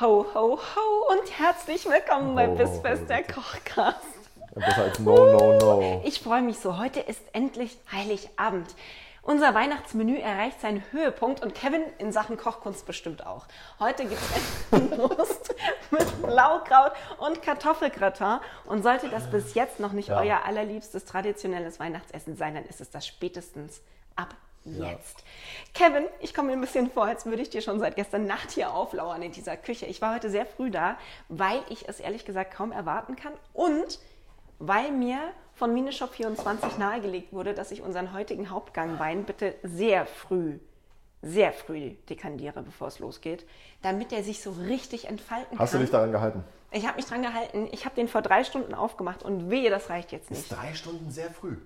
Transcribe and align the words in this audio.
Ho, 0.00 0.24
ho, 0.34 0.58
ho 0.58 1.12
und 1.12 1.38
herzlich 1.38 1.84
willkommen 1.84 2.34
bei 2.34 2.46
ho, 2.48 2.54
Bissfest 2.54 3.08
der. 3.08 3.22
Kochcast. 3.22 3.98
Besser 4.54 4.82
als 4.84 4.98
No, 4.98 5.14
No, 5.32 5.58
No. 5.58 6.02
Ich 6.04 6.20
freue 6.20 6.42
mich 6.42 6.58
so. 6.58 6.78
Heute 6.78 7.00
ist 7.00 7.20
endlich 7.32 7.76
Heiligabend. 7.92 8.74
Unser 9.22 9.54
Weihnachtsmenü 9.54 10.16
erreicht 10.16 10.60
seinen 10.62 10.82
Höhepunkt 10.92 11.42
und 11.42 11.54
Kevin 11.54 11.82
in 11.98 12.10
Sachen 12.10 12.38
Kochkunst 12.38 12.86
bestimmt 12.86 13.26
auch. 13.26 13.44
Heute 13.78 14.06
gibt 14.06 14.20
es 14.22 14.98
Wurst 14.98 15.54
mit 15.90 16.22
Blaukraut 16.22 16.92
und 17.18 17.42
Kartoffelgratin. 17.42 18.38
Und 18.64 18.82
sollte 18.82 19.10
das 19.10 19.30
bis 19.30 19.54
jetzt 19.54 19.78
noch 19.80 19.92
nicht 19.92 20.08
Ja. 20.08 20.18
euer 20.20 20.44
allerliebstes 20.46 21.04
traditionelles 21.04 21.78
Weihnachtsessen 21.78 22.36
sein, 22.36 22.54
dann 22.54 22.64
ist 22.64 22.80
es 22.80 22.90
das 22.90 23.06
spätestens 23.06 23.82
ab 24.16 24.28
Ja. 24.30 24.36
Jetzt. 24.64 25.24
Kevin, 25.74 26.04
ich 26.20 26.34
komme 26.34 26.48
mir 26.48 26.54
ein 26.54 26.60
bisschen 26.60 26.90
vor, 26.90 27.04
als 27.04 27.26
würde 27.26 27.42
ich 27.42 27.50
dir 27.50 27.62
schon 27.62 27.78
seit 27.80 27.96
gestern 27.96 28.26
Nacht 28.26 28.50
hier 28.50 28.72
auflauern 28.72 29.22
in 29.22 29.32
dieser 29.32 29.56
Küche. 29.56 29.86
Ich 29.86 30.00
war 30.02 30.14
heute 30.14 30.30
sehr 30.30 30.46
früh 30.46 30.70
da, 30.70 30.96
weil 31.28 31.62
ich 31.68 31.88
es 31.88 32.00
ehrlich 32.00 32.24
gesagt 32.24 32.52
kaum 32.52 32.72
erwarten 32.72 33.16
kann 33.16 33.32
und 33.52 33.98
weil 34.58 34.92
mir 34.92 35.18
von 35.54 35.72
Mineshop 35.72 36.12
24 36.14 36.78
nahegelegt 36.78 37.32
wurde, 37.32 37.54
dass 37.54 37.70
ich 37.70 37.82
unseren 37.82 38.12
heutigen 38.12 38.50
Hauptgangwein 38.50 39.24
bitte 39.24 39.54
sehr 39.62 40.04
früh, 40.06 40.58
sehr 41.22 41.52
früh 41.52 41.90
dekandiere, 42.08 42.62
bevor 42.62 42.88
es 42.88 42.98
losgeht, 42.98 43.46
damit 43.82 44.12
er 44.12 44.22
sich 44.22 44.42
so 44.42 44.50
richtig 44.52 45.08
entfalten 45.08 45.58
Hast 45.58 45.72
du 45.72 45.76
kann. 45.78 45.82
dich 45.84 45.90
daran 45.90 46.12
gehalten? 46.12 46.44
ich 46.72 46.86
habe 46.86 46.96
mich 46.96 47.06
dran 47.06 47.22
gehalten. 47.22 47.68
Ich 47.72 47.84
habe 47.84 47.94
den 47.96 48.06
vor 48.08 48.22
drei 48.22 48.44
Stunden 48.44 48.74
aufgemacht 48.74 49.22
und 49.22 49.50
wehe, 49.50 49.70
das 49.70 49.90
reicht 49.90 50.12
jetzt 50.12 50.30
nicht. 50.30 50.42
Ist 50.42 50.52
drei 50.52 50.72
Stunden 50.74 51.10
sehr 51.10 51.30
früh. 51.30 51.56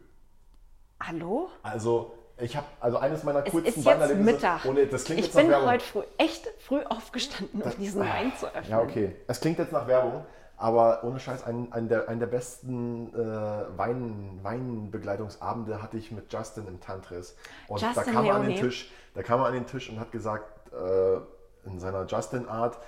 Hallo? 1.00 1.50
Also, 1.62 2.14
ich 2.38 2.56
habe, 2.56 2.66
also 2.80 2.98
eines 2.98 3.22
meiner 3.22 3.46
Es 3.46 3.54
ist 3.54 3.76
jetzt 3.76 3.86
Weinerlebnisse- 3.86 4.14
Mittag. 4.16 4.64
Ohne, 4.64 4.86
das 4.86 5.04
klingt 5.04 5.20
ich 5.20 5.26
jetzt 5.26 5.34
nach 5.34 5.42
bin 5.42 5.50
Werbung. 5.50 5.68
heute 5.68 5.84
früh, 5.84 6.02
echt 6.18 6.48
früh 6.60 6.82
aufgestanden, 6.82 7.62
um 7.62 7.70
diesen 7.78 8.00
Wein 8.02 8.32
zu 8.38 8.46
öffnen. 8.46 8.70
Ja, 8.70 8.80
okay. 8.80 9.16
Es 9.28 9.40
klingt 9.40 9.58
jetzt 9.58 9.72
nach 9.72 9.86
Werbung, 9.86 10.24
aber 10.56 11.04
ohne 11.04 11.20
Scheiß, 11.20 11.44
ein, 11.44 11.72
ein, 11.72 11.88
der, 11.88 12.08
ein 12.08 12.18
der 12.18 12.26
besten 12.26 13.14
äh, 13.14 13.78
Wein, 13.78 14.40
Weinbegleitungsabende 14.42 15.80
hatte 15.82 15.96
ich 15.96 16.10
mit 16.10 16.32
Justin 16.32 16.66
im 16.66 16.80
Tantris. 16.80 17.36
Und 17.68 17.82
da 17.82 17.92
Justin 17.92 18.12
kam 18.14 18.24
er 18.26 18.34
an 18.34 18.46
den. 18.46 18.56
Tisch, 18.56 18.90
da 19.14 19.22
kam 19.22 19.40
er 19.40 19.46
an 19.46 19.54
den 19.54 19.66
Tisch 19.66 19.88
und 19.90 20.00
hat 20.00 20.10
gesagt, 20.12 20.72
äh, 20.72 21.16
in 21.68 21.78
seiner 21.78 22.04
Justin-Art 22.06 22.78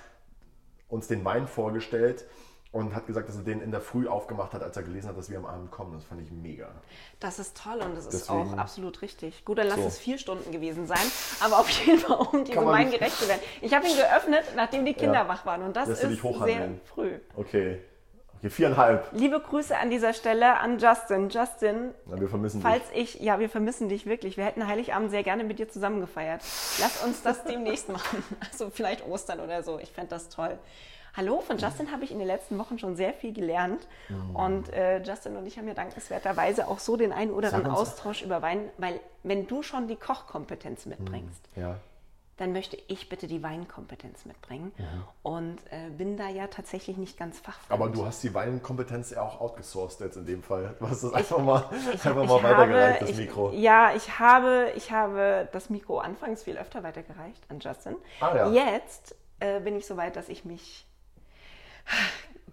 uns 0.89 1.07
den 1.07 1.23
Wein 1.25 1.47
vorgestellt 1.47 2.25
und 2.71 2.93
hat 2.93 3.07
gesagt, 3.07 3.29
dass 3.29 3.35
er 3.37 3.43
den 3.43 3.61
in 3.61 3.71
der 3.71 3.81
Früh 3.81 4.07
aufgemacht 4.07 4.53
hat, 4.53 4.61
als 4.61 4.75
er 4.77 4.83
gelesen 4.83 5.09
hat, 5.09 5.17
dass 5.17 5.29
wir 5.29 5.37
am 5.37 5.45
Abend 5.45 5.71
kommen. 5.71 5.93
Das 5.93 6.03
fand 6.03 6.21
ich 6.21 6.31
mega. 6.31 6.69
Das 7.19 7.39
ist 7.39 7.57
toll 7.61 7.79
und 7.81 7.95
das 7.95 8.05
ist 8.05 8.13
Deswegen- 8.29 8.53
auch 8.53 8.57
absolut 8.57 9.01
richtig. 9.01 9.45
Gut, 9.45 9.57
dann 9.57 9.67
lass 9.67 9.77
So. 9.79 9.87
es 9.87 9.97
vier 9.97 10.17
Stunden 10.17 10.51
gewesen 10.51 10.85
sein, 10.85 10.99
aber 11.39 11.59
auf 11.59 11.69
jeden 11.69 11.99
Fall, 11.99 12.17
um 12.17 12.33
Wein 12.67 12.87
nicht- 12.89 12.99
gerecht 12.99 13.17
zu 13.17 13.27
werden. 13.27 13.41
Ich 13.61 13.73
habe 13.73 13.87
ihn 13.87 13.95
geöffnet, 13.95 14.43
nachdem 14.55 14.85
die 14.85 14.93
Kinder 14.93 15.21
Ja. 15.21 15.27
wach 15.27 15.45
waren 15.45 15.61
und 15.63 15.75
das 15.75 15.87
Lässt 15.87 16.03
ist 16.03 16.21
sehr 16.21 16.69
früh. 16.85 17.19
Okay. 17.35 17.79
Okay, 18.39 18.49
viereinhalb. 18.51 19.07
Liebe 19.13 19.39
Grüße 19.39 19.75
an 19.75 19.89
dieser 19.89 20.13
Stelle 20.13 20.57
an 20.59 20.77
Justin. 20.77 21.29
Justin, 21.29 21.95
Na, 22.05 22.19
wir 22.21 22.29
vermissen 22.29 22.61
falls 22.61 22.87
dich. 22.91 23.15
ich, 23.15 23.21
ja, 23.23 23.39
wir 23.39 23.49
vermissen 23.49 23.89
dich 23.89 24.05
wirklich. 24.05 24.37
Wir 24.37 24.45
hätten 24.45 24.67
Heiligabend 24.67 25.09
sehr 25.09 25.23
gerne 25.23 25.43
mit 25.43 25.57
dir 25.57 25.67
zusammen 25.69 26.01
gefeiert. 26.01 26.41
Lass 26.79 27.03
uns 27.03 27.23
das 27.23 27.43
demnächst 27.45 27.89
machen. 27.89 28.23
Also 28.51 28.69
vielleicht 28.69 29.07
Ostern 29.07 29.39
oder 29.39 29.63
so. 29.63 29.79
Ich 29.79 29.91
fände 29.91 30.09
das 30.11 30.29
toll. 30.29 30.59
Hallo, 31.17 31.41
von 31.41 31.57
Justin 31.57 31.91
habe 31.91 32.03
ich 32.03 32.11
in 32.11 32.19
den 32.19 32.27
letzten 32.27 32.59
Wochen 32.59 32.77
schon 32.77 32.95
sehr 32.95 33.11
viel 33.11 33.33
gelernt. 33.33 33.87
Mhm. 34.07 34.35
Und 34.35 34.73
äh, 34.73 35.01
Justin 35.01 35.35
und 35.35 35.47
ich 35.47 35.57
haben 35.57 35.67
ja 35.67 35.73
dankenswerterweise 35.73 36.67
auch 36.67 36.77
so 36.77 36.95
den 36.95 37.11
einen 37.11 37.31
oder 37.31 37.51
anderen 37.53 37.75
Austausch 37.75 38.21
über 38.21 38.43
Wein, 38.43 38.69
weil 38.77 38.99
wenn 39.23 39.47
du 39.47 39.63
schon 39.63 39.87
die 39.87 39.95
Kochkompetenz 39.95 40.85
mitbringst, 40.85 41.41
Ja. 41.55 41.77
dann 42.37 42.53
möchte 42.53 42.77
ich 42.87 43.09
bitte 43.09 43.25
die 43.25 43.41
Weinkompetenz 43.41 44.25
mitbringen. 44.25 44.71
Und 45.23 45.57
äh, 45.71 45.89
bin 45.89 46.17
da 46.17 46.29
ja 46.29 46.45
tatsächlich 46.45 46.97
nicht 46.97 47.17
ganz 47.17 47.39
fachfremd. 47.39 47.71
Aber 47.71 47.89
du 47.89 48.05
hast 48.05 48.21
die 48.21 48.35
Weinkompetenz 48.35 49.09
ja 49.09 49.23
auch 49.23 49.41
outgesourced 49.41 50.01
jetzt 50.01 50.17
in 50.17 50.27
dem 50.27 50.43
Fall. 50.43 50.75
Du 50.79 50.87
hast 50.87 51.03
das 51.03 51.13
einfach 51.13 51.39
mal, 51.39 51.65
einfach 51.93 52.13
mal 52.13 52.25
ich 52.25 52.43
weitergereicht, 52.43 52.93
habe, 52.93 52.99
das 52.99 53.09
ich, 53.09 53.17
Mikro. 53.17 53.51
Ja, 53.53 53.91
ich 53.95 54.19
habe, 54.19 54.71
ich 54.75 54.91
habe 54.91 55.49
das 55.51 55.71
Mikro 55.71 55.97
anfangs 55.97 56.43
viel 56.43 56.59
öfter 56.59 56.83
weitergereicht 56.83 57.43
an 57.49 57.59
Justin. 57.59 57.95
Ah, 58.21 58.35
ja. 58.35 58.51
Jetzt 58.51 59.15
äh, 59.39 59.59
bin 59.61 59.75
ich 59.75 59.87
so 59.87 59.97
weit, 59.97 60.15
dass 60.15 60.29
ich 60.29 60.45
mich 60.45 60.86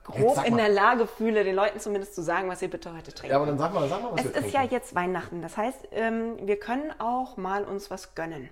grob 0.04 0.44
in 0.46 0.56
der 0.56 0.68
Lage 0.68 1.06
fühle, 1.06 1.44
den 1.44 1.54
Leuten 1.54 1.80
zumindest 1.80 2.14
zu 2.14 2.22
sagen, 2.22 2.48
was 2.48 2.60
ihr 2.62 2.68
bitte 2.70 2.94
heute 2.94 3.12
trinkt. 3.12 3.30
Ja, 3.30 3.36
aber 3.36 3.46
dann 3.46 3.58
sag 3.58 3.72
mal, 3.72 3.88
sag 3.88 4.02
mal, 4.02 4.12
was 4.12 4.20
Es 4.24 4.32
ist 4.32 4.52
ja 4.52 4.60
trinken. 4.60 4.74
jetzt 4.74 4.94
Weihnachten. 4.94 5.40
Das 5.42 5.56
heißt, 5.56 5.78
ähm, 5.92 6.36
wir 6.46 6.58
können 6.58 6.92
auch 7.00 7.36
mal 7.36 7.64
uns 7.64 7.90
was 7.90 8.14
gönnen. 8.14 8.48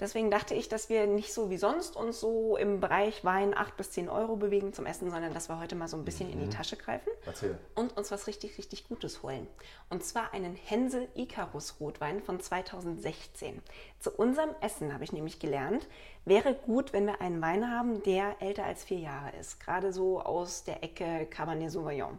Deswegen 0.00 0.32
dachte 0.32 0.54
ich, 0.54 0.68
dass 0.68 0.88
wir 0.88 1.06
nicht 1.06 1.32
so 1.32 1.48
wie 1.48 1.58
sonst 1.58 1.94
uns 1.96 2.18
so 2.18 2.56
im 2.56 2.80
Bereich 2.80 3.24
Wein 3.24 3.56
8 3.56 3.76
bis 3.76 3.92
10 3.92 4.08
Euro 4.08 4.34
bewegen 4.34 4.72
zum 4.72 4.84
Essen, 4.84 5.10
sondern 5.12 5.32
dass 5.32 5.48
wir 5.48 5.60
heute 5.60 5.76
mal 5.76 5.86
so 5.86 5.96
ein 5.96 6.04
bisschen 6.04 6.28
in 6.32 6.40
Mhm. 6.40 6.50
die 6.50 6.56
Tasche 6.56 6.76
greifen 6.76 7.08
Erzähl. 7.24 7.56
und 7.76 7.96
uns 7.96 8.10
was 8.10 8.26
richtig, 8.26 8.58
richtig 8.58 8.88
Gutes 8.88 9.22
holen. 9.22 9.46
Und 9.90 10.02
zwar 10.04 10.34
einen 10.34 10.56
Hänsel 10.56 11.06
Icarus 11.14 11.76
Rotwein 11.78 12.20
von 12.20 12.40
2016. 12.40 13.62
Zu 14.00 14.10
unserem 14.10 14.50
Essen 14.60 14.92
habe 14.92 15.04
ich 15.04 15.12
nämlich 15.12 15.38
gelernt, 15.38 15.86
wäre 16.24 16.54
gut, 16.54 16.92
wenn 16.92 17.06
wir 17.06 17.20
einen 17.20 17.40
Wein 17.42 17.70
haben, 17.70 18.02
der 18.04 18.36
älter 18.40 18.64
als 18.64 18.84
vier 18.84 18.98
Jahre 18.98 19.30
ist. 19.40 19.60
Gerade 19.60 19.92
so 19.92 20.20
aus 20.20 20.64
der 20.64 20.82
Ecke 20.84 21.26
Cabernet 21.26 21.70
Sauvignon. 21.70 22.18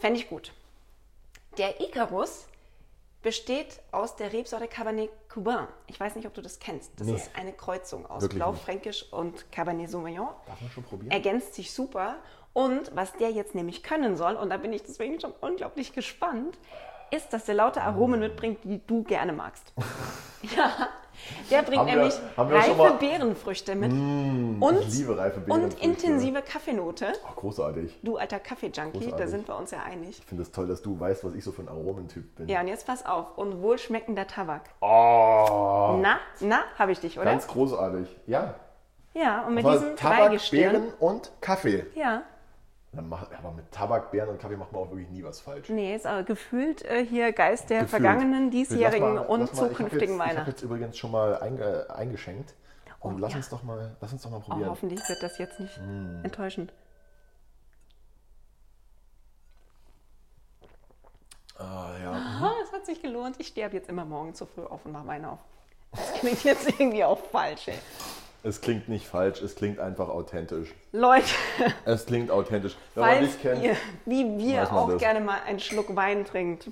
Fände 0.00 0.18
ich 0.20 0.28
gut. 0.28 0.52
Der 1.56 1.80
Icarus 1.80 2.46
besteht 3.22 3.80
aus 3.90 4.14
der 4.16 4.32
Rebsorte 4.32 4.68
Cabernet 4.68 5.10
Cubain. 5.28 5.66
Ich 5.88 5.98
weiß 5.98 6.14
nicht, 6.14 6.26
ob 6.26 6.34
du 6.34 6.40
das 6.42 6.58
kennst. 6.60 6.92
Das 7.00 7.06
Nee. 7.06 7.14
ist 7.16 7.30
eine 7.36 7.52
Kreuzung 7.52 8.06
aus 8.06 8.22
Wirklich 8.22 8.38
Blaufränkisch 8.38 9.12
und 9.12 9.50
Cabernet 9.50 9.90
Sauvignon. 9.90 10.28
Darf 10.46 10.60
man 10.60 10.70
schon 10.70 10.84
probieren? 10.84 11.10
Ergänzt 11.10 11.54
sich 11.54 11.72
super. 11.72 12.16
Und 12.52 12.94
was 12.94 13.12
der 13.14 13.30
jetzt 13.30 13.54
nämlich 13.54 13.82
können 13.82 14.16
soll, 14.16 14.34
und 14.34 14.50
da 14.50 14.56
bin 14.56 14.72
ich 14.72 14.82
deswegen 14.82 15.20
schon 15.20 15.32
unglaublich 15.40 15.92
gespannt, 15.92 16.58
ist, 17.10 17.32
dass 17.32 17.44
der 17.44 17.54
lauter 17.54 17.82
Aromen 17.82 18.20
mitbringt, 18.20 18.58
die 18.64 18.80
du 18.86 19.02
gerne 19.02 19.32
magst. 19.32 19.72
ja, 20.56 20.88
der 21.50 21.62
bringt 21.62 21.78
Haben 21.80 21.86
wir- 21.88 21.94
nämlich 21.96 22.14
haben 22.36 22.50
wir 22.50 22.56
reife 22.58 22.96
Beerenfrüchte 22.98 23.74
mit 23.74 23.92
Mm, 23.92 24.62
und, 24.62 24.80
ich 24.80 24.98
liebe 24.98 25.16
reife 25.18 25.38
und 25.40 25.46
Beerenfrüchte. 25.46 25.84
intensive 25.84 26.42
Kaffeenote. 26.42 27.12
Ach, 27.28 27.36
großartig. 27.36 27.98
Du 28.02 28.16
alter 28.16 28.38
Kaffee-Junkie, 28.38 29.12
da 29.16 29.26
sind 29.26 29.46
wir 29.48 29.56
uns 29.56 29.70
ja 29.70 29.78
einig. 29.82 30.18
Ich 30.18 30.24
finde 30.24 30.42
es 30.42 30.50
toll, 30.50 30.66
dass 30.66 30.82
du 30.82 30.98
weißt, 30.98 31.24
was 31.24 31.34
ich 31.34 31.44
so 31.44 31.52
für 31.52 31.62
ein 31.62 31.68
Aromentyp 31.68 32.36
bin. 32.36 32.48
Ja, 32.48 32.60
und 32.60 32.68
jetzt 32.68 32.86
pass 32.86 33.04
auf. 33.06 33.36
Und 33.36 33.62
wohlschmeckender 33.62 34.26
Tabak. 34.26 34.62
Oh, 34.80 35.98
Na, 36.00 36.18
na, 36.40 36.60
habe 36.78 36.92
ich 36.92 37.00
dich, 37.00 37.18
oder? 37.18 37.30
ganz 37.30 37.46
großartig. 37.46 38.08
Ja. 38.26 38.54
ja, 39.14 39.46
und 39.46 39.54
mit 39.54 39.66
diesem 39.66 39.96
Tabak. 39.96 40.38
Beeren 40.50 40.92
und 41.00 41.32
Kaffee. 41.40 41.84
Ja, 41.94 42.22
Dann 42.92 43.08
mach, 43.08 43.30
aber 43.32 43.50
mit 43.52 43.70
Tabak, 43.70 44.10
Beeren 44.10 44.30
und 44.30 44.40
Kaffee 44.40 44.56
macht 44.56 44.72
man 44.72 44.82
auch 44.82 44.90
wirklich 44.90 45.10
nie 45.10 45.22
was 45.22 45.40
falsch. 45.40 45.68
nee, 45.68 45.94
ist 45.94 46.06
aber 46.06 46.22
gefühlt 46.22 46.82
äh, 46.86 47.04
hier 47.04 47.32
Geist 47.32 47.68
der 47.68 47.82
Gefühlt. 47.82 48.02
vergangenen, 48.02 48.50
diesjährigen 48.50 49.14
mal- 49.14 49.26
und 49.26 49.40
mal, 49.40 49.54
zukünftigen 49.54 50.00
jetzt, 50.00 50.02
Ich 50.02 50.08
habe 50.20 50.30
Weihnachten. 50.30 50.50
jetzt 50.50 50.62
übrigens 50.62 50.96
schon 50.98 51.10
mal 51.10 51.38
einge, 51.40 51.86
eingeschenkt. 51.94 52.54
Und 53.00 53.14
Oh, 53.14 53.18
lass, 53.18 53.32
ja. 53.32 53.36
uns 53.36 53.48
doch 53.50 53.62
mal, 53.62 53.94
lass 54.00 54.12
uns 54.12 54.22
doch 54.22 54.30
mal 54.30 54.38
Oh, 54.38 54.40
probieren. 54.40 54.70
hoffentlich 54.70 55.00
wird 55.08 55.22
das 55.22 55.38
jetzt 55.38 55.60
nicht 55.60 55.78
Mm. 55.80 56.24
enttäuschend. 56.24 56.72
Ah, 61.58 61.90
ja. 62.02 62.12
Ah, 62.42 62.54
es 62.62 62.72
hat 62.72 62.86
sich 62.86 63.02
gelohnt. 63.02 63.36
Ich 63.38 63.48
sterbe 63.48 63.76
jetzt 63.76 63.88
immer 63.88 64.04
morgen 64.04 64.34
zu 64.34 64.46
früh 64.46 64.62
auf 64.64 64.84
und 64.84 64.92
mache 64.92 65.06
Wein 65.06 65.24
auf. 65.24 65.38
Das 65.92 66.14
klingt 66.14 66.42
jetzt 66.44 66.68
irgendwie 66.80 67.04
auch 67.04 67.18
falsch, 67.18 67.68
ey. 67.68 67.78
Es 68.44 68.60
klingt 68.60 68.88
nicht 68.88 69.06
falsch, 69.06 69.42
es 69.42 69.56
klingt 69.56 69.80
einfach 69.80 70.08
authentisch. 70.08 70.68
Leute, 70.92 71.26
Es 71.84 72.06
klingt 72.06 72.30
authentisch. 72.30 72.76
Wenn 72.94 73.04
man 73.04 73.16
falls 73.18 73.32
dich 73.32 73.42
kennt, 73.42 73.62
ihr, 73.64 73.76
wie 74.06 74.38
wir 74.38 74.62
man 74.62 74.66
auch 74.68 74.88
das. 74.90 74.98
gerne 75.00 75.20
mal 75.20 75.38
einen 75.46 75.58
Schluck 75.60 75.94
Wein 75.96 76.24
trinkt, 76.24 76.70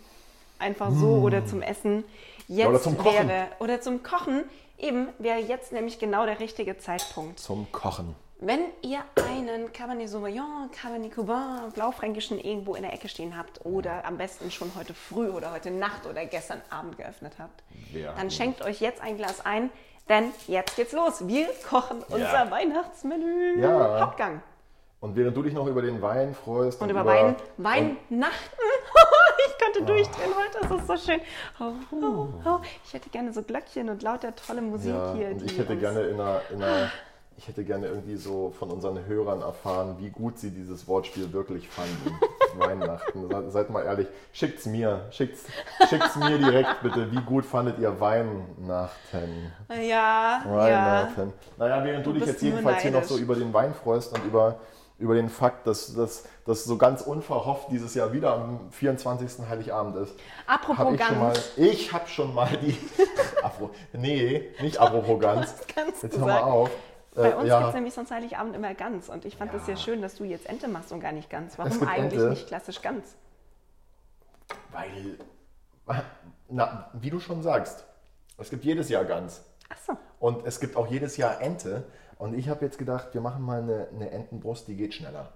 einfach 0.58 0.90
so 0.92 1.08
oder 1.18 1.44
zum 1.44 1.62
Essen, 1.62 2.04
jetzt 2.48 2.68
oder 2.68 2.80
zum 2.80 2.96
Kochen. 2.96 3.28
wäre, 3.28 3.48
oder 3.58 3.80
zum 3.80 4.02
Kochen, 4.02 4.44
eben 4.78 5.08
wäre 5.18 5.38
jetzt 5.40 5.72
nämlich 5.72 5.98
genau 5.98 6.24
der 6.24 6.38
richtige 6.38 6.78
Zeitpunkt. 6.78 7.40
zum 7.40 7.70
Kochen. 7.72 8.14
Wenn 8.38 8.60
ihr 8.82 8.98
einen 9.30 9.72
Cabernet 9.72 10.10
Sauvignon, 10.10 10.70
Cabernet 10.70 11.10
Cubain, 11.14 11.72
Blaufränkischen 11.72 12.38
irgendwo 12.38 12.74
in 12.74 12.82
der 12.82 12.92
Ecke 12.92 13.08
stehen 13.08 13.36
habt 13.36 13.64
oder 13.64 14.04
am 14.04 14.18
besten 14.18 14.50
schon 14.50 14.70
heute 14.76 14.92
früh 14.92 15.30
oder 15.30 15.52
heute 15.52 15.70
Nacht 15.70 16.04
oder 16.06 16.24
gestern 16.26 16.60
Abend 16.68 16.98
geöffnet 16.98 17.32
habt, 17.38 17.62
Wer? 17.92 18.12
dann 18.12 18.30
schenkt 18.30 18.62
euch 18.62 18.80
jetzt 18.80 19.00
ein 19.00 19.16
Glas 19.16 19.40
ein. 19.44 19.70
Denn 20.08 20.32
jetzt 20.46 20.76
geht's 20.76 20.92
los. 20.92 21.26
Wir 21.26 21.48
kochen 21.68 22.02
unser 22.08 22.50
Weihnachtsmenü. 22.50 23.60
Ja. 23.60 24.00
Hauptgang. 24.00 24.42
Und 25.00 25.14
während 25.14 25.36
du 25.36 25.42
dich 25.42 25.52
noch 25.52 25.66
über 25.66 25.82
den 25.82 26.00
Wein 26.00 26.34
freust 26.34 26.80
Und 26.80 26.90
über 26.90 27.04
Wein, 27.04 27.36
Weihnachten. 27.58 27.94
ich 29.46 29.58
könnte 29.58 29.82
durchdrehen 29.84 30.30
heute, 30.34 30.68
das 30.68 30.80
ist 30.80 30.86
so 30.86 31.12
schön. 31.12 31.20
Oh, 31.60 31.72
oh, 31.92 32.28
oh. 32.44 32.58
Ich 32.84 32.94
hätte 32.94 33.10
gerne 33.10 33.32
so 33.32 33.42
Glöckchen 33.42 33.88
und 33.90 34.02
lauter 34.02 34.34
tolle 34.34 34.62
Musik 34.62 34.94
Ja, 34.94 35.12
hier. 35.14 35.28
und 35.28 35.42
ich 35.42 35.58
hätte 35.58 35.76
gerne 35.76 36.00
in 36.02 36.14
einer, 36.20 36.40
in 36.50 36.62
einer, 36.62 36.90
ich 37.38 37.48
hätte 37.48 37.64
gerne 37.64 37.86
irgendwie 37.86 38.16
so 38.16 38.50
von 38.58 38.70
unseren 38.70 39.04
Hörern 39.06 39.42
erfahren, 39.42 39.96
wie 39.98 40.10
gut 40.10 40.38
sie 40.38 40.50
dieses 40.50 40.88
Wortspiel 40.88 41.32
wirklich 41.32 41.68
fanden. 41.68 42.18
Weihnachten. 42.58 43.28
Se- 43.28 43.50
Seid 43.50 43.68
mal 43.70 43.84
ehrlich, 43.84 44.06
schickt's 44.32 44.64
mir, 44.64 45.02
schickt's, 45.10 45.44
schickt's 45.90 46.16
mir 46.16 46.38
direkt 46.38 46.82
bitte. 46.82 47.12
Wie 47.12 47.20
gut 47.20 47.44
fandet 47.44 47.78
ihr 47.78 48.00
Weihnachten? 48.00 49.52
Ja, 49.70 49.80
ja. 49.80 50.42
Weihnachten. 50.46 51.32
Naja, 51.58 51.84
während 51.84 52.06
du, 52.06 52.12
Du 52.12 52.18
dich 52.20 52.28
jetzt 52.28 52.42
jedenfalls 52.42 52.80
hier 52.82 52.90
noch 52.90 53.00
neidisch. 53.00 53.16
so 53.16 53.18
über 53.18 53.34
den 53.34 53.52
Wein 53.52 53.74
freust 53.74 54.14
und 54.14 54.24
über, 54.24 54.58
über 54.98 55.14
den 55.14 55.28
Fakt, 55.28 55.66
dass 55.66 55.94
das 55.94 56.64
so 56.64 56.78
ganz 56.78 57.02
unverhofft 57.02 57.68
dieses 57.70 57.94
Jahr 57.94 58.12
wieder 58.14 58.32
am 58.32 58.70
24. 58.70 59.46
Heiligabend 59.48 59.96
ist. 59.96 60.14
Apropos 60.46 60.78
hab 60.78 60.94
ich 60.94 61.04
schon 61.04 61.18
mal, 61.18 61.32
ich 61.56 61.92
habe 61.92 62.08
schon 62.08 62.34
mal 62.34 62.48
die. 62.62 62.78
Apro, 63.42 63.70
nee, 63.92 64.48
nicht 64.62 64.78
apropos. 64.78 65.20
Gans 65.20 65.54
Jetzt 66.02 66.18
hör 66.18 66.26
mal 66.26 66.40
auf. 66.40 66.70
Bei 67.16 67.30
Äh, 67.30 67.34
uns 67.34 67.48
ja, 67.48 67.58
gibt 67.58 67.68
es 67.70 67.74
nämlich 67.74 67.94
sonst 67.94 68.10
Heiligabend 68.10 68.54
immer 68.54 68.74
Gans. 68.74 69.08
Und 69.08 69.24
ich 69.24 69.36
fand 69.36 69.52
es 69.54 69.66
sehr 69.66 69.76
schön, 69.76 70.02
dass 70.02 70.16
du 70.16 70.24
jetzt 70.24 70.46
Ente 70.46 70.68
machst 70.68 70.92
und 70.92 71.00
gar 71.00 71.12
nicht 71.12 71.30
Gans. 71.30 71.58
Warum 71.58 71.72
Es 71.72 71.80
eigentlich 71.82 72.20
Ente. 72.20 72.28
nicht 72.30 72.46
klassisch 72.46 72.82
Gans? 72.82 73.16
weil, 74.70 75.18
na, 76.48 76.90
wie 76.94 77.10
du 77.10 77.18
schon 77.20 77.42
sagst, 77.42 77.84
es 78.38 78.50
gibt 78.50 78.64
jedes 78.64 78.88
Jahr 78.88 79.04
Gans. 79.04 79.42
Ach 79.68 79.78
so. 79.84 79.96
Und 80.20 80.46
es 80.46 80.60
gibt 80.60 80.76
auch 80.76 80.86
jedes 80.86 81.16
Jahr 81.16 81.40
Ente. 81.40 81.84
Und 82.18 82.34
ich 82.34 82.48
habe 82.48 82.64
jetzt 82.64 82.78
gedacht, 82.78 83.08
wir 83.12 83.20
machen 83.20 83.42
mal 83.42 83.60
eine, 83.62 83.88
eine 83.94 84.10
Entenbrust, 84.10 84.68
die 84.68 84.76
geht 84.76 84.94
schneller. 84.94 85.32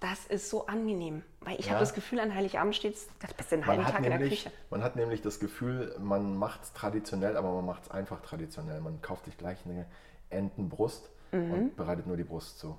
Das 0.00 0.26
ist 0.26 0.50
so 0.50 0.66
angenehm. 0.66 1.22
Weil 1.40 1.58
ich 1.58 1.66
Ja. 1.66 1.72
habe 1.72 1.80
das 1.80 1.94
Gefühl, 1.94 2.20
an 2.20 2.34
Heiligabend 2.34 2.74
steht 2.74 2.96
das 3.20 3.34
bist 3.34 3.50
den 3.52 3.60
Man 3.60 3.68
halben 3.70 3.84
Tag 3.84 3.96
in 3.98 4.02
der 4.04 4.18
nämlich, 4.18 4.44
Küche. 4.44 4.54
man 4.70 4.82
hat 4.82 4.96
nämlich 4.96 5.22
das 5.22 5.38
Gefühl, 5.40 5.94
man 6.00 6.36
macht 6.36 6.62
es 6.64 6.72
traditionell, 6.72 7.36
aber 7.36 7.52
man 7.52 7.64
macht 7.66 7.84
es 7.84 7.90
einfach 7.90 8.20
traditionell. 8.20 8.80
Man 8.80 9.00
kauft 9.00 9.24
sich 9.26 9.38
gleich 9.38 9.58
eine 9.64 9.86
Entenbrust 10.30 11.08
Mhm. 11.32 11.52
und 11.52 11.76
bereitet 11.76 12.06
nur 12.06 12.16
die 12.16 12.24
Brust 12.24 12.58
zu. 12.58 12.76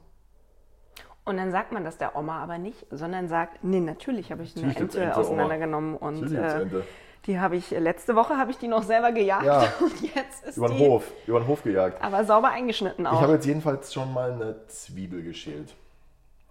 Und 1.25 1.38
dann 1.38 1.51
sagt 1.51 1.71
man 1.71 1.83
das 1.85 1.97
der 1.97 2.15
Oma 2.17 2.44
aber 2.44 2.57
nicht, 2.57 2.85
sondern 2.91 3.27
sagt, 3.29 3.63
nee, 3.63 3.79
natürlich 3.79 4.31
habe 4.31 4.44
ich 4.44 4.55
eine 4.57 4.67
Natürlich 4.67 4.77
gibt's 4.79 4.95
Ente, 4.95 5.07
Ente, 5.07 5.19
auseinandergenommen 5.19 5.95
und 5.95 6.31
äh, 6.33 6.61
Ente. 6.61 6.83
die 7.25 7.39
habe 7.39 7.55
ich, 7.55 7.71
letzte 7.71 8.15
Woche 8.15 8.38
habe 8.38 8.51
ich 8.51 8.57
die 8.57 8.67
noch 8.67 8.83
selber 8.83 9.11
gejagt 9.13 9.45
Ja. 9.45 9.61
und 9.79 10.01
jetzt 10.15 10.44
ist 10.45 10.57
Über 10.57 10.67
die 10.67 10.77
den 10.77 10.89
Hof, 10.91 11.11
über 11.25 11.39
den 11.39 11.47
Hof 11.47 11.63
gejagt. 11.63 12.01
aber 12.03 12.25
sauber 12.25 12.50
eingeschnitten 12.50 13.05
Ich 13.05 13.11
auch. 13.11 13.21
habe 13.21 13.33
jetzt 13.33 13.45
jedenfalls 13.45 13.94
schon 13.94 14.11
mal 14.13 14.33
eine 14.33 14.67
Zwiebel 14.67 15.23
geschält. 15.23 15.73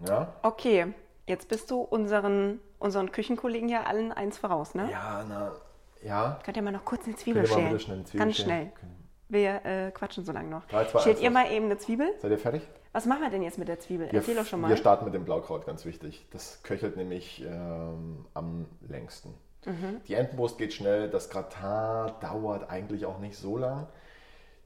Ja? 0.08 0.32
Okay, 0.43 0.94
jetzt 1.26 1.49
bist 1.50 1.70
du 1.70 1.81
unseren, 1.82 2.58
unseren 2.78 3.12
Küchenkollegen 3.12 3.69
ja 3.69 3.82
allen 3.84 4.10
eins 4.10 4.38
voraus, 4.38 4.75
ne? 4.75 4.88
Ja, 4.90 5.22
na, 5.28 5.52
ja. 6.02 6.38
Könnt 6.44 6.56
ihr 6.56 6.62
mal 6.62 6.72
noch 6.72 6.87
kurz 6.87 7.04
eine 7.04 7.14
Zwiebel 7.14 7.46
schälen? 7.46 7.66
eine 7.66 7.78
Zwiebel 7.78 8.19
Ganz 8.19 8.37
schälen? 8.37 8.46
schnell. 8.49 8.72
Können- 8.75 9.01
Wir 9.32 9.64
äh, 9.64 9.90
quatschen 9.93 10.26
so 10.26 10.32
lange 10.32 10.50
noch. 10.50 10.67
Drei, 10.67 10.84
zwei, 10.84 11.00
Schält 11.00 11.17
eins, 11.17 11.25
ihr 11.25 11.31
mal 11.31 11.50
eben 11.50 11.64
eine 11.64 11.79
Zwiebel? 11.79 12.12
Seid 12.19 12.31
ihr 12.31 12.38
fertig? 12.38 12.69
Was 12.93 13.06
machen 13.06 13.23
wir 13.23 13.31
denn 13.31 13.43
jetzt 13.43 13.56
mit 13.56 13.67
der 13.67 13.81
Zwiebel? 13.81 14.08
Erzähl 14.12 14.37
doch 14.37 14.44
schon 14.44 14.61
mal. 14.61 14.69
Wir 14.69 14.76
starten 14.76 15.06
mit 15.06 15.14
dem 15.14 15.25
Blaukraut, 15.25 15.64
ganz 15.64 15.87
wichtig. 15.87 16.26
Das 16.32 16.62
köchelt 16.62 16.99
nämlich 16.99 17.43
ähm, 17.43 18.26
am 18.34 18.67
längsten. 18.87 19.32
Mhm. 19.64 20.02
Die 20.06 20.14
Entenbrust 20.14 20.58
geht 20.58 20.75
schnell, 20.75 21.08
das 21.08 21.31
Gratin 21.31 22.12
dauert 22.20 22.69
eigentlich 22.69 23.06
auch 23.06 23.20
nicht 23.20 23.38
so 23.38 23.56
lang. 23.56 23.87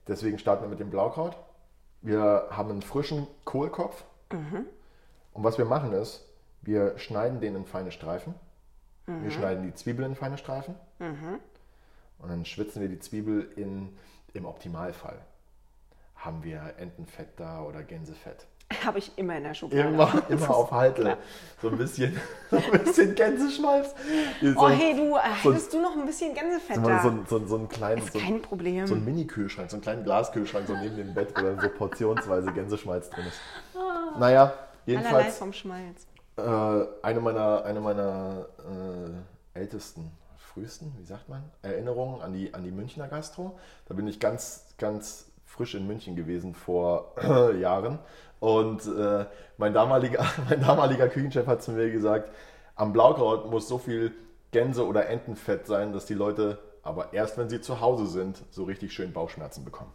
Deswegen 0.09 0.37
starten 0.37 0.65
wir 0.65 0.69
mit 0.69 0.81
dem 0.81 0.91
Blaukraut. 0.91 1.37
Wir 2.03 2.49
haben 2.51 2.71
einen 2.71 2.83
frischen 2.83 3.29
Kohlkopf. 3.45 4.03
Mhm. 4.33 4.67
Und 5.33 5.45
was 5.45 5.59
wir 5.59 5.65
machen 5.65 5.93
ist, 5.93 6.29
wir 6.63 6.99
schneiden 6.99 7.41
den 7.41 7.55
in 7.55 7.67
feine 7.67 7.93
Streifen. 7.93 8.35
Mhm. 9.07 9.23
Wir 9.23 9.31
schneiden 9.31 9.63
die 9.63 9.75
Zwiebel 9.75 10.05
in 10.05 10.17
feine 10.17 10.39
Streifen. 10.39 10.75
Und 10.99 12.29
dann 12.29 12.45
schwitzen 12.45 12.83
wir 12.83 12.89
die 12.89 12.99
Zwiebel 12.99 13.49
in, 13.55 13.97
im 14.37 14.45
Optimalfall. 14.47 15.19
Haben 16.17 16.43
wir 16.45 16.75
Entenfett 16.79 17.29
da 17.37 17.63
oder 17.63 17.83
Gänsefett? 17.83 18.47
Habe 18.85 18.99
ich 18.99 19.17
immer 19.17 19.37
in 19.37 19.45
der 19.45 19.55
Schublade. 19.55 19.89
Immer, 19.89 20.23
immer 20.29 20.51
auf 20.51 20.73
Halte. 20.73 21.03
klar. 21.03 21.17
So 21.63 21.69
ein 21.69 21.79
bisschen, 21.79 22.21
so 22.51 22.57
ein 22.57 22.85
bisschen 22.85 23.15
Gänseschmalz. 23.15 23.95
So, 24.43 24.55
Oh, 24.57 24.69
hey, 24.69 24.95
du, 24.97 25.15
äh, 25.15 25.21
so- 25.43 25.53
hättest 25.53 25.73
du 25.73 25.81
noch 25.81 25.93
ein 25.97 26.05
bisschen 26.05 26.35
Gänsefett 26.35 26.77
so, 26.77 26.83
da? 26.83 27.01
so, 27.03 27.13
so, 27.29 27.47
so 27.47 27.57
einen 27.59 27.69
kleinen, 27.69 28.03
ist 28.03 28.13
so, 28.13 28.19
kein 28.19 28.43
Problem. 28.43 28.87
so 28.87 28.95
einen 28.95 29.05
Mini-Kühlschrank, 29.05 29.71
so 29.71 29.77
einen 29.77 29.83
kleinen 29.83 30.03
Glaskühlschrank, 30.05 30.67
so 30.67 30.75
neben 30.77 30.97
dem 30.97 31.15
Bett, 31.15 31.33
wo 31.37 31.43
dann 31.43 31.61
so 31.61 31.69
portionsweise 31.69 32.53
Gänseschmalz 32.53 33.09
drin 33.11 33.27
ist. 33.27 33.41
Naja, 34.19 34.43
Allerlei 34.43 34.55
jedenfalls 34.87 35.39
vom 35.39 35.53
Schmalz. 35.53 36.07
äh, 36.37 36.43
eine 37.07 37.21
meiner, 37.21 37.65
eine 37.65 37.81
meiner 37.81 38.47
äh, 39.55 39.59
ältesten, 39.61 40.11
frühesten, 40.57 40.93
wie 40.99 41.05
sagt 41.05 41.29
man, 41.29 41.43
Erinnerungen 41.63 42.23
an 42.23 42.33
die, 42.33 42.55
an 42.55 42.65
die 42.65 42.71
Münchner 42.71 43.09
Gastro. 43.09 43.59
Da 43.87 43.95
bin 43.95 44.09
ich 44.09 44.19
ganz, 44.21 44.65
ganz 44.79 45.31
frisch 45.45 45.75
in 45.75 45.87
München 45.87 46.17
gewesen 46.17 46.55
vor 46.55 47.13
Jahren. 47.61 47.99
Und 48.41 48.87
äh, 48.87 49.27
mein, 49.59 49.75
damaliger, 49.75 50.25
mein 50.49 50.61
damaliger 50.61 51.09
Küchenchef 51.09 51.47
hat 51.47 51.63
zu 51.63 51.73
mir 51.73 51.91
gesagt, 51.91 52.31
am 52.75 52.93
Blaukraut 52.93 53.51
muss 53.51 53.69
so 53.69 53.77
viel 53.79 54.15
Gänse- 54.51 54.87
oder 54.87 55.09
Entenfett 55.09 55.67
sein, 55.67 55.93
dass 55.93 56.07
die 56.07 56.15
Leute, 56.15 56.59
aber 56.83 57.13
erst 57.13 57.37
wenn 57.37 57.51
sie 57.51 57.61
zu 57.61 57.81
Hause 57.81 58.07
sind, 58.07 58.43
so 58.51 58.65
richtig 58.65 58.93
schön 58.93 59.13
Bauchschmerzen 59.13 59.65
bekommen. 59.65 59.93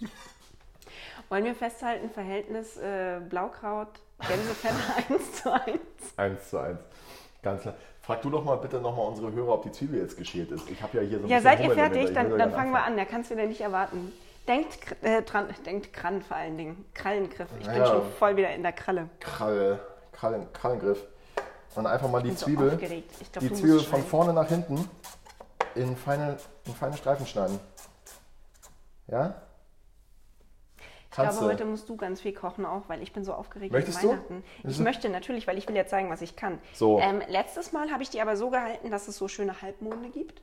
Wollen 1.28 1.44
wir 1.44 1.54
festhalten, 1.54 2.10
Verhältnis 2.10 2.76
äh, 2.78 3.20
Blaukraut, 3.28 4.00
Gänsefett 4.26 4.72
1 5.08 5.32
zu 5.34 5.52
1? 5.52 5.78
Eins 6.16 6.50
zu 6.50 6.58
eins. 6.58 6.80
Ganz 7.42 7.62
klar. 7.62 7.74
Frag 8.02 8.22
du 8.22 8.30
doch 8.30 8.44
mal 8.44 8.56
bitte 8.56 8.80
nochmal 8.80 9.06
unsere 9.08 9.30
Hörer, 9.32 9.54
ob 9.54 9.62
die 9.62 9.72
Zwiebel 9.72 10.00
jetzt 10.00 10.16
geschält 10.16 10.50
ist. 10.50 10.68
Ich 10.70 10.82
habe 10.82 10.96
ja 10.98 11.02
hier 11.02 11.18
so 11.18 11.24
ein 11.24 11.30
Ja, 11.30 11.40
seid 11.40 11.60
ihr 11.60 11.70
fertig? 11.72 12.12
Dann, 12.14 12.36
dann 12.38 12.50
fangen 12.50 12.72
wir 12.72 12.82
an. 12.82 12.96
Der 12.96 13.06
kann 13.06 13.20
es 13.20 13.30
wieder 13.30 13.46
nicht 13.46 13.60
erwarten. 13.60 14.12
Denkt 14.48 14.96
äh, 15.02 15.22
dran, 15.22 15.48
denkt 15.66 15.92
Kran 15.92 16.22
vor 16.22 16.36
allen 16.36 16.56
Dingen. 16.56 16.84
Krallengriff. 16.94 17.48
Ich 17.60 17.66
bin 17.66 17.76
Ja. 17.76 17.86
schon 17.86 18.10
voll 18.18 18.36
wieder 18.36 18.54
in 18.54 18.62
der 18.62 18.72
Kralle. 18.72 19.08
Krall, 19.20 19.78
Krallen, 20.12 20.50
Krallengriff. 20.52 21.06
Und 21.76 21.86
einfach 21.86 22.10
mal 22.10 22.22
die 22.22 22.28
bin 22.30 22.36
so 22.36 22.46
Zwiebel, 22.46 22.76
glaub, 22.76 22.90
die 23.40 23.48
du 23.48 23.54
Zwiebel 23.54 23.80
von 23.80 24.02
vorne 24.02 24.32
nach 24.32 24.48
hinten 24.48 24.88
in 25.76 25.96
feine, 25.96 26.36
in 26.66 26.74
feine 26.74 26.96
Streifen 26.96 27.26
schneiden. 27.26 27.60
Ja? 29.06 29.34
Ich 31.10 31.16
Kannst 31.16 31.38
glaube, 31.40 31.52
du. 31.54 31.58
heute 31.58 31.68
musst 31.68 31.88
du 31.88 31.96
ganz 31.96 32.20
viel 32.20 32.32
kochen 32.32 32.64
auch, 32.64 32.82
weil 32.88 33.02
ich 33.02 33.12
bin 33.12 33.24
so 33.24 33.32
aufgeregt 33.34 33.72
Möchtest 33.72 34.00
du? 34.02 34.10
Weihnachten. 34.10 34.44
Ich 34.62 34.76
du? 34.76 34.84
möchte 34.84 35.08
natürlich, 35.08 35.48
weil 35.48 35.58
ich 35.58 35.66
will 35.68 35.74
ja 35.74 35.84
zeigen, 35.84 36.08
was 36.08 36.22
ich 36.22 36.36
kann. 36.36 36.58
So. 36.72 37.00
Ähm, 37.00 37.20
letztes 37.28 37.72
Mal 37.72 37.90
habe 37.90 38.04
ich 38.04 38.10
die 38.10 38.20
aber 38.20 38.36
so 38.36 38.48
gehalten, 38.50 38.92
dass 38.92 39.08
es 39.08 39.16
so 39.16 39.26
schöne 39.26 39.60
Halbmonde 39.60 40.08
gibt. 40.10 40.40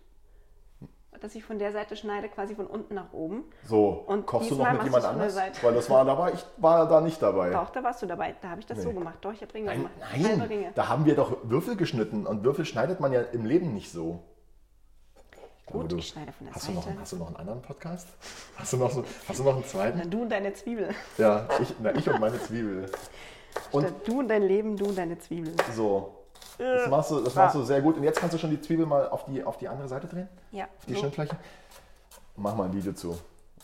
Dass 1.22 1.34
ich 1.36 1.44
von 1.46 1.58
der 1.58 1.72
Seite 1.72 1.96
schneide, 1.96 2.28
quasi 2.28 2.54
von 2.54 2.68
unten 2.68 2.94
nach 2.96 3.12
oben. 3.14 3.46
So, 3.64 3.88
Und 4.08 4.26
kochst 4.28 4.52
du 4.52 4.56
noch 4.56 4.70
mit 4.74 4.84
jemand 4.84 5.06
anders? 5.06 5.36
Weil 5.62 5.74
das 5.74 5.90
war, 5.90 6.04
da 6.04 6.18
war 6.18 6.34
ich 6.34 6.46
war 6.58 6.88
da 6.88 7.00
nicht 7.02 7.22
dabei. 7.22 7.50
Doch, 7.52 7.70
da 7.70 7.82
warst 7.82 8.02
du 8.02 8.06
dabei. 8.06 8.36
Da 8.42 8.50
habe 8.50 8.60
ich 8.60 8.66
das 8.68 8.82
so 8.84 8.90
Nee. 8.90 8.96
gemacht. 8.96 9.18
Doch, 9.22 9.32
ich 9.32 9.42
habe 9.42 9.54
Ringe 9.54 9.68
Nein, 9.68 9.78
gemacht. 9.78 9.94
nein, 10.00 10.26
Halbe 10.42 10.50
Ringe. 10.54 10.72
da 10.76 10.90
haben 10.90 11.06
wir 11.06 11.16
doch 11.16 11.38
Würfel 11.44 11.78
geschnitten 11.78 12.28
und 12.28 12.44
Würfel 12.44 12.66
schneidet 12.66 13.00
man 13.00 13.14
ja 13.14 13.22
im 13.22 13.46
Leben 13.46 13.74
nicht 13.74 13.90
so. 13.92 14.20
Gut, 15.68 15.92
du, 15.92 15.98
ich 15.98 16.08
schneide 16.08 16.32
von 16.32 16.48
der 16.48 16.56
hast 16.56 16.68
Du 16.68 16.72
noch, 16.72 16.84
Seite. 16.86 17.00
hast 17.00 17.12
du 17.12 17.16
noch 17.18 17.28
einen 17.28 17.36
anderen 17.36 17.62
Podcast? 17.62 18.08
Hast 18.58 18.74
du 18.74 18.78
noch, 18.78 18.90
so, 18.90 19.04
hast 19.28 19.40
du 19.40 19.44
noch 19.44 19.56
einen 19.56 19.66
zweiten? 19.66 20.00
Na, 20.02 20.06
du 20.10 20.22
und 20.22 20.30
deine 20.30 20.54
Zwiebel. 20.54 20.90
Ja, 21.18 21.48
ich, 21.62 21.74
na, 21.82 21.94
ich 21.94 22.10
und 22.10 22.20
meine 22.20 22.42
Zwiebel. 22.42 22.90
Und 23.72 23.84
Statt 23.84 24.08
du 24.08 24.20
und 24.20 24.28
dein 24.30 24.44
Leben, 24.44 24.78
du 24.78 24.86
und 24.86 24.98
deine 24.98 25.18
Zwiebel. 25.20 25.54
so. 25.76 26.14
Das 26.58 26.90
machst, 26.90 27.12
du, 27.12 27.20
das 27.22 27.36
machst 27.36 27.56
du 27.56 27.64
sehr 27.64 27.82
gut. 27.82 27.98
Und 27.98 28.04
jetzt 28.04 28.20
kannst 28.20 28.34
du 28.34 28.40
schon 28.40 28.50
die 28.50 28.60
Zwiebel 28.60 28.86
mal 28.88 29.08
auf 29.10 29.26
die, 29.26 29.44
auf 29.44 29.58
die 29.58 29.68
andere 29.68 29.88
Seite 29.88 30.08
drehen? 30.08 30.28
Ja. 30.52 30.64
Auf 30.66 30.86
die 30.88 30.94
so. 30.94 31.00
Schnittfläche? 31.02 31.36
Mach 32.36 32.56
mal 32.56 32.64
ein 32.66 32.74
Video 32.74 32.94
zu. 32.94 33.16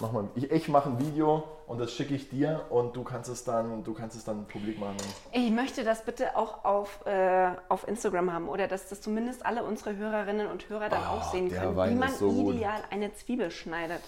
Mach 0.03 0.11
mal, 0.11 0.27
ich 0.35 0.51
ich 0.51 0.67
mache 0.67 0.89
ein 0.89 0.99
Video 0.99 1.43
und 1.65 1.79
das 1.79 1.93
schicke 1.93 2.13
ich 2.13 2.27
dir 2.27 2.65
und 2.69 2.93
du 2.93 3.05
kannst 3.05 3.29
es 3.29 3.45
dann, 3.45 3.85
du 3.85 3.93
kannst 3.93 4.17
es 4.17 4.25
dann 4.25 4.45
publik 4.49 4.77
machen. 4.77 4.97
Ich 5.31 5.49
möchte 5.49 5.85
das 5.85 6.03
bitte 6.03 6.35
auch 6.35 6.65
auf, 6.65 7.05
äh, 7.05 7.51
auf 7.69 7.87
Instagram 7.87 8.33
haben 8.33 8.49
oder 8.49 8.67
dass 8.67 8.89
das 8.89 8.99
zumindest 8.99 9.45
alle 9.45 9.63
unsere 9.63 9.95
Hörerinnen 9.95 10.47
und 10.47 10.67
Hörer 10.67 10.89
dann 10.89 11.05
auch 11.05 11.31
sehen 11.31 11.49
können, 11.49 11.77
Wein 11.77 11.91
wie 11.91 11.95
man 11.95 12.09
so 12.09 12.29
gut. 12.29 12.55
ideal 12.55 12.81
eine 12.91 13.13
Zwiebel 13.13 13.49
schneidet. 13.49 14.01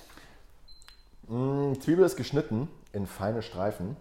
Die 1.30 1.80
Zwiebel 1.80 2.04
ist 2.04 2.18
geschnitten 2.18 2.68
in 2.92 3.08
feine 3.08 3.42
Streifen. 3.42 3.96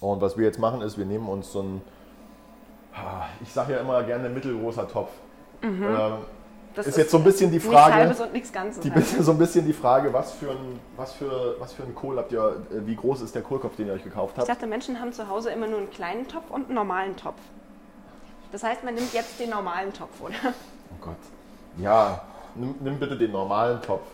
Und 0.00 0.20
was 0.20 0.36
wir 0.36 0.44
jetzt 0.44 0.58
machen 0.58 0.80
ist, 0.82 0.98
wir 0.98 1.06
nehmen 1.06 1.28
uns 1.28 1.52
so 1.52 1.62
ein, 1.62 1.82
ah, 2.96 3.26
ich 3.40 3.52
sage 3.52 3.74
ja 3.74 3.78
immer 3.78 4.02
gerne 4.02 4.28
mittelgroßer 4.28 4.88
Topf. 4.88 5.12
Ähm, 5.62 6.14
Das 6.78 6.86
ist 6.86 6.96
jetzt 6.96 7.10
so 7.10 7.18
ein 7.18 7.24
bisschen 7.24 7.50
die 7.50 7.56
nichts 7.56 7.72
Frage, 7.72 7.94
Halbes 7.94 8.20
und 8.20 8.32
nichts 8.32 8.52
Ganzes. 8.52 8.80
die, 8.80 8.92
halt. 8.92 9.04
so 9.04 9.32
ein 9.32 9.38
bisschen 9.38 9.66
die 9.66 9.72
Frage, 9.72 10.12
was 10.12 10.30
für 10.32 10.50
ein, 10.52 10.78
was 10.96 11.12
für, 11.12 11.56
was 11.58 11.72
für 11.72 11.82
ein 11.82 11.92
Kohl 11.92 12.16
habt 12.18 12.30
ihr, 12.30 12.62
äh, 12.70 12.86
wie 12.86 12.94
groß 12.94 13.22
ist 13.22 13.34
der 13.34 13.42
Kohlkopf, 13.42 13.74
den 13.74 13.88
ihr 13.88 13.94
euch 13.94 14.04
gekauft 14.04 14.34
Ich 14.34 14.38
habt? 14.38 14.48
dachte, 14.48 14.68
Menschen 14.68 15.00
haben 15.00 15.12
zu 15.12 15.28
Hause 15.28 15.50
immer 15.50 15.66
nur 15.66 15.78
einen 15.78 15.90
kleinen 15.90 16.28
Topf 16.28 16.48
und 16.50 16.66
einen 16.66 16.74
normalen 16.74 17.16
Topf. 17.16 17.40
Das 18.52 18.62
heißt, 18.62 18.84
man 18.84 18.94
nimmt 18.94 19.12
jetzt 19.12 19.40
den 19.40 19.50
normalen 19.50 19.92
Topf, 19.92 20.20
oder? 20.20 20.34
Oh 20.44 21.04
Gott. 21.04 21.16
Ja, 21.78 22.22
nimm, 22.54 22.76
nimm 22.80 22.98
bitte 23.00 23.18
den 23.18 23.32
normalen 23.32 23.82
Topf. 23.82 24.06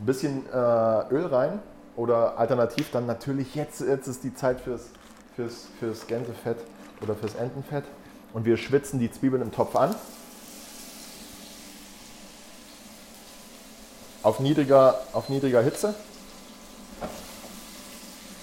Ein 0.00 0.06
bisschen 0.06 0.46
äh, 0.46 1.14
Öl 1.14 1.26
rein 1.26 1.60
oder 1.96 2.38
alternativ 2.38 2.90
dann 2.90 3.04
natürlich 3.04 3.54
jetzt, 3.54 3.82
jetzt 3.82 4.08
ist 4.08 4.24
die 4.24 4.34
Zeit 4.34 4.60
fürs, 4.62 4.88
fürs, 5.36 5.68
fürs 5.78 6.06
Gänsefett 6.06 6.56
oder 7.02 7.14
fürs 7.14 7.34
Entenfett. 7.34 7.84
Und 8.32 8.44
wir 8.44 8.56
schwitzen 8.56 8.98
die 9.00 9.10
Zwiebeln 9.10 9.42
im 9.42 9.52
Topf 9.52 9.74
an. 9.76 9.94
Auf 14.22 14.38
niedriger, 14.40 15.00
auf 15.12 15.28
niedriger 15.28 15.62
Hitze. 15.62 15.94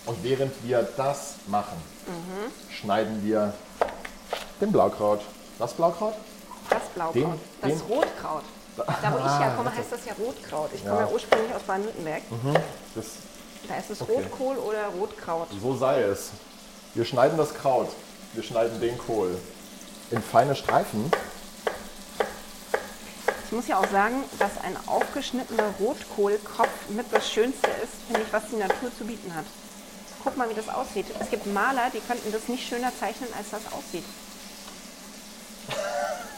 Und 0.06 0.24
während 0.24 0.52
wir 0.64 0.88
das 0.98 1.36
machen, 1.48 1.78
schneiden 2.72 3.24
wir 3.26 3.54
den 4.62 4.72
Blaukraut. 4.72 5.22
Das 5.60 5.74
Blaukraut? 5.74 6.14
Das 6.70 6.84
Blaukraut. 6.96 7.16
Den- 7.16 7.40
das 7.62 7.72
den- 7.72 7.82
Rotkraut. 7.82 8.44
Da 8.76 8.86
wo 9.12 9.18
ich 9.18 9.40
herkomme, 9.40 9.74
heißt 9.76 9.92
das 9.92 10.06
ja 10.06 10.14
Rotkraut. 10.14 10.70
Ich 10.74 10.82
komme 10.84 11.00
Ja. 11.02 11.06
ja 11.08 11.12
ursprünglich 11.12 11.54
aus 11.54 11.64
Baden-Württemberg. 11.64 12.22
Das, 12.96 13.06
Da 13.68 13.76
ist 13.78 13.90
es 13.90 14.02
Okay. 14.02 14.14
Rotkohl 14.14 14.58
oder 14.58 14.86
Rotkraut. 14.88 15.48
so 15.62 15.76
sei 15.76 16.02
es. 16.04 16.30
Wir 16.94 17.04
schneiden 17.06 17.38
das 17.38 17.54
Kraut. 17.54 17.90
Wir 18.34 18.44
schneiden 18.44 18.80
den 18.80 18.98
Kohl 18.98 19.38
in 20.12 20.22
feine 20.22 20.56
Streifen. 20.56 21.12
Ich 23.46 23.52
muss 23.52 23.68
ja 23.68 23.80
auch 23.80 23.90
sagen, 23.90 24.24
dass 24.40 24.52
ein 24.64 24.76
aufgeschnittener 24.88 25.74
Rotkohlkopf 25.80 26.90
mit 26.90 27.06
das 27.12 27.32
Schönste 27.32 27.68
ist, 27.82 27.94
finde 28.08 28.22
ich, 28.24 28.34
was 28.34 28.44
die 28.52 28.58
Natur 28.58 28.92
zu 28.98 29.06
bieten 29.06 29.34
hat. 29.34 29.46
Guck 30.24 30.36
mal, 30.36 30.50
wie 30.50 30.54
das 30.54 30.68
aussieht. 30.68 31.06
Es 31.20 31.30
gibt 31.30 31.46
Maler, 31.54 31.90
die 31.94 32.02
könnten 32.02 32.32
das 32.32 32.50
nicht 32.50 32.68
schöner 32.68 32.92
zeichnen, 33.00 33.30
als 33.38 33.52
das 33.52 33.62
aussieht. 33.72 34.04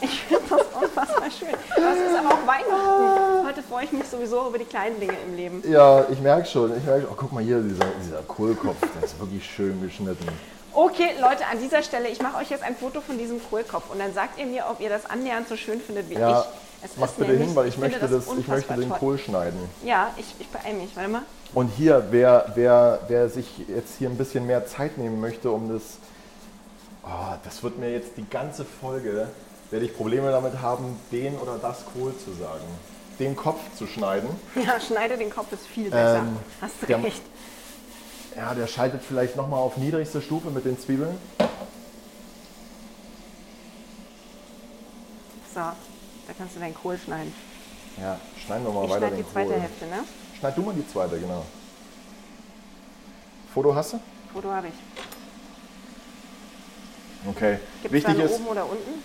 Ich 0.02 0.22
finde 0.22 0.44
das 0.48 0.62
unfassbar 0.80 1.30
schön. 1.30 1.54
Das 1.76 1.98
ist 1.98 2.16
aber 2.16 2.34
auch 2.34 2.46
Weihnachten. 2.46 3.46
Heute 3.46 3.62
freue 3.62 3.84
ich 3.84 3.92
mich 3.92 4.06
sowieso 4.06 4.48
über 4.48 4.58
die 4.58 4.64
kleinen 4.64 4.98
Dinge 4.98 5.16
im 5.26 5.36
Leben. 5.36 5.62
Ja, 5.68 6.06
ich 6.08 6.20
merke 6.20 6.46
schon. 6.46 6.76
Ich 6.76 6.84
merke, 6.84 7.08
oh, 7.10 7.14
guck 7.16 7.32
mal 7.32 7.42
hier, 7.42 7.60
dieser, 7.60 7.86
dieser 8.02 8.22
Kohlkopf, 8.22 8.78
der 8.94 9.02
ist 9.04 9.18
wirklich 9.18 9.44
schön 9.44 9.82
geschnitten. 9.82 10.26
Okay, 10.72 11.10
Leute, 11.20 11.46
an 11.46 11.58
dieser 11.60 11.82
Stelle, 11.82 12.08
ich 12.08 12.22
mache 12.22 12.38
euch 12.38 12.50
jetzt 12.50 12.62
ein 12.62 12.76
Foto 12.76 13.00
von 13.00 13.18
diesem 13.18 13.40
Kohlkopf 13.42 13.90
und 13.90 13.98
dann 13.98 14.14
sagt 14.14 14.38
ihr 14.38 14.46
mir, 14.46 14.66
ob 14.70 14.80
ihr 14.80 14.88
das 14.88 15.04
annähernd 15.06 15.48
so 15.48 15.56
schön 15.56 15.80
findet 15.80 16.08
wie 16.08 16.14
Ja, 16.14 16.40
ich. 16.40 16.46
Es 16.82 16.96
mach 16.96 17.10
bitte 17.12 17.32
hin, 17.32 17.54
weil 17.54 17.68
ich 17.68 17.76
möchte, 17.76 17.98
das, 17.98 18.26
ich 18.38 18.48
möchte 18.48 18.72
den 18.74 18.88
toll. 18.88 18.98
Kohl 18.98 19.18
schneiden. 19.18 19.58
Ja, 19.84 20.14
ich, 20.16 20.34
ich 20.38 20.48
beeile 20.48 20.76
mich. 20.78 20.96
Warte 20.96 21.10
mal. 21.10 21.22
Und 21.52 21.68
hier, 21.76 22.06
wer, 22.10 22.52
wer, 22.54 23.00
wer 23.08 23.28
sich 23.28 23.46
jetzt 23.68 23.98
hier 23.98 24.08
ein 24.08 24.16
bisschen 24.16 24.46
mehr 24.46 24.66
Zeit 24.66 24.96
nehmen 24.96 25.20
möchte, 25.20 25.50
um 25.50 25.68
das. 25.72 25.82
Oh, 27.02 27.34
das 27.44 27.62
wird 27.62 27.78
mir 27.78 27.90
jetzt 27.92 28.16
die 28.16 28.24
ganze 28.28 28.64
Folge, 28.64 29.28
werde 29.70 29.84
ich 29.84 29.94
Probleme 29.96 30.30
damit 30.30 30.62
haben, 30.62 30.98
den 31.12 31.36
oder 31.38 31.58
das 31.58 31.84
Kohl 31.92 32.14
zu 32.16 32.32
sagen. 32.32 32.64
Den 33.18 33.36
Kopf 33.36 33.60
zu 33.76 33.86
schneiden. 33.86 34.28
Ja, 34.54 34.80
schneide 34.80 35.18
den 35.18 35.28
Kopf 35.30 35.52
ist 35.52 35.66
viel 35.66 35.90
besser. 35.90 36.18
Ähm, 36.20 36.36
Hast 36.62 36.74
du 36.80 36.94
recht. 36.94 37.22
Ja, 38.36 38.54
der 38.54 38.66
schaltet 38.66 39.02
vielleicht 39.02 39.36
nochmal 39.36 39.60
auf 39.60 39.76
niedrigste 39.76 40.22
Stufe 40.22 40.50
mit 40.50 40.64
den 40.64 40.78
Zwiebeln. 40.78 41.16
So, 45.52 45.60
da 45.60 45.74
kannst 46.38 46.54
du 46.54 46.60
deinen 46.60 46.74
Kohl 46.74 46.96
schneiden. 46.96 47.34
Ja, 48.00 48.20
schneiden 48.44 48.64
wir 48.64 48.72
mal 48.72 48.84
Ich 48.84 48.90
weiter 48.90 48.98
schneide 49.08 49.16
den 49.16 49.24
die 49.26 49.32
zweite 49.32 49.50
Kohl. 49.50 49.60
Hälfte, 49.60 49.86
ne? 49.86 50.04
Schneid 50.38 50.56
du 50.56 50.62
mal 50.62 50.74
die 50.74 50.88
zweite, 50.88 51.18
genau. 51.18 51.44
Foto 53.52 53.74
hast 53.74 53.94
du? 53.94 54.00
Foto 54.32 54.50
habe 54.50 54.68
ich. 54.68 54.74
Okay. 57.28 57.58
Gibt 57.82 57.86
es 57.86 57.92
Wichtig 57.92 58.16
dann 58.16 58.24
ist, 58.24 58.34
oben 58.34 58.46
oder 58.46 58.64
unten? 58.64 59.02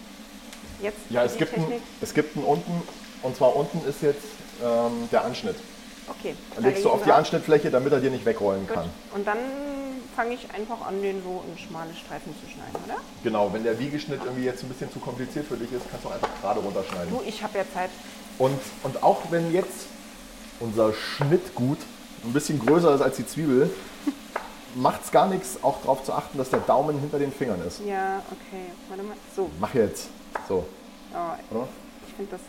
Jetzt 0.82 0.98
ja, 1.10 1.24
es 1.24 1.36
gibt, 1.36 1.54
einen, 1.54 1.68
Technik? 1.68 1.82
es 2.02 2.14
gibt 2.14 2.38
einen 2.38 2.46
unten, 2.46 2.82
und 3.24 3.36
zwar 3.36 3.56
unten 3.56 3.86
ist 3.88 4.02
jetzt 4.04 4.28
ähm, 4.64 5.10
der 5.12 5.26
Anschnitt. 5.26 5.56
Okay. 6.08 6.36
Dann 6.56 6.64
da 6.64 6.70
legst 6.70 6.84
leg 6.84 6.92
du 6.92 6.96
auf 6.96 7.04
die. 7.04 7.12
Anschnittfläche, 7.12 7.72
damit 7.72 7.94
er 7.94 8.00
dir 8.00 8.12
nicht 8.12 8.26
wegrollen 8.26 8.68
Gut. 8.68 8.76
kann. 8.76 8.90
Und 9.14 9.26
dann 9.26 9.38
fange 10.16 10.34
ich 10.36 10.50
einfach 10.52 10.86
an, 10.86 11.02
den 11.02 11.22
so 11.24 11.44
in 11.50 11.58
schmale 11.58 11.94
Streifen 11.94 12.34
zu 12.40 12.50
schneiden, 12.50 12.76
oder? 12.86 12.98
Genau, 13.24 13.52
wenn 13.52 13.64
der 13.64 13.78
Wiegeschnitt 13.80 14.22
irgendwie 14.24 14.46
jetzt 14.46 14.64
ein 14.64 14.70
bisschen 14.70 14.92
zu 14.92 15.00
kompliziert 15.00 15.46
für 15.46 15.58
dich 15.58 15.72
ist, 15.72 15.90
kannst 15.90 16.06
du 16.06 16.10
einfach 16.10 16.30
gerade 16.42 16.60
runterschneiden. 16.60 17.10
Du, 17.10 17.22
ich 17.26 17.44
habe 17.44 17.58
ja 17.58 17.66
Zeit. 17.74 17.90
Und, 18.38 18.60
und 18.84 19.04
auch 19.04 19.22
wenn 19.30 19.52
jetzt 19.54 19.88
unser 20.60 20.94
Schnittgut 20.94 21.80
ein 22.24 22.34
bisschen 22.34 22.60
größer 22.60 22.96
ist 22.96 23.02
als 23.02 23.18
die 23.18 23.28
Zwiebel, 23.28 23.70
macht 24.76 25.04
es 25.04 25.12
gar 25.12 25.28
nichts, 25.28 25.60
auch 25.64 25.82
darauf 25.82 26.04
zu 26.04 26.14
achten, 26.14 26.38
dass 26.38 26.50
der 26.50 26.60
Daumen 26.60 27.00
hinter 27.00 27.20
den 27.20 27.32
Fingern 27.32 27.62
ist. 27.66 27.82
Ja, 27.86 28.22
okay. 28.32 28.66
Warte 28.90 29.04
mal. 29.04 29.16
So, 29.36 29.50
Mach 29.60 29.74
jetzt. 29.74 30.08
So, 30.48 30.66
oh, 31.14 31.56
oder? 31.56 31.68
ich 32.08 32.14
finde 32.14 32.32
das. 32.32 32.42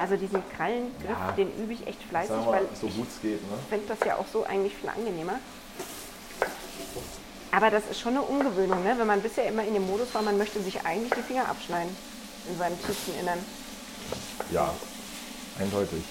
Also 0.00 0.16
diesen 0.16 0.42
Krallengriff, 0.56 1.08
Ja. 1.08 1.32
den 1.32 1.48
übe 1.62 1.72
ich 1.72 1.86
echt 1.86 2.02
fleißig, 2.02 2.30
wir 2.36 2.46
weil 2.46 2.62
mal, 2.64 2.68
so 2.80 2.88
gut 2.88 3.06
es 3.08 3.20
geht. 3.22 3.40
Ne? 3.50 3.56
Ich 3.62 3.68
finde 3.68 3.86
das 3.94 3.98
ja 4.06 4.16
auch 4.16 4.26
so 4.32 4.44
eigentlich 4.44 4.74
viel 4.74 4.88
angenehmer. 4.88 5.34
Aber 7.52 7.70
das 7.70 7.84
ist 7.90 8.00
schon 8.00 8.14
eine 8.14 8.22
Ungewöhnung, 8.22 8.82
ne? 8.82 8.94
wenn 8.98 9.06
man 9.06 9.20
bisher 9.20 9.46
immer 9.46 9.62
in 9.64 9.74
dem 9.74 9.86
Modus 9.86 10.12
war, 10.14 10.22
man 10.22 10.36
möchte 10.36 10.60
sich 10.60 10.84
eigentlich 10.84 11.12
die 11.14 11.22
Finger 11.22 11.48
abschneiden 11.48 11.94
in 12.50 12.58
seinem 12.58 12.76
tiefsten 12.84 13.12
Innern. 13.20 13.38
Ja, 14.50 14.74
eindeutig. 15.60 16.02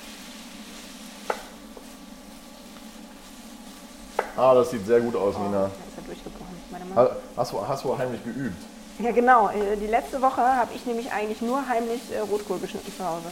Ah, 4.36 4.54
das 4.56 4.72
sieht 4.72 4.86
sehr 4.88 5.00
gut 5.02 5.16
aus, 5.16 5.36
Nina. 5.38 5.52
Da 5.52 5.68
ist 5.68 5.98
er 5.98 6.04
durchgebrochen. 6.04 6.94
Mal. 6.96 7.04
Ha- 7.06 7.16
Hast 7.38 7.52
du, 7.52 7.68
hast 7.68 7.84
du 7.84 7.98
heimlich 7.98 8.24
geübt? 8.24 8.56
Ja 9.00 9.12
genau, 9.12 9.50
äh, 9.50 9.76
die 9.78 9.88
letzte 9.88 10.22
Woche 10.22 10.42
habe 10.42 10.72
ich 10.74 10.86
nämlich 10.86 11.12
eigentlich 11.12 11.42
nur 11.42 11.68
heimlich 11.68 12.02
äh, 12.14 12.20
Rotkohl 12.20 12.60
geschnitten 12.60 12.92
zu 12.96 13.06
Hause. 13.06 13.26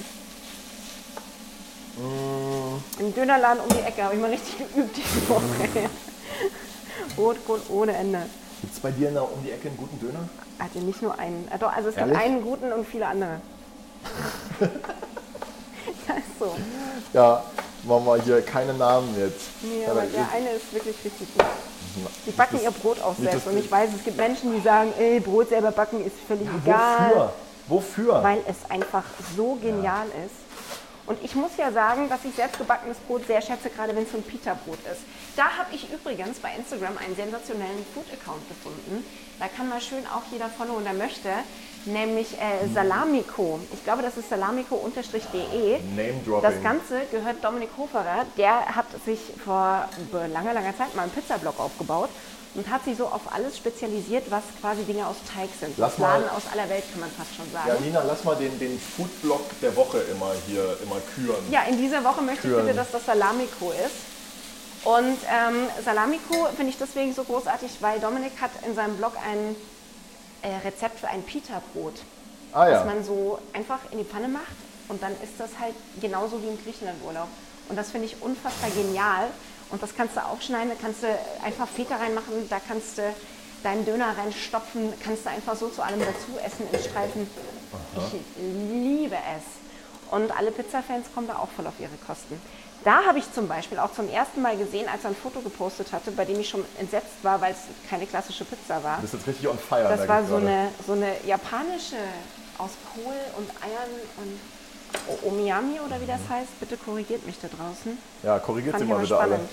Mm. 1.97 3.01
Im 3.01 3.13
Dönerladen 3.15 3.61
um 3.61 3.69
die 3.69 3.81
Ecke 3.81 4.03
habe 4.03 4.15
ich 4.15 4.21
mal 4.21 4.29
richtig 4.29 4.57
geübt 4.57 4.95
diese 4.97 5.29
Woche. 5.29 5.41
Rotkohl 7.17 7.61
ohne 7.69 7.93
Ende. 7.93 8.19
Gibt 8.61 8.73
es 8.73 8.79
bei 8.79 8.91
dir 8.91 9.07
in 9.09 9.15
der, 9.15 9.23
um 9.23 9.43
die 9.43 9.51
Ecke 9.51 9.67
einen 9.67 9.77
guten 9.77 9.99
Döner? 9.99 10.29
Hatte 10.59 10.79
nicht 10.79 11.01
nur 11.01 11.17
einen. 11.19 11.47
äh, 11.53 11.57
Doch, 11.57 11.75
also 11.75 11.89
es 11.89 11.97
Ehrlich? 11.97 12.13
gibt 12.13 12.25
einen 12.25 12.41
guten 12.43 12.71
und 12.71 12.87
viele 12.87 13.07
andere. 13.07 13.41
ja, 14.61 16.13
ist 16.15 16.39
so. 16.39 16.55
Ja, 17.13 17.43
machen 17.83 18.05
wir 18.05 18.21
hier 18.21 18.41
keine 18.41 18.73
Namen 18.75 19.13
jetzt. 19.19 19.49
Nee, 19.61 19.83
Ja, 19.83 19.91
aber 19.91 20.01
der 20.01 20.27
eine 20.33 20.51
ist 20.51 20.71
wirklich 20.73 20.95
richtig 21.03 21.27
gut. 21.35 21.45
Die 22.25 22.31
backen 22.31 22.55
das- 22.57 22.63
ihr 22.63 22.71
Brot 22.71 23.01
auch 23.01 23.15
selbst. 23.19 23.47
Und 23.47 23.57
ich 23.57 23.69
weiß, 23.69 23.89
es 23.97 24.03
gibt 24.03 24.17
Menschen, 24.17 24.53
die 24.53 24.61
sagen, 24.61 24.93
ey, 24.97 25.19
Brot 25.19 25.49
selber 25.49 25.71
backen 25.71 26.05
ist 26.05 26.15
völlig 26.27 26.47
egal. 26.63 27.09
Wofür? 27.09 27.33
Wofür? 27.67 28.23
Weil 28.23 28.39
es 28.47 28.69
einfach 28.69 29.03
so 29.35 29.55
genial 29.61 30.05
ist. 30.25 30.35
Und 31.11 31.21
ich 31.25 31.35
muss 31.35 31.51
ja 31.57 31.73
sagen, 31.73 32.07
dass 32.07 32.23
ich 32.23 32.33
selbstgebackenes 32.35 32.95
Brot 32.99 33.27
sehr 33.27 33.41
schätze, 33.41 33.69
gerade 33.69 33.93
wenn 33.93 34.03
es 34.03 34.11
so 34.13 34.17
ein 34.17 34.23
Pita-Brot 34.23 34.79
ist. 34.89 35.01
Da 35.35 35.43
habe 35.57 35.75
ich 35.75 35.91
übrigens 35.91 36.39
bei 36.39 36.51
Instagram 36.57 36.97
einen 36.97 37.17
sensationellen 37.17 37.85
Food-Account 37.93 38.47
gefunden. 38.47 39.03
Da 39.37 39.49
kann 39.49 39.67
mal 39.67 39.81
schön 39.81 40.05
auch 40.07 40.21
jeder 40.31 40.47
followen, 40.47 40.85
der 40.85 40.93
möchte. 40.93 41.27
Nämlich 41.83 42.39
äh, 42.39 42.65
Salamico. 42.73 43.59
Ich 43.73 43.83
glaube, 43.83 44.03
das 44.03 44.15
ist 44.15 44.29
salamico-de. 44.29 45.79
Das 46.41 46.63
Ganze 46.63 47.01
gehört 47.11 47.43
Dominik 47.43 47.71
Hoferer. 47.77 48.25
Der 48.37 48.73
hat 48.73 48.85
sich 49.03 49.19
vor 49.43 49.89
langer, 50.31 50.53
langer 50.53 50.77
Zeit 50.77 50.95
mal 50.95 51.01
einen 51.01 51.11
Pizzablog 51.11 51.59
aufgebaut 51.59 52.09
und 52.53 52.69
hat 52.69 52.83
sich 52.83 52.97
so 52.97 53.05
auf 53.05 53.21
alles 53.33 53.57
spezialisiert, 53.57 54.29
was 54.29 54.43
quasi 54.59 54.83
Dinge 54.83 55.07
aus 55.07 55.15
Teig 55.33 55.49
sind. 55.59 55.77
Lass 55.77 55.97
Laden 55.97 56.27
aus 56.29 56.43
aller 56.51 56.67
Welt, 56.69 56.83
kann 56.91 56.99
man 56.99 57.09
fast 57.11 57.33
schon 57.35 57.49
sagen. 57.51 57.69
Ja, 57.69 57.75
Nina, 57.79 58.03
lass 58.05 58.23
mal 58.23 58.35
den, 58.35 58.57
den 58.59 58.79
Foodblock 58.79 59.59
der 59.61 59.75
Woche 59.75 59.99
immer 60.11 60.31
hier 60.47 60.77
immer 60.83 60.97
küren. 61.15 61.43
Ja, 61.49 61.63
in 61.63 61.77
dieser 61.77 62.03
Woche 62.03 62.21
möchte 62.21 62.47
ich 62.47 62.53
Küren. 62.53 62.65
bitte, 62.65 62.77
dass 62.77 62.91
das 62.91 63.05
Salamico 63.05 63.71
ist. 63.71 64.85
Und 64.85 65.17
ähm, 65.29 65.67
Salamico 65.85 66.47
finde 66.55 66.71
ich 66.71 66.77
deswegen 66.77 67.13
so 67.13 67.23
großartig, 67.23 67.77
weil 67.81 67.99
Dominik 67.99 68.33
hat 68.41 68.51
in 68.65 68.73
seinem 68.75 68.97
Blog 68.97 69.13
ein 69.25 69.55
äh, 70.41 70.55
Rezept 70.67 70.99
für 70.99 71.07
ein 71.07 71.21
Pita-Brot, 71.23 71.93
Ah 72.51 72.65
das 72.65 72.79
ja. 72.79 72.85
man 72.85 73.03
so 73.03 73.37
einfach 73.53 73.77
in 73.91 73.99
die 73.99 74.03
Pfanne 74.03 74.27
macht 74.27 74.55
und 74.87 75.01
dann 75.03 75.11
ist 75.23 75.33
das 75.37 75.51
halt 75.59 75.75
genauso 76.01 76.41
wie 76.41 76.47
im 76.47 76.61
Griechenlandurlaub. 76.63 77.27
Und 77.69 77.75
das 77.77 77.91
finde 77.91 78.07
ich 78.07 78.21
unfassbar 78.21 78.71
genial. 78.71 79.27
Und 79.71 79.81
das 79.81 79.95
kannst 79.95 80.15
du 80.17 80.25
aufschneiden, 80.25 80.69
da 80.69 80.75
kannst 80.79 81.03
du 81.03 81.07
einfach 81.43 81.67
Feta 81.67 81.95
reinmachen, 81.95 82.49
da 82.49 82.59
kannst 82.65 82.97
du 82.97 83.03
deinen 83.63 83.85
Döner 83.85 84.17
reinstopfen, 84.17 84.93
kannst 85.03 85.25
du 85.25 85.29
einfach 85.29 85.55
so 85.55 85.69
zu 85.69 85.81
allem 85.81 85.99
dazu 85.99 86.37
essen 86.43 86.67
in 86.71 86.79
Streifen. 86.79 87.27
Ich 87.97 88.21
liebe 88.37 89.15
es. 89.15 90.13
Und 90.13 90.35
alle 90.37 90.51
Pizza-Fans 90.51 91.07
kommen 91.13 91.27
da 91.27 91.37
auch 91.37 91.47
voll 91.55 91.67
auf 91.67 91.79
ihre 91.79 91.95
Kosten. 92.05 92.39
Da 92.83 93.05
habe 93.05 93.19
ich 93.19 93.31
zum 93.31 93.47
Beispiel 93.47 93.77
auch 93.77 93.93
zum 93.93 94.09
ersten 94.09 94.41
Mal 94.41 94.57
gesehen, 94.57 94.89
als 94.91 95.03
er 95.03 95.11
ein 95.11 95.15
Foto 95.15 95.39
gepostet 95.41 95.93
hatte, 95.93 96.11
bei 96.11 96.25
dem 96.25 96.39
ich 96.39 96.49
schon 96.49 96.65
entsetzt 96.79 97.23
war, 97.23 97.39
weil 97.39 97.53
es 97.53 97.59
keine 97.89 98.07
klassische 98.07 98.43
Pizza 98.43 98.83
war. 98.83 98.97
Bist 98.97 99.13
jetzt 99.13 99.27
richtig 99.27 99.47
on 99.47 99.57
fire. 99.57 99.83
Das 99.83 100.07
war 100.07 100.23
so 100.23 100.37
gerade. 100.37 100.47
eine, 100.47 100.69
so 100.85 100.93
eine 100.93 101.13
japanische 101.25 101.97
aus 102.57 102.71
Kohl 102.93 103.13
und 103.37 103.49
Eiern 103.63 103.91
und 104.17 104.39
O- 105.07 105.27
Omiyami 105.29 105.79
oder 105.85 105.99
wie 106.01 106.05
das 106.05 106.19
heißt. 106.29 106.59
Bitte 106.59 106.77
korrigiert 106.77 107.25
mich 107.25 107.35
da 107.41 107.47
draußen. 107.47 107.97
Ja, 108.23 108.39
korrigiert 108.39 108.73
Fand 108.73 108.83
sie 108.83 108.87
mal 108.89 108.95
aber 108.95 109.03
bitte 109.03 109.17
alle. 109.19 109.33
spannend. 109.35 109.49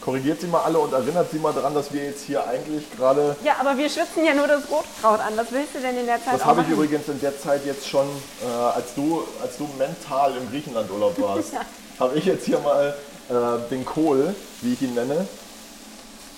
Korrigiert 0.00 0.40
sie 0.40 0.46
mal 0.46 0.62
alle 0.62 0.78
und 0.78 0.92
erinnert 0.94 1.30
sie 1.30 1.38
mal 1.38 1.52
daran, 1.52 1.74
dass 1.74 1.92
wir 1.92 2.02
jetzt 2.04 2.24
hier 2.24 2.46
eigentlich 2.46 2.84
gerade. 2.96 3.36
Ja, 3.44 3.56
aber 3.60 3.76
wir 3.76 3.88
schwitzen 3.90 4.24
ja 4.24 4.32
nur 4.32 4.46
das 4.48 4.62
Rotkraut 4.70 5.20
an. 5.20 5.36
Was 5.36 5.52
willst 5.52 5.74
du 5.74 5.80
denn 5.80 5.98
in 5.98 6.06
der 6.06 6.16
Zeit 6.24 6.34
Das 6.34 6.44
habe 6.46 6.62
ich 6.62 6.68
übrigens 6.68 7.06
in 7.08 7.20
der 7.20 7.38
Zeit 7.38 7.66
jetzt 7.66 7.86
schon, 7.86 8.06
äh, 8.42 8.46
als, 8.50 8.94
du, 8.94 9.22
als 9.42 9.58
du 9.58 9.68
mental 9.78 10.34
im 10.38 10.48
Griechenlandurlaub 10.50 11.20
warst, 11.20 11.52
Ja. 11.52 11.60
habe 11.98 12.16
ich 12.18 12.24
jetzt 12.24 12.46
hier 12.46 12.58
mal 12.60 12.96
äh, 13.28 13.68
den 13.70 13.84
Kohl, 13.84 14.34
wie 14.62 14.72
ich 14.72 14.80
ihn 14.80 14.94
nenne, 14.94 15.28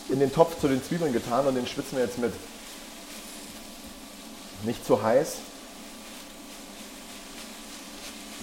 in 0.08 0.18
den 0.18 0.32
Topf 0.32 0.60
zu 0.60 0.66
den 0.66 0.82
Zwiebeln 0.82 1.12
getan 1.12 1.46
und 1.46 1.54
den 1.54 1.66
schwitzen 1.68 1.96
wir 1.98 2.04
jetzt 2.04 2.18
mit. 2.18 2.32
Nicht 4.64 4.84
zu 4.84 5.00
heiß. 5.02 5.34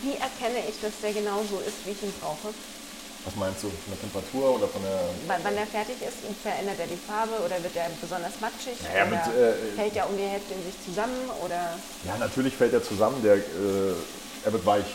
Wie 0.01 0.15
erkenne 0.15 0.59
ich, 0.69 0.79
dass 0.81 0.93
der 1.01 1.13
genau 1.13 1.43
so 1.49 1.59
ist, 1.59 1.85
wie 1.85 1.91
ich 1.91 2.03
ihn 2.03 2.13
brauche? 2.21 2.53
Was 3.25 3.35
meinst 3.35 3.63
du? 3.63 3.67
Von 3.67 3.91
der 3.91 3.99
Temperatur 3.99 4.55
oder 4.55 4.67
von 4.67 4.81
der. 4.81 4.95
Wann, 5.27 5.43
wann 5.43 5.57
er 5.57 5.67
fertig 5.67 5.99
ist, 6.01 6.23
verändert 6.41 6.79
er 6.79 6.87
die 6.87 6.95
Farbe 6.95 7.35
oder 7.43 7.61
wird 7.61 7.75
er 7.75 7.91
besonders 7.99 8.39
matschig? 8.39 8.79
Naja, 8.87 9.05
mit, 9.05 9.19
äh, 9.35 9.75
fällt 9.75 9.95
er 9.97 10.09
um 10.09 10.15
die 10.15 10.23
Hälfte 10.23 10.53
in 10.55 10.63
sich 10.63 10.75
zusammen? 10.87 11.19
Oder 11.43 11.75
Ja, 12.07 12.15
natürlich 12.17 12.55
fällt 12.55 12.71
er 12.73 12.81
zusammen. 12.81 13.21
Der, 13.21 13.35
äh, 13.35 13.93
er 14.45 14.53
wird 14.53 14.65
weich. 14.65 14.85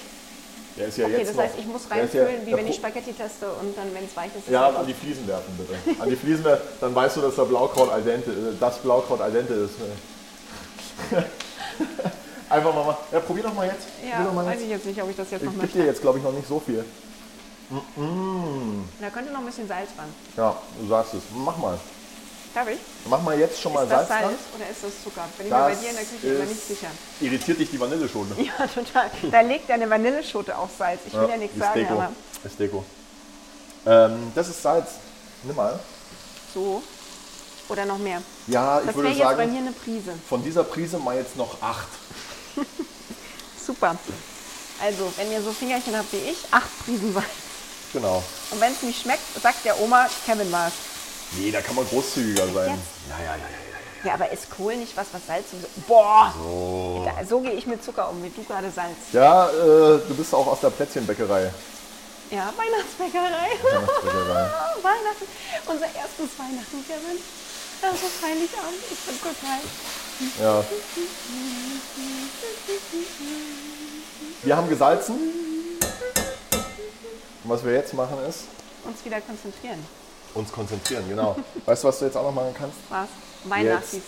Der 0.77 0.89
ist 0.89 0.97
ja 0.99 1.05
okay, 1.07 1.19
jetzt 1.19 1.29
das 1.29 1.37
noch, 1.37 1.43
heißt, 1.45 1.55
ich 1.59 1.67
muss 1.67 1.83
ist 1.83 2.15
ja- 2.15 2.27
wie 2.45 2.53
wenn 2.57 2.67
ich 2.67 2.77
Spaghetti 2.77 3.13
teste 3.13 3.47
und 3.53 3.77
dann, 3.79 3.95
wenn 3.95 4.07
es 4.07 4.17
weich 4.17 4.31
ist, 4.35 4.49
ist 4.49 4.53
Ja, 4.53 4.71
er 4.71 4.79
an 4.81 4.87
die 4.87 4.95
Fliesen 4.95 5.29
werfen 5.29 5.57
bitte. 5.57 5.75
An 6.03 6.09
die 6.11 6.17
Fliesen 6.17 6.43
werfen, 6.45 6.67
dann 6.81 6.95
weißt 6.95 7.17
du, 7.17 7.21
dass 7.21 7.37
der 7.37 7.45
Blaukraut 7.45 7.91
al 7.93 8.03
dente, 8.03 8.31
äh, 8.31 8.57
das 8.59 8.79
Blaukraut 8.79 9.21
al 9.21 9.31
dente 9.31 9.55
ist. 9.55 9.75
Einfach 12.51 12.75
mal, 12.75 12.85
mal. 12.85 12.97
Ja, 13.13 13.21
probier 13.21 13.43
doch 13.45 13.55
mal 13.55 13.67
jetzt. 13.67 13.87
Ja, 14.09 14.23
doch 14.23 14.33
mal 14.33 14.45
weiß 14.47 14.55
jetzt. 14.55 14.63
ich 14.65 14.71
jetzt 14.71 14.87
nicht, 14.87 15.03
ob 15.03 15.11
ich 15.11 15.17
das 15.17 15.31
jetzt 15.31 15.45
noch 15.45 15.53
Ich 15.53 15.61
gebe 15.61 15.73
dir 15.73 15.85
jetzt, 15.87 16.01
glaube 16.03 16.19
ich, 16.19 16.25
noch 16.25 16.33
nicht 16.33 16.47
so 16.49 16.61
viel. 16.61 16.85
Da 19.01 19.11
könnte 19.11 19.33
noch 19.33 19.41
ein 19.41 19.47
bisschen 19.47 19.67
Salz 19.67 19.89
ran. 19.99 20.07
Ja, 20.37 20.57
du 20.81 20.89
sagst 20.89 21.15
es. 21.15 21.23
Mach 21.35 21.57
mal. 21.57 21.79
Darf 22.55 22.69
ich? 22.69 22.79
Mach 23.07 23.21
mal 23.23 23.37
jetzt 23.39 23.61
schon 23.61 23.73
mal 23.73 23.83
Ist 23.83 23.91
das 23.91 24.07
Salz 24.07 24.23
Salz 24.23 24.23
dran. 24.23 24.61
oder 24.61 24.71
ist 24.71 24.85
das 24.85 25.03
Zucker? 25.03 25.25
Bin 25.39 25.47
ich 25.47 25.53
mir 25.53 25.59
bei 25.59 25.71
Das 25.71 25.81
dir 25.81 25.91
in 25.91 25.97
der 25.97 26.05
Küche 26.05 26.27
immer 26.29 26.45
ist- 26.45 26.49
nicht 26.51 26.69
sicher. 26.69 26.87
Irritiert 27.21 27.59
dich 27.59 27.71
die 27.71 27.81
Vanille 27.81 28.09
schon. 28.09 28.29
Ne? 28.29 28.35
Ja, 28.59 28.67
total. 28.67 29.11
Da 29.31 29.41
legt 29.41 29.69
ja 29.69 29.75
eine 29.75 29.91
Vanilleschote 29.91 30.57
auf 30.57 30.71
Salz. 30.79 31.01
Ich 31.07 31.15
will 31.15 31.29
ja, 31.29 31.37
nichts 31.37 31.57
ist 31.57 31.63
sagen, 31.63 31.81
Deko. 31.81 31.95
aber 31.95 32.13
Ist 32.45 32.61
Deko. 32.61 32.85
Ähm, 33.87 34.33
das 34.35 34.49
ist 34.49 34.63
Salz. 34.63 34.91
Nimm 35.43 35.57
mal. 35.57 35.79
so. 36.53 36.83
Oder 37.71 37.87
noch 37.87 37.97
mehr. 37.99 38.21
Ja, 38.47 38.81
ich 38.81 38.87
Das 38.87 38.95
würde 38.95 39.09
wäre 39.17 39.19
jetzt 39.31 39.37
bei 39.39 39.47
mir 39.47 39.59
eine 39.61 39.73
Prise. 39.73 40.13
von 40.29 40.45
dieser 40.45 40.65
Prise 40.65 40.99
mal 40.99 41.17
jetzt 41.17 41.35
noch 41.37 41.61
acht. 41.63 41.89
Super. 43.67 43.97
Also, 44.83 45.13
wenn 45.17 45.33
ihr 45.33 45.43
so 45.43 45.53
Fingerchen 45.53 45.97
habt 45.97 46.13
wie 46.13 46.31
ich, 46.31 46.39
acht 46.51 46.69
Prisen 46.85 47.13
Salz. 47.13 47.27
Genau. 47.93 48.23
Und 48.51 48.61
wenn 48.61 48.73
es 48.73 48.83
nicht 48.83 49.03
schmeckt, 49.03 49.23
sagt 49.41 49.65
der 49.65 49.81
Oma, 49.81 50.09
Kevin 50.27 50.51
war 50.51 50.69
es. 50.69 50.75
Nee, 51.39 51.51
da 51.51 51.61
kann 51.61 51.77
man 51.77 51.87
großzügiger 51.87 52.47
sein. 52.53 52.71
Jetzt? 52.71 53.09
Ja, 53.09 53.19
ja, 53.19 53.31
ja, 53.33 53.37
ja. 53.37 53.65
Ja, 54.05 54.15
aber 54.15 54.31
ist 54.31 54.51
Kohl 54.51 54.77
nicht 54.77 54.95
was, 54.97 55.07
was 55.13 55.27
Salz 55.27 55.51
sowieso... 55.51 55.67
Boah! 55.89 56.35
So, 56.37 57.09
so 57.27 57.41
gehe 57.41 57.53
ich 57.53 57.67
mit 57.67 57.83
Zucker 57.83 58.11
um, 58.11 58.23
wie 58.23 58.29
du 58.29 58.45
gerade 58.45 58.71
Salz. 58.71 58.99
Ja, 59.13 59.49
äh, 59.49 59.99
du 60.07 60.15
bist 60.15 60.35
auch 60.35 60.47
aus 60.47 60.61
der 60.61 60.69
Plätzchenbäckerei. 60.71 61.51
Ja, 62.31 62.53
Weihnachtsbäckerei. 62.55 63.49
Weihnachtsbäckerei. 63.63 64.51
Weihnachten. 64.83 65.27
Unser 65.67 65.87
erstes 65.87 66.37
Weihnachten, 66.37 66.85
Kevin. 66.87 67.19
Das 67.81 67.95
ist 67.95 68.23
Heiligabend. 68.23 68.85
Ich 68.93 68.99
bin 69.07 69.17
total... 69.19 69.59
Ja. 70.41 70.65
Wir 74.43 74.57
haben 74.57 74.69
gesalzen. 74.69 75.15
Und 77.45 77.51
was 77.51 77.65
wir 77.65 77.73
jetzt 77.73 77.93
machen 77.95 78.17
ist, 78.29 78.45
Uns 78.85 79.05
wieder 79.05 79.21
konzentrieren. 79.21 79.85
uns 80.35 80.51
konzentrieren, 80.53 81.05
genau. 81.09 81.37
Weißt 81.67 81.85
du, 81.85 81.89
was 81.89 81.99
du 81.99 82.05
jetzt 82.07 82.17
auch 82.17 82.23
noch 82.25 82.33
machen 82.33 82.55
kannst? 82.57 82.77
Was? 82.89 83.09
Weihnachten. 83.45 84.03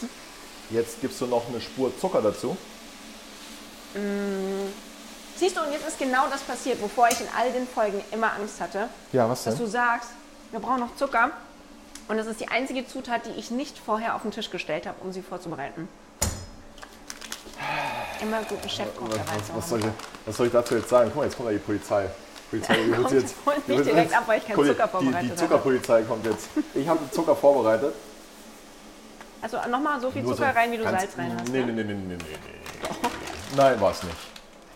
Jetzt 0.70 1.00
gibst 1.00 1.20
du 1.20 1.26
noch 1.26 1.46
eine 1.48 1.60
Spur 1.60 1.92
Zucker 2.00 2.20
dazu. 2.22 2.56
Siehst 5.36 5.56
du, 5.56 5.60
und 5.60 5.72
jetzt 5.72 5.86
ist 5.86 5.98
genau 5.98 6.26
das 6.30 6.40
passiert, 6.42 6.80
wovor 6.82 7.08
ich 7.08 7.20
in 7.20 7.26
all 7.36 7.52
den 7.52 7.66
Folgen 7.68 8.02
immer 8.10 8.32
Angst 8.34 8.60
hatte. 8.60 8.88
Ja, 9.12 9.28
was 9.28 9.44
Dass 9.44 9.56
du 9.56 9.66
sagst, 9.66 10.10
wir 10.50 10.60
brauchen 10.60 10.80
noch 10.80 10.96
Zucker. 10.96 11.30
Und 12.08 12.16
das 12.18 12.26
ist 12.26 12.40
die 12.40 12.48
einzige 12.48 12.86
Zutat, 12.86 13.26
die 13.26 13.30
ich 13.38 13.50
nicht 13.50 13.76
vorher 13.78 14.14
auf 14.14 14.22
den 14.22 14.30
Tisch 14.30 14.50
gestellt 14.50 14.86
habe, 14.86 14.96
um 15.02 15.12
sie 15.12 15.22
vorzubereiten. 15.22 15.88
Immer 18.20 18.42
guten 18.44 18.68
Chefkoch 18.68 19.08
Was, 19.08 19.18
was, 19.18 19.50
haben. 19.50 19.62
soll 19.62 19.78
ich, 19.80 19.86
was 20.24 20.36
soll 20.36 20.46
ich 20.46 20.52
dazu 20.52 20.74
jetzt 20.76 20.88
sagen? 20.88 21.06
Guck 21.12 21.16
mal, 21.16 21.24
jetzt 21.24 21.36
kommt 21.36 21.48
ja 21.50 21.52
die 21.54 21.62
Polizei. 21.62 22.08
Polizei 22.50 22.74
die 22.76 22.90
kommt 22.92 23.04
holt 23.04 23.12
jetzt- 23.12 23.34
holt 23.44 23.68
mich 23.68 23.76
die 23.78 23.84
direkt 23.84 24.16
ab, 24.16 24.22
weil 24.26 24.38
ich 24.38 24.46
keinen 24.46 24.56
Zucker 24.56 24.84
die, 24.84 24.88
vorbereitet 24.90 25.22
Die 25.24 25.28
habe. 25.30 25.36
Zuckerpolizei 25.40 26.02
kommt 26.02 26.24
jetzt. 26.26 26.48
Ich 26.74 26.88
habe 26.88 27.10
Zucker 27.10 27.36
vorbereitet. 27.36 27.94
Also 29.42 29.58
nochmal 29.68 30.00
so 30.00 30.10
viel 30.10 30.22
Nur 30.22 30.34
Zucker 30.36 30.52
so 30.52 30.58
rein, 30.58 30.72
wie 30.72 30.76
du 30.78 30.84
Salz 30.84 31.18
rein 31.18 31.36
hast. 31.38 31.48
Nee, 31.48 31.62
nee, 31.64 31.72
nee, 31.72 31.82
nee, 31.84 31.94
nee, 31.94 31.94
nee, 32.08 32.16
nee. 32.16 33.56
Nein, 33.56 33.80
war 33.80 33.90
es 33.90 34.02
nicht. 34.02 34.16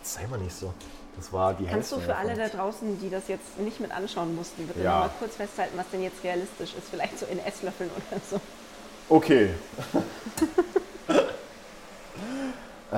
Jetzt 0.01 0.13
sei 0.13 0.27
mal 0.27 0.37
nicht 0.39 0.55
so. 0.55 0.73
Das 1.17 1.31
war 1.33 1.53
die 1.53 1.65
Kannst 1.65 1.91
du 1.91 1.97
Hälfte 1.97 2.11
für 2.13 2.17
alle 2.17 2.35
davon. 2.35 2.51
da 2.51 2.57
draußen, 2.63 2.99
die 2.99 3.09
das 3.09 3.27
jetzt 3.27 3.59
nicht 3.59 3.79
mit 3.79 3.91
anschauen 3.91 4.35
mussten, 4.35 4.65
bitte 4.67 4.81
Ja. 4.81 4.95
noch 4.95 4.99
mal 5.05 5.11
kurz 5.19 5.35
festhalten, 5.35 5.77
was 5.77 5.89
denn 5.91 6.01
jetzt 6.03 6.23
realistisch 6.23 6.73
ist? 6.75 6.89
Vielleicht 6.89 7.19
so 7.19 7.25
in 7.27 7.39
Esslöffeln 7.39 7.89
oder 8.11 8.19
so. 8.29 8.39
Okay. 9.09 9.49
äh, 12.91 12.95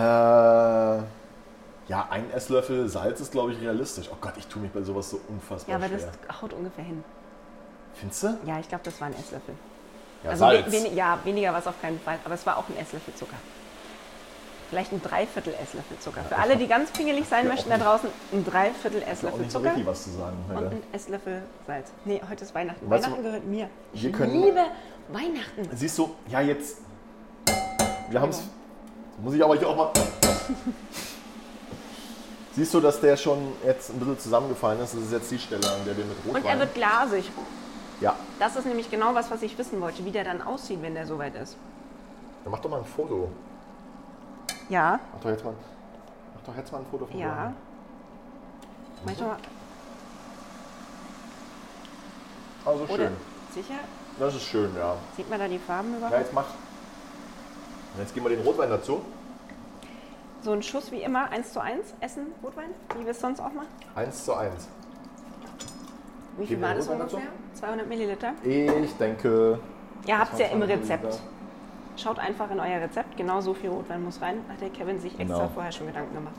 ja, 1.87 2.07
ein 2.09 2.31
Esslöffel 2.31 2.87
Salz 2.87 3.19
ist, 3.19 3.31
glaube 3.31 3.51
ich, 3.51 3.59
realistisch. 3.61 4.07
Oh 4.11 4.17
Gott, 4.21 4.33
ich 4.37 4.47
tue 4.47 4.61
mich 4.61 4.71
bei 4.71 4.81
sowas 4.83 5.09
so 5.09 5.19
unfassbar 5.27 5.71
Ja, 5.71 5.75
aber 5.83 5.89
das 5.93 6.03
schwer. 6.03 6.41
haut 6.41 6.53
ungefähr 6.53 6.85
hin. 6.85 7.03
Findest 7.95 8.23
du? 8.23 8.37
Ja, 8.45 8.59
ich 8.59 8.69
glaube, 8.69 8.83
das 8.85 8.99
war 9.01 9.07
ein 9.07 9.13
Esslöffel. 9.15 9.55
Ja, 10.23 10.29
Also 10.31 10.45
Salz. 10.45 10.71
we 10.71 10.77
weni- 10.77 10.93
ja, 10.93 11.19
weniger 11.23 11.51
war 11.51 11.59
es 11.59 11.67
auf 11.67 11.79
keinen 11.81 11.99
Fall, 11.99 12.19
aber 12.23 12.35
es 12.35 12.45
war 12.45 12.57
auch 12.57 12.69
ein 12.69 12.77
Esslöffel 12.77 13.13
Zucker. 13.15 13.35
Vielleicht 14.73 14.91
ein 14.91 15.03
Dreiviertel 15.03 15.53
Esslöffel 15.61 15.99
Zucker. 15.99 16.23
Für 16.23 16.35
alle, 16.35 16.57
die 16.57 16.65
ganz 16.65 16.89
pingelig 16.89 17.27
sein 17.27 17.47
möchten 17.47 17.69
da 17.69 17.77
draußen, 17.77 18.09
ein 18.31 18.43
Dreiviertel 18.43 19.03
Esslöffel 19.03 19.47
Zucker 19.47 19.67
richtig 19.67 19.85
was 19.85 20.05
zu 20.05 20.09
sagen 20.09 20.35
und 20.49 20.55
heute. 20.55 20.69
ein 20.71 20.83
Esslöffel 20.91 21.43
Salz. 21.67 21.91
Nee, 22.05 22.19
heute 22.27 22.43
ist 22.43 22.55
Weihnachten. 22.55 22.89
Weißt 22.89 23.05
Weihnachten 23.05 23.23
gehört 23.23 23.45
mir. 23.45 23.69
Ich 23.93 24.01
liebe 24.01 24.65
Weihnachten. 25.09 25.69
Siehst 25.75 25.95
du, 25.99 26.15
ja 26.27 26.41
jetzt. 26.41 26.79
Wir 28.09 28.19
haben 28.19 28.31
es. 28.31 28.41
Muss 29.21 29.35
ich 29.35 29.43
aber 29.43 29.55
hier 29.55 29.69
auch 29.69 29.75
mal. 29.75 29.91
Siehst 32.55 32.73
du, 32.73 32.79
dass 32.79 32.99
der 32.99 33.15
schon 33.15 33.53
jetzt 33.63 33.91
ein 33.91 33.99
bisschen 33.99 34.17
zusammengefallen 34.17 34.79
ist? 34.79 34.95
Das 34.95 35.03
ist 35.03 35.11
jetzt 35.11 35.29
die 35.29 35.37
Stelle, 35.37 35.71
an 35.71 35.85
der 35.85 35.95
wir 35.95 36.05
mit 36.05 36.17
Rotwein... 36.25 36.41
Und 36.41 36.49
er 36.49 36.57
wird 36.57 36.73
glasig. 36.73 37.29
ja, 38.01 38.15
Das 38.39 38.55
ist 38.55 38.65
nämlich 38.65 38.89
genau 38.89 39.13
was, 39.13 39.29
was 39.29 39.43
ich 39.43 39.55
wissen 39.55 39.79
wollte, 39.81 40.03
wie 40.03 40.11
der 40.11 40.23
dann 40.23 40.41
aussieht, 40.41 40.81
wenn 40.81 40.95
der 40.95 41.05
soweit 41.05 41.35
ist. 41.35 41.57
dann 42.43 42.51
mach 42.51 42.59
doch 42.59 42.71
mal 42.71 42.79
ein 42.79 42.85
Foto. 42.85 43.29
Ja, 44.69 44.99
Mach 45.13 45.21
doch 45.21 45.29
jetzt 45.29 45.43
mal, 45.43 45.53
mach 46.33 46.41
doch 46.43 46.57
jetzt 46.57 46.71
mal 46.71 46.79
ein 46.79 46.85
Foto 46.89 47.05
von 47.05 47.19
ja. 47.19 47.27
Wein. 47.27 47.55
Mach 49.03 49.11
ich 49.11 49.17
doch 49.17 49.27
mal. 49.27 49.37
Also 52.65 52.83
Oder? 52.85 52.95
schön. 52.95 53.17
Sicher? 53.51 53.79
Das 54.19 54.35
ist 54.35 54.43
schön, 54.43 54.75
ja. 54.77 54.95
Sieht 55.17 55.29
man 55.29 55.39
da 55.39 55.47
die 55.47 55.59
Farben 55.59 55.95
überhaupt? 55.95 56.13
Ja, 56.13 56.19
jetzt 56.19 56.33
mach. 56.33 56.45
Jetzt 57.97 58.13
geben 58.13 58.25
wir 58.25 58.35
den 58.35 58.45
Rotwein 58.45 58.69
dazu. 58.69 59.01
So 60.41 60.51
ein 60.51 60.63
Schuss 60.63 60.91
wie 60.91 61.01
immer, 61.01 61.29
1 61.29 61.53
zu 61.53 61.61
1, 61.61 61.93
Essen, 61.99 62.27
Rotwein, 62.43 62.69
wie 62.97 63.05
wir 63.05 63.11
es 63.11 63.19
sonst 63.19 63.39
auch 63.39 63.53
machen. 63.53 63.67
1 63.95 64.25
zu 64.25 64.33
1. 64.33 64.67
Wie 66.37 66.47
viel 66.47 66.61
war 66.61 66.73
das 66.75 66.85
Rotwein 66.85 66.99
dazu? 66.99 67.15
ungefähr? 67.17 67.33
200 67.53 67.87
Milliliter? 67.87 68.33
Ich 68.43 68.97
denke. 68.97 69.59
Ihr 70.05 70.19
habt 70.19 70.33
es 70.33 70.39
ja 70.39 70.47
im 70.47 70.59
200 70.59 70.69
Rezept. 70.69 71.03
Milliliter. 71.03 71.23
Schaut 71.95 72.17
einfach 72.19 72.49
in 72.51 72.59
euer 72.59 72.81
Rezept, 72.81 73.15
genau 73.17 73.39
so 73.41 73.53
viel 73.53 73.69
Rotwein 73.69 74.03
muss 74.03 74.21
rein. 74.21 74.37
Hat 74.49 74.59
der 74.61 74.69
Kevin 74.69 74.99
sich 74.99 75.11
extra 75.19 75.37
Genau. 75.37 75.49
vorher 75.53 75.71
schon 75.71 75.87
Gedanken 75.87 76.13
gemacht. 76.15 76.33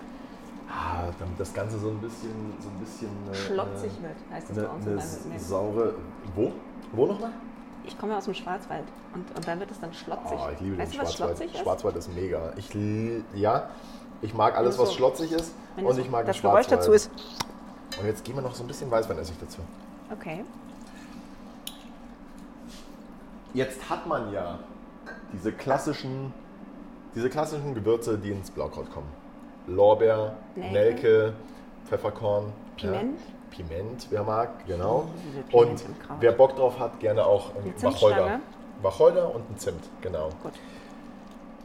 Ah, 0.68 1.04
damit 1.18 1.38
das 1.38 1.52
Ganze 1.54 1.78
so 1.78 1.88
ein 1.90 1.98
bisschen. 2.00 2.30
So 2.60 2.68
ein 2.68 2.78
bisschen 2.80 3.08
äh, 3.30 3.34
Schlotzig 3.34 3.92
wird, 4.02 4.16
heißt 4.32 4.50
das 4.50 4.58
Eine, 4.58 4.66
bei 4.66 4.74
uns. 4.74 4.86
eine. 4.86 5.32
Nee. 5.32 5.38
saure. 5.38 5.94
Wo? 6.34 6.52
Wo 6.92 7.06
nochmal? 7.06 7.30
Ich 7.86 7.96
komme 7.98 8.12
ja 8.12 8.18
aus 8.18 8.24
dem 8.24 8.34
Schwarzwald 8.34 8.84
und, 9.14 9.36
und 9.36 9.46
da 9.46 9.58
wird 9.60 9.70
es 9.70 9.78
dann 9.78 9.92
schlotzig. 9.92 10.38
Oh, 10.40 10.48
ich 10.54 10.60
liebe 10.60 10.78
weißt 10.78 10.92
den 10.94 11.00
du, 11.00 11.04
was 11.04 11.14
Schwarzwald. 11.14 11.36
schlotzig 11.38 11.54
ist? 11.54 11.60
Schwarzwald 11.62 11.96
ist 11.96 12.14
mega. 12.14 12.52
Ich, 12.56 12.70
ja, 13.34 13.68
ich 14.22 14.32
mag 14.34 14.56
alles, 14.56 14.78
was 14.78 14.88
So. 14.88 14.94
schlotzig 14.96 15.32
ist 15.32 15.54
und 15.76 15.84
das- 15.84 15.98
ich 15.98 16.10
mag 16.10 16.24
das 16.26 16.36
den 16.36 16.42
Geräusch 16.42 16.66
Schwarzwald. 16.66 16.80
dazu 16.80 16.92
ist. 16.92 17.10
Und 18.00 18.06
jetzt 18.06 18.24
geben 18.24 18.38
wir 18.38 18.42
noch 18.42 18.54
so 18.54 18.64
ein 18.64 18.66
bisschen 18.66 18.90
Weißweinessig 18.90 19.36
dazu. 19.38 19.58
Okay. 20.10 20.44
Jetzt 23.52 23.88
hat 23.88 24.06
man 24.06 24.32
ja 24.32 24.58
diese 25.34 25.52
klassischen, 25.52 26.32
diese 27.14 27.28
klassischen 27.28 27.74
Gewürze, 27.74 28.18
die 28.18 28.30
ins 28.30 28.50
Blaukraut 28.50 28.90
kommen. 28.90 29.08
Lorbeer, 29.66 30.36
Nelke. 30.54 30.72
Nelke, 30.72 31.32
Pfefferkorn. 31.86 32.52
Piment. 32.76 33.20
Ja, 33.20 33.26
Piment, 33.50 34.06
wer 34.10 34.22
mag, 34.24 34.66
genau. 34.66 35.06
Piment 35.48 35.52
Und 35.52 35.84
wer 36.20 36.32
Bock 36.32 36.56
drauf 36.56 36.78
hat, 36.78 36.98
gerne 37.00 37.24
auch 37.24 37.54
ein. 37.54 37.74
Wacholder. 37.82 38.40
Wacholder 38.82 39.34
und 39.34 39.50
ein 39.50 39.58
Zimt, 39.58 39.88
genau. 40.00 40.30
Gut. 40.42 40.52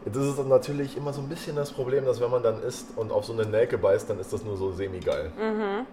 Jetzt 0.06 0.16
ist 0.16 0.26
es 0.28 0.36
dann 0.38 0.48
natürlich 0.48 0.96
immer 0.96 1.12
so 1.12 1.22
ein 1.22 1.28
bisschen 1.28 1.56
das 1.56 1.72
Problem, 1.72 2.06
dass 2.06 2.22
wenn 2.22 2.32
man 2.32 2.42
dann 2.42 2.62
isst 2.64 2.98
und 2.98 3.12
auf 3.12 3.26
so 3.26 3.34
eine 3.34 3.46
Nelke 3.46 3.78
beißt, 3.78 4.10
dann 4.10 4.20
ist 4.20 4.32
das 4.32 4.46
nur 4.46 4.56
so 4.56 4.72
semi-geil. 4.72 5.32
Mhm. 5.38 5.86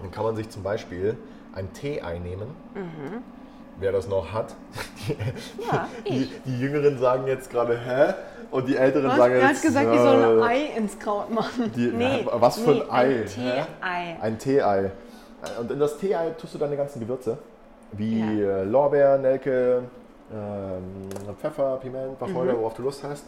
Dann 0.00 0.10
kann 0.10 0.24
man 0.24 0.36
sich 0.36 0.50
zum 0.50 0.62
Beispiel 0.62 1.16
ein 1.54 1.72
Tee 1.72 2.02
einnehmen. 2.02 2.48
Wer 3.80 3.92
das 3.92 4.08
noch 4.08 4.32
hat. 4.32 4.54
Ja, 5.72 5.88
Die, 6.06 6.30
die 6.44 6.60
Jüngeren 6.60 6.98
sagen 6.98 7.26
jetzt 7.26 7.50
gerade, 7.50 7.78
hä? 7.78 8.12
Und 8.50 8.68
die 8.68 8.76
Älteren 8.76 9.08
Was? 9.08 9.16
sagen 9.16 9.34
Er 9.34 9.40
jetzt, 9.48 9.56
hat 9.56 9.62
gesagt, 9.62 9.94
ich 9.94 10.00
soll 10.00 10.22
ein 10.22 10.38
äh, 10.38 10.42
Ei 10.42 10.76
ins 10.76 10.98
Kraut 10.98 11.30
machen. 11.30 11.72
Die, 11.74 11.86
nee, 11.88 12.26
was 12.30 12.58
für 12.58 12.70
nee, 12.72 12.82
ein 12.82 12.90
Ei? 12.90 13.20
Ein? 13.20 13.26
Tee-Ei. 13.26 14.16
Ein 14.20 14.38
Tee-Ei. 14.38 14.90
Und 15.60 15.70
in 15.70 15.78
das 15.78 15.96
Tee-Ei 15.98 16.30
tust 16.30 16.54
du 16.54 16.58
deine 16.58 16.76
ganzen 16.76 17.00
Gewürze, 17.00 17.38
wie 17.92 18.20
Ja. 18.20 18.26
äh, 18.60 18.64
Lorbeer, 18.64 19.16
Nelke, 19.18 19.82
ähm, 20.32 21.08
Pfeffer, 21.40 21.76
Piment, 21.80 22.20
Wacholder, 22.20 22.52
Mhm. 22.54 22.58
worauf 22.58 22.74
du 22.74 22.82
Lust 22.82 23.02
hast. 23.04 23.24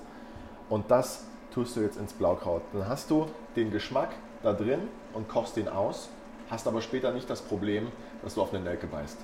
Und 0.68 0.90
das 0.90 1.24
tust 1.54 1.76
du 1.76 1.80
jetzt 1.80 1.98
ins 1.98 2.12
Blaukraut. 2.12 2.62
Dann 2.72 2.86
hast 2.88 3.10
du 3.10 3.26
den 3.56 3.70
Geschmack 3.70 4.10
da 4.42 4.52
drin 4.52 4.80
und 5.14 5.28
kochst 5.28 5.56
den 5.56 5.68
aus, 5.68 6.08
hast 6.50 6.66
aber 6.68 6.80
später 6.82 7.10
nicht 7.12 7.28
das 7.30 7.40
Problem, 7.40 7.88
dass 8.22 8.34
du 8.34 8.42
auf 8.42 8.52
eine 8.52 8.62
Nelke 8.62 8.86
beißt. 8.86 9.18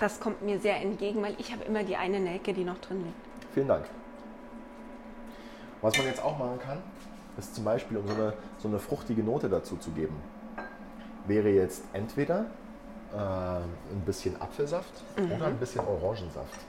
Das 0.00 0.20
kommt 0.20 0.42
mir 0.42 0.58
sehr 0.58 0.80
entgegen, 0.80 1.22
weil 1.22 1.34
ich 1.38 1.52
habe 1.52 1.64
immer 1.64 1.84
die 1.84 1.96
eine 1.96 2.20
Nelke, 2.20 2.52
die 2.52 2.64
noch 2.64 2.78
drin 2.78 3.04
liegt. 3.04 3.52
Vielen 3.54 3.68
Dank. 3.68 3.84
Was 5.80 5.96
man 5.96 6.06
jetzt 6.06 6.22
auch 6.22 6.38
machen 6.38 6.58
kann, 6.58 6.78
ist 7.36 7.54
zum 7.54 7.64
Beispiel, 7.64 7.98
um 7.98 8.06
so 8.08 8.14
eine, 8.14 8.32
so 8.58 8.68
eine 8.68 8.78
fruchtige 8.78 9.22
Note 9.22 9.48
dazu 9.48 9.76
zu 9.76 9.90
geben, 9.90 10.16
wäre 11.26 11.48
jetzt 11.50 11.84
entweder 11.92 12.46
äh, 13.12 13.16
ein 13.16 14.02
bisschen 14.04 14.40
Apfelsaft 14.40 15.02
oder 15.16 15.46
ein 15.46 15.58
bisschen 15.58 15.82
Orangensaft. 15.86 16.60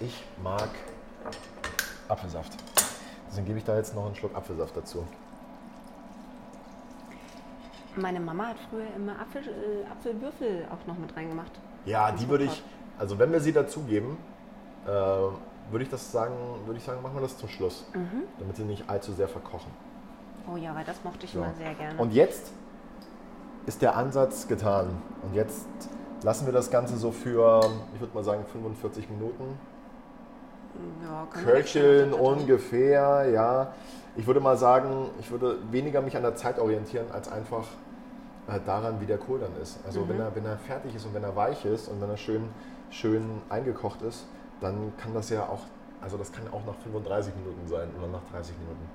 Ich 0.00 0.24
mag 0.42 0.68
Apfelsaft. 2.08 2.52
Deswegen 3.28 3.46
gebe 3.46 3.58
ich 3.58 3.64
da 3.64 3.76
jetzt 3.76 3.94
noch 3.94 4.06
einen 4.06 4.14
Schluck 4.14 4.34
Apfelsaft 4.36 4.76
dazu. 4.76 5.06
Meine 7.96 8.20
Mama 8.20 8.48
hat 8.48 8.56
früher 8.70 8.86
immer 8.94 9.18
Apfel, 9.18 9.42
äh, 9.42 9.90
Apfelwürfel 9.90 10.66
auch 10.70 10.86
noch 10.86 10.96
mit 10.98 11.16
reingemacht. 11.16 11.52
Ja, 11.88 12.12
die 12.12 12.28
würde 12.28 12.44
ich, 12.44 12.62
also 12.98 13.18
wenn 13.18 13.32
wir 13.32 13.40
sie 13.40 13.52
dazugeben, 13.52 14.18
äh, 14.86 14.90
würde 14.90 15.82
ich 15.82 15.88
das 15.88 16.12
sagen, 16.12 16.34
würde 16.66 16.78
ich 16.78 16.84
sagen, 16.84 17.02
machen 17.02 17.14
wir 17.16 17.22
das 17.22 17.36
zum 17.38 17.48
Schluss, 17.48 17.86
damit 18.38 18.56
sie 18.56 18.64
nicht 18.64 18.88
allzu 18.88 19.12
sehr 19.12 19.28
verkochen. 19.28 19.70
Oh 20.50 20.56
ja, 20.56 20.74
weil 20.74 20.84
das 20.84 21.02
mochte 21.04 21.24
ich 21.26 21.32
So. 21.32 21.38
immer 21.40 21.52
sehr 21.54 21.74
gerne. 21.74 22.00
Und 22.00 22.12
jetzt 22.12 22.52
ist 23.66 23.82
der 23.82 23.96
Ansatz 23.96 24.48
getan. 24.48 25.02
Und 25.22 25.34
jetzt 25.34 25.66
lassen 26.22 26.46
wir 26.46 26.52
das 26.52 26.70
Ganze 26.70 26.96
so 26.96 27.10
für, 27.10 27.60
ich 27.94 28.00
würde 28.00 28.14
mal 28.14 28.24
sagen, 28.24 28.44
45 28.50 29.10
Minuten 29.10 29.58
ja, 31.02 31.26
köcheln 31.42 32.12
ungefähr, 32.12 33.28
ja. 33.30 33.72
Ich 34.16 34.26
würde 34.26 34.40
mal 34.40 34.56
sagen, 34.56 35.10
ich 35.20 35.30
würde 35.30 35.58
weniger 35.70 36.00
mich 36.00 36.16
an 36.16 36.22
der 36.22 36.34
Zeit 36.34 36.58
orientieren, 36.58 37.06
als 37.12 37.30
einfach 37.30 37.64
äh, 38.48 38.58
daran, 38.64 39.00
wie 39.00 39.06
der 39.06 39.18
Kohl 39.18 39.38
dann 39.40 39.54
ist. 39.60 39.78
Also 39.86 40.00
Mhm. 40.00 40.08
wenn, 40.10 40.20
er, 40.20 40.34
wenn 40.34 40.44
er 40.46 40.58
fertig 40.58 40.94
ist 40.94 41.04
und 41.06 41.14
wenn 41.14 41.24
er 41.24 41.34
weich 41.36 41.64
ist 41.64 41.88
und 41.88 42.00
wenn 42.00 42.10
er 42.10 42.16
schön, 42.16 42.48
schön 42.90 43.42
eingekocht 43.48 44.02
ist, 44.02 44.26
dann 44.60 44.92
kann 44.96 45.14
das 45.14 45.30
ja 45.30 45.42
auch, 45.44 45.60
also 46.00 46.16
das 46.16 46.32
kann 46.32 46.44
auch 46.52 46.64
nach 46.66 46.74
35 46.82 47.34
Minuten 47.36 47.66
sein 47.68 47.88
oder 47.98 48.08
nach 48.08 48.22
30 48.32 48.56
Minuten. 48.58 48.88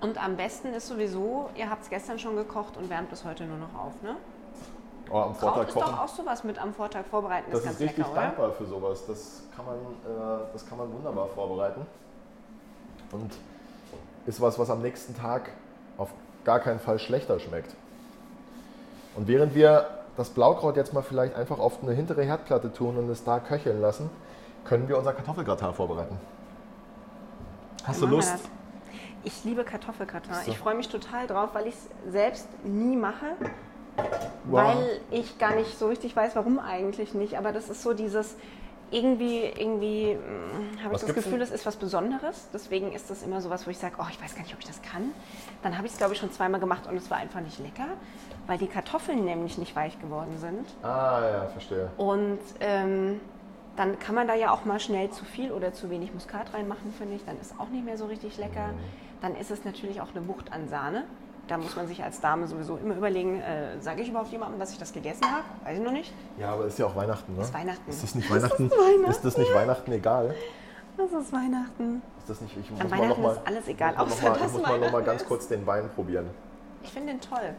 Und 0.00 0.22
am 0.22 0.36
besten 0.36 0.68
ist 0.74 0.88
sowieso, 0.88 1.48
ihr 1.54 1.70
habt 1.70 1.82
es 1.84 1.88
gestern 1.90 2.18
schon 2.18 2.36
gekocht 2.36 2.76
und 2.76 2.90
wärmt 2.90 3.10
es 3.12 3.24
heute 3.24 3.44
nur 3.44 3.56
noch 3.58 3.74
auf, 3.74 4.02
ne? 4.02 4.16
Oh, 5.08 5.18
am 5.18 5.36
Kraut 5.36 5.36
Vortag 5.54 5.68
ist 5.68 5.74
kochen. 5.74 5.86
doch 5.92 6.00
auch 6.00 6.08
sowas 6.08 6.44
mit 6.44 6.58
am 6.60 6.74
Vortag 6.74 7.04
vorbereiten, 7.06 7.46
Das 7.50 7.60
ist 7.60 7.64
ganz 7.66 7.76
ist 7.76 7.80
richtig 7.82 7.98
lecker, 7.98 8.10
oder? 8.12 8.20
dankbar 8.20 8.50
für 8.52 8.66
sowas. 8.66 9.06
Das 9.06 9.44
kann, 9.54 9.64
man, 9.64 9.76
äh, 9.76 10.40
das 10.52 10.66
kann 10.68 10.78
man 10.78 10.92
wunderbar 10.92 11.28
vorbereiten. 11.28 11.86
Und 13.12 13.32
ist 14.26 14.40
was, 14.40 14.58
was 14.58 14.68
am 14.68 14.82
nächsten 14.82 15.14
Tag 15.14 15.50
auf 15.96 16.10
gar 16.44 16.58
keinen 16.58 16.80
Fall 16.80 16.98
schlechter 16.98 17.38
schmeckt. 17.38 17.74
Und 19.16 19.28
während 19.28 19.54
wir 19.54 19.86
das 20.16 20.30
Blaukraut 20.30 20.76
jetzt 20.76 20.92
mal 20.92 21.02
vielleicht 21.02 21.34
einfach 21.34 21.58
auf 21.58 21.82
eine 21.82 21.92
hintere 21.92 22.22
Herdplatte 22.22 22.72
tun 22.72 22.96
und 22.96 23.08
es 23.10 23.24
da 23.24 23.38
köcheln 23.40 23.80
lassen, 23.80 24.10
können 24.64 24.88
wir 24.88 24.98
unser 24.98 25.12
Kartoffelgratin 25.12 25.72
vorbereiten. 25.74 26.18
Hast 27.84 28.02
du 28.02 28.06
Lust? 28.06 28.34
Ich 29.24 29.44
liebe 29.44 29.64
Kartoffelgratin. 29.64 30.32
So. 30.44 30.50
Ich 30.50 30.58
freue 30.58 30.74
mich 30.74 30.88
total 30.88 31.26
drauf, 31.26 31.50
weil 31.54 31.66
ich 31.66 31.74
es 31.74 32.12
selbst 32.12 32.48
nie 32.64 32.96
mache, 32.96 33.26
Wow. 34.44 34.64
weil 34.64 35.00
ich 35.10 35.38
gar 35.38 35.54
nicht 35.54 35.78
so 35.78 35.88
richtig 35.88 36.14
weiß, 36.14 36.36
warum 36.36 36.58
eigentlich 36.58 37.14
nicht. 37.14 37.38
Aber 37.38 37.52
das 37.52 37.68
ist 37.70 37.82
so 37.82 37.94
dieses 37.94 38.36
irgendwie, 38.90 39.44
irgendwie 39.44 40.14
mh, 40.14 40.84
habe 40.84 40.94
ich 40.94 41.00
das 41.00 41.14
Gefühl, 41.14 41.38
das 41.38 41.50
ist 41.50 41.66
was 41.66 41.76
Besonderes. 41.76 42.48
Deswegen 42.52 42.92
ist 42.92 43.10
das 43.10 43.22
immer 43.22 43.40
so 43.40 43.50
was, 43.50 43.66
wo 43.66 43.70
ich 43.70 43.78
sage, 43.78 43.96
oh, 43.98 44.06
ich 44.10 44.22
weiß 44.22 44.34
gar 44.34 44.42
nicht, 44.42 44.54
ob 44.54 44.60
ich 44.60 44.66
das 44.66 44.80
kann. 44.82 45.10
Dann 45.62 45.76
habe 45.76 45.86
ich 45.86 45.92
es, 45.92 45.98
glaube 45.98 46.14
ich, 46.14 46.20
schon 46.20 46.30
zweimal 46.32 46.60
gemacht 46.60 46.86
und 46.86 46.96
es 46.96 47.10
war 47.10 47.18
einfach 47.18 47.40
nicht 47.40 47.58
lecker, 47.58 47.86
weil 48.46 48.58
die 48.58 48.68
Kartoffeln 48.68 49.24
nämlich 49.24 49.58
nicht 49.58 49.74
weich 49.74 49.98
geworden 50.00 50.38
sind. 50.38 50.66
Ah 50.82 51.20
ja, 51.22 51.46
verstehe. 51.46 51.90
Und 51.96 52.38
ähm, 52.60 53.20
dann 53.76 53.98
kann 53.98 54.14
man 54.14 54.26
da 54.26 54.34
ja 54.34 54.52
auch 54.52 54.64
mal 54.64 54.80
schnell 54.80 55.10
zu 55.10 55.24
viel 55.24 55.52
oder 55.52 55.72
zu 55.72 55.90
wenig 55.90 56.14
Muskat 56.14 56.54
reinmachen, 56.54 56.92
finde 56.96 57.16
ich. 57.16 57.24
Dann 57.24 57.40
ist 57.40 57.54
auch 57.58 57.68
nicht 57.68 57.84
mehr 57.84 57.98
so 57.98 58.06
richtig 58.06 58.38
lecker. 58.38 58.70
Dann 59.20 59.34
ist 59.36 59.50
es 59.50 59.64
natürlich 59.64 60.00
auch 60.00 60.14
eine 60.14 60.28
Wucht 60.28 60.52
an 60.52 60.68
Sahne. 60.68 61.04
Da 61.48 61.56
muss 61.58 61.76
man 61.76 61.86
sich 61.86 62.02
als 62.02 62.20
Dame 62.20 62.46
sowieso 62.48 62.76
immer 62.76 62.96
überlegen, 62.96 63.40
äh, 63.40 63.80
sage 63.80 64.02
ich 64.02 64.08
überhaupt 64.08 64.32
jemandem, 64.32 64.58
dass 64.58 64.72
ich 64.72 64.78
das 64.78 64.92
gegessen 64.92 65.24
habe? 65.24 65.44
Weiß 65.64 65.78
ich 65.78 65.84
noch 65.84 65.92
nicht. 65.92 66.12
Ja, 66.38 66.52
aber 66.52 66.66
ist 66.66 66.78
ja 66.78 66.86
auch 66.86 66.96
Weihnachten, 66.96 67.36
ne? 67.36 67.42
Ist 67.42 67.54
Weihnachten. 67.54 67.88
Ist 67.88 68.02
das 68.02 68.14
nicht 68.16 68.28
Das 68.28 68.36
ist 68.36 68.42
Weihnachten? 68.42 68.70
Weihnachten. 68.70 69.10
Ist 69.10 69.24
das 69.24 69.38
nicht 69.38 69.54
Weihnachten 69.54 69.92
egal? 69.92 70.34
Das 70.96 71.12
ist 71.12 71.32
Weihnachten. 71.32 72.02
Ist 72.18 72.30
das 72.30 72.40
nicht, 72.40 72.56
ich 72.56 72.70
muss 72.70 72.80
An 72.80 72.90
Weihnachten 72.90 73.08
noch 73.10 73.18
mal, 73.18 73.32
ist 73.34 73.46
alles 73.46 73.68
egal, 73.68 73.92
ich 73.92 73.98
muss 73.98 74.12
außer 74.12 74.22
mal, 74.30 74.38
dass 74.38 74.46
ich 74.46 74.52
muss 74.52 74.62
mal 74.62 74.72
noch 74.72 74.80
mal 74.80 74.92
Weihnachten 74.92 75.06
ganz 75.06 75.24
kurz 75.26 75.46
den 75.46 75.66
Wein 75.66 75.88
probieren. 75.94 76.30
Ich 76.82 76.90
finde 76.90 77.12
den 77.12 77.20
toll. 77.20 77.54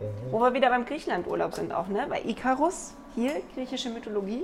Mhm. 0.00 0.32
Wo 0.32 0.40
wir 0.40 0.52
wieder 0.52 0.68
beim 0.68 0.84
Griechenland-Urlaub 0.84 1.54
sind 1.54 1.72
auch, 1.72 1.88
ne? 1.88 2.06
Bei 2.08 2.20
Icarus, 2.22 2.94
hier 3.14 3.40
griechische 3.54 3.88
Mythologie. 3.88 4.42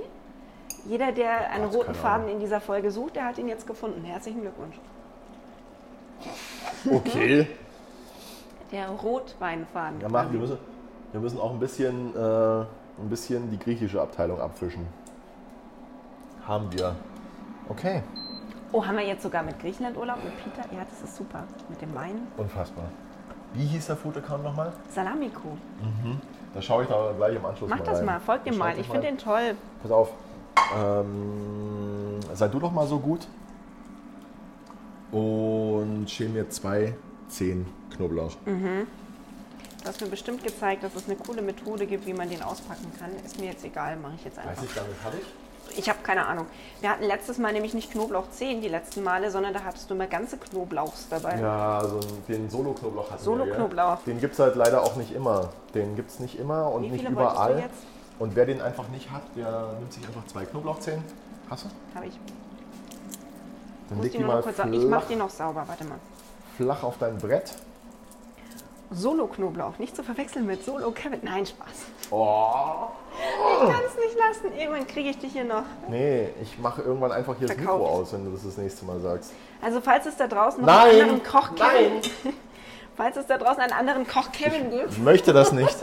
Jeder, 0.85 1.11
der 1.11 1.51
einen 1.51 1.65
roten 1.65 1.93
Faden 1.93 2.29
in 2.29 2.39
dieser 2.39 2.61
Folge 2.61 2.89
sucht, 2.91 3.17
der 3.17 3.25
hat 3.25 3.37
ihn 3.37 3.49
jetzt 3.49 3.67
gefunden. 3.67 4.03
Herzlichen 4.03 4.41
Glückwunsch. 4.41 4.79
Okay. 6.89 7.47
Der 8.71 8.89
Rotweinfaden. 8.89 10.01
Ja, 10.01 10.09
machen, 10.09 10.31
wir, 10.31 10.39
müssen, 10.39 10.57
wir 11.11 11.19
müssen 11.19 11.39
auch 11.39 11.51
ein 11.51 11.59
bisschen, 11.59 12.15
äh, 12.15 12.19
ein 12.21 13.09
bisschen 13.09 13.49
die 13.49 13.57
griechische 13.57 14.01
Abteilung 14.01 14.39
abfischen. 14.39 14.85
Haben 16.45 16.71
wir. 16.73 16.95
Okay. 17.67 18.03
Oh, 18.71 18.85
haben 18.85 18.97
wir 18.97 19.05
jetzt 19.05 19.23
sogar 19.23 19.41
mit 19.41 19.59
Griechenland 19.59 19.97
Urlaub, 19.97 20.17
mit 20.23 20.33
Peter? 20.43 20.67
Ja, 20.73 20.85
das 20.87 21.01
ist 21.01 21.15
super. 21.15 21.43
Mit 21.69 21.81
dem 21.81 21.93
Wein. 21.95 22.27
Unfassbar. 22.37 22.85
Wie 23.53 23.65
hieß 23.65 23.87
der 23.87 23.95
Food 23.95 24.17
Account 24.17 24.43
nochmal? 24.43 24.71
Salamico. 24.89 25.57
Da 26.53 26.61
schaue 26.61 26.83
ich 26.83 26.89
da 26.89 27.11
gleich 27.17 27.35
im 27.35 27.45
Anschluss 27.45 27.69
Mach 27.69 27.79
mal 27.79 27.85
das 27.85 27.99
rein. 27.99 28.05
mal, 28.05 28.19
folgt 28.19 28.45
dem 28.45 28.57
mal. 28.57 28.77
ich 28.77 28.87
finde 28.87 29.07
den 29.07 29.17
toll. 29.17 29.55
Pass 29.81 29.91
auf. 29.91 30.11
Ähm, 30.77 32.19
sei 32.33 32.47
du 32.47 32.59
doch 32.59 32.71
mal 32.71 32.85
so 32.85 32.99
gut. 32.99 33.27
Und 35.11 36.05
schäl 36.07 36.29
mir 36.29 36.47
zwei 36.49 36.93
Zehen 37.27 37.65
Knoblauch. 37.99 38.31
Mhm. 38.45 38.87
Du 39.81 39.87
hast 39.87 39.99
mir 40.01 40.07
bestimmt 40.07 40.43
gezeigt, 40.43 40.83
dass 40.83 40.95
es 40.95 41.05
eine 41.07 41.15
coole 41.17 41.41
Methode 41.41 41.85
gibt, 41.85 42.05
wie 42.05 42.13
man 42.13 42.29
den 42.29 42.41
auspacken 42.41 42.91
kann. 42.97 43.09
Ist 43.25 43.39
mir 43.39 43.47
jetzt 43.47 43.63
egal, 43.65 43.97
mache 43.97 44.13
ich 44.15 44.25
jetzt 44.25 44.37
Weiß 44.37 44.45
einfach. 44.47 44.63
ich 44.63 44.75
gar 44.75 44.83
nicht, 44.87 45.03
habe 45.03 45.15
ich? 45.17 45.77
Ich 45.77 45.87
habe 45.89 45.99
keine 46.01 46.25
Ahnung. 46.25 46.47
Wir 46.81 46.89
hatten 46.89 47.03
letztes 47.03 47.37
Mal 47.37 47.53
nämlich 47.53 47.73
nicht 47.73 47.91
Knoblauchzehen, 47.91 48.61
die 48.61 48.69
letzten 48.69 49.03
Male, 49.03 49.29
sondern 49.29 49.53
da 49.53 49.63
hattest 49.63 49.89
du 49.89 49.93
immer 49.93 50.07
ganze 50.07 50.37
Knoblauchs 50.37 51.07
dabei. 51.09 51.39
Ja, 51.39 51.81
so 51.85 51.99
einen- 51.99 52.25
den 52.27 52.49
Solo-Knoblauch 52.49 53.11
hatten 53.11 53.19
wir. 53.21 53.25
Solo-Knoblauch. 53.25 54.03
gell? 54.03 54.13
Den 54.15 54.21
gibt 54.21 54.33
es 54.33 54.39
halt 54.39 54.55
leider 54.55 54.81
auch 54.81 54.95
nicht 54.95 55.11
immer. 55.13 55.49
Den 55.75 55.95
gibt 55.95 56.09
es 56.09 56.19
nicht 56.19 56.39
immer 56.39 56.71
und 56.71 56.89
nicht 56.89 57.07
überall. 57.07 57.69
Und 58.17 58.35
wer 58.35 58.45
den 58.45 58.61
einfach 58.61 58.87
nicht 58.89 59.11
hat, 59.11 59.21
der 59.35 59.73
nimmt 59.79 59.93
sich 59.93 60.05
einfach 60.07 60.25
zwei 60.25 60.45
Knoblauchzehen. 60.45 61.03
Hast 61.49 61.65
du? 61.65 61.69
Habe 61.95 62.07
ich. 62.07 62.19
Dann 63.89 64.01
leg 64.01 64.11
die 64.11 64.19
mal 64.19 64.41
kurz 64.41 64.57
sagen. 64.57 64.73
Ich 64.73 64.79
mache 64.85 64.89
flach, 65.01 65.07
die 65.09 65.15
noch 65.15 65.29
sauber. 65.29 65.63
Warte 65.67 65.83
mal. 65.85 65.99
flach 66.57 66.83
auf 66.83 66.97
dein 66.99 67.17
Brett. 67.17 67.53
Solo-Knoblauch, 68.91 69.77
nicht 69.77 69.95
zu 69.95 70.03
verwechseln 70.03 70.45
mit 70.45 70.63
Solo-Kevin. 70.65 71.19
Nein, 71.21 71.45
Spaß. 71.45 71.67
Oh. 72.11 72.87
Ich 73.13 73.71
kann 73.71 73.81
es 73.85 73.95
nicht 73.95 74.17
lassen. 74.17 74.57
Irgendwann 74.57 74.87
kriege 74.87 75.09
ich 75.09 75.17
dich 75.19 75.31
hier 75.33 75.43
noch. 75.43 75.63
Nee, 75.87 76.29
ich 76.41 76.57
mache 76.57 76.81
irgendwann 76.81 77.11
einfach 77.11 77.37
hier 77.37 77.47
das 77.47 77.55
Verkauft. 77.55 77.79
Mikro 77.79 77.93
aus, 78.01 78.13
wenn 78.13 78.25
du 78.25 78.31
das 78.31 78.43
das 78.43 78.57
nächste 78.57 78.85
Mal 78.85 78.99
sagst. 78.99 79.33
Also 79.61 79.81
falls 79.81 80.05
es 80.05 80.15
da 80.17 80.27
draußen 80.27 80.61
noch 80.61 80.67
Nein! 80.67 80.89
einen 80.89 81.01
anderen 81.01 81.23
Koch 81.23 81.53
Kevin, 81.55 82.01
falls 82.95 83.17
es 83.17 83.27
da 83.27 83.37
draußen 83.37 83.61
einen 83.61 83.73
anderen 83.73 84.07
Koch 84.07 84.31
Kevin 84.31 84.71
gibt, 84.71 84.91
Ich 84.91 84.97
möchte 84.97 85.33
das 85.33 85.51
nicht. 85.51 85.77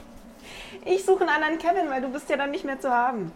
ich 0.84 1.04
suche 1.04 1.20
einen 1.20 1.30
anderen 1.30 1.58
Kevin, 1.58 1.88
weil 1.88 2.02
du 2.02 2.08
bist 2.08 2.28
ja 2.28 2.36
dann 2.36 2.50
nicht 2.50 2.64
mehr 2.64 2.80
zu 2.80 2.90
haben. 2.90 3.32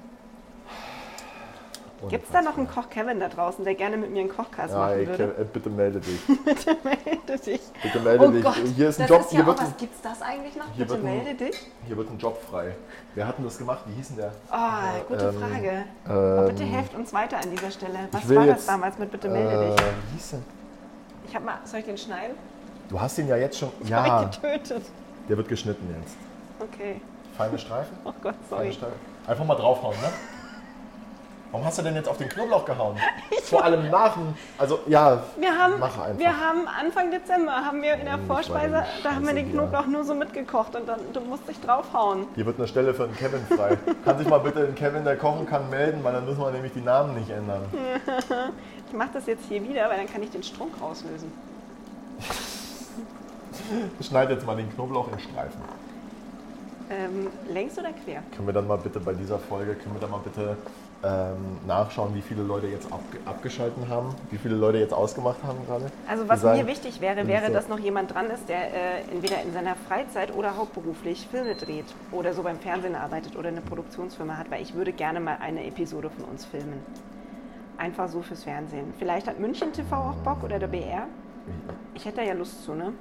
Gibt 2.08 2.24
es 2.26 2.30
da 2.32 2.42
noch 2.42 2.56
einen 2.56 2.68
Koch 2.68 2.88
Kevin 2.90 3.20
da 3.20 3.28
draußen, 3.28 3.64
der 3.64 3.74
gerne 3.74 3.96
mit 3.96 4.10
mir 4.10 4.20
einen 4.20 4.28
Kochkast 4.28 4.72
Ja, 4.72 4.78
machen 4.80 4.92
ey, 4.92 5.06
würde? 5.06 5.28
Ke- 5.34 5.40
äh, 5.42 5.44
bitte 5.44 5.70
melde 5.70 6.00
dich. 6.00 6.20
Bitte 6.44 6.76
melde 6.82 7.42
dich. 7.44 7.60
Bitte 7.82 8.00
melde 8.00 8.24
oh 8.26 8.30
dich. 8.30 8.42
Gott, 8.44 8.54
Hier 8.76 8.88
ist 8.88 9.00
ein 9.00 9.02
das 9.06 9.10
Job. 9.10 9.20
ist 9.20 9.30
hier, 9.30 9.40
ja 9.40 9.46
wird 9.46 9.58
auch 9.58 9.62
was. 9.64 9.76
Gibt's 9.76 10.00
das 10.02 10.22
eigentlich 10.22 10.56
noch? 10.56 10.64
hier 10.74 10.84
Bitte 10.86 10.90
wird 11.02 11.04
ein- 11.12 11.24
melde 11.24 11.34
dich. 11.44 11.66
hier 11.86 11.96
wird 11.96 12.10
ein 12.10 12.18
Job 12.18 12.40
frei. 12.50 12.74
Wer 13.14 13.26
hat 13.26 13.38
denn 13.38 13.44
das 13.44 13.58
gemacht? 13.58 13.80
Wie 13.86 13.94
hieß 13.94 14.08
denn 14.08 14.16
der? 14.18 14.32
Oh, 14.52 15.04
gute 15.08 15.24
ähm, 15.28 15.34
Frage. 15.40 15.84
Aber 16.06 16.46
bitte 16.48 16.62
ähm, 16.62 16.68
helft 16.70 16.94
uns 16.94 17.12
weiter 17.12 17.36
an 17.38 17.50
dieser 17.50 17.70
Stelle. 17.70 17.98
Was 18.12 18.28
war 18.28 18.46
das 18.46 18.56
jetzt, 18.56 18.68
damals 18.68 18.98
mit 18.98 19.10
Bitte 19.10 19.28
melde 19.28 19.52
Äh, 19.54 19.70
dich? 19.70 19.84
wie 20.10 20.14
hieß 20.16 20.30
denn? 20.30 20.42
Ich 21.28 21.34
habe 21.34 21.44
mal, 21.44 21.58
soll 21.64 21.80
ich 21.80 21.86
den 21.86 21.98
schneiden? 21.98 22.36
Du 22.88 23.00
hast 23.00 23.16
den 23.18 23.28
ja 23.28 23.36
jetzt 23.36 23.58
schon. 23.58 23.70
Ja, 23.84 24.28
ich 24.30 24.40
getötet. 24.40 24.84
der 25.28 25.36
wird 25.36 25.48
geschnitten 25.48 25.88
jetzt. 26.00 26.16
Okay. 26.60 27.00
Feine 27.36 27.58
Streifen? 27.58 27.96
Oh 28.04 28.12
Gott, 28.22 28.34
sorry. 28.48 28.70
Einfach 29.26 29.44
mal 29.44 29.54
draufhauen, 29.56 29.96
ne? 30.02 30.08
Warum 31.54 31.66
hast 31.68 31.78
du 31.78 31.82
denn 31.82 31.94
jetzt 31.94 32.08
auf 32.08 32.18
den 32.18 32.28
Knoblauch 32.28 32.64
gehauen? 32.64 32.96
Vor 33.44 33.62
allem 33.62 33.88
nach 33.88 34.14
dem. 34.14 34.34
Also, 34.58 34.80
ja, 34.88 35.22
Wir 35.38 35.56
haben, 35.56 35.74
mach 35.78 35.96
einfach. 36.00 36.18
wir 36.18 36.40
haben 36.40 36.66
Anfang 36.66 37.12
Dezember 37.12 37.52
haben 37.52 37.80
wir 37.80 37.94
in 37.94 38.06
der 38.06 38.18
Oh, 38.18 38.26
Vorspeise, 38.26 38.84
ich 38.96 39.02
da 39.04 39.14
haben 39.14 39.24
wir 39.24 39.34
den 39.34 39.44
scheiße, 39.46 39.56
ja. 39.56 39.62
Knoblauch 39.62 39.86
nur 39.86 40.02
so 40.02 40.16
mitgekocht 40.16 40.74
und 40.74 40.88
dann 40.88 40.98
du 41.12 41.20
musst 41.20 41.48
dich 41.48 41.60
draufhauen. 41.60 42.26
Hier 42.34 42.44
wird 42.44 42.58
eine 42.58 42.66
Stelle 42.66 42.92
für 42.92 43.04
einen 43.04 43.14
Kevin 43.14 43.46
frei. 43.46 43.78
kann 44.04 44.18
sich 44.18 44.26
mal 44.28 44.38
bitte 44.40 44.66
ein 44.66 44.74
Kevin, 44.74 45.04
der 45.04 45.16
kochen 45.16 45.46
kann, 45.46 45.70
melden, 45.70 46.02
weil 46.02 46.14
dann 46.14 46.24
müssen 46.24 46.40
wir 46.40 46.50
nämlich 46.50 46.72
die 46.72 46.80
Namen 46.80 47.14
nicht 47.14 47.30
ändern. 47.30 47.62
Ich 48.88 48.92
mache 48.92 49.10
das 49.14 49.26
jetzt 49.26 49.46
hier 49.48 49.60
wieder, 49.62 49.88
weil 49.88 49.96
dann 49.96 50.06
kann 50.08 50.22
ich 50.22 50.30
den 50.30 50.42
Strunk 50.42 50.72
rauslösen. 50.80 51.32
Schneid 54.00 54.30
jetzt 54.30 54.46
mal 54.46 54.56
den 54.56 54.72
Knoblauch 54.72 55.08
in 55.12 55.18
Streifen. 55.18 55.60
Ähm, 56.90 57.28
längs 57.48 57.78
oder 57.78 57.90
quer? 58.04 58.22
Können 58.36 58.46
wir 58.46 58.52
dann 58.54 58.66
mal 58.68 58.78
bitte 58.78 59.00
bei 59.00 59.12
dieser 59.14 59.38
Folge, 59.38 59.74
können 59.74 59.94
wir 59.94 60.00
dann 60.00 60.10
mal 60.10 60.20
bitte 60.22 60.56
ähm, 61.04 61.58
nachschauen, 61.66 62.14
wie 62.14 62.22
viele 62.22 62.42
Leute 62.42 62.66
jetzt 62.66 62.90
abge 62.90 63.18
abgeschalten 63.26 63.88
haben, 63.88 64.14
wie 64.30 64.38
viele 64.38 64.54
Leute 64.54 64.78
jetzt 64.78 64.94
ausgemacht 64.94 65.42
haben 65.42 65.58
gerade? 65.66 65.90
Also 66.08 66.28
was 66.28 66.40
sagen, 66.40 66.58
mir 66.58 66.66
wichtig 66.66 67.00
wäre, 67.00 67.26
wäre, 67.26 67.50
dass 67.50 67.68
noch 67.68 67.78
jemand 67.78 68.14
dran 68.14 68.30
ist, 68.30 68.48
der 68.48 68.72
äh, 68.72 69.00
entweder 69.12 69.42
in 69.42 69.52
seiner 69.52 69.76
Freizeit 69.76 70.34
oder 70.34 70.56
hauptberuflich 70.56 71.28
Filme 71.30 71.54
dreht 71.54 71.86
oder 72.10 72.32
so 72.32 72.42
beim 72.42 72.58
Fernsehen 72.58 72.94
arbeitet 72.94 73.36
oder 73.36 73.48
eine 73.48 73.60
Produktionsfirma 73.60 74.36
hat, 74.36 74.50
weil 74.50 74.62
ich 74.62 74.74
würde 74.74 74.92
gerne 74.92 75.20
mal 75.20 75.36
eine 75.40 75.66
Episode 75.66 76.10
von 76.10 76.24
uns 76.24 76.44
filmen. 76.44 76.80
Einfach 77.76 78.08
so 78.08 78.22
fürs 78.22 78.44
Fernsehen. 78.44 78.94
Vielleicht 78.98 79.26
hat 79.26 79.38
München 79.38 79.72
TV 79.72 79.94
auch 79.94 80.16
Bock 80.24 80.42
oder 80.42 80.58
der 80.58 80.68
BR. 80.68 81.06
Ich 81.94 82.04
hätte 82.04 82.16
da 82.18 82.22
ja 82.22 82.32
Lust 82.32 82.64
zu, 82.64 82.72
ne? 82.72 82.92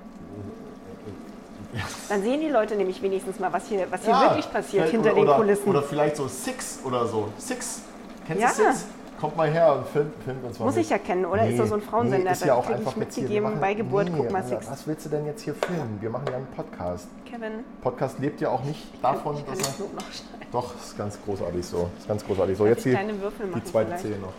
Dann 2.10 2.22
sehen 2.22 2.42
die 2.42 2.50
Leute 2.50 2.76
nämlich 2.76 3.02
wenigstens 3.02 3.39
mal, 3.39 3.52
was 3.52 3.68
hier, 3.68 3.88
was 3.89 4.02
hier 4.04 4.12
Ja, 4.12 4.22
wirklich 4.30 4.52
passiert 4.52 4.89
hinter 4.89 5.13
den 5.13 5.26
Kulissen. 5.26 5.68
Oder 5.70 5.82
vielleicht 5.82 6.18
so 6.18 6.28
Six 6.28 6.80
oder 6.84 7.08
so. 7.08 7.30
Six. 7.38 7.82
Kennst 8.28 8.42
Ja. 8.42 8.50
du 8.50 8.54
Six? 8.74 8.86
Kommt 9.20 9.38
mal 9.38 9.50
her 9.50 9.74
und 9.78 9.88
filmt, 9.88 10.12
filmt 10.26 10.44
uns 10.44 10.60
mal 10.60 10.66
Muss 10.66 10.76
mit. 10.76 10.84
ich 10.84 10.90
ja 10.90 10.98
kennen, 10.98 11.26
oder? 11.26 11.48
Ist 11.48 11.58
doch 11.58 11.66
so 11.68 11.76
ein 11.76 11.82
Frauensender, 11.82 12.32
ist 12.32 12.42
da 12.42 12.46
ja 12.48 12.54
auch 12.56 12.66
ich 12.70 12.76
einfach 12.76 12.98
jetzt 12.98 13.14
hier, 13.16 13.24
mitgegeben, 13.24 13.50
machen- 13.52 13.62
bei 13.62 13.74
Geburt, 13.74 14.10
guck 14.18 14.32
mal, 14.32 14.42
Alter, 14.44 14.58
Six. 14.58 14.72
Was 14.72 14.88
willst 14.88 15.06
du 15.06 15.10
denn 15.10 15.26
jetzt 15.26 15.42
hier 15.44 15.54
filmen? 15.56 15.98
Wir 16.02 16.10
machen 16.10 16.26
ja 16.30 16.38
einen 16.38 16.48
Podcast. 16.48 17.08
Kevin, 17.26 17.64
Podcast 17.82 18.20
lebt 18.20 18.42
ja 18.42 18.50
auch 18.50 18.64
nicht 18.66 18.84
davon, 19.02 19.38
ich 19.38 19.46
kann 19.46 19.58
dass 19.58 19.78
den 19.78 19.86
er... 19.86 20.02
Schneiden. 20.02 20.48
Doch, 20.52 20.76
ist 20.76 20.98
ganz 20.98 21.18
großartig 21.24 21.66
so. 21.66 21.90
Ist 21.98 22.08
ganz 22.08 22.26
großartig 22.26 22.58
so. 22.58 22.68
Jetzt 22.68 22.86
ich 22.86 22.96
die, 22.98 23.54
die 23.56 23.64
zweite? 23.64 23.96
Zehe 23.96 24.18
noch. 24.20 24.34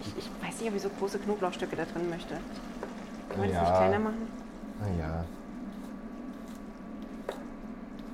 Ich, 0.00 0.16
ich 0.18 0.30
weiß 0.46 0.60
nicht, 0.60 0.70
ob 0.70 0.76
ich 0.76 0.82
so 0.82 0.90
große 1.00 1.18
Knoblauchstücke 1.18 1.74
da 1.74 1.82
drin 1.84 2.08
möchte. 2.08 2.34
Kann 3.30 3.40
man 3.40 3.48
das 3.48 3.56
Ja. 3.56 3.62
nicht 3.62 3.76
kleiner 3.76 3.98
machen? 3.98 4.28
Naja. 4.80 5.24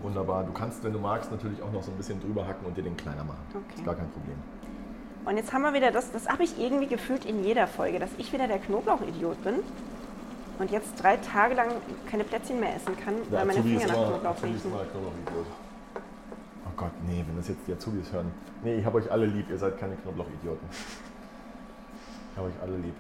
Wunderbar. 0.03 0.45
Du 0.45 0.53
kannst, 0.53 0.83
wenn 0.83 0.93
du 0.93 0.99
magst, 0.99 1.31
natürlich 1.31 1.63
auch 1.63 1.73
noch 1.73 1.83
so 1.83 1.91
ein 1.91 1.97
bisschen 1.97 2.21
drüber 2.21 2.47
hacken 2.47 2.67
und 2.67 2.77
dir 2.77 2.83
den 2.83 2.97
kleiner 2.97 3.25
machen. 3.25 3.43
Okay. 3.51 3.77
Ist 3.77 3.85
gar 3.85 3.95
kein 3.95 4.11
Problem. 4.11 4.37
Und 5.25 5.37
jetzt 5.37 5.53
haben 5.53 5.63
wir 5.63 5.73
wieder 5.73 5.93
das, 5.93 6.11
das 6.11 6.29
habe 6.29 6.43
ich 6.43 6.59
irgendwie 6.59 6.89
gefühlt 6.89 7.25
in 7.25 7.45
jeder 7.45 7.69
Folge, 7.69 8.01
dass 8.01 8.11
ich 8.19 8.33
wieder 8.33 8.49
der 8.49 8.59
Knoblauchidiot 8.59 9.43
bin 9.45 9.61
und 10.59 10.71
jetzt 10.73 11.01
drei 11.01 11.17
Tage 11.17 11.55
lang 11.55 11.69
keine 12.11 12.25
Plätzchen 12.25 12.59
mehr 12.59 12.75
essen 12.75 12.97
kann, 12.97 13.15
weil 13.31 13.45
meine 13.45 13.61
Azubi 13.61 13.79
Finger 13.79 13.93
nach 13.93 14.09
Knoblauch 14.09 14.43
riechen. 14.43 14.73
Oh 16.67 16.71
Gott, 16.77 16.91
nee, 17.07 17.25
wenn 17.27 17.37
das 17.37 17.49
jetzt 17.49 17.61
die 17.69 17.73
Azubis 17.73 18.13
hören. 18.13 18.33
Nee, 18.65 18.77
ich 18.77 18.85
habe 18.85 18.99
euch 18.99 19.11
alle 19.11 19.27
lieb, 19.27 19.49
ihr 19.49 19.59
seid 19.59 19.79
keine 19.79 19.95
Knoblauchidioten. 19.95 20.67
Ich 22.33 22.39
habe 22.39 22.49
euch 22.49 22.55
alle 22.61 22.77
lieb. 22.79 22.95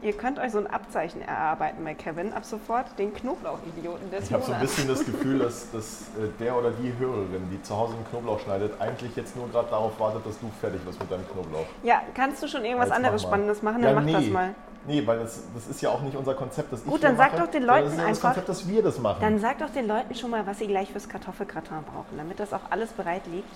Ihr 0.00 0.12
könnt 0.12 0.38
euch 0.38 0.52
so 0.52 0.58
ein 0.58 0.68
Abzeichen 0.68 1.22
erarbeiten 1.22 1.84
bei 1.84 1.92
Kevin 1.92 2.32
ab 2.32 2.44
sofort, 2.44 2.86
den 2.98 3.12
Knoblauchidioten 3.12 4.10
des 4.12 4.26
Ich 4.26 4.32
habe 4.32 4.44
so 4.44 4.52
ein 4.52 4.60
bisschen 4.60 4.86
das 4.86 5.04
Gefühl, 5.04 5.40
dass, 5.40 5.72
dass 5.72 6.02
äh, 6.16 6.28
der 6.38 6.56
oder 6.56 6.70
die 6.70 6.92
Hörerin, 6.98 7.50
die 7.50 7.60
zu 7.62 7.76
Hause 7.76 7.94
einen 7.94 8.06
Knoblauch 8.08 8.38
schneidet, 8.38 8.80
eigentlich 8.80 9.16
jetzt 9.16 9.34
nur 9.34 9.48
gerade 9.48 9.68
darauf 9.70 9.98
wartet, 9.98 10.24
dass 10.24 10.38
du 10.38 10.48
fertig 10.60 10.86
wirst 10.86 11.00
mit 11.00 11.10
deinem 11.10 11.28
Knoblauch. 11.28 11.66
Ja, 11.82 12.02
kannst 12.14 12.40
du 12.42 12.46
schon 12.46 12.64
irgendwas 12.64 12.90
Jetzt 12.90 12.96
anderes 12.96 13.22
mach. 13.22 13.28
Spannendes 13.30 13.62
machen? 13.62 13.82
Ja, 13.82 13.86
Dann 13.92 13.94
mach 13.96 14.02
nee. 14.04 14.12
das 14.12 14.26
mal. 14.28 14.54
Nee, 14.86 15.04
weil 15.04 15.18
das, 15.18 15.42
das 15.52 15.66
ist 15.66 15.82
ja 15.82 15.90
auch 15.90 16.00
nicht 16.02 16.16
unser 16.16 16.34
Konzept, 16.34 16.72
das 16.72 16.80
ich 16.80 16.86
Gut, 16.86 17.02
dann 17.02 17.16
sag 17.16 17.32
mache, 17.32 17.42
doch 17.44 17.50
den 17.50 17.64
Leuten 17.64 17.84
das 17.86 17.92
ist 17.94 17.98
ja 17.98 18.08
das 18.08 18.16
einfach- 18.18 18.28
Konzept, 18.28 18.48
dass 18.48 18.68
wir 18.68 18.82
das 18.84 18.98
machen. 19.00 19.18
Dann 19.20 19.38
sag 19.40 19.58
doch 19.58 19.70
den 19.70 19.88
Leuten 19.88 20.14
schon 20.14 20.30
mal, 20.30 20.46
was 20.46 20.58
sie 20.60 20.68
gleich 20.68 20.92
fürs 20.92 21.08
Kartoffelgratin 21.08 21.82
brauchen, 21.92 22.16
damit 22.16 22.38
das 22.38 22.52
auch 22.52 22.60
alles 22.70 22.92
bereit 22.92 23.22
liegt. 23.26 23.50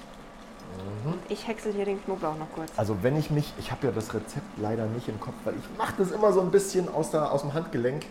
Mhm. 1.05 1.15
Ich 1.29 1.47
häcksel 1.47 1.73
hier 1.73 1.85
den 1.85 2.03
Knoblauch 2.05 2.37
noch 2.39 2.51
kurz. 2.55 2.71
Also 2.77 2.97
wenn 3.03 3.17
ich 3.17 3.31
mich, 3.31 3.53
ich 3.59 3.71
habe 3.71 3.87
ja 3.87 3.93
das 3.93 4.13
Rezept 4.15 4.47
leider 4.61 4.87
nicht 4.87 5.09
im 5.09 5.19
Kopf, 5.21 5.35
weil 5.45 5.55
ich 5.55 5.79
mache 5.79 5.95
das 5.99 6.11
immer 6.11 6.33
so 6.33 6.41
ein 6.41 6.51
bisschen 6.51 6.93
aus, 6.93 7.11
der, 7.11 7.33
aus 7.33 7.43
dem 7.43 7.53
Handgelenk. 7.55 8.05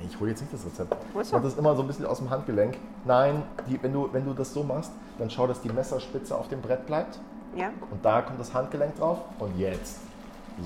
Nee, 0.00 0.06
ich 0.10 0.18
hole 0.18 0.30
jetzt 0.30 0.40
nicht 0.40 0.52
das 0.52 0.64
Rezept. 0.64 0.94
Ich 1.22 1.32
mache 1.32 1.42
das 1.42 1.54
immer 1.56 1.74
so 1.76 1.82
ein 1.82 1.86
bisschen 1.86 2.06
aus 2.06 2.18
dem 2.18 2.30
Handgelenk. 2.30 2.76
Nein, 3.04 3.42
die, 3.68 3.82
wenn, 3.82 3.92
du, 3.92 4.08
wenn 4.12 4.24
du 4.24 4.32
das 4.32 4.52
so 4.52 4.62
machst, 4.62 4.90
dann 5.18 5.30
schau, 5.30 5.46
dass 5.46 5.60
die 5.60 5.68
Messerspitze 5.68 6.36
auf 6.36 6.48
dem 6.48 6.60
Brett 6.60 6.86
bleibt. 6.86 7.18
Ja? 7.54 7.66
Und 7.90 8.04
da 8.04 8.22
kommt 8.22 8.40
das 8.40 8.52
Handgelenk 8.54 8.96
drauf. 8.96 9.18
Und 9.38 9.56
jetzt. 9.58 9.98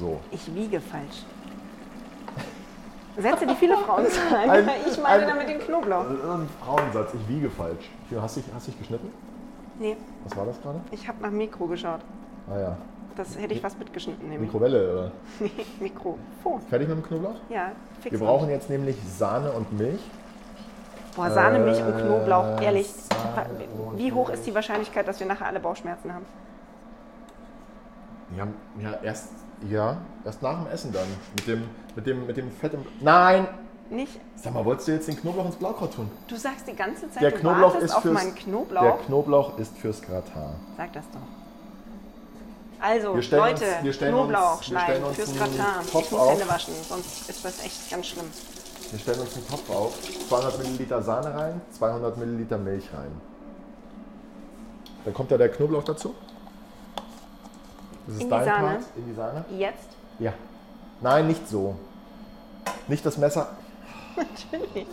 So. 0.01 0.21
Ich 0.31 0.53
wiege 0.55 0.81
falsch. 0.81 1.25
Sätze, 3.19 3.47
die 3.47 3.55
viele 3.55 3.77
Frauen 3.79 4.05
sagen. 4.31 4.51
Ein- 4.51 4.71
ich 4.89 4.97
meine 5.01 5.23
ein- 5.25 5.29
damit 5.29 5.49
den 5.49 5.59
Knoblauch. 5.59 6.05
Das 6.05 6.13
ist 6.19 6.25
ein 6.25 6.49
Frauensatz, 6.65 7.15
ich 7.15 7.29
wiege 7.29 7.51
falsch. 7.51 7.91
Hast 8.21 8.37
du 8.37 8.41
dich, 8.41 8.51
hast 8.55 8.67
dich 8.69 8.79
geschnitten? 8.79 9.11
Nee, 9.79 9.97
Was 10.25 10.37
war 10.37 10.47
das 10.47 10.61
gerade? 10.63 10.81
ich 10.91 11.07
habe 11.07 11.23
nach 11.23 11.31
Mikro 11.31 11.67
geschaut. 11.67 12.01
Ah 12.51 12.59
ja. 12.59 12.77
Das 13.17 13.39
hätte 13.39 13.55
ich 13.55 13.61
fast 13.61 13.79
mitgeschnitten, 13.79 14.29
nämlich. 14.29 14.53
Mikrowelle, 14.53 14.93
oder? 14.93 15.13
Nee, 15.41 15.51
Mikrofon. 15.81 16.61
Fertig 16.69 16.89
mit 16.89 16.99
dem 16.99 17.03
Knoblauch? 17.05 17.37
Ja, 17.49 17.73
fix. 18.01 18.13
Wir 18.19 18.27
brauchen 18.27 18.51
jetzt 18.51 18.69
nämlich 18.69 18.97
Sahne 19.09 19.53
und 19.53 19.73
Milch. 19.73 20.01
Boah, 21.15 21.31
Sahne, 21.31 21.59
Milch 21.61 21.81
und 21.83 21.99
Äh, 21.99 22.03
Knoblauch, 22.03 22.61
ehrlich. 22.61 22.93
Und 23.91 23.99
Wie 23.99 24.13
hoch 24.13 24.29
ist 24.31 24.47
die 24.47 24.55
Wahrscheinlichkeit, 24.55 25.09
dass 25.09 25.19
wir 25.19 25.27
nachher 25.27 25.47
alle 25.47 25.61
Bauchschmerzen 25.61 26.13
haben? 26.13 26.27
Ja, 28.37 28.47
ja, 28.83 28.99
erst, 29.03 29.33
ja, 29.69 29.97
erst 30.25 30.43
nach 30.43 30.63
dem 30.63 30.71
Essen 30.71 30.93
dann. 30.93 31.07
Mit 31.37 31.47
dem, 31.47 31.63
mit 31.95 32.07
dem, 32.07 32.27
mit 32.27 32.37
dem 32.37 32.51
Fett 32.51 32.75
im. 32.75 32.85
Nein! 33.01 33.47
Nicht? 33.91 34.19
Sag 34.35 34.53
mal, 34.53 34.65
wolltest 34.65 34.89
du 34.89 34.93
jetzt 34.93 35.07
den 35.09 35.17
Knoblauch 35.17 35.47
ins 35.47 35.57
Blaukraut 35.57 35.95
tun? 35.95 36.11
Du 36.27 36.37
sagst 36.37 36.67
die 36.67 36.75
ganze 36.75 37.11
Zeit, 37.11 37.23
Der 37.23 37.31
du 37.31 37.39
Knoblauch 37.39 37.75
wartest 37.75 37.85
ist 37.85 37.95
auf 37.95 38.03
fürs, 38.03 38.15
meinen 38.15 38.35
Knoblauch. 38.35 38.83
Der 38.83 38.93
Knoblauch 39.07 39.59
ist 39.59 39.77
fürs 39.79 40.03
Gratin. 40.03 40.33
Sag 40.77 40.93
das 40.93 41.05
doch. 41.13 41.21
Also, 42.85 43.15
Wir 43.15 43.23
stellen 43.23 43.43
Leute, 43.43 43.65
uns- 43.65 43.85
wir 43.85 43.93
stellen 43.93 44.13
Knoblauch 44.15 44.59
uns- 44.59 44.71
wir 44.71 44.79
stellen 44.79 44.81
schneiden 44.87 45.05
uns 45.05 45.17
fürs 45.17 45.35
Gratin. 45.37 45.91
Topf 45.93 46.05
Ich 46.05 46.11
muss 46.11 46.21
auf. 46.21 46.31
Hände 46.33 46.49
waschen, 46.49 46.75
sonst 46.89 47.31
ist 47.31 47.45
das 47.45 47.65
echt 47.65 47.91
ganz 47.91 48.07
schlimm. 48.07 48.27
Wir 48.91 48.99
stellen 48.99 49.21
uns 49.21 49.35
einen 49.37 49.49
Topf 49.49 49.71
auf, 49.71 49.95
200 50.29 50.59
Milliliter 50.59 51.03
Sahne 51.03 51.35
rein, 51.35 51.61
200 51.73 52.17
Milliliter 52.19 52.59
Milch 52.59 52.85
rein. 52.93 53.11
Dann 55.05 55.15
kommt 55.15 55.31
da 55.31 55.39
der 55.39 55.49
Knoblauch 55.49 55.85
dazu. 55.85 56.15
Das 58.07 58.17
ist 58.17 58.23
In 58.23 58.31
dein? 58.31 58.45
Part. 58.47 58.81
In 58.97 59.07
die 59.07 59.15
Sahne? 59.15 59.45
Jetzt? 59.57 59.89
Ja. 60.19 60.33
Nein, 61.01 61.27
nicht 61.29 61.49
so. 61.49 61.77
Nicht 62.89 63.05
das 63.07 63.17
Messer. 63.17 63.49
Natürlich. 64.53 64.89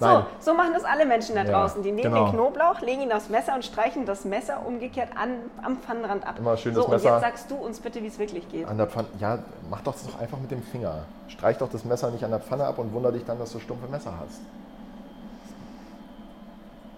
Nein. 0.00 0.24
So, 0.40 0.50
so 0.50 0.54
machen 0.56 0.72
das 0.72 0.84
alle 0.84 1.06
Menschen 1.06 1.36
da 1.36 1.44
Ja, 1.44 1.50
draußen. 1.52 1.82
Die 1.82 1.92
nehmen 1.92 2.12
genau. 2.12 2.26
den 2.26 2.32
Knoblauch, 2.34 2.80
legen 2.80 3.02
ihn 3.02 3.12
aufs 3.12 3.28
Messer 3.28 3.54
und 3.54 3.64
streichen 3.64 4.04
das 4.06 4.24
Messer 4.24 4.66
umgekehrt 4.66 5.10
an, 5.16 5.36
am 5.62 5.76
Pfannenrand 5.78 6.26
ab. 6.26 6.36
Immer 6.38 6.56
schön 6.56 6.74
so, 6.74 6.82
das 6.82 6.90
Messer- 6.90 7.08
und 7.16 7.22
jetzt 7.22 7.22
sagst 7.22 7.50
du 7.50 7.54
uns 7.56 7.78
bitte, 7.78 8.02
wie 8.02 8.08
es 8.08 8.18
wirklich 8.18 8.48
geht. 8.48 8.66
An 8.66 8.76
der 8.76 8.88
Pfanne. 8.88 9.08
Ja, 9.20 9.38
mach 9.70 9.82
doch 9.82 9.92
das 9.92 10.06
doch 10.06 10.18
einfach 10.18 10.38
mit 10.38 10.50
dem 10.50 10.62
Finger. 10.62 11.04
Streich 11.28 11.58
doch 11.58 11.68
das 11.68 11.84
Messer 11.84 12.10
nicht 12.10 12.24
an 12.24 12.30
der 12.30 12.40
Pfanne 12.40 12.64
ab 12.64 12.78
und 12.78 12.92
wunder 12.92 13.12
dich 13.12 13.24
dann, 13.24 13.38
dass 13.38 13.52
du 13.52 13.60
stumpfe 13.60 13.86
Messer 13.88 14.12
hast. 14.18 14.40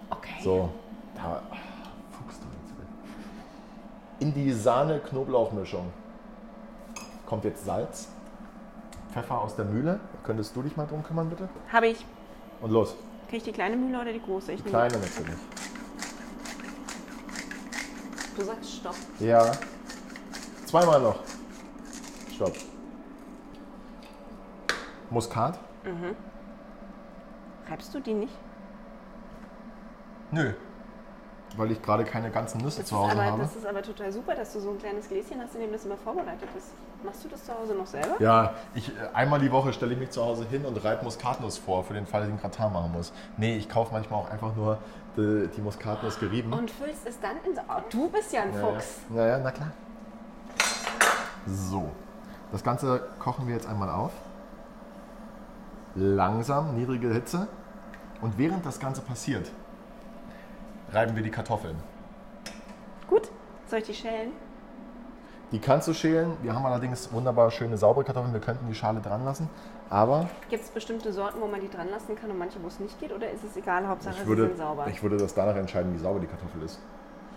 Okay. 0.09 0.41
So. 0.43 0.69
Da. 1.15 1.41
ah, 1.51 1.55
Fuchs 2.11 2.39
du 2.39 2.45
jetzt. 2.45 4.21
In 4.21 4.33
die 4.33 4.51
Sahne-Knoblauch-Mischung 4.51 5.91
kommt 7.27 7.43
jetzt 7.43 7.65
Salz, 7.65 8.07
Pfeffer 9.17 9.41
aus 9.41 9.55
der 9.55 9.65
Mühle. 9.65 9.99
Könntest 10.23 10.55
du 10.55 10.61
dich 10.61 10.77
mal 10.77 10.85
drum 10.85 11.03
kümmern, 11.03 11.27
bitte? 11.29 11.49
Habe 11.71 11.87
ich. 11.87 12.05
Und 12.61 12.69
los. 12.71 12.95
Krieg 13.29 13.37
ich 13.39 13.43
die 13.43 13.51
kleine 13.51 13.75
Mühle 13.75 13.99
oder 13.99 14.13
die 14.13 14.21
große? 14.21 14.51
Ich 14.51 14.59
nehme- 14.59 14.69
Kleine 14.69 14.93
natürlich. 14.97 15.35
Du 18.35 18.43
sagst 18.43 18.71
Stopp. 18.75 18.95
Ja. 19.19 19.51
Zweimal 20.65 21.01
noch. 21.01 21.19
Stopp. 22.35 22.53
Muskat? 25.09 25.57
Reibst 27.69 27.93
du 27.95 27.99
die 27.99 28.13
nicht? 28.13 28.33
Nö. 30.31 30.53
Weil 31.55 31.71
ich 31.71 31.81
gerade 31.81 32.03
keine 32.05 32.29
ganzen 32.29 32.59
Nüsse 32.61 32.81
Das 32.81 32.89
zu 32.89 32.97
Hause 32.97 33.13
aber, 33.13 33.25
habe. 33.25 33.41
das 33.41 33.55
ist 33.55 33.65
aber 33.65 33.81
total 33.81 34.11
super, 34.11 34.35
dass 34.35 34.53
du 34.53 34.59
so 34.59 34.69
ein 34.71 34.77
kleines 34.77 35.07
Gläschen 35.07 35.41
hast, 35.41 35.55
in 35.55 35.61
dem 35.61 35.71
das 35.71 35.85
immer 35.85 35.97
vorbereitet 35.97 36.49
ist. 36.55 36.67
Machst 37.03 37.23
du 37.23 37.29
das 37.29 37.45
zu 37.45 37.53
Hause 37.53 37.75
noch 37.75 37.85
selber? 37.85 38.15
Ja, 38.19 38.55
ich, 38.73 38.89
äh, 38.89 38.93
einmal 39.13 39.39
die 39.39 39.51
Woche 39.51 39.71
stelle 39.71 39.93
ich 39.93 39.99
mich 39.99 40.09
zu 40.09 40.23
Hause 40.23 40.45
hin 40.49 40.65
und 40.65 40.83
reibe 40.83 41.03
Muskatnuss 41.03 41.57
vor, 41.57 41.83
für 41.83 41.93
den 41.93 42.07
Fall, 42.07 42.21
dass 42.21 42.29
ich 42.29 42.33
einen 42.33 42.41
Gratin 42.41 42.73
machen 42.73 42.91
muss. 42.91 43.13
Nee, 43.37 43.55
ich 43.57 43.69
kaufe 43.69 43.93
manchmal 43.93 44.21
auch 44.21 44.29
einfach 44.31 44.55
nur 44.55 44.79
die, 45.15 45.47
die 45.55 45.61
Muskatnuss 45.61 46.19
gerieben. 46.19 46.51
Und 46.53 46.71
füllst 46.71 47.07
es 47.07 47.19
dann 47.19 47.37
in 47.45 47.55
so. 47.55 47.61
Oh, 47.69 47.81
du 47.89 48.09
bist 48.09 48.33
ja 48.33 48.41
ein 48.41 48.53
ja, 48.53 48.59
Fuchs. 48.59 48.99
Ja, 49.13 49.27
ja, 49.27 49.39
na 49.39 49.51
klar. 49.51 49.71
So, 51.45 51.89
das 52.51 52.63
Ganze 52.63 53.07
kochen 53.19 53.47
wir 53.47 53.53
jetzt 53.53 53.67
einmal 53.67 53.89
auf. 53.89 54.11
Langsam, 55.95 56.75
niedrige 56.75 57.13
Hitze. 57.13 57.47
Und 58.21 58.37
während 58.37 58.65
das 58.65 58.79
Ganze 58.79 59.01
passiert, 59.01 59.51
reiben 60.91 61.15
wir 61.15 61.23
die 61.23 61.31
Kartoffeln. 61.31 61.75
Gut. 63.07 63.29
Soll 63.67 63.79
ich 63.79 63.85
die 63.85 63.93
schälen? 63.93 64.31
Die 65.51 65.59
kannst 65.59 65.87
du 65.87 65.93
schälen. 65.93 66.33
Wir 66.41 66.53
haben 66.53 66.65
allerdings 66.65 67.11
wunderbar 67.13 67.51
schöne 67.51 67.77
saubere 67.77 68.03
Kartoffeln. 68.03 68.33
Wir 68.33 68.41
könnten 68.41 68.67
die 68.67 68.75
Schale 68.75 68.99
dran 68.99 69.23
lassen. 69.23 69.49
Aber 69.89 70.29
Gibt 70.49 70.63
es 70.63 70.69
bestimmte 70.69 71.13
Sorten, 71.13 71.39
wo 71.39 71.47
man 71.47 71.61
die 71.61 71.69
dran 71.69 71.89
lassen 71.89 72.15
kann 72.15 72.29
und 72.29 72.37
manche, 72.37 72.61
wo 72.61 72.67
es 72.67 72.79
nicht 72.79 72.99
geht? 72.99 73.13
Oder 73.13 73.31
ist 73.31 73.43
es 73.45 73.55
egal, 73.55 73.87
Hauptsache 73.87 74.15
ich 74.15 74.21
sie 74.21 74.27
würde, 74.27 74.47
sind 74.47 74.57
sauber? 74.57 74.87
ich 74.87 75.01
würde 75.01 75.15
das 75.17 75.33
danach 75.33 75.55
entscheiden, 75.55 75.93
wie 75.93 75.97
sauber 75.99 76.19
die 76.19 76.27
Kartoffel 76.27 76.63
ist. 76.63 76.79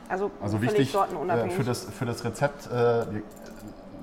also, 0.09 0.33
Also 0.40 0.61
wichtig 0.61 0.92
äh, 0.92 1.51
für, 1.51 1.62
das, 1.62 1.85
für 1.85 2.05
das 2.07 2.25
Rezept. 2.25 2.66
Äh, 2.66 3.05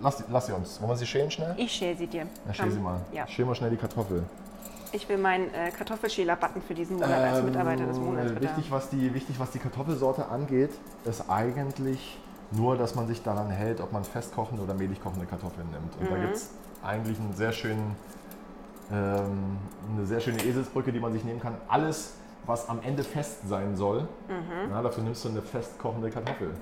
lass, 0.02 0.24
lass 0.32 0.46
sie 0.46 0.54
uns. 0.54 0.80
Wollen 0.80 0.92
wir 0.92 0.96
sie 0.96 1.06
schälen 1.06 1.30
schnell? 1.30 1.56
ich 1.58 1.74
schäle 1.74 1.98
sie 1.98 2.08
dir. 2.08 2.28
Ja, 2.48 2.54
schäl 2.54 2.72
sie 2.72 2.80
mal. 2.80 3.02
Ja. 3.12 3.28
Schäl 3.28 3.44
mal 3.46 3.56
schnell 3.56 3.72
die 3.72 3.78
Kartoffel. 3.78 4.24
Ich 4.94 5.10
will 5.10 5.18
meinen 5.18 5.54
äh, 5.54 5.70
Kartoffelschäler-Button 5.72 6.62
für 6.62 6.74
diesen 6.74 6.96
Monat 6.96 7.12
als 7.12 7.44
Mitarbeiter 7.44 7.86
des 7.86 7.98
Monats 8.00 8.30
Ähm, 8.30 8.36
bitte. 8.36 8.48
wichtig, 8.48 8.72
was 8.72 8.90
die, 8.90 9.14
wichtig, 9.14 9.38
was 9.38 9.52
die 9.52 9.60
Kartoffelsorte 9.60 10.30
angeht, 10.30 10.72
ist 11.04 11.30
eigentlich 11.30 12.18
nur, 12.52 12.78
dass 12.78 12.96
man 12.96 13.08
sich 13.08 13.24
daran 13.24 13.50
hält, 13.50 13.82
ob 13.82 13.92
man 13.92 14.04
festkochende 14.04 14.64
oder 14.64 14.74
mehlig 14.74 15.02
kochende 15.02 15.26
Kartoffeln 15.26 15.70
nimmt. 15.72 15.96
Und 16.00 16.10
Mhm. 16.10 16.14
da 16.14 16.22
gibt 16.22 16.36
es 16.36 16.50
eigentlich 16.84 17.20
einen 17.20 17.34
sehr 17.34 17.52
schönen, 17.52 17.96
ähm, 18.92 19.58
eine 19.96 20.06
sehr 20.06 20.20
schöne 20.20 20.44
Eselsbrücke, 20.44 20.92
die 20.92 21.00
man 21.00 21.12
sich 21.14 21.24
nehmen 21.24 21.40
kann. 21.42 21.56
Alles, 21.68 22.14
was 22.46 22.70
am 22.70 22.82
Ende 22.82 23.04
fest 23.04 23.48
sein 23.48 23.76
soll, 23.76 24.02
Mhm. 24.28 24.70
na, 24.70 24.82
dafür 24.82 25.04
nimmst 25.04 25.26
du 25.26 25.30
eine 25.30 25.42
festkochende 25.42 26.10
Kartoffel. 26.10 26.54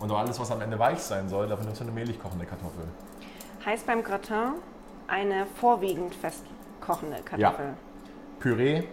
Und 0.00 0.10
auch 0.10 0.18
alles, 0.18 0.40
was 0.40 0.50
am 0.50 0.60
Ende 0.60 0.78
weich 0.78 0.98
sein 1.00 1.28
soll, 1.28 1.46
dafür 1.48 1.64
nimmst 1.66 1.80
du 1.80 1.84
eine 1.84 1.92
mehlig 1.92 2.20
kochende 2.20 2.46
Kartoffel. 2.46 2.84
Heißt 3.64 3.86
beim 3.86 4.02
Gratin 4.02 4.54
eine 5.06 5.46
vorwiegend 5.46 6.14
festkochende 6.14 7.18
Kartoffel. 7.24 7.74
Püree, 8.40 8.84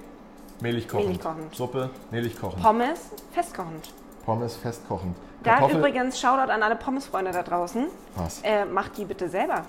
mehlig 0.62 0.88
kochend. 0.88 1.08
Mehlig 1.08 1.22
kochend. 1.24 1.56
Suppe, 1.56 1.90
mehlig 2.12 2.40
kochend. 2.40 2.62
Pommes, 2.62 3.10
festkochend. 3.32 3.94
Pommes, 4.26 4.56
festkochend. 4.56 5.16
Da 5.44 5.56
Kartoffel- 5.56 5.78
übrigens 5.80 6.20
Shoutout 6.20 6.52
an 6.52 6.62
alle 6.64 6.76
Pommesfreunde 6.76 7.32
da 7.32 7.42
draußen. 7.44 7.88
Was? 8.16 8.42
Äh, 8.44 8.66
macht 8.66 8.98
die 8.98 9.06
bitte 9.06 9.28
selber. 9.30 9.64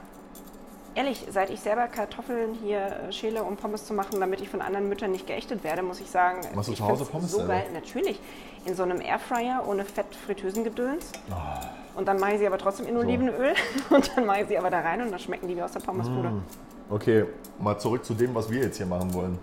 Ehrlich, 0.95 1.27
seit 1.31 1.49
ich 1.49 1.59
selber 1.61 1.87
Kartoffeln 1.89 2.53
hier 2.63 2.81
äh, 3.09 3.13
schäle, 3.13 3.43
um 3.45 3.57
Pommes 3.57 3.87
zu 3.87 3.95
machen, 3.95 4.21
damit 4.21 4.43
ich 4.43 4.51
von 4.51 4.61
anderen 4.61 4.91
Müttern 4.91 5.11
nicht 5.11 5.27
geächtet 5.27 5.65
werde, 5.65 5.83
muss 5.83 6.01
ich 6.01 6.11
sagen, 6.11 6.41
Machst 6.55 6.69
du 6.69 6.73
ich 6.73 6.79
zu 6.79 6.87
Hause 6.87 7.07
Pommes 7.07 7.31
so 7.31 7.39
selber? 7.39 7.55
geil. 7.55 7.65
Natürlich. 7.73 8.21
In 8.67 8.75
so 8.75 8.83
einem 8.83 9.01
Airfryer 9.01 9.65
ohne 9.67 9.87
Fett 9.87 10.15
Fritösengedöns. 10.27 11.13
Ah. 11.31 11.61
Und 11.97 12.07
dann 12.09 12.21
mache 12.21 12.33
ich 12.33 12.39
sie 12.41 12.47
aber 12.47 12.59
trotzdem 12.59 12.87
in 12.87 12.97
Olivenöl. 12.99 13.55
Und 13.91 14.15
dann 14.17 14.27
mache 14.27 14.43
ich 14.43 14.49
sie 14.49 14.59
aber 14.59 14.69
da 14.71 14.81
rein 14.81 15.01
und 15.03 15.11
dann 15.11 15.19
schmecken 15.19 15.49
die 15.49 15.57
wie 15.57 15.63
aus 15.63 15.73
der 15.73 15.81
Pommesbude. 15.81 16.29
Mm. 16.31 16.43
Okay, 16.91 17.25
mal 17.59 17.79
zurück 17.79 18.05
zu 18.05 18.15
dem, 18.15 18.35
was 18.35 18.49
wir 18.51 18.63
jetzt 18.63 18.77
hier 18.77 18.87
machen 18.87 19.13
wollen. 19.15 19.39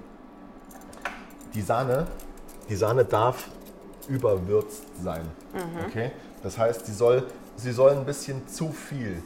Die 1.53 1.61
Sahne, 1.61 2.07
die 2.69 2.75
Sahne 2.75 3.05
darf 3.05 3.49
überwürzt 4.09 4.83
sein. 5.03 5.21
Okay? 5.87 6.11
Das 6.43 6.57
heißt, 6.57 6.85
sie 6.85 6.93
soll, 6.93 7.25
sie 7.55 7.71
soll 7.71 7.91
ein 7.91 8.05
bisschen 8.05 8.47
zu 8.47 8.69
viel 8.71 9.21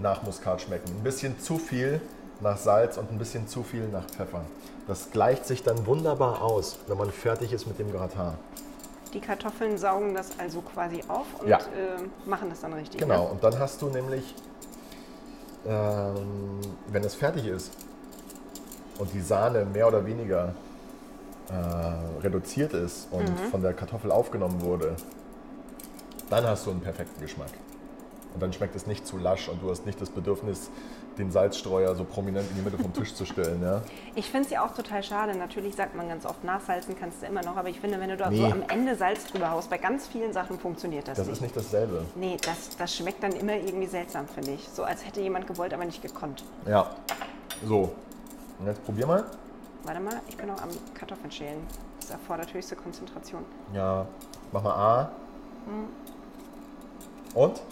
nach 0.00 0.22
Muskat 0.22 0.62
schmecken. 0.62 0.90
Ein 0.96 1.02
bisschen 1.02 1.38
zu 1.40 1.58
viel 1.58 2.00
nach 2.40 2.56
Salz 2.56 2.98
und 2.98 3.10
ein 3.10 3.18
bisschen 3.18 3.48
zu 3.48 3.62
viel 3.62 3.88
nach 3.88 4.04
Pfeffer. 4.06 4.42
Das 4.86 5.10
gleicht 5.10 5.44
sich 5.46 5.62
dann 5.62 5.86
wunderbar 5.86 6.42
aus, 6.42 6.78
wenn 6.86 6.96
man 6.98 7.10
fertig 7.10 7.52
ist 7.52 7.66
mit 7.66 7.78
dem 7.78 7.90
Gratin. 7.92 8.32
Die 9.12 9.20
Kartoffeln 9.20 9.76
saugen 9.78 10.14
das 10.14 10.38
also 10.38 10.60
quasi 10.60 11.02
auf 11.08 11.26
und 11.40 11.48
Ja. 11.48 11.58
äh, 11.58 12.28
machen 12.28 12.48
das 12.50 12.60
dann 12.60 12.74
richtig. 12.74 13.00
Genau, 13.00 13.24
Ne? 13.24 13.30
und 13.30 13.42
dann 13.44 13.58
hast 13.58 13.80
du 13.82 13.86
nämlich, 13.88 14.34
ähm, 15.66 16.60
wenn 16.88 17.04
es 17.04 17.14
fertig 17.14 17.46
ist 17.46 17.72
und 18.98 19.12
die 19.12 19.20
Sahne 19.20 19.64
mehr 19.64 19.88
oder 19.88 20.04
weniger 20.04 20.54
äh, 21.50 22.20
reduziert 22.22 22.72
ist 22.72 23.08
und 23.10 23.28
von 23.50 23.62
der 23.62 23.72
Kartoffel 23.74 24.10
aufgenommen 24.12 24.60
wurde, 24.62 24.96
dann 26.30 26.44
hast 26.46 26.66
du 26.66 26.70
einen 26.70 26.80
perfekten 26.80 27.20
Geschmack. 27.20 27.50
Und 28.34 28.42
dann 28.42 28.52
schmeckt 28.52 28.76
es 28.76 28.86
nicht 28.86 29.06
zu 29.06 29.16
lasch 29.16 29.48
und 29.48 29.62
du 29.62 29.70
hast 29.70 29.86
nicht 29.86 30.00
das 30.00 30.10
Bedürfnis, 30.10 30.70
den 31.16 31.32
Salzstreuer 31.32 31.96
so 31.96 32.04
prominent 32.04 32.48
in 32.50 32.56
die 32.56 32.62
Mitte 32.62 32.78
vom 32.78 32.92
Tisch 32.92 33.12
zu 33.14 33.24
stellen. 33.24 33.60
Ja? 33.62 33.82
Ich 34.14 34.30
finde 34.30 34.44
es 34.44 34.50
ja 34.52 34.64
auch 34.64 34.72
total 34.74 35.02
schade. 35.02 35.36
Natürlich 35.36 35.74
sagt 35.74 35.96
man 35.96 36.08
ganz 36.08 36.24
oft, 36.26 36.44
nachsalzen 36.44 36.94
kannst 36.96 37.22
du 37.22 37.26
immer 37.26 37.42
noch. 37.42 37.56
Aber 37.56 37.68
ich 37.68 37.80
finde, 37.80 37.98
wenn 37.98 38.10
du 38.10 38.16
da 38.16 38.30
Nee. 38.30 38.38
so 38.38 38.44
am 38.46 38.62
Ende 38.68 38.94
Salz 38.94 39.24
drüber 39.26 39.50
haust, 39.50 39.68
bei 39.70 39.78
ganz 39.78 40.06
vielen 40.06 40.32
Sachen 40.32 40.58
funktioniert 40.60 41.08
das, 41.08 41.16
Das 41.16 41.26
nicht. 41.26 41.36
ist 41.36 41.40
nicht 41.40 41.56
dasselbe. 41.56 42.04
Nee, 42.14 42.36
das, 42.44 42.76
das 42.76 42.94
schmeckt 42.94 43.22
dann 43.22 43.32
immer 43.32 43.54
irgendwie 43.54 43.86
seltsam, 43.88 44.28
finde 44.28 44.52
ich. 44.52 44.68
So 44.68 44.84
als 44.84 45.04
hätte 45.04 45.20
jemand 45.20 45.46
gewollt, 45.48 45.72
aber 45.74 45.84
nicht 45.86 46.02
gekonnt. 46.02 46.44
Ja, 46.68 46.88
so. 47.64 47.90
Und 48.60 48.66
jetzt 48.66 48.84
probier 48.84 49.06
mal. 49.06 49.24
Warte 49.88 50.00
mal, 50.00 50.20
ich 50.28 50.36
bin 50.36 50.48
noch 50.48 50.60
am 50.60 50.68
Kartoffeln 50.92 51.32
schälen. 51.32 51.66
Das 51.98 52.10
erfordert 52.10 52.52
höchste 52.52 52.76
Konzentration. 52.76 53.42
Ja, 53.72 54.06
mach 54.52 54.62
mal 54.62 54.74
A. 54.74 55.12
Und? 57.32 57.62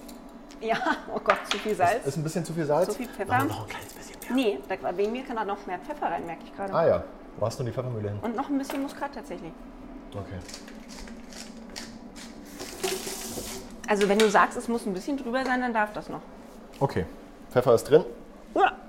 Ja, 0.62 0.79
oh 1.14 1.20
Gott, 1.22 1.37
zu 1.50 1.59
viel 1.59 1.74
Salz. 1.74 2.07
Ist 2.07 2.16
ein 2.16 2.22
bisschen 2.22 2.42
zu 2.42 2.55
viel 2.55 2.64
Salz? 2.64 2.87
Zu 2.87 2.94
viel 2.94 3.09
Pfeffer? 3.09 3.44
Noch 3.44 3.64
ein 3.64 3.68
kleines 3.68 3.92
bisschen 3.92 4.35
mehr. 4.35 4.35
Nee, 4.35 4.59
da, 4.66 4.96
wegen 4.96 5.12
mir 5.12 5.24
kann 5.24 5.37
da 5.37 5.44
noch 5.44 5.66
mehr 5.66 5.79
Pfeffer 5.79 6.07
rein, 6.07 6.24
merke 6.24 6.40
ich 6.46 6.57
gerade. 6.57 6.72
Ah 6.72 6.87
ja, 6.87 7.05
wo 7.37 7.44
hast 7.44 7.61
du 7.61 7.64
die 7.64 7.70
Pfeffermühle 7.70 8.09
hin? 8.09 8.18
Und 8.22 8.35
noch 8.35 8.48
ein 8.48 8.57
bisschen 8.57 8.81
Muskat 8.81 9.14
tatsächlich. 9.14 9.52
Okay. 10.12 10.38
Also 13.88 14.09
wenn 14.09 14.18
du 14.18 14.31
sagst, 14.31 14.57
es 14.57 14.68
muss 14.68 14.87
ein 14.87 14.94
bisschen 14.94 15.18
drüber 15.18 15.44
sein, 15.44 15.61
dann 15.61 15.74
darf 15.74 15.92
das 15.92 16.09
noch. 16.09 16.22
Okay, 16.81 17.05
Pfeffer 17.50 17.74
ist 17.74 17.85
drin. 17.90 18.07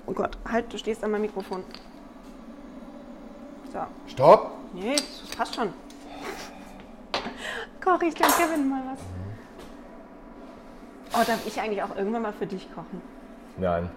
Oh 0.09 0.13
Gott, 0.13 0.37
halt, 0.49 0.71
du 0.71 0.77
stehst 0.77 1.03
an 1.03 1.11
meinem 1.11 1.23
Mikrofon. 1.23 1.65
So, 3.71 3.79
Stopp! 4.07 4.51
nee, 4.73 4.95
das 4.95 5.35
passt 5.35 5.55
schon. 5.55 5.73
Koche 7.83 8.05
ich 8.05 8.15
dem 8.15 8.27
Kevin 8.27 8.69
mal 8.69 8.81
was? 8.91 8.99
Oh, 11.13 11.23
darf 11.25 11.45
ich 11.45 11.59
eigentlich 11.59 11.81
auch 11.83 11.95
irgendwann 11.95 12.21
mal 12.21 12.33
für 12.33 12.45
dich 12.47 12.67
kochen? 12.73 13.01
Nein. 13.57 13.89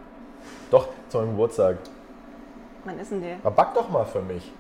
Doch, 0.71 0.89
zu 1.09 1.19
meinem 1.19 1.31
Geburtstag. 1.31 1.79
Wann 2.85 2.99
ist 2.99 3.11
denn 3.11 3.21
der? 3.21 3.37
Aber 3.43 3.51
back 3.51 3.75
doch 3.75 3.89
mal 3.91 4.05
für 4.05 4.23
mich. 4.23 4.53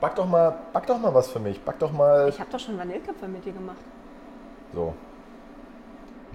Back 0.00 0.14
doch 0.14 0.26
mal, 0.26 0.56
back 0.72 0.86
doch 0.86 0.98
mal 0.98 1.12
was 1.12 1.28
für 1.30 1.40
mich. 1.40 1.60
Back 1.60 1.78
doch 1.78 1.92
mal 1.92 2.28
Ich 2.28 2.40
habe 2.40 2.50
doch 2.50 2.58
schon 2.60 2.78
Vanilleköpfe 2.78 3.28
mit 3.28 3.44
dir 3.44 3.52
gemacht. 3.52 3.76
so. 4.72 4.94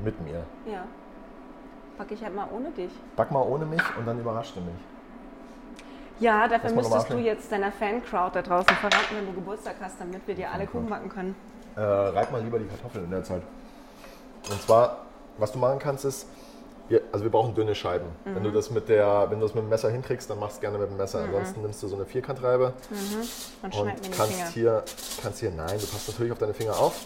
Mit 0.04 0.20
mir. 0.22 0.44
Ja. 0.70 0.84
Backe 1.98 2.14
ich 2.14 2.24
halt 2.24 2.36
mal 2.36 2.48
ohne 2.54 2.70
dich. 2.72 2.92
Back 3.16 3.32
mal 3.32 3.42
ohne 3.42 3.66
mich 3.66 3.82
und 3.98 4.06
dann 4.06 4.20
überrascht 4.20 4.56
du 4.56 4.60
mich. 4.60 4.76
Ja, 6.20 6.48
dafür 6.48 6.72
müsstest 6.72 7.10
du 7.10 7.18
jetzt 7.18 7.52
deiner 7.52 7.72
Fancrowd 7.72 8.36
da 8.36 8.42
draußen 8.42 8.76
verraten, 8.76 9.16
wenn 9.16 9.26
du 9.26 9.34
Geburtstag 9.34 9.76
hast, 9.82 10.00
damit 10.00 10.26
wir 10.28 10.36
dir 10.36 10.52
alle 10.52 10.66
Kuchen 10.66 10.88
backen 10.88 11.10
können. 11.10 11.36
Äh, 11.76 11.82
reib 11.82 12.32
mal 12.32 12.42
lieber 12.42 12.58
die 12.58 12.66
Kartoffeln 12.66 13.06
in 13.06 13.12
der 13.12 13.24
Zeit. 13.24 13.42
Und 14.50 14.62
zwar, 14.62 15.06
was 15.38 15.52
du 15.52 15.60
machen 15.60 15.80
kannst, 15.80 16.06
ist, 16.06 16.28
wir, 16.88 17.02
also 17.12 17.26
wir 17.26 17.32
brauchen 17.32 17.56
dünne 17.56 17.74
Scheiben. 17.74 18.06
Wenn 18.24 18.44
du 18.44 18.52
das 18.52 18.70
mit 18.70 18.88
der, 18.88 19.26
wenn 19.30 19.40
du 19.40 19.46
das 19.46 19.56
mit 19.56 19.64
dem 19.64 19.70
Messer 19.70 19.90
hinkriegst, 19.90 20.30
dann 20.30 20.40
machst 20.40 20.58
du 20.58 20.62
gerne 20.62 20.78
mit 20.78 20.90
dem 20.90 20.98
Messer. 20.98 21.24
Ansonsten 21.24 21.62
nimmst 21.64 21.82
du 21.82 21.88
so 21.88 21.96
eine 21.96 22.06
Vierkantreibe 22.06 22.74
Und 23.64 23.76
und 23.76 24.06
die 24.06 24.12
kannst 24.12 24.34
Finger. 24.34 24.50
hier, 24.50 24.84
kannst 25.22 25.40
hier, 25.40 25.52
nein, 25.52 25.80
du 25.80 25.86
passt 25.88 26.08
natürlich 26.08 26.32
auf 26.32 26.38
deine 26.38 26.54
Finger 26.54 26.78
auf, 26.78 27.06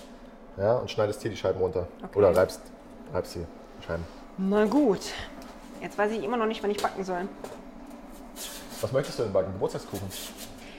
ja, 0.58 0.74
und 0.76 0.91
schneidest 0.91 1.22
hier 1.22 1.32
die 1.32 1.38
Scheiben 1.38 1.62
runter. 1.62 1.88
Okay. 2.04 2.19
Oder 2.19 2.36
reibst, 2.36 2.62
reibst 3.13 3.34
hier 3.34 3.45
die 3.80 3.86
Scheiben. 3.86 4.04
Na 4.38 4.65
gut. 4.65 5.00
Jetzt 5.82 5.98
weiß 5.98 6.12
ich 6.12 6.24
immer 6.24 6.36
noch 6.36 6.45
nicht, 6.45 6.62
wann 6.62 6.72
ich 6.72 6.82
backen 6.82 7.04
soll. 7.06 7.28
Was 8.82 8.92
möchtest 8.92 9.20
du 9.20 9.24
denn 9.24 9.34
backen? 9.34 9.52
Geburtstagskuchen? 9.54 10.08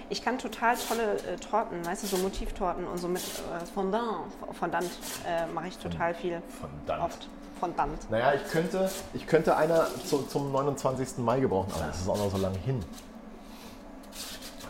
Ich 0.08 0.22
kann 0.22 0.38
total 0.38 0.76
tolle 0.76 1.18
äh, 1.18 1.36
Torten, 1.36 1.84
weißt 1.86 2.02
du, 2.02 2.06
so 2.08 2.16
Motivtorten 2.18 2.84
und 2.84 2.98
so 2.98 3.06
mit 3.06 3.22
äh, 3.22 3.64
Fondant, 3.74 4.26
Fondant 4.58 4.90
äh, 5.26 5.46
mache 5.52 5.68
ich 5.68 5.78
total 5.78 6.14
viel. 6.14 6.42
Fondant. 6.60 7.02
Oft. 7.02 7.28
Fondant. 7.60 8.10
Naja, 8.10 8.32
ich 8.34 8.50
könnte, 8.50 8.90
ich 9.12 9.26
könnte 9.26 9.56
einer 9.56 9.86
zu, 10.04 10.22
zum 10.22 10.50
29. 10.50 11.18
Mai 11.18 11.40
gebrauchen, 11.40 11.70
aber 11.74 11.86
das 11.86 12.00
ist 12.00 12.08
auch 12.08 12.16
noch 12.16 12.30
so 12.30 12.38
lang 12.38 12.54
hin. 12.54 12.82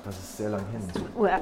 Das 0.04 0.18
ist 0.18 0.36
sehr 0.38 0.50
lang 0.50 0.64
hin. 0.72 0.82
Uh, 1.16 1.26
äh, 1.26 1.38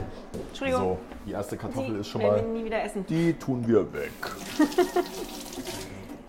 Entschuldigung. 0.48 0.83
So, 0.83 0.98
die 1.27 1.33
erste 1.33 1.57
Kartoffel 1.57 1.94
Die 1.94 2.01
ist 2.01 2.09
schon 2.09 2.22
mal. 2.22 2.37
wir 2.37 2.42
nie 2.42 2.64
wieder 2.64 2.83
essen. 2.83 3.07
Die 3.07 3.33
tun 3.33 3.66
wir 3.66 3.92
weg. 3.92 4.12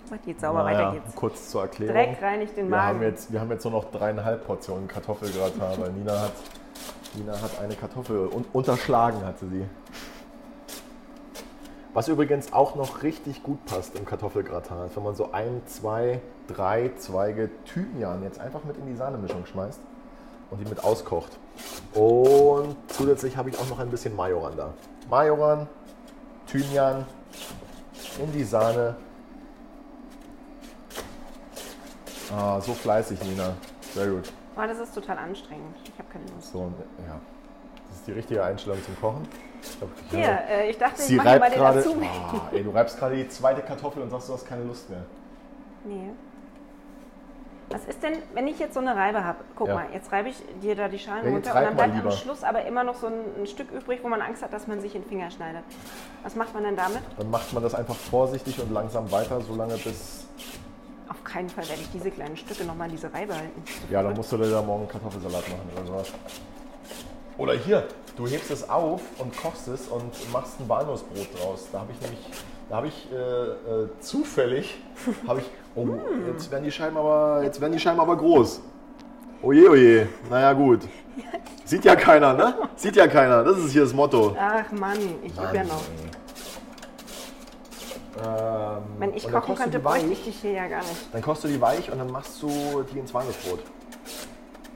Gut, 0.10 0.24
Geht 0.26 0.40
sauber, 0.42 0.66
weiter 0.66 0.78
Naja, 0.90 0.92
geht's. 1.02 1.16
kurz 1.16 1.50
zur 1.50 1.62
Erklärung. 1.64 1.96
Dreck 1.96 2.22
reinigt 2.22 2.58
den 2.58 2.66
wir 2.70 2.76
Magen. 2.78 2.88
haben, 2.98 3.02
jetzt, 3.04 3.32
wir 3.32 3.40
haben 3.40 3.52
jetzt 3.52 3.64
nur 3.64 3.74
noch 3.74 3.92
dreieinhalb 3.92 4.46
Portionen 4.46 4.88
Kartoffelgratin, 4.88 5.62
weil 5.78 5.92
Nina 5.92 6.20
hat, 6.22 6.32
Nina 7.16 7.34
hat 7.34 7.60
eine 7.62 7.76
Kartoffel 7.76 8.28
un 8.28 8.46
unterschlagen, 8.54 9.24
hatte 9.26 9.48
sie. 9.48 9.66
Was 11.94 12.08
übrigens 12.08 12.54
auch 12.54 12.76
noch 12.76 13.02
richtig 13.04 13.42
gut 13.44 13.64
passt 13.66 13.98
im 13.98 14.06
Kartoffelgratin, 14.06 14.78
ist, 14.86 14.96
wenn 14.96 15.04
man 15.04 15.16
so 15.16 15.32
ein, 15.32 15.62
zwei, 15.66 16.22
drei 16.48 16.92
Zweige 16.98 17.50
Thymian 17.66 18.24
jetzt 18.24 18.40
einfach 18.40 18.64
mit 18.64 18.78
in 18.78 18.86
die 18.86 18.96
Sahnemischung 18.96 19.46
schmeißt 19.46 19.80
und 20.52 20.60
die 20.60 20.66
mit 20.70 20.84
auskocht. 20.84 21.38
Und 21.94 22.76
zusätzlich 22.90 23.38
habe 23.38 23.50
ich 23.50 23.58
auch 23.60 23.68
noch 23.70 23.80
ein 23.80 23.90
bisschen 23.90 24.16
Majoran 24.16 24.54
da. 24.56 24.74
Majoran, 25.10 25.68
Thymian 26.48 27.06
in 28.24 28.32
die 28.34 28.44
Sahne. 28.44 28.96
Ah, 32.36 32.60
so 32.62 32.74
fleißig, 32.74 33.22
Nina. 33.24 33.54
Sehr 33.94 34.08
gut. 34.08 34.32
Oh, 34.56 34.62
das 34.68 34.80
ist 34.80 34.94
total 34.94 35.18
anstrengend. 35.18 35.76
Ich 35.84 35.98
habe 35.98 36.10
keine 36.12 36.26
Lust. 36.36 36.52
So, 36.52 36.72
ja. 37.08 37.20
Das 37.88 37.98
ist 37.98 38.08
die 38.08 38.12
richtige 38.12 38.44
Einstellung 38.44 38.78
zum 38.84 39.00
Kochen. 39.00 39.28
Ich 39.62 39.78
glaub, 39.78 39.90
ich 40.06 40.12
Hier, 40.18 40.40
äh, 40.50 40.70
ich 40.70 40.78
dachte, 40.78 41.02
Sie 41.02 41.16
ich 41.16 41.24
mache 41.24 41.40
mal 41.40 41.50
den 41.50 41.60
dazu. 41.60 41.96
Ah, 42.02 42.42
ey, 42.52 42.64
du 42.64 42.70
reibst 42.70 42.98
gerade 43.00 43.16
die 43.16 43.28
zweite 43.28 43.62
Kartoffel 43.62 44.04
und 44.04 44.10
sagst, 44.10 44.30
du 44.30 44.34
hast 44.34 44.48
keine 44.48 44.64
Lust 44.64 44.90
mehr. 44.90 45.02
Nee. 45.86 46.10
Was 47.72 47.86
ist 47.86 48.02
denn, 48.02 48.14
wenn 48.34 48.48
ich 48.48 48.58
jetzt 48.58 48.74
so 48.74 48.80
eine 48.80 48.96
Reibe 48.96 49.24
habe? 49.24 49.40
Guck 49.56 49.68
Ja. 49.68 49.76
mal, 49.76 49.86
jetzt 49.94 50.12
reibe 50.12 50.30
ich 50.30 50.38
dir 50.62 50.76
da 50.76 50.88
die 50.88 50.98
Schalen 50.98 51.26
Ja, 51.26 51.32
runter 51.32 51.56
und 51.56 51.64
dann 51.64 51.76
bleibt 51.76 52.06
am. 52.06 52.12
Schluss 52.12 52.44
aber 52.44 52.66
immer 52.66 52.84
noch 52.84 52.96
so 52.96 53.08
ein, 53.08 53.14
ein 53.42 53.48
Stück 53.48 53.72
übrig, 53.72 54.00
wo 54.02 54.08
man 54.08 54.22
Angst 54.22 54.42
hat, 54.42 54.52
dass 54.54 54.66
man 54.68 54.82
sich 54.82 54.96
in 54.96 55.04
den 55.04 55.10
Finger 55.10 55.30
schneidet. 55.30 55.64
Was 56.24 56.36
macht 56.36 56.54
man 56.54 56.64
denn 56.64 56.76
damit? 56.76 57.02
Dann 57.18 57.30
macht 57.30 57.54
man 57.54 57.62
das 57.62 57.76
einfach 57.76 57.96
vorsichtig 57.96 58.60
und 58.60 58.72
langsam 58.72 59.12
weiter, 59.12 59.40
solange 59.42 59.76
bis. 59.78 60.26
Auf 61.10 61.24
keinen 61.24 61.50
Fall 61.50 61.68
werde 61.68 61.82
ich 61.82 61.90
diese 61.92 62.12
kleinen 62.12 62.38
Stücke 62.38 62.64
nochmal 62.66 62.88
in 62.88 62.96
diese 62.96 63.12
Reibe 63.12 63.34
halten. 63.34 63.64
Ja, 63.90 64.04
dann 64.04 64.14
musst 64.14 64.32
du 64.32 64.38
dir 64.38 64.50
da 64.50 64.62
morgen 64.62 64.88
Kartoffelsalat 64.88 65.50
machen 65.50 65.70
oder 65.76 65.86
sowas. 65.88 66.14
Oder 67.40 67.54
hier, 67.54 67.88
du 68.16 68.28
hebst 68.28 68.52
es 68.52 68.70
auf 68.70 69.02
und 69.18 69.36
kochst 69.36 69.68
es 69.70 69.88
und 69.88 70.12
machst 70.32 70.60
ein 70.60 70.70
Walnussbrot 70.70 71.28
draus. 71.40 71.68
Da 71.72 71.80
habe 71.80 71.92
ich 71.94 72.02
nämlich, 72.02 72.20
da 72.70 72.76
habe 72.76 72.88
ich 72.88 73.08
äh, 73.12 73.16
äh, 73.16 73.90
zufällig, 74.02 74.78
habe 75.28 75.40
ich, 75.40 75.46
oh, 75.76 75.88
jetzt 76.28 76.52
werden 76.52 76.66
die 76.66 76.72
Scheiben 76.72 76.98
aber, 76.98 77.42
jetzt 77.44 77.60
werden 77.60 77.72
die 77.72 77.80
Scheiben 77.80 78.00
aber 78.00 78.16
groß. 78.16 78.62
Oje, 79.42 79.70
oje, 79.70 80.10
naja 80.30 80.54
gut. 80.54 80.82
Sieht 81.66 81.86
ja 81.86 81.96
keiner, 81.96 82.34
ne? 82.34 82.56
Sieht 82.76 82.98
ja 82.98 83.08
keiner, 83.08 83.44
das 83.44 83.58
ist 83.58 83.72
hier 83.72 83.84
das 83.84 83.94
Motto. 83.94 84.36
Ach 84.38 84.72
Mann, 84.74 84.98
ich 85.24 85.32
übe 85.32 85.56
ja 85.56 85.64
noch. 85.64 85.82
Ähm, 88.26 88.84
Wenn 88.98 89.14
ich 89.14 89.30
kochen 89.32 89.56
könnte, 89.56 89.78
die 89.78 89.84
bräuchte 89.84 90.08
ich 90.08 90.24
dich 90.26 90.42
hier 90.42 90.52
ja 90.52 90.68
gar 90.68 90.80
nicht. 90.82 91.14
Dann 91.14 91.22
kochst 91.22 91.44
du 91.44 91.48
die 91.48 91.60
weich 91.62 91.92
und 91.92 92.00
dann 92.00 92.12
machst 92.12 92.42
du 92.42 92.50
die 92.92 93.00
ins 93.00 93.14
Walnussbrot. 93.14 93.60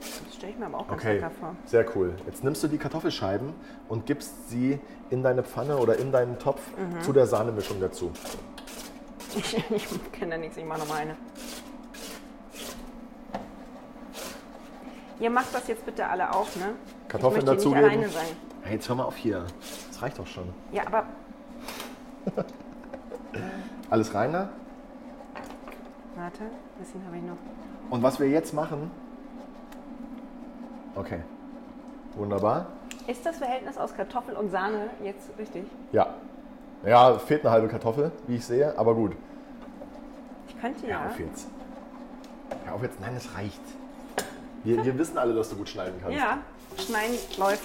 Das 0.00 0.34
stelle 0.36 0.52
ich 0.52 0.58
mir 0.58 0.66
aber 0.66 0.78
auch 0.80 0.88
ganz 0.88 1.00
Okay, 1.02 1.14
lecker 1.14 1.30
vor. 1.38 1.56
sehr 1.66 1.84
cool. 1.96 2.14
Jetzt 2.26 2.42
nimmst 2.44 2.62
du 2.62 2.68
die 2.68 2.78
Kartoffelscheiben 2.78 3.52
und 3.88 4.06
gibst 4.06 4.48
sie 4.50 4.78
in 5.10 5.22
deine 5.22 5.42
Pfanne 5.42 5.76
oder 5.76 5.96
in 5.98 6.10
deinen 6.12 6.38
Topf 6.38 6.60
Mhm. 6.76 7.02
zu 7.02 7.12
der 7.12 7.26
Sahnemischung 7.26 7.80
dazu. 7.80 8.10
Ich, 9.36 9.56
ich 9.68 10.12
kenne 10.12 10.30
da 10.32 10.38
nichts, 10.38 10.56
ich 10.56 10.64
mache 10.64 10.78
nochmal 10.78 10.98
eine. 11.00 11.16
Ihr 15.18 15.30
macht 15.30 15.52
das 15.52 15.66
jetzt 15.66 15.84
bitte 15.84 16.06
alle 16.06 16.32
auch, 16.32 16.46
ne? 16.56 16.74
Kartoffeln 17.08 17.44
dazugeben. 17.44 17.82
nicht 17.82 17.92
alleine 17.94 18.08
sein. 18.10 18.26
Hey, 18.62 18.74
jetzt 18.76 18.88
hör 18.88 18.94
mal 18.96 19.04
auf 19.04 19.16
hier. 19.16 19.44
Das 19.90 20.02
reicht 20.02 20.18
doch 20.20 20.26
schon. 20.28 20.44
Ja, 20.70 20.86
aber 20.86 21.06
Alles 23.90 24.14
rein 24.14 24.32
da. 24.32 24.48
warte, 26.16 26.44
ein 26.44 26.50
bisschen 26.78 27.04
habe 27.06 27.16
ich 27.16 27.22
noch. 27.22 27.36
Und 27.90 28.02
was 28.02 28.18
wir 28.18 28.28
jetzt 28.28 28.54
machen. 28.54 28.90
Okay. 30.94 31.20
Wunderbar. 32.14 32.66
Ist 33.06 33.26
das 33.26 33.36
Verhältnis 33.38 33.76
aus 33.76 33.94
Kartoffel 33.94 34.34
und 34.36 34.50
Sahne 34.50 34.88
jetzt 35.02 35.28
richtig? 35.38 35.64
Ja. 35.92 36.14
Ja, 36.84 37.18
fehlt 37.18 37.42
eine 37.42 37.50
halbe 37.50 37.68
Kartoffel, 37.68 38.12
wie 38.26 38.36
ich 38.36 38.44
sehe, 38.44 38.76
aber 38.78 38.94
gut. 38.94 39.12
Ich 40.48 40.60
könnte 40.60 40.82
Hör 40.82 40.90
ja. 40.90 41.06
auf 41.06 41.18
jetzt. 41.18 41.48
Hör 42.64 42.74
auf 42.74 42.82
jetzt. 42.82 43.00
Nein, 43.00 43.14
es 43.16 43.34
reicht. 43.36 43.60
Wir, 44.62 44.84
wir 44.84 44.98
wissen 44.98 45.18
alle, 45.18 45.34
dass 45.34 45.50
du 45.50 45.56
gut 45.56 45.68
schneiden 45.68 45.94
kannst. 46.02 46.16
Ja, 46.16 46.38
schneiden 46.78 47.16
läuft. 47.36 47.62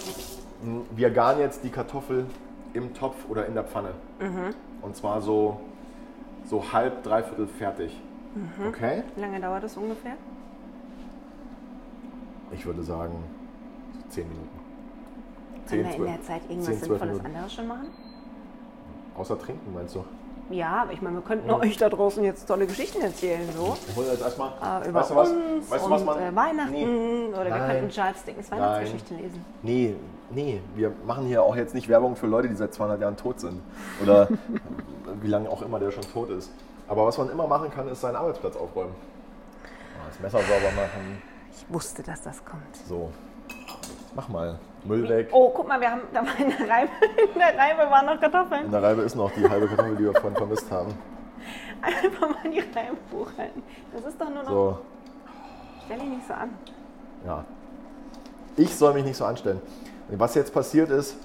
Wir 0.95 1.09
garen 1.11 1.39
jetzt 1.39 1.63
die 1.63 1.69
Kartoffel 1.69 2.25
im 2.73 2.93
Topf 2.93 3.15
oder 3.29 3.45
in 3.45 3.53
der 3.53 3.63
Pfanne. 3.63 3.91
Mhm. 4.19 4.53
Und 4.81 4.95
zwar 4.95 5.21
so, 5.21 5.59
so 6.45 6.71
halb, 6.71 7.03
dreiviertel 7.03 7.47
fertig. 7.47 7.99
Mhm. 8.35 8.67
Okay? 8.67 9.03
Wie 9.15 9.21
lange 9.21 9.39
dauert 9.39 9.63
das 9.63 9.75
ungefähr? 9.77 10.13
Ich 12.51 12.65
würde 12.65 12.83
sagen, 12.83 13.23
so 13.93 14.09
10 14.09 14.27
Minuten. 14.27 14.49
Können 15.67 15.67
10, 15.67 15.83
wir 15.83 15.85
in 15.85 15.95
12, 15.95 16.11
der 16.11 16.23
Zeit 16.23 16.41
irgendwas 16.49 16.65
10, 16.65 16.77
12 16.77 16.99
Sinnvolles 16.99 17.25
anderes 17.25 17.53
schon 17.53 17.67
machen? 17.67 17.87
Außer 19.17 19.37
trinken, 19.37 19.73
meinst 19.73 19.95
du? 19.95 20.03
Ja, 20.49 20.81
aber 20.83 20.93
ich 20.93 21.01
meine, 21.01 21.17
wir 21.17 21.21
könnten 21.21 21.51
euch 21.51 21.77
da 21.77 21.89
draußen 21.89 22.23
jetzt 22.23 22.47
tolle 22.47 22.65
Geschichten 22.65 23.01
erzählen, 23.01 23.47
so. 23.55 23.77
Ich 23.87 23.95
hole 23.95 24.07
jetzt 24.07 24.21
erstmal. 24.21 24.49
Äh, 24.49 24.89
über 24.89 24.99
weißt 25.01 25.11
du 25.11 25.15
was? 25.15 25.29
uns 25.29 25.69
Weißt 25.69 25.81
du, 25.81 25.85
und 25.85 25.91
was 25.91 26.05
man. 26.05 26.19
äh, 26.19 26.35
Weihnachten. 26.35 26.71
Nee. 26.71 27.27
Oder 27.33 27.45
wir 27.45 27.49
Nein. 27.51 27.71
könnten 27.71 27.89
Charles 27.89 28.23
Dickens 28.23 28.51
Weihnachtsgeschichte 28.51 29.13
lesen. 29.15 29.45
Nee, 29.61 29.95
nee, 30.31 30.61
wir 30.75 30.91
machen 31.05 31.25
hier 31.25 31.43
auch 31.43 31.55
jetzt 31.55 31.73
nicht 31.73 31.87
Werbung 31.89 32.15
für 32.15 32.27
Leute, 32.27 32.47
die 32.49 32.55
seit 32.55 32.73
200 32.73 33.01
Jahren 33.01 33.17
tot 33.17 33.39
sind. 33.39 33.61
Oder 34.01 34.27
wie 35.21 35.27
lange 35.27 35.49
auch 35.49 35.61
immer 35.61 35.79
der 35.79 35.91
schon 35.91 36.03
tot 36.03 36.29
ist. 36.29 36.51
Aber 36.87 37.05
was 37.05 37.17
man 37.17 37.29
immer 37.29 37.47
machen 37.47 37.69
kann, 37.71 37.87
ist 37.87 38.01
seinen 38.01 38.15
Arbeitsplatz 38.15 38.55
aufräumen. 38.55 38.95
Das 40.07 40.19
Messer 40.19 40.39
sauber 40.39 40.71
machen. 40.75 41.21
Ich 41.51 41.65
wusste, 41.73 42.01
dass 42.01 42.21
das 42.21 42.43
kommt. 42.43 42.75
So. 42.87 43.11
Mach 44.15 44.27
mal. 44.27 44.59
Müll 44.85 45.07
weg. 45.07 45.29
Oh, 45.31 45.51
guck 45.53 45.67
mal, 45.67 45.79
wir 45.79 45.91
haben 45.91 46.01
da 46.13 46.21
war 46.25 46.39
in 46.39 46.49
der 46.49 46.67
Reibe, 46.69 46.89
in 47.33 47.39
der 47.39 47.57
Reibe 47.57 47.91
waren 47.91 48.05
noch 48.05 48.13
In 48.13 48.19
Kartoffeln. 48.19 48.71
der 48.71 48.81
Reibe 48.81 49.01
ist 49.01 49.15
noch 49.15 49.31
die 49.31 49.47
halbe 49.47 49.67
Kartoffel, 49.67 49.95
die 49.97 50.03
wir 50.05 50.13
vorhin 50.13 50.35
vermisst 50.35 50.71
haben. 50.71 50.93
Einfach 51.81 52.29
mal 52.29 52.49
die 52.51 52.59
Reibe 52.59 52.97
hochhalten. 53.13 53.61
Das 53.93 54.05
ist 54.05 54.19
doch 54.19 54.29
nur 54.29 54.43
noch. 54.43 54.49
So, 54.49 54.79
Stell 55.85 55.99
dich 55.99 56.09
nicht 56.09 56.27
so 56.27 56.33
an. 56.33 56.49
ja. 57.25 57.43
Ich 58.57 58.75
soll 58.75 58.93
mich 58.93 59.05
nicht 59.05 59.15
so 59.15 59.25
anstellen. 59.25 59.61
Was 60.11 60.35
jetzt 60.35 60.53
passiert 60.53 60.89
ist, 60.89 61.15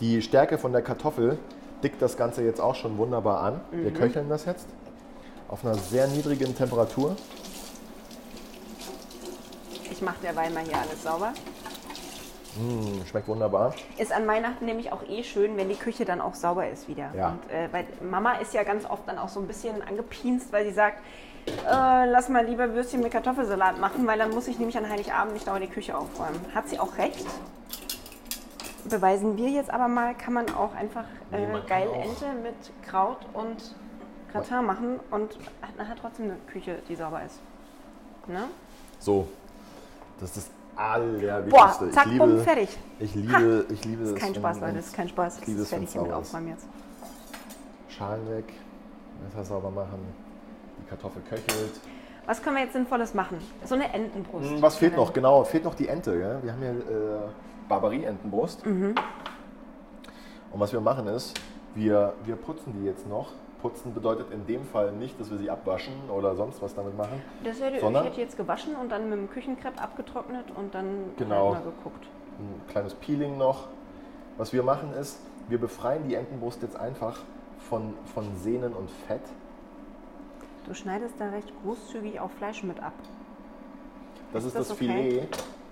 die 0.00 0.22
Stärke 0.22 0.58
von 0.58 0.72
der 0.72 0.82
Kartoffel 0.82 1.38
dickt 1.82 2.00
das 2.00 2.16
Ganze 2.16 2.42
jetzt 2.42 2.60
auch 2.60 2.74
schon 2.74 2.96
wunderbar 2.98 3.42
an. 3.42 3.60
Wir 3.72 3.92
köcheln 3.92 4.28
das 4.28 4.44
jetzt 4.44 4.66
auf 5.48 5.64
einer 5.64 5.74
sehr 5.74 6.06
niedrigen 6.06 6.54
Temperatur. 6.54 7.16
Ich 9.90 10.02
mache 10.02 10.18
derweil 10.22 10.50
mal 10.50 10.62
hier 10.62 10.76
alles 10.76 11.02
sauber. 11.02 11.32
Mm, 12.56 13.04
schmeckt 13.06 13.28
wunderbar. 13.28 13.74
Ist 13.98 14.12
an 14.12 14.26
Weihnachten 14.26 14.64
nämlich 14.64 14.92
auch 14.92 15.02
eh 15.08 15.22
schön, 15.24 15.56
wenn 15.56 15.68
die 15.68 15.76
Küche 15.76 16.04
dann 16.04 16.20
auch 16.20 16.34
sauber 16.34 16.68
ist 16.68 16.88
wieder. 16.88 17.10
Ja. 17.16 17.30
Und, 17.30 17.50
äh, 17.50 17.68
weil 17.72 17.86
Mama 18.08 18.34
ist 18.34 18.54
ja 18.54 18.62
ganz 18.62 18.84
oft 18.84 19.06
dann 19.06 19.18
auch 19.18 19.28
so 19.28 19.40
ein 19.40 19.46
bisschen 19.46 19.82
angepinst, 19.82 20.52
weil 20.52 20.64
sie 20.64 20.72
sagt, 20.72 20.98
äh, 21.46 22.10
lass 22.10 22.28
mal 22.28 22.44
lieber 22.46 22.72
Würstchen 22.74 23.00
mit 23.00 23.12
Kartoffelsalat 23.12 23.80
machen, 23.80 24.06
weil 24.06 24.18
dann 24.18 24.30
muss 24.30 24.48
ich 24.48 24.58
nämlich 24.58 24.76
an 24.76 24.88
Heiligabend 24.88 25.34
nicht 25.34 25.46
dauernd 25.46 25.64
die 25.64 25.68
Küche 25.68 25.96
aufräumen. 25.96 26.40
Hat 26.54 26.68
sie 26.68 26.78
auch 26.78 26.96
recht. 26.98 27.26
Beweisen 28.88 29.36
wir 29.36 29.48
jetzt 29.50 29.70
aber 29.70 29.88
mal, 29.88 30.14
kann 30.14 30.34
man 30.34 30.48
auch 30.54 30.74
einfach 30.74 31.04
äh, 31.32 31.46
Nee, 31.46 31.60
geil 31.66 31.88
Ente 31.94 32.26
mit 32.42 32.54
Kraut 32.88 33.18
und 33.34 33.74
Gratin 34.32 34.64
machen 34.64 35.00
und 35.10 35.38
hat 35.62 35.76
nachher 35.76 35.96
trotzdem 36.00 36.26
eine 36.26 36.36
Küche, 36.50 36.78
die 36.88 36.96
sauber 36.96 37.22
ist. 37.24 37.40
Ne? 38.26 38.44
So, 38.98 39.26
das 40.20 40.36
ist 40.36 40.48
das 40.48 40.50
Allerwichtigste. 40.76 41.50
Boah, 41.50 41.90
zack, 41.92 42.06
ich 42.06 42.12
liebe, 42.12 42.26
bumm, 42.26 42.40
fertig. 42.40 42.78
Ich 42.98 43.14
liebe, 43.14 43.66
ich 43.70 43.84
liebe 43.84 44.02
Das 44.02 44.10
ist 44.10 44.16
es, 44.16 44.22
kein 44.22 44.34
Spaß, 44.34 44.60
Leute, 44.60 44.74
das 44.74 44.86
ist 44.86 44.94
kein 44.94 45.08
Spaß. 45.08 45.34
ich 45.34 45.40
Das 45.40 45.48
liebe 45.48 45.62
ist 45.62 45.68
fertig 45.70 45.90
hier 45.92 46.02
mit 46.02 46.10
sauber 46.10 46.22
ist. 46.22 46.28
Aufräumen 46.28 46.48
jetzt. 46.48 46.66
Schalen 47.88 48.30
weg, 48.30 48.52
Messer 49.24 49.44
sauber 49.44 49.70
machen, 49.70 49.98
die 50.78 50.88
Kartoffel 50.88 51.22
köchelt. 51.22 51.80
Was 52.26 52.42
können 52.42 52.56
wir 52.56 52.64
jetzt 52.64 52.74
Sinnvolles 52.74 53.14
machen? 53.14 53.38
So 53.64 53.74
eine 53.74 53.92
Entenbrust. 53.92 54.50
Hm, 54.50 54.60
Was 54.62 54.76
fehlt 54.76 54.94
noch? 54.94 55.12
Genau, 55.14 55.44
fehlt 55.44 55.64
noch 55.64 55.74
die 55.74 55.88
Ente. 55.88 56.12
Gell? 56.18 56.38
Wir 56.42 56.52
haben 56.52 56.60
hier 56.60 56.70
äh, 56.70 57.28
Barbarie-Entenbrust. 57.68 58.64
Mhm. 58.66 58.94
Und 60.52 60.60
was 60.60 60.72
wir 60.72 60.80
machen 60.80 61.06
ist, 61.08 61.38
wir, 61.74 62.14
wir 62.24 62.36
putzen 62.36 62.72
die 62.78 62.84
jetzt 62.86 63.06
noch. 63.08 63.32
Putzen 63.60 63.92
bedeutet 63.92 64.30
in 64.32 64.46
dem 64.46 64.64
Fall 64.64 64.92
nicht, 64.92 65.18
dass 65.20 65.30
wir 65.30 65.38
sie 65.38 65.50
abwaschen 65.50 65.92
oder 66.10 66.36
sonst 66.36 66.62
was 66.62 66.74
damit 66.74 66.96
machen. 66.96 67.20
Das 67.42 67.60
hätte, 67.60 67.80
Sondern- 67.80 68.04
ich 68.04 68.10
hätte 68.12 68.20
jetzt 68.20 68.36
gewaschen 68.36 68.76
und 68.76 68.90
dann 68.90 69.10
mit 69.10 69.18
dem 69.18 69.28
Küchenkrepp 69.30 69.82
abgetrocknet 69.82 70.44
und 70.54 70.74
dann 70.74 71.10
Genau. 71.16 71.54
halt 71.54 71.64
mal 71.64 71.72
geguckt. 71.72 72.06
Ein 72.38 72.60
kleines 72.68 72.94
Peeling 72.94 73.36
noch. 73.36 73.66
Was 74.36 74.52
wir 74.52 74.62
machen 74.62 74.92
ist, 74.92 75.18
wir 75.48 75.58
befreien 75.58 76.04
die 76.08 76.14
Entenbrust 76.14 76.62
jetzt 76.62 76.76
einfach 76.76 77.18
von, 77.58 77.94
von 78.14 78.24
Sehnen 78.36 78.72
und 78.74 78.88
Fett. 79.08 79.22
Du 80.66 80.74
schneidest 80.74 81.14
da 81.18 81.30
recht 81.30 81.52
großzügig 81.64 82.20
auch 82.20 82.30
Fleisch 82.30 82.62
mit 82.62 82.80
ab. 82.80 82.92
Das 84.32 84.44
Ist 84.44 84.48
ist, 84.50 84.56
das 84.58 84.68
das, 84.68 84.76
okay? 84.76 84.86
Filet. 84.86 85.28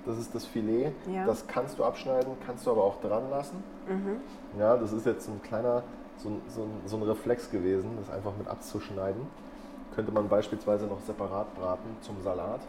Das 0.06 0.18
ist 0.18 0.34
das 0.34 0.46
Filet. 0.46 0.92
Ja. 1.12 1.26
Das 1.26 1.46
kannst 1.46 1.78
du 1.78 1.84
abschneiden, 1.84 2.32
kannst 2.46 2.66
du 2.66 2.70
aber 2.70 2.84
auch 2.84 3.00
dran 3.00 3.28
lassen. 3.30 3.62
Mhm. 3.88 4.20
Ja, 4.58 4.76
das 4.76 4.92
ist 4.92 5.04
jetzt 5.04 5.28
ein 5.28 5.42
kleiner, 5.42 5.82
so 6.16 6.28
ein, 6.30 6.40
so 6.48 6.62
ein, 6.62 6.70
so 6.86 6.96
ein 6.96 7.02
Reflex 7.02 7.50
gewesen, 7.50 7.90
das 7.98 8.08
einfach 8.14 8.32
mit 8.38 8.46
abzuschneiden. 8.48 9.22
Könnte 9.94 10.12
man 10.12 10.28
beispielsweise 10.28 10.86
noch 10.86 11.00
separat 11.00 11.54
braten 11.56 11.96
zum 12.02 12.22
Salat. 12.22 12.60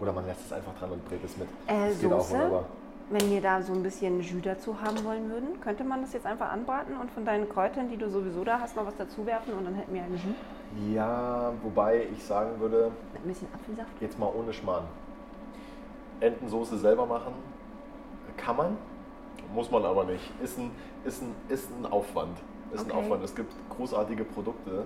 Oder 0.00 0.12
man 0.12 0.26
lässt 0.26 0.46
es 0.46 0.52
einfach 0.52 0.72
dran 0.78 0.92
und 0.92 1.04
brät 1.08 1.22
es 1.24 1.36
mit. 1.36 1.48
Äh, 1.66 1.88
das 1.90 1.98
geht 2.00 2.12
auch 2.12 2.20
Soße? 2.20 2.34
wunderbar. 2.34 2.64
Wenn 3.10 3.30
wir 3.30 3.42
da 3.42 3.60
so 3.60 3.72
ein 3.74 3.82
bisschen 3.82 4.20
Jus 4.20 4.40
dazu 4.42 4.80
haben 4.80 5.04
wollen 5.04 5.28
würden, 5.28 5.60
könnte 5.60 5.84
man 5.84 6.00
das 6.02 6.12
jetzt 6.14 6.24
einfach 6.24 6.50
anbraten 6.50 6.96
und 6.96 7.10
von 7.10 7.24
deinen 7.26 7.48
Kräutern, 7.48 7.90
die 7.90 7.96
du 7.98 8.08
sowieso 8.08 8.44
da 8.44 8.60
hast, 8.60 8.76
noch 8.76 8.86
was 8.86 8.96
dazu 8.96 9.26
werfen 9.26 9.52
und 9.54 9.64
dann 9.66 9.74
hätten 9.74 9.92
wir 9.92 10.02
ein 10.02 10.12
Jus 10.12 10.94
Ja, 10.94 11.52
wobei 11.62 12.06
ich 12.10 12.24
sagen 12.24 12.58
würde, 12.60 12.90
mit 13.12 13.22
ein 13.24 13.28
bisschen 13.28 13.48
Apfelsaft. 13.52 13.90
jetzt 14.00 14.18
mal 14.18 14.30
ohne 14.34 14.52
Schmarrn. 14.52 14.84
Entensoße 16.22 16.78
selber 16.78 17.06
machen 17.06 17.34
kann 18.36 18.56
man, 18.56 18.76
muss 19.54 19.70
man 19.70 19.84
aber 19.84 20.04
nicht. 20.04 20.30
Ist 20.42 20.58
ein, 20.58 20.70
ist 21.04 21.22
ein, 21.22 21.34
ist 21.48 21.68
ein 21.70 21.84
Aufwand. 21.86 22.38
Ist 22.72 22.82
Okay. 22.84 22.92
ein 22.92 22.98
Aufwand. 22.98 23.22
Es 23.24 23.34
gibt 23.34 23.52
großartige 23.68 24.24
Produkte 24.24 24.84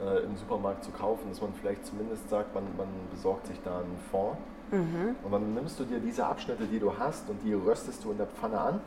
äh, 0.00 0.22
im 0.24 0.36
Supermarkt 0.36 0.84
zu 0.84 0.92
kaufen, 0.92 1.28
dass 1.30 1.40
man 1.40 1.52
vielleicht 1.54 1.84
zumindest 1.84 2.28
sagt, 2.30 2.54
man, 2.54 2.64
man 2.76 2.86
besorgt 3.10 3.46
sich 3.48 3.60
da 3.64 3.78
einen 3.78 3.98
Fond. 4.10 4.36
Mhm. 4.70 5.16
Und 5.24 5.32
dann 5.32 5.54
nimmst 5.54 5.78
du 5.80 5.84
dir 5.84 5.98
diese 5.98 6.24
Abschnitte, 6.26 6.64
die 6.66 6.78
du 6.78 6.96
hast, 6.96 7.28
und 7.28 7.40
die 7.44 7.54
röstest 7.54 8.04
du 8.04 8.12
in 8.12 8.18
der 8.18 8.26
Pfanne 8.26 8.60
an. 8.60 8.80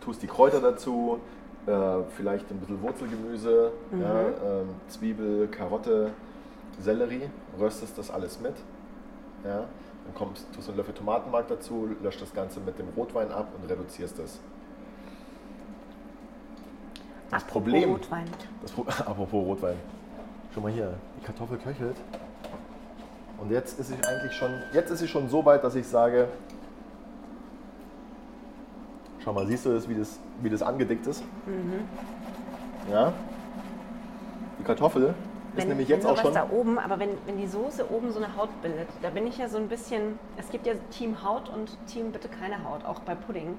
Tust 0.00 0.22
die 0.22 0.26
Kräuter 0.26 0.60
dazu, 0.60 1.18
äh, 1.66 2.02
vielleicht 2.16 2.50
ein 2.50 2.58
bisschen 2.58 2.80
Wurzelgemüse, 2.82 3.72
Mhm. 3.90 4.00
ja, 4.02 4.20
ähm, 4.20 4.68
Zwiebel, 4.88 5.48
Karotte, 5.48 6.12
Sellerie, 6.80 7.28
röstest 7.58 7.98
das 7.98 8.10
alles 8.10 8.40
mit. 8.40 8.54
Ja, 9.44 9.58
dann 10.04 10.14
kommst, 10.14 10.46
tust 10.54 10.68
du 10.68 10.72
einen 10.72 10.78
Löffel 10.78 10.94
Tomatenmark 10.94 11.48
dazu, 11.48 11.88
löscht 12.02 12.20
das 12.20 12.32
Ganze 12.34 12.60
mit 12.60 12.78
dem 12.78 12.88
Rotwein 12.96 13.30
ab 13.30 13.48
und 13.60 13.70
reduzierst 13.70 14.18
es. 14.18 14.38
Das 17.30 17.42
Apropos 17.42 17.52
Problem. 17.52 17.90
Rotwein. 17.90 18.24
Das, 18.62 18.72
Pro- 18.72 18.82
apropos 18.88 19.32
Rotwein. 19.46 19.76
Schau 20.54 20.60
mal 20.62 20.72
hier, 20.72 20.94
die 21.20 21.24
Kartoffel 21.24 21.58
köchelt. 21.58 21.96
Und 23.38 23.50
jetzt 23.52 23.78
ist 23.78 23.88
sie 23.88 23.94
eigentlich 24.04 24.32
schon, 24.32 24.50
jetzt 24.72 24.90
ist 24.90 24.98
sie 24.98 25.08
schon 25.08 25.28
so 25.28 25.44
weit, 25.44 25.62
dass 25.62 25.74
ich 25.76 25.86
sage, 25.86 26.28
schau 29.22 29.32
mal, 29.32 29.46
siehst 29.46 29.64
du 29.66 29.72
das, 29.74 29.88
wie 29.88 29.94
das, 29.94 30.18
wie 30.42 30.50
das 30.50 30.62
angedickt 30.62 31.06
ist? 31.06 31.22
Ja. 32.90 33.12
Die 34.58 34.64
Kartoffel 34.64 35.14
ist 35.58 35.64
Wenn, 35.64 35.68
nämlich 35.70 35.88
jetzt 35.88 36.06
auch 36.06 36.16
schon. 36.16 36.32
da 36.34 36.48
oben, 36.50 36.78
aber 36.78 36.98
wenn, 36.98 37.10
wenn 37.26 37.36
die 37.36 37.46
Soße 37.46 37.90
oben 37.90 38.10
so 38.12 38.18
eine 38.22 38.36
Haut 38.36 38.48
bildet, 38.62 38.88
da 39.02 39.10
bin 39.10 39.26
ich 39.26 39.38
ja 39.38 39.48
so 39.48 39.58
ein 39.58 39.68
bisschen, 39.68 40.18
es 40.36 40.48
gibt 40.50 40.66
ja 40.66 40.74
Team 40.90 41.22
Haut 41.22 41.48
und 41.48 41.76
Team 41.86 42.12
bitte 42.12 42.28
keine 42.28 42.62
Haut, 42.64 42.84
auch 42.84 43.00
bei 43.00 43.14
Pudding. 43.14 43.56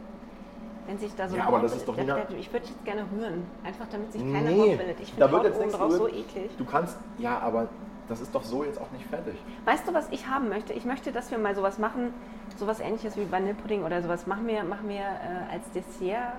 Wenn 0.87 0.97
sich 0.97 1.13
da 1.15 1.27
so 1.27 1.35
Ja, 1.35 1.41
eine 1.43 1.47
aber 1.49 1.57
Haut 1.57 1.65
das 1.65 1.75
ist 1.75 1.87
doch 1.87 1.95
bildet, 1.95 2.15
Nina- 2.15 2.27
da- 2.29 2.35
ich 2.35 2.51
würde 2.51 2.65
jetzt 2.65 2.83
gerne 2.85 3.05
rühren, 3.15 3.43
einfach 3.63 3.85
damit 3.91 4.11
sich 4.11 4.21
keine 4.21 4.49
Nee, 4.49 4.59
Haut 4.71 4.77
bildet. 4.77 4.99
Ich 5.01 5.09
da 5.15 5.27
finde 5.27 5.31
wird 5.31 5.33
Haut 5.33 5.45
jetzt 5.45 5.59
oben 5.61 5.71
drauf 5.71 5.91
so 5.93 6.07
eklig. 6.07 6.51
Du 6.57 6.65
kannst, 6.65 6.97
ja, 7.19 7.37
aber 7.39 7.67
das 8.07 8.21
ist 8.21 8.33
doch 8.33 8.43
so 8.43 8.63
jetzt 8.63 8.81
auch 8.81 8.89
nicht 8.91 9.05
fertig. 9.05 9.35
Weißt 9.65 9.87
du, 9.87 9.93
was 9.93 10.07
ich 10.09 10.27
haben 10.27 10.49
möchte? 10.49 10.73
Ich 10.73 10.85
möchte, 10.85 11.11
dass 11.11 11.29
wir 11.29 11.37
mal 11.37 11.53
sowas 11.55 11.77
machen, 11.77 12.11
sowas 12.57 12.79
ähnliches 12.79 13.15
wie 13.17 13.31
Vanillepudding 13.31 13.83
oder 13.83 14.01
sowas. 14.01 14.25
Machen 14.25 14.47
wir, 14.47 14.63
machen 14.63 14.89
wir 14.89 14.97
äh, 15.01 15.53
als 15.53 15.69
Dessert 15.71 16.33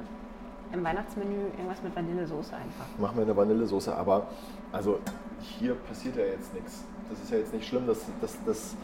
im 0.72 0.84
Weihnachtsmenü 0.84 1.46
irgendwas 1.56 1.82
mit 1.82 1.94
Vanillesoße 1.94 2.54
einfach. 2.54 2.86
Machen 2.98 3.16
wir 3.16 3.22
eine 3.22 3.36
Vanillesoße, 3.36 3.94
aber 3.94 4.26
also 4.72 4.98
hier 5.40 5.74
passiert 5.74 6.16
ja 6.16 6.24
jetzt 6.24 6.54
nichts. 6.54 6.84
Das 7.08 7.20
ist 7.20 7.30
ja 7.30 7.38
jetzt 7.38 7.52
nicht 7.52 7.66
schlimm, 7.66 7.86
dass, 7.86 7.98
dass, 8.20 8.36
dass, 8.44 8.76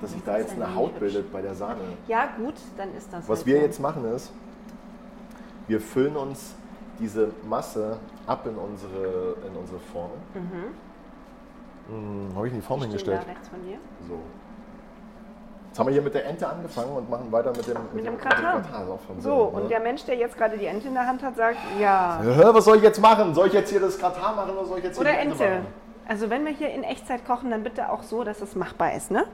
dass 0.00 0.12
sich 0.12 0.22
da 0.24 0.38
jetzt 0.38 0.54
eine 0.54 0.74
Haut 0.74 0.90
hübsch. 0.90 1.00
bildet 1.00 1.32
bei 1.32 1.40
der 1.40 1.54
Sahne. 1.54 1.80
Ja, 2.06 2.28
gut, 2.36 2.54
dann 2.76 2.94
ist 2.94 3.12
das. 3.12 3.28
Was 3.28 3.38
halt 3.38 3.46
wir 3.46 3.56
so. 3.56 3.62
jetzt 3.62 3.80
machen 3.80 4.04
ist, 4.04 4.32
wir 5.68 5.80
füllen 5.80 6.16
uns 6.16 6.54
diese 6.98 7.30
Masse 7.48 7.98
ab 8.26 8.46
in 8.46 8.56
unsere, 8.56 9.36
in 9.46 9.56
unsere 9.56 9.78
Form. 9.78 10.10
Mhm. 10.34 10.74
Habe 12.34 12.46
ich 12.48 12.52
in 12.52 12.60
die 12.60 12.66
Form 12.66 12.80
Stehen 12.80 12.90
hingestellt? 12.90 13.22
Da 13.22 13.30
rechts 13.30 13.48
von 13.48 13.62
dir. 13.64 13.78
So. 14.08 14.18
Jetzt 15.76 15.80
haben 15.80 15.88
wir 15.88 15.92
hier 15.92 16.02
mit 16.02 16.14
der 16.14 16.24
Ente 16.24 16.48
angefangen 16.48 16.96
und 16.96 17.10
machen 17.10 17.30
weiter 17.30 17.50
mit 17.50 17.66
dem, 17.66 17.76
Mit 17.92 18.06
dem 18.06 18.14
mit 18.14 18.22
Gratin. 18.22 18.44
Gratin, 18.44 19.20
So, 19.20 19.34
und 19.34 19.70
der 19.70 19.78
Mensch, 19.78 20.06
der 20.06 20.16
jetzt 20.16 20.34
gerade 20.34 20.56
die 20.56 20.64
Ente 20.64 20.88
in 20.88 20.94
der 20.94 21.06
Hand 21.06 21.22
hat, 21.22 21.36
sagt, 21.36 21.58
ja. 21.78 22.18
Was 22.24 22.64
soll 22.64 22.78
ich 22.78 22.82
jetzt 22.82 22.98
machen? 22.98 23.34
Soll 23.34 23.48
ich 23.48 23.52
jetzt 23.52 23.68
hier 23.68 23.80
das 23.80 23.98
Gratin 23.98 24.22
machen 24.22 24.56
oder 24.56 24.64
soll 24.64 24.78
ich 24.78 24.84
jetzt 24.84 24.96
hier 24.96 25.02
Oder 25.02 25.12
die 25.12 25.18
Ente, 25.18 25.44
Ente. 25.44 25.66
Also 26.08 26.30
wenn 26.30 26.46
wir 26.46 26.52
hier 26.52 26.70
in 26.70 26.82
Echtzeit 26.82 27.26
kochen, 27.26 27.50
dann 27.50 27.62
bitte 27.62 27.92
auch 27.92 28.02
so, 28.04 28.24
dass 28.24 28.40
es 28.40 28.54
machbar 28.54 28.94
ist, 28.94 29.10
ne? 29.10 29.24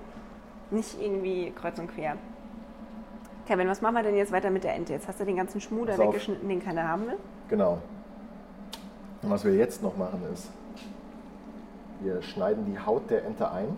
Nicht 0.72 1.00
irgendwie 1.00 1.52
kreuz 1.52 1.78
und 1.78 1.94
quer. 1.94 2.16
Kevin, 3.46 3.68
was 3.68 3.80
machen 3.80 3.94
wir 3.94 4.02
denn 4.02 4.16
jetzt 4.16 4.32
weiter 4.32 4.50
mit 4.50 4.64
der 4.64 4.74
Ente? 4.74 4.94
Jetzt 4.94 5.06
hast 5.06 5.20
du 5.20 5.24
den 5.24 5.36
ganzen 5.36 5.60
auf. 5.60 5.98
weggeschnitten, 6.00 6.48
den 6.48 6.60
keiner 6.60 6.88
haben 6.88 7.06
will. 7.06 7.18
Genau. 7.50 7.78
Und 9.22 9.30
was 9.30 9.44
wir 9.44 9.54
jetzt 9.54 9.80
noch 9.80 9.96
machen 9.96 10.20
ist, 10.32 10.50
wir 12.00 12.20
schneiden 12.20 12.64
die 12.66 12.84
Haut 12.84 13.08
der 13.10 13.26
Ente 13.26 13.48
ein. 13.48 13.76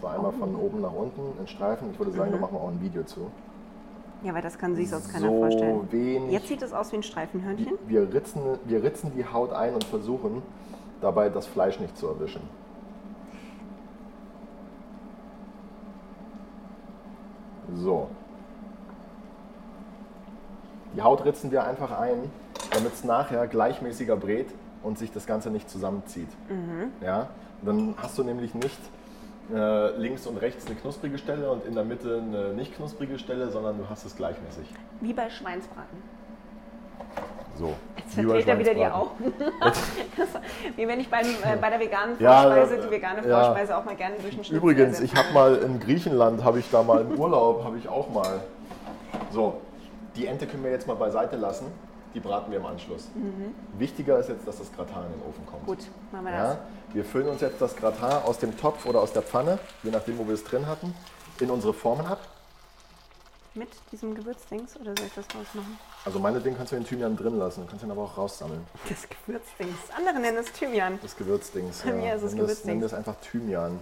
Zwar 0.00 0.14
einmal 0.14 0.32
von 0.32 0.56
oben 0.56 0.80
nach 0.80 0.92
unten 0.92 1.38
in 1.38 1.46
Streifen. 1.46 1.90
Ich 1.92 1.98
würde 1.98 2.12
sagen, 2.12 2.30
da 2.30 2.36
Mhm. 2.36 2.42
machen 2.42 2.54
wir 2.54 2.60
auch 2.60 2.68
ein 2.68 2.80
Video 2.80 3.02
zu. 3.04 3.30
Ja, 4.22 4.34
weil 4.34 4.42
das 4.42 4.58
kann 4.58 4.74
sich 4.74 4.90
sonst 4.90 5.12
keiner 5.12 5.28
so 5.28 5.38
vorstellen. 5.38 5.92
wenig. 5.92 6.32
Jetzt 6.32 6.48
sieht 6.48 6.62
es 6.62 6.72
aus 6.72 6.92
wie 6.92 6.96
ein 6.96 7.02
Streifenhörnchen. 7.02 7.74
wir, 7.86 8.12
ritzen, 8.12 8.42
wir 8.64 8.82
ritzen 8.82 9.12
die 9.16 9.24
Haut 9.26 9.52
ein 9.52 9.74
und 9.74 9.84
versuchen 9.84 10.42
dabei 11.00 11.28
das 11.30 11.46
Fleisch 11.46 11.80
nicht 11.80 11.96
zu 11.96 12.06
erwischen. 12.08 12.42
So. 17.74 18.08
Die 20.96 21.02
Haut 21.02 21.24
ritzen 21.24 21.50
wir 21.52 21.64
einfach 21.64 21.98
ein, 21.98 22.30
damit 22.72 22.92
es 22.94 23.04
nachher 23.04 23.46
gleichmäßiger 23.46 24.16
brät 24.16 24.48
und 24.82 24.98
sich 24.98 25.12
das 25.12 25.26
Ganze 25.26 25.50
nicht 25.50 25.70
zusammenzieht. 25.70 26.28
Ja? 27.00 27.28
Dann 27.62 27.94
hast 27.98 28.18
du 28.18 28.24
nämlich 28.24 28.54
nicht 28.54 28.78
äh, 29.54 29.96
links 29.96 30.26
und 30.26 30.36
rechts 30.36 30.66
eine 30.66 30.76
knusprige 30.76 31.18
Stelle 31.18 31.50
und 31.50 31.64
in 31.64 31.74
der 31.74 31.84
Mitte 31.84 32.22
eine 32.22 32.54
nicht 32.54 32.74
knusprige 32.74 33.18
Stelle, 33.18 33.50
sondern 33.50 33.78
du 33.78 33.88
hast 33.88 34.04
es 34.04 34.16
gleichmäßig. 34.16 34.66
Wie 35.00 35.12
bei 35.12 35.28
Schweinsbraten. 35.30 35.98
So. 37.58 37.74
Jetzt 37.96 38.14
verdreht 38.14 38.48
er 38.48 38.58
wieder 38.58 38.74
die. 38.74 38.86
Augen. 38.86 39.10
wie 40.76 40.88
wenn 40.88 41.00
ich 41.00 41.10
beim, 41.10 41.26
äh, 41.26 41.56
bei 41.60 41.68
der 41.68 41.80
veganen 41.80 42.16
Ja, 42.18 42.42
Vorspeise 42.42 42.76
äh, 42.76 42.82
die 42.82 42.90
vegane 42.90 43.28
ja. 43.28 43.44
Vorspeise 43.44 43.76
auch 43.76 43.84
mal 43.84 43.96
gerne 43.96 44.14
durch 44.16 44.34
den 44.34 44.44
Schnitzel 44.44 44.56
Übrigens, 44.56 45.00
ich 45.00 45.14
habe 45.14 45.32
mal 45.34 45.56
in 45.56 45.78
Griechenland, 45.78 46.42
habe 46.42 46.58
ich 46.60 46.70
da 46.70 46.82
mal 46.82 47.02
im 47.02 47.18
Urlaub, 47.18 47.62
habe 47.64 47.76
ich 47.76 47.88
auch 47.88 48.08
mal. 48.10 48.40
So, 49.30 49.60
die 50.16 50.26
Ente 50.26 50.46
können 50.46 50.64
wir 50.64 50.70
jetzt 50.70 50.86
mal 50.86 50.94
beiseite 50.94 51.36
lassen. 51.36 51.66
Die 52.14 52.20
braten 52.20 52.50
wir 52.50 52.58
im 52.58 52.66
Anschluss. 52.66 53.08
Wichtiger 53.78 54.18
ist 54.18 54.28
jetzt, 54.28 54.46
dass 54.46 54.58
das 54.58 54.72
Gratin 54.72 54.96
in 55.04 55.12
den 55.20 55.22
Ofen 55.28 55.46
kommt. 55.46 55.62
Mhm. 55.62 55.66
Gut, 55.66 55.78
machen 56.12 56.24
wir 56.24 56.32
das. 56.32 56.54
Ja, 56.54 56.60
wir 56.94 57.04
füllen 57.04 57.28
uns 57.28 57.40
jetzt 57.40 57.60
das 57.60 57.76
Gratin 57.76 58.04
aus 58.24 58.38
dem 58.38 58.56
Topf 58.58 58.84
oder 58.86 59.00
aus 59.00 59.12
der 59.12 59.22
Pfanne, 59.22 59.58
je 59.82 59.90
nachdem, 59.90 60.18
wo 60.18 60.26
wir 60.26 60.34
es 60.34 60.42
drin 60.44 60.66
hatten, 60.66 60.94
in 61.38 61.50
unsere 61.50 61.72
Formen 61.72 62.06
ab. 62.06 62.18
Mit 63.54 63.68
diesem 63.90 64.14
Gewürzdings 64.14 64.76
oder 64.76 64.94
soll 64.96 65.06
ich 65.06 65.14
das 65.14 65.24
rausmachen? 65.26 65.76
Also 66.04 66.18
meinetwegen 66.20 66.56
kannst 66.56 66.70
du 66.72 66.76
den 66.76 66.84
Thymian 66.84 67.16
drin 67.16 67.36
lassen, 67.36 67.66
kannst 67.68 67.84
ihn 67.84 67.90
aber 67.90 68.02
auch 68.02 68.16
raussammeln. 68.16 68.64
Das 68.88 69.06
Gewürzdings. 69.08 69.76
Andere 69.96 70.20
nennen 70.20 70.38
es 70.38 70.52
Thymian. 70.52 70.98
Das 71.02 71.16
Gewürzdings. 71.16 71.82
Bei 71.82 71.92
mir 71.92 72.14
ist 72.14 72.22
es 72.22 72.30
das- 72.30 72.32
Gewürzdings. 72.34 72.64
Nenn 72.66 72.80
das 72.80 72.94
einfach 72.94 73.16
Thymian. 73.16 73.80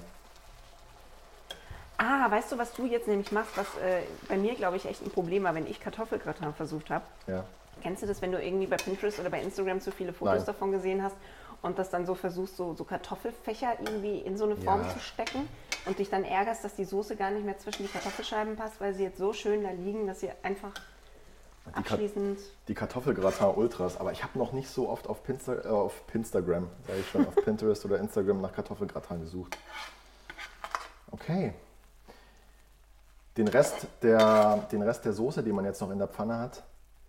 Ah, 1.99 2.31
weißt 2.31 2.53
du, 2.53 2.59
was 2.59 2.72
du 2.74 2.87
jetzt 2.87 3.09
nämlich 3.09 3.33
machst, 3.33 3.57
was 3.57 3.66
äh, 3.85 4.03
bei 4.29 4.37
mir, 4.37 4.55
glaube 4.55 4.76
ich, 4.76 4.87
echt 4.87 5.03
ein 5.03 5.11
Problem 5.11 5.43
war, 5.45 5.55
wenn 5.55 5.66
ich 5.66 5.81
Kartoffelgratin 5.81 6.55
versucht 6.55 6.91
habe? 6.91 7.05
Ja. 7.26 7.45
Kennst 7.83 8.03
du 8.03 8.07
das, 8.07 8.20
wenn 8.22 8.33
du 8.33 8.43
irgendwie 8.43 8.66
bei 8.66 8.76
Pinterest 8.76 9.18
oder 9.20 9.31
bei 9.31 9.41
Instagram 9.41 9.81
zu 9.81 9.91
viele 9.93 10.12
Fotos 10.12 10.37
Nein. 10.39 10.47
davon 10.47 10.72
gesehen 10.72 11.03
hast 11.03 11.16
und 11.62 11.79
das 11.79 11.91
dann 11.91 12.07
so 12.07 12.14
versuchst, 12.14 12.57
so, 12.57 12.74
so 12.74 12.85
Kartoffelfächer 12.85 13.79
irgendwie 13.81 14.18
in 14.18 14.37
so 14.37 14.45
eine 14.45 14.57
Form 14.57 14.83
Ja. 14.83 14.89
zu 14.91 15.01
stecken 15.01 15.49
und 15.87 15.99
dich 15.99 16.09
dann 16.11 16.24
ärgerst, 16.24 16.64
dass 16.64 16.74
die 16.76 16.85
Soße 16.85 17.16
gar 17.16 17.31
nicht 17.31 17.45
mehr 17.45 17.59
zwischen 17.59 17.83
die 17.85 17.89
Kartoffelscheiben 17.89 18.57
passt, 18.57 18.81
weil 18.81 18.95
sie 18.95 19.03
jetzt 19.05 19.18
so 19.18 19.33
schön 19.33 19.62
da 19.64 19.70
liegen, 19.70 20.07
dass 20.07 20.20
sie 20.20 20.31
einfach 20.43 20.72
Die, 21.66 21.74
abschließend... 21.74 22.39
die 22.68 22.74
Kartoffelgratin 22.74 23.47
Ultras, 23.57 23.99
aber 23.99 24.12
ich 24.12 24.22
habe 24.22 24.39
noch 24.39 24.53
nicht 24.53 24.70
so 24.70 24.89
oft 24.89 25.09
auf, 25.09 25.22
Pinsta 25.24 25.55
äh, 25.55 25.66
auf 25.68 26.07
Pinstagram, 26.07 26.68
sage 26.87 27.01
ich 27.01 27.09
schon, 27.11 27.26
auf 27.26 27.35
Pinterest 27.45 27.85
oder 27.85 27.99
Instagram 27.99 28.41
nach 28.41 28.53
Kartoffelgratin 28.55 29.20
gesucht. 29.20 29.59
Okay. 31.11 31.55
Den 33.37 33.49
Rest, 33.49 33.87
der, 34.03 34.66
den 34.72 34.83
Rest 34.83 35.05
der 35.05 35.12
Soße, 35.12 35.43
die 35.43 35.53
man 35.53 35.64
jetzt 35.64 35.81
noch 35.81 35.91
in 35.91 35.99
der 35.99 36.09
Pfanne 36.09 36.39
hat, 36.39 36.64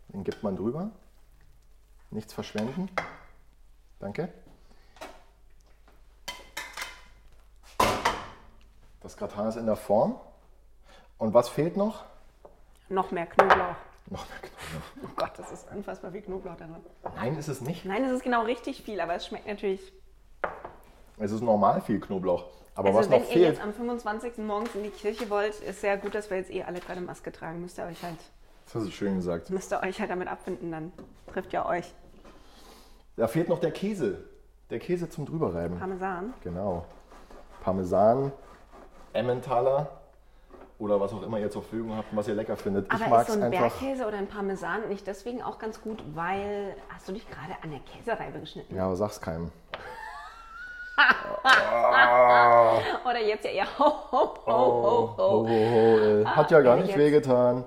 den 0.10 0.24
gibt 0.24 0.44
man 0.44 0.56
drüber. 0.56 0.92
Nichts 2.12 2.34
verschwenden. 2.34 2.90
Danke. 4.00 4.34
Das 9.02 9.16
Gratin 9.16 9.48
ist 9.48 9.56
in 9.56 9.66
der 9.66 9.76
Form. 9.76 10.20
Und 11.18 11.34
was 11.34 11.50
fehlt 11.50 11.78
noch? 11.78 12.06
Noch 12.90 13.12
mehr 13.12 13.28
Knoblauch. 13.28 13.76
Noch 14.08 14.28
mehr 14.28 14.40
Knoblauch. 14.40 14.56
Oh 15.04 15.08
Gott, 15.16 15.32
das 15.38 15.52
ist 15.52 15.72
unfassbar 15.72 16.12
viel 16.12 16.22
Knoblauch 16.22 16.56
drin. 16.56 16.76
Nein, 17.16 17.36
ist 17.38 17.48
es 17.48 17.62
nicht. 17.62 17.86
Nein, 17.86 18.04
es 18.04 18.12
ist 18.12 18.24
genau 18.24 18.44
richtig 18.44 18.84
viel, 18.84 19.00
aber 19.02 19.16
es 19.16 19.26
schmeckt 19.26 19.48
natürlich... 19.48 19.92
Es 21.18 21.32
ist 21.32 21.42
normal 21.42 21.82
viel 21.82 22.00
Knoblauch. 22.00 22.46
Aber 22.76 22.90
also 22.90 23.00
was 23.00 23.10
wenn 23.10 23.22
noch 23.22 23.28
ihr 23.28 23.34
fehlt, 23.34 23.48
jetzt 23.56 23.62
am 23.62 23.74
25. 23.74 24.38
morgens 24.38 24.76
in 24.76 24.84
die 24.84 24.90
Kirche 24.90 25.30
wollt, 25.30 25.60
ist 25.60 25.82
sehr 25.82 25.98
gut, 25.98 26.14
dass 26.14 26.30
wir 26.30 26.38
jetzt 26.38 26.52
eh 26.52 26.64
alle 26.64 26.80
gerade 26.80 27.02
Maske 27.02 27.32
tragen. 27.32 27.62
Müsst 27.62 27.78
ihr 27.80 27.86
euch 27.86 28.02
halt, 28.04 28.20
das 28.70 28.84
hast 28.84 28.88
du 28.88 28.92
schön 28.92 29.16
gesagt, 29.16 29.50
müsst 29.50 29.74
ihr 29.74 29.82
euch 29.82 30.00
halt 30.00 30.12
damit 30.12 30.28
abfinden, 30.28 30.72
dann 30.72 30.92
trifft 31.34 31.52
ja 31.54 31.66
euch. 31.66 31.92
da 33.16 33.28
fehlt 33.28 33.50
noch 33.50 33.60
der 33.60 33.72
Käse. 33.72 34.26
Der 34.70 34.78
Käse 34.78 35.10
zum 35.10 35.26
drüberreiben. 35.26 35.80
Parmesan. 35.80 36.36
Genau. 36.44 36.86
Parmesan, 37.64 38.32
Emmentaler 39.14 39.90
oder 40.78 41.02
was 41.02 41.12
auch 41.12 41.24
immer 41.24 41.40
ihr 41.40 41.50
zur 41.50 41.64
Verfügung 41.64 41.98
habt 41.98 42.12
und 42.12 42.20
was 42.20 42.28
ihr 42.28 42.36
lecker 42.36 42.56
findet. 42.56 42.86
ich 42.86 42.94
Aber 42.94 43.10
mag 43.10 43.28
ist 43.28 43.34
so 43.34 43.40
ein 43.40 43.52
einfach. 43.52 43.80
Bergkäse 43.80 44.06
oder 44.06 44.18
ein 44.18 44.28
Parmesan 44.28 44.88
nicht 44.88 45.08
deswegen 45.08 45.42
auch 45.42 45.58
ganz 45.58 45.82
gut, 45.82 46.04
weil. 46.14 46.76
Hast 46.90 47.10
du 47.10 47.14
dich 47.14 47.28
gerade 47.28 47.56
an 47.64 47.72
der 47.72 47.80
Käsereibe 47.80 48.40
geschnitten? 48.40 48.76
Ja, 48.76 48.86
aber 48.86 48.96
sag's 48.96 49.20
keinem. 49.20 49.52
Oder 53.06 53.22
jetzt 53.26 53.46
ja 53.46 53.52
eher 53.52 53.80
ho, 53.80 53.86
ho, 54.12 54.12
ho, 54.12 54.34
ho, 54.46 54.46
ho. 54.46 55.18
Ho, 55.18 55.18
ho, 55.18 55.48
ho, 55.48 55.98
äh, 55.98 56.26
hat 56.26 56.52
ja 56.52 56.60
gar 56.60 56.78
ich 56.78 56.88
nicht 56.88 56.98
wehgetan. 56.98 57.64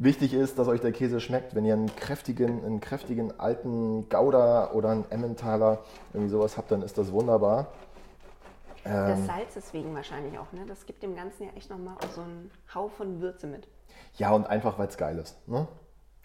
Wichtig 0.00 0.32
ist, 0.32 0.60
dass 0.60 0.68
euch 0.68 0.80
der 0.80 0.92
Käse 0.92 1.20
schmeckt. 1.20 1.56
Wenn 1.56 1.64
ihr 1.64 1.74
einen 1.74 1.94
kräftigen, 1.96 2.64
einen 2.64 2.80
kräftigen 2.80 3.38
alten 3.40 4.08
Gouda 4.08 4.70
oder 4.70 4.90
einen 4.90 5.10
Emmentaler, 5.10 5.80
irgendwie 6.12 6.30
sowas 6.30 6.56
habt, 6.56 6.70
dann 6.70 6.82
ist 6.82 6.96
das 6.98 7.10
wunderbar. 7.10 7.66
Ähm. 8.84 9.16
Des 9.16 9.26
Salzes 9.26 9.74
wegen 9.74 9.92
wahrscheinlich 9.96 10.38
auch, 10.38 10.52
ne? 10.52 10.64
Das 10.68 10.86
gibt 10.86 11.02
dem 11.02 11.16
Ganzen 11.16 11.46
ja 11.46 11.48
echt 11.56 11.68
nochmal 11.68 11.96
so 12.14 12.20
einen 12.20 12.52
Hau 12.72 12.86
von 12.88 13.20
Würze 13.20 13.48
mit. 13.48 13.66
Ja, 14.14 14.30
und 14.30 14.46
einfach, 14.46 14.78
weil 14.78 14.86
es 14.86 14.96
geil 14.96 15.18
ist. 15.18 15.36
Ne? 15.48 15.66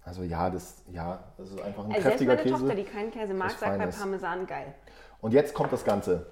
Also 0.04 0.22
ja, 0.22 0.52
das, 0.52 0.84
ja, 0.92 1.24
das 1.40 1.50
ist 1.50 1.60
einfach 1.60 1.86
ein 1.86 1.94
Also 1.94 2.04
selbst 2.04 2.08
kräftiger 2.10 2.36
meine 2.36 2.44
Käse. 2.44 2.56
Tochter, 2.58 2.76
die 2.76 2.84
keinen 2.84 3.10
Käse 3.12 3.34
mag, 3.34 3.52
sagt 3.52 3.80
bei. 3.80 3.88
Parmesan 3.88 4.46
geil. 4.46 4.76
Und 5.20 5.34
jetzt 5.34 5.56
kommt 5.56 5.74
das 5.74 5.84
Ganze. 5.84 6.28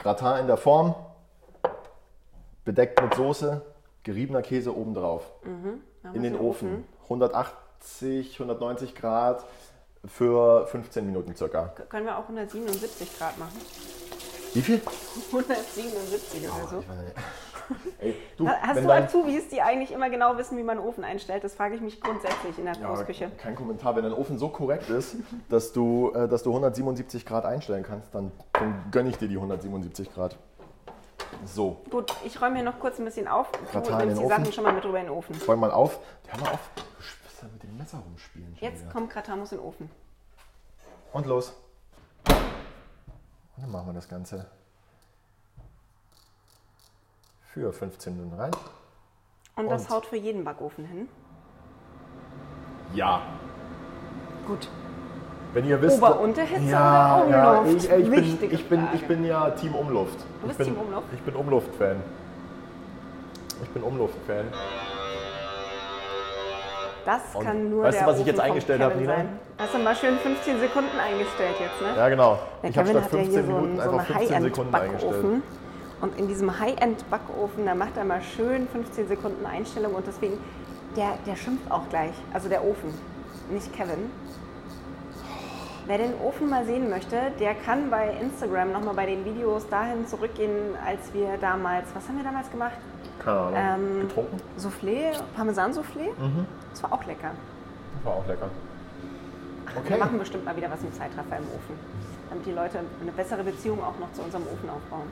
Gratin 0.00 0.40
in 0.40 0.46
der 0.48 0.56
Form, 0.56 0.96
bedeckt 2.64 3.00
mit 3.00 3.14
Soße, 3.14 3.62
geriebener 4.06 4.40
Käse 4.40 4.74
obendrauf. 4.74 5.30
in 6.14 6.22
den 6.22 6.38
Ofen. 6.38 6.84
180, 7.04 8.34
190 8.40 8.94
Grad 8.94 9.44
für 10.04 10.66
15 10.68 11.04
Minuten 11.04 11.34
circa. 11.34 11.66
Können 11.88 12.06
wir 12.06 12.16
auch 12.16 12.22
177 12.22 13.18
Grad 13.18 13.36
machen? 13.38 13.58
Wie 14.54 14.62
viel? 14.62 14.80
177 15.32 16.48
oder 16.48 16.68
so. 16.68 16.76
Weiß 16.78 16.98
nicht. 17.04 17.14
Ey, 17.98 18.14
du, 18.36 18.48
Hast 18.48 18.80
du 18.80 18.88
Azubis, 18.88 19.48
die 19.48 19.60
eigentlich 19.60 19.90
immer 19.90 20.08
genau 20.08 20.38
wissen, 20.38 20.56
wie 20.56 20.62
man 20.62 20.78
einen 20.78 20.86
Ofen 20.86 21.02
einstellt? 21.02 21.42
Das 21.42 21.54
frage 21.54 21.74
ich 21.74 21.80
mich 21.80 22.00
grundsätzlich 22.00 22.56
in 22.58 22.64
der 22.66 22.74
Ja, 22.76 22.86
Großküche. 22.88 23.28
kein 23.38 23.56
Kommentar. 23.56 23.96
Wenn 23.96 24.04
dein 24.04 24.12
Ofen 24.12 24.38
so 24.38 24.50
korrekt 24.50 24.88
ist, 24.88 25.16
dass 25.48 25.72
du, 25.72 26.12
äh, 26.14 26.28
dass 26.28 26.44
du 26.44 26.50
177 26.50 27.26
Grad 27.26 27.44
einstellen 27.44 27.82
kannst, 27.82 28.14
dann, 28.14 28.30
dann 28.52 28.84
gönne 28.92 29.08
ich 29.08 29.18
dir 29.18 29.26
die 29.26 29.34
177 29.34 30.14
Grad. 30.14 30.38
So, 31.44 31.82
Gut, 31.90 32.12
ich 32.24 32.40
räume 32.40 32.56
hier 32.56 32.64
noch 32.64 32.78
kurz 32.80 32.98
ein 32.98 33.04
bisschen 33.04 33.28
auf. 33.28 33.50
Du 33.72 33.78
nimmst 33.96 34.20
die 34.20 34.26
Sachen 34.26 34.52
schon 34.52 34.64
mal 34.64 34.72
mit 34.72 34.84
rüber 34.84 34.98
in 34.98 35.06
den 35.06 35.12
Ofen. 35.14 35.36
räum 35.46 35.60
mal 35.60 35.70
auf. 35.70 35.98
Hör 36.28 36.40
mal 36.40 36.50
auf. 36.52 36.70
Du 36.74 36.82
wirst 37.02 37.42
da 37.42 37.46
mit 37.46 37.62
dem 37.62 37.76
Messer 37.76 37.98
rumspielen. 37.98 38.56
Jetzt 38.60 38.82
wieder. 38.82 38.92
kommt 38.92 39.10
Gratamus 39.10 39.52
in 39.52 39.58
den 39.58 39.64
Ofen. 39.66 39.90
Und 41.12 41.26
los. 41.26 41.54
Und 42.28 43.62
dann 43.62 43.70
machen 43.70 43.86
wir 43.86 43.92
das 43.94 44.08
Ganze 44.08 44.46
für 47.52 47.72
15 47.72 48.16
Minuten 48.16 48.38
rein. 48.38 48.50
Und 49.54 49.68
das 49.70 49.82
Und? 49.84 49.90
haut 49.90 50.06
für 50.06 50.16
jeden 50.16 50.44
Backofen 50.44 50.84
hin. 50.84 51.08
Ja. 52.94 53.22
Gut. 54.46 54.68
Wenn 55.56 55.64
ihr 55.64 55.80
wisst. 55.80 55.96
Ober-Unterhitze 55.96 56.70
ja, 56.70 57.24
oder 57.26 57.30
ja, 57.30 57.58
Umluft? 57.60 57.84
ich, 57.84 57.90
ich, 57.90 58.10
bin, 58.10 58.12
Wichtige 58.12 58.54
ich, 58.54 58.68
bin, 58.68 58.88
ich 58.92 59.06
bin 59.06 59.24
ja 59.24 59.48
Team 59.52 59.74
Umluft. 59.74 60.18
Du 60.42 60.48
bist 60.48 60.60
ich 60.60 60.66
bin, 60.66 60.74
Team 60.74 60.84
Umluft? 60.84 61.06
Ich 61.14 61.20
bin 61.22 61.34
Umluft-Fan. 61.34 61.96
Ich 63.62 63.68
bin 63.70 63.82
Umluft-Fan. 63.82 64.44
Das 67.06 67.20
Und 67.32 67.42
kann 67.42 67.70
nur 67.70 67.84
weißt 67.84 67.96
du, 67.96 68.04
der 68.04 68.12
was 68.12 68.20
ich 68.20 68.26
jetzt 68.26 68.40
eingestellt 68.40 68.82
habe, 68.82 68.96
Nina? 68.96 69.14
sein. 69.14 69.28
Hast 69.56 69.74
du 69.74 69.78
mal 69.78 69.96
schön 69.96 70.18
15 70.18 70.60
Sekunden 70.60 70.98
eingestellt 70.98 71.54
jetzt, 71.58 71.80
ne? 71.80 71.96
Ja, 71.96 72.08
genau. 72.10 72.38
Der 72.62 72.70
ich 72.70 72.76
habe 72.76 72.88
Kevin 72.88 73.02
statt 73.02 73.12
hat 73.12 73.18
ja 73.18 73.24
15 73.24 73.32
hier 73.32 73.40
so 73.40 73.46
Minuten 73.46 73.80
einen, 73.80 73.90
so 73.90 73.96
einfach 73.96 74.10
einen 74.10 74.18
15 74.18 74.42
Sekunden 74.42 74.74
eingestellt. 74.74 75.42
Und 76.02 76.18
in 76.18 76.28
diesem 76.28 76.60
High-End-Backofen, 76.60 77.64
da 77.64 77.74
macht 77.74 77.96
er 77.96 78.04
mal 78.04 78.20
schön 78.20 78.68
15 78.68 79.08
Sekunden 79.08 79.46
Einstellung 79.46 79.94
und 79.94 80.06
deswegen, 80.06 80.36
der, 80.96 81.14
der 81.26 81.34
schimpft 81.34 81.70
auch 81.70 81.88
gleich. 81.88 82.12
Also 82.34 82.50
der 82.50 82.62
Ofen, 82.62 82.92
nicht 83.48 83.72
Kevin. 83.74 84.10
Wer 85.86 85.98
den 85.98 86.14
Ofen 86.20 86.50
mal 86.50 86.64
sehen 86.64 86.90
möchte, 86.90 87.16
der 87.38 87.54
kann 87.54 87.90
bei 87.90 88.10
Instagram 88.20 88.72
nochmal 88.72 88.94
bei 88.94 89.06
den 89.06 89.24
Videos 89.24 89.68
dahin 89.68 90.06
zurückgehen, 90.08 90.74
als 90.84 91.12
wir 91.14 91.36
damals, 91.40 91.86
was 91.94 92.08
haben 92.08 92.16
wir 92.16 92.24
damals 92.24 92.50
gemacht? 92.50 92.72
Keine 93.22 93.38
Ahnung. 93.38 93.54
Ähm, 93.56 94.00
Getrunken? 94.08 94.36
Soufflé, 94.58 95.12
Parmesan-Soufflé. 95.36 96.08
Mhm. 96.18 96.46
Das 96.72 96.82
war 96.82 96.92
auch 96.92 97.04
lecker. 97.04 97.30
War 98.02 98.14
auch 98.14 98.26
lecker. 98.26 98.48
Wir 99.74 99.80
Okay. 99.82 99.98
machen 99.98 100.18
bestimmt 100.18 100.44
mal 100.44 100.56
wieder 100.56 100.70
was 100.70 100.82
im 100.82 100.92
Zeitraffer 100.92 101.36
im 101.36 101.44
Ofen, 101.54 101.78
damit 102.30 102.46
die 102.46 102.52
Leute 102.52 102.78
eine 103.00 103.12
bessere 103.12 103.44
Beziehung 103.44 103.78
auch 103.82 103.98
noch 104.00 104.10
zu 104.12 104.22
unserem 104.22 104.44
Ofen 104.44 104.68
aufbauen. 104.70 105.06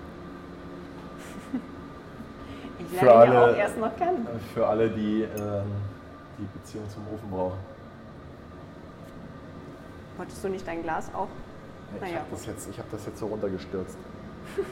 Ich 2.76 2.98
Für 2.98 3.04
lerne 3.06 3.34
ja 3.34 3.40
alle- 3.40 3.52
auch 3.52 3.56
erst 3.56 3.78
noch 3.78 3.96
kennen. 3.96 4.26
Für 4.52 4.66
alle, 4.66 4.90
die 4.90 5.22
ähm, 5.22 5.62
die 6.38 6.46
Beziehung 6.58 6.88
zum 6.88 7.02
Ofen 7.14 7.30
brauchen. 7.30 7.58
Wolltest 10.16 10.42
du 10.44 10.48
nicht 10.48 10.66
dein 10.66 10.82
Glas 10.82 11.10
auch? 11.14 11.28
Ich 11.94 12.00
Naja, 12.00 12.16
habe 12.20 12.26
das, 12.30 12.46
jetzt- 12.46 12.68
ich 12.70 12.78
hab 12.78 12.90
das 12.90 13.06
jetzt 13.06 13.18
so 13.18 13.26
runtergestürzt. 13.26 13.96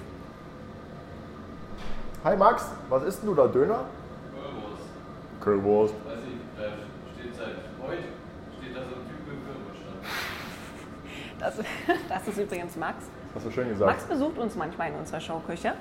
Hi 2.24 2.36
Max, 2.36 2.64
was 2.88 3.02
isst 3.04 3.22
denn 3.22 3.28
du 3.30 3.34
da? 3.34 3.46
Döner? 3.48 3.84
Currywurst. 4.32 4.84
Currywurst. 5.40 5.94
Weiß 6.06 6.18
ich, 6.26 6.34
da 6.56 6.68
steht 7.18 7.34
seit 7.34 7.56
heute, 7.82 8.02
steht 8.60 8.76
da 8.76 8.80
so 8.80 8.94
ein 8.94 9.06
Typ 9.08 9.26
im 9.26 9.40
Firmenstand. 9.42 9.96
Das, 11.40 11.54
das 12.08 12.28
ist 12.28 12.38
übrigens 12.38 12.76
Max. 12.76 13.04
Hast 13.34 13.46
du 13.46 13.50
schön 13.50 13.68
gesagt. 13.68 13.90
Max 13.90 14.04
besucht 14.04 14.38
uns 14.38 14.54
manchmal 14.54 14.90
in 14.90 14.94
unserer 14.96 15.20
Showküche. 15.20 15.72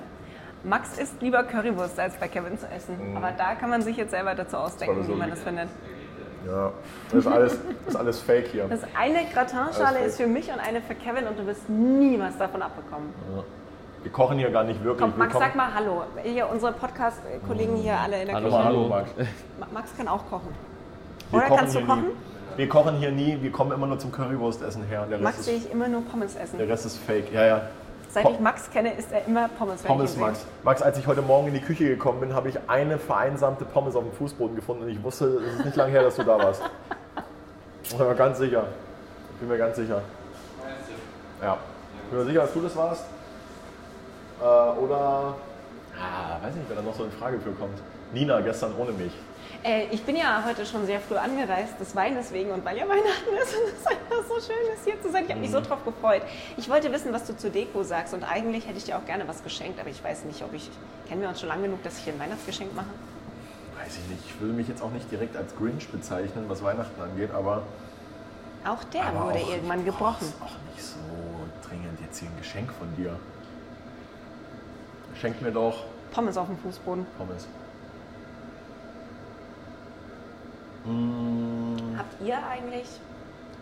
Max 0.64 0.98
isst 0.98 1.20
lieber 1.22 1.44
Currywurst, 1.44 1.98
als 2.00 2.16
bei 2.16 2.26
Kevin 2.28 2.58
zu 2.58 2.66
essen. 2.68 3.16
Aber 3.16 3.30
da 3.32 3.54
kann 3.54 3.70
man 3.70 3.82
sich 3.82 3.96
jetzt 3.96 4.10
selber 4.10 4.34
dazu 4.34 4.56
ausdenken, 4.56 5.00
Mhm. 5.02 5.08
Wie 5.08 5.14
man 5.14 5.30
das 5.30 5.40
findet. 5.40 5.68
Ja, 6.46 6.72
das 7.10 7.18
ist 7.20 7.26
alles, 7.26 7.58
das 7.84 7.94
ist 7.94 7.96
alles 8.00 8.20
fake 8.20 8.48
hier. 8.48 8.66
Das 8.68 8.80
eine 8.98 9.20
Gratinschale 9.32 10.00
ist 10.00 10.16
für 10.16 10.26
mich 10.26 10.48
und 10.52 10.58
eine 10.58 10.80
für 10.80 10.94
Kevin 10.94 11.26
und 11.28 11.38
du 11.38 11.46
wirst 11.46 11.68
nie 11.68 12.18
was 12.18 12.36
davon 12.38 12.62
abbekommen. 12.62 13.12
Wir 14.02 14.10
kochen 14.10 14.38
hier 14.38 14.50
gar 14.50 14.64
nicht 14.64 14.82
wirklich. 14.82 15.08
Komm, 15.08 15.16
Max, 15.18 15.34
wir 15.34 15.40
sag 15.40 15.54
mal 15.54 15.72
Hallo. 15.72 16.02
Hier, 16.24 16.48
unsere 16.50 16.72
Podcast-Kollegen 16.72 17.76
hier 17.76 17.96
alle 17.98 18.22
in 18.22 18.26
der 18.26 18.34
Hallo, 18.36 18.46
Küche. 18.46 18.58
mal 18.58 18.64
Hallo 18.64 18.88
Max. 18.88 19.10
Ma- 19.60 19.66
Max 19.72 19.96
kann 19.96 20.08
auch 20.08 20.28
kochen. 20.28 20.48
Wir 21.30 21.38
Oder 21.38 21.46
kochen 21.48 21.58
kannst 21.60 21.74
du 21.76 21.80
kochen? 21.86 22.02
Nie. 22.06 22.12
Wir 22.56 22.68
kochen 22.68 22.96
hier 22.96 23.10
nie, 23.12 23.38
wir 23.40 23.50
kommen 23.52 23.72
immer 23.72 23.86
nur 23.86 23.98
zum 23.98 24.10
Currywurstessen 24.12 24.82
her. 24.84 25.06
Der 25.08 25.18
Rest, 25.18 25.24
Max 25.24 25.44
sehe 25.44 25.56
ich 25.56 25.70
immer 25.70 25.86
nur 25.88 26.02
Pommes 26.02 26.34
essen. 26.34 26.58
der 26.58 26.68
Rest 26.68 26.84
ist 26.86 26.98
fake. 26.98 27.32
Ja, 27.32 27.46
ja. 27.46 27.62
Seit 28.12 28.28
ich 28.28 28.40
Max 28.40 28.70
kenne, 28.70 28.92
isst 28.92 29.10
er 29.10 29.24
immer 29.26 29.48
Pommes. 29.48 29.82
Pommes. 29.82 30.16
Max. 30.18 30.44
Max, 30.62 30.82
als 30.82 30.98
ich 30.98 31.06
heute 31.06 31.22
Morgen 31.22 31.48
in 31.48 31.54
die 31.54 31.62
Küche 31.62 31.84
gekommen 31.84 32.20
bin, 32.20 32.34
habe 32.34 32.50
ich 32.50 32.58
eine 32.68 32.98
vereinsamte 32.98 33.64
Pommes 33.64 33.96
auf 33.96 34.04
dem 34.04 34.12
Fußboden 34.12 34.54
gefunden 34.54 34.82
und 34.82 34.90
ich 34.90 35.02
wusste, 35.02 35.26
es 35.26 35.54
ist 35.54 35.64
nicht 35.64 35.76
lange 35.76 35.92
her, 35.92 36.02
dass 36.02 36.16
du 36.16 36.22
da 36.22 36.36
warst. 36.36 36.62
Ich 37.84 37.96
bin 37.96 38.06
mir 38.06 38.14
ganz 38.14 38.36
sicher. 38.36 38.64
Ich 39.32 39.38
bin 39.38 39.48
mir 39.48 39.56
ganz 39.56 39.76
sicher. 39.76 40.02
Ja. 41.40 41.56
Ich 42.04 42.10
bin 42.10 42.18
mir 42.18 42.24
sicher, 42.26 42.40
dass 42.42 42.52
du 42.52 42.60
das 42.60 42.76
warst. 42.76 43.04
Äh, 44.40 44.44
oder. 44.44 45.34
Ah, 45.98 46.44
weiß 46.44 46.54
nicht, 46.54 46.68
wer 46.68 46.76
da 46.76 46.82
noch 46.82 46.94
so 46.94 47.04
in 47.04 47.12
Frage 47.12 47.40
für 47.40 47.52
kommt. 47.52 47.78
Nina, 48.12 48.42
gestern 48.42 48.74
ohne 48.78 48.92
mich. 48.92 49.12
Äh, 49.64 49.86
ich 49.92 50.02
bin 50.02 50.16
ja 50.16 50.42
heute 50.44 50.66
schon 50.66 50.86
sehr 50.86 50.98
früh 51.00 51.16
angereist, 51.16 51.78
des 51.78 51.94
Weines 51.94 52.32
wegen 52.32 52.50
und 52.50 52.64
weil 52.64 52.76
ja 52.76 52.88
Weihnachten 52.88 53.32
ist 53.42 53.54
und 53.54 53.62
es 53.78 53.86
einfach 53.86 54.26
so 54.28 54.34
schön 54.40 54.74
ist, 54.74 54.84
hier 54.84 55.00
zu 55.00 55.10
sein. 55.10 55.24
Ich 55.24 55.30
habe 55.30 55.40
mich 55.40 55.52
so 55.52 55.60
Mhm. 55.60 55.64
drauf 55.64 55.84
gefreut. 55.84 56.22
Ich 56.56 56.68
wollte 56.68 56.90
wissen, 56.92 57.12
was 57.12 57.26
du 57.26 57.36
zur 57.36 57.50
Deko 57.50 57.84
sagst 57.84 58.12
und 58.12 58.24
eigentlich 58.24 58.66
hätte 58.66 58.78
ich 58.78 58.84
dir 58.84 58.98
auch 58.98 59.04
gerne 59.04 59.26
was 59.28 59.44
geschenkt, 59.44 59.78
aber 59.78 59.88
ich 59.90 60.02
weiß 60.02 60.24
nicht, 60.24 60.42
ob 60.42 60.52
ich. 60.52 60.68
Kennen 61.08 61.20
wir 61.22 61.28
uns 61.28 61.38
schon 61.40 61.48
lange 61.48 61.62
genug, 61.62 61.82
dass 61.84 61.98
ich 61.98 62.04
dir 62.04 62.12
ein 62.14 62.18
Weihnachtsgeschenk 62.20 62.74
mache? 62.74 62.86
Weiß 63.80 63.98
ich 63.98 64.08
nicht. 64.10 64.22
Ich 64.26 64.40
will 64.40 64.52
mich 64.52 64.66
jetzt 64.66 64.82
auch 64.82 64.90
nicht 64.90 65.10
direkt 65.12 65.36
als 65.36 65.54
Grinch 65.56 65.88
bezeichnen, 65.88 66.44
was 66.48 66.62
Weihnachten 66.64 67.00
angeht, 67.00 67.30
aber. 67.32 67.62
Auch 68.66 68.82
der 68.84 69.04
aber 69.06 69.26
wurde 69.26 69.38
auch- 69.38 69.50
irgendwann 69.50 69.84
gebrochen. 69.84 70.32
Auch 70.40 70.74
nicht 70.74 70.82
so 70.84 70.96
dringend 71.68 72.00
jetzt 72.00 72.18
hier 72.18 72.28
ein 72.28 72.36
Geschenk 72.38 72.72
von 72.72 72.94
dir. 72.96 73.16
Schenk 75.20 75.40
mir 75.40 75.52
doch 75.52 75.84
Pommes 76.12 76.36
auf 76.36 76.46
dem 76.46 76.58
Fußboden. 76.58 77.06
Pommes. 77.16 77.46
Mm, 80.84 81.96
Habt 81.96 82.20
ihr 82.22 82.36
eigentlich 82.46 82.86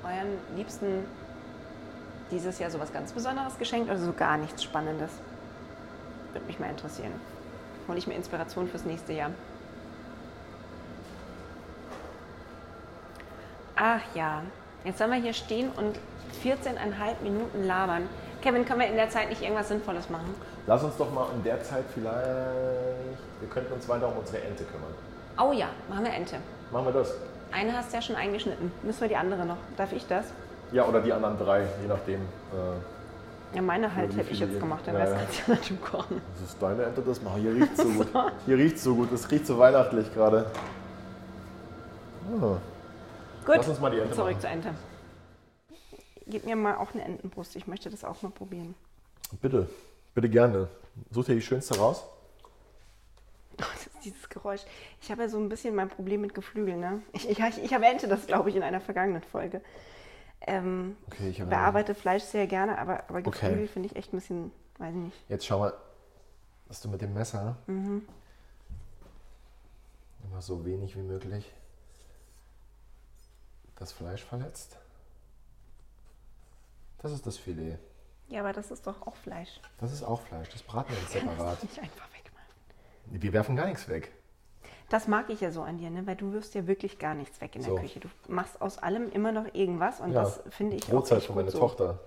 euren 0.03 0.39
Liebsten 0.57 1.05
dieses 2.31 2.59
Jahr 2.59 2.71
so 2.71 2.79
was 2.81 2.93
ganz 2.93 3.13
Besonderes 3.13 3.59
geschenkt 3.59 3.91
oder 3.91 3.99
so 3.99 4.13
gar 4.13 4.37
nichts 4.37 4.63
Spannendes? 4.63 5.11
Würde 6.33 6.47
mich 6.47 6.59
mal 6.59 6.71
interessieren. 6.71 7.13
Hole 7.89 7.99
ich 7.99 8.07
mir 8.07 8.15
Inspiration 8.15 8.69
fürs 8.69 8.85
nächste 8.85 9.13
Jahr. 9.13 9.31
Ach 13.77 14.01
ja, 14.15 14.43
jetzt 14.85 14.99
sollen 14.99 15.11
wir 15.11 15.21
hier 15.21 15.33
stehen 15.33 15.71
und 15.71 15.99
14,5 16.45 17.23
Minuten 17.23 17.65
labern. 17.67 18.09
Kevin, 18.43 18.65
können 18.65 18.81
wir 18.81 18.87
in 18.87 18.97
der 18.97 19.11
Zeit 19.11 19.29
nicht 19.29 19.43
irgendwas 19.43 19.69
Sinnvolles 19.69 20.09
machen? 20.09 20.35
Lass 20.67 20.83
uns 20.85 20.97
doch 20.97 21.11
mal 21.13 21.27
in 21.35 21.43
der 21.43 21.63
Zeit 21.63 21.85
vielleicht. 21.93 22.17
Wir 23.41 23.49
könnten 23.51 23.73
uns 23.73 23.89
weiter 23.89 24.09
um 24.09 24.19
unsere 24.19 24.43
Ente 24.43 24.65
kümmern. 24.65 24.95
Oh 25.39 25.53
ja, 25.53 25.67
machen 25.89 26.05
wir 26.05 26.13
Ente. 26.13 26.37
Machen 26.71 26.87
wir 26.87 26.93
das? 26.93 27.15
Eine 27.53 27.77
hast 27.77 27.91
du 27.91 27.97
ja 27.97 28.03
schon 28.03 28.17
eingeschnitten. 28.17 28.71
Müssen 28.83 29.01
wir 29.01 29.09
die 29.09 29.17
andere 29.17 29.45
noch? 29.45 29.57
Darf 29.77 29.93
ich 29.93 30.07
das? 30.07 30.27
Ja, 30.73 30.85
oder 30.87 31.01
die 31.01 31.13
anderen 31.13 31.37
drei, 31.39 31.63
je 31.83 31.89
nachdem. 31.89 32.21
Äh, 32.21 33.57
Ja, 33.57 33.63
meine 33.63 33.93
halt 33.95 34.15
hätte 34.17 34.31
ich 34.31 34.39
jetzt 34.39 34.53
ihr- 34.53 34.61
gemacht, 34.61 34.87
den 34.87 34.95
Ja, 34.95 35.01
Rest 35.01 35.13
ja. 35.13 35.19
kannst 35.19 35.39
du 35.39 35.43
ja 35.53 35.59
natürlich 35.59 35.83
kochen. 35.83 36.23
das 36.35 36.49
ist 36.51 36.63
deine 36.63 36.83
Ente, 36.85 37.03
das 37.03 37.21
machen. 37.23 37.41
Hier 37.41 37.55
riecht 37.55 37.77
so 37.77 37.85
gut. 37.89 38.07
Hier 38.47 38.57
riecht 38.57 38.79
so 38.79 38.95
gut. 38.95 39.13
Es 39.13 39.29
riecht 39.31 39.47
so 39.47 39.59
weihnachtlich 39.59 40.13
gerade. 40.15 40.47
Ah, 42.41 42.57
Gut, 43.45 43.57
Lass 43.57 43.69
uns 43.69 43.81
mal 43.81 43.91
die 43.91 43.99
Ente 43.99 44.15
zurück 44.15 44.31
machen. 44.33 44.41
zur 44.41 44.51
Ente. 44.51 44.69
Gib 46.27 46.45
mir 46.45 46.55
mal 46.55 46.77
auch 46.77 46.95
eine 46.95 47.03
Entenbrust. 47.05 47.57
Ich 47.57 47.67
möchte 47.67 47.91
das 47.91 48.05
auch 48.05 48.23
mal 48.23 48.31
probieren. 48.31 48.75
bitte, 49.43 49.69
bitte 50.15 50.29
gerne. 50.29 50.69
Such 51.11 51.25
dir 51.25 51.35
die 51.35 51.43
schönste 51.43 51.77
raus. 51.79 52.05
Das 54.01 54.13
dieses 54.13 54.29
Geräusch. 54.29 54.63
Ich 55.01 55.11
habe 55.11 55.23
ja 55.23 55.29
so 55.29 55.39
ein 55.39 55.49
bisschen 55.49 55.75
mein 55.75 55.89
Problem 55.89 56.21
mit 56.23 56.35
Geflügeln. 56.35 56.81
Ne? 56.81 57.03
Ich, 57.13 57.29
ich, 57.29 57.39
ich 57.39 57.73
erwähnte 57.73 58.09
das, 58.09 58.27
glaube 58.27 58.49
ich, 58.51 58.57
in 58.57 58.63
einer 58.63 58.81
vergangenen 58.81 59.23
Folge. 59.23 59.61
Ähm, 60.43 60.97
Okay, 61.07 61.29
ich 61.31 61.45
bearbeite 61.45 61.95
Fleisch 61.95 62.23
sehr 62.23 62.47
gerne, 62.47 62.79
aber, 62.79 63.05
aber 63.09 63.19
Okay. 63.19 63.31
Geflügel 63.31 63.69
finde 63.69 63.89
ich 63.89 63.97
echt 63.97 64.13
ein 64.13 64.17
bisschen, 64.19 64.53
weiß 64.79 64.91
ich 64.95 65.01
nicht. 65.03 65.17
Jetzt 65.29 65.47
schau 65.47 65.59
mal, 65.59 65.75
dass 66.69 66.81
du 66.81 66.89
mit 66.89 67.03
dem 67.03 67.13
Messer 67.13 67.57
Mhm. 67.67 68.07
immer 70.25 70.41
so 70.41 70.65
wenig 70.65 70.97
wie 70.97 71.03
möglich 71.03 71.53
das 73.77 73.93
Fleisch 73.93 74.23
verletzt. 74.25 74.77
Das 76.99 77.13
ist 77.13 77.27
das 77.27 77.37
Filet. 77.39 77.79
Ja, 78.29 78.41
aber 78.41 78.53
das 78.53 78.71
ist 78.71 78.87
doch 78.87 79.07
auch 79.07 79.17
Fleisch. 79.17 79.61
Das 79.79 79.93
ist 79.93 80.03
auch 80.03 80.21
Fleisch, 80.21 80.49
das 80.51 80.63
braten 80.63 80.91
wir 80.93 80.99
jetzt 81.01 81.15
das 81.15 81.23
separat. 81.23 81.59
doch 81.59 81.63
nicht 81.65 81.79
einfach 81.81 82.07
wegmachen. 82.13 82.20
Wir 83.11 83.33
werfen 83.33 83.57
gar 83.57 83.67
nichts 83.67 83.89
weg. 83.89 84.13
Das 84.89 85.07
mag 85.07 85.31
ich 85.31 85.41
ja 85.41 85.53
so 85.53 85.63
an 85.63 85.79
dir, 85.79 85.89
ne? 85.91 86.07
weil 86.07 86.17
du 86.17 86.33
wirfst 86.33 86.55
ja 86.55 86.67
wirklich 86.67 86.99
gar 86.99 87.15
nichts 87.15 87.41
weg 87.41 87.55
in 87.55 87.63
der 87.63 87.71
So. 87.71 87.77
Küche. 87.77 88.01
Du 88.01 88.09
machst 88.29 88.61
aus 88.61 88.79
allem 88.79 89.11
immer 89.13 89.31
noch 89.31 89.47
irgendwas 89.55 90.01
und 90.01 90.13
Ja, 90.13 90.23
das 90.23 90.43
finde 90.51 90.77
ich 90.77 90.87
Brotzeit 90.87 91.23
von 91.23 91.37
meiner 91.37 91.51
so. 91.51 91.59
Tochter. 91.59 92.01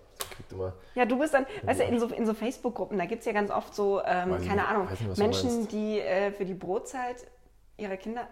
Ja, 0.96 1.06
du 1.06 1.18
bist 1.18 1.34
dann, 1.34 1.46
weißt 1.64 1.80
du, 1.82 1.84
in 1.86 2.00
so, 2.00 2.08
in 2.08 2.26
so 2.26 2.34
Facebook-Gruppen, 2.34 2.98
da 2.98 3.06
gibt 3.06 3.22
es 3.22 3.26
ja 3.26 3.32
ganz 3.34 3.52
oft 3.52 3.74
so, 3.74 4.00
ähm, 4.00 4.32
keine 4.32 4.38
nicht, 4.38 4.48
Ahnung, 4.70 4.88
nicht, 4.90 5.18
Menschen, 5.18 5.68
die 5.68 6.00
äh, 6.00 6.32
für 6.32 6.46
die 6.46 6.54
Brotzeit 6.54 7.28
ihrer 7.78 7.98
Kinder 7.98 8.28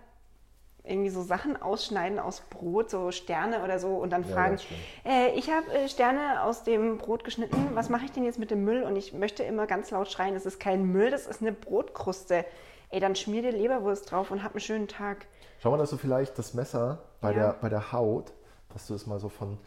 irgendwie 0.84 1.10
so 1.10 1.22
Sachen 1.22 1.62
ausschneiden 1.62 2.18
aus 2.20 2.42
Brot, 2.50 2.90
so 2.90 3.12
Sterne 3.12 3.64
oder 3.64 3.78
so 3.80 3.96
und 3.98 4.10
dann 4.12 4.24
Ja, 4.28 4.30
fragen, 4.36 4.58
äh, 5.06 5.30
ich 5.36 5.50
habe 5.52 5.72
äh, 5.72 5.88
Sterne 5.88 6.42
aus 6.44 6.64
dem 6.64 6.98
Brot 6.98 7.24
geschnitten, 7.24 7.70
was 7.74 7.90
mache 7.90 8.06
ich 8.06 8.12
denn 8.12 8.24
jetzt 8.24 8.40
mit 8.40 8.50
dem 8.52 8.64
Müll? 8.64 8.84
Und 8.84 8.96
ich 8.96 9.14
möchte 9.14 9.44
immer 9.44 9.68
ganz 9.68 9.92
laut 9.92 10.12
schreien, 10.12 10.34
das 10.34 10.46
ist 10.46 10.60
kein 10.60 10.84
Müll, 10.86 11.12
das 11.12 11.28
ist 11.28 11.42
eine 11.42 11.52
Brotkruste. 11.52 12.46
Ey, 12.90 13.00
dann 13.00 13.16
schmier 13.16 13.42
dir 13.44 13.52
Leberwurst 13.52 14.12
drauf 14.12 14.32
und 14.32 14.44
hab 14.44 14.54
einen 14.54 14.60
schönen 14.60 14.88
Tag. 14.88 15.28
Schau 15.60 15.70
mal, 15.72 15.78
dass 15.78 15.92
du 15.92 15.98
vielleicht 15.98 16.38
das 16.40 16.54
Messer 16.56 17.04
bei, 17.22 17.30
Ja. 17.32 17.38
der, 17.52 17.54
bei 17.62 17.70
der 17.70 17.92
Haut, 17.92 18.34
dass 18.74 18.88
du 18.88 18.96
es 18.96 19.06
mal 19.06 19.20
so 19.20 19.30
von, 19.30 19.58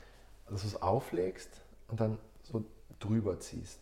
dass 0.51 0.63
du 0.63 0.67
es 0.67 0.83
auflegst 0.83 1.61
und 1.89 2.01
dann 2.01 2.19
so 2.43 2.65
drüber 2.99 3.39
ziehst. 3.39 3.79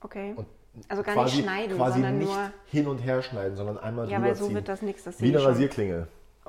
Okay. 0.00 0.32
Und 0.34 0.46
Also 0.88 1.02
gar 1.02 1.14
quasi, 1.14 1.36
nicht 1.36 1.44
schneiden, 1.44 1.76
quasi 1.76 1.92
sondern 1.94 2.18
nicht 2.18 2.32
nur- 2.32 2.50
hin 2.66 2.86
und 2.88 2.98
her 2.98 3.20
schneiden, 3.22 3.54
sondern 3.56 3.76
einmal 3.78 4.08
Ja, 4.08 4.16
drüber 4.16 4.28
weil 4.30 4.34
so 4.36 4.46
ziehen. 4.46 4.54
wird 4.54 4.68
das 4.68 4.80
nichts, 4.82 5.04
das 5.04 5.20
Wie 5.20 5.26
eine 5.28 5.36
ich 5.36 5.42
schon. 5.42 5.52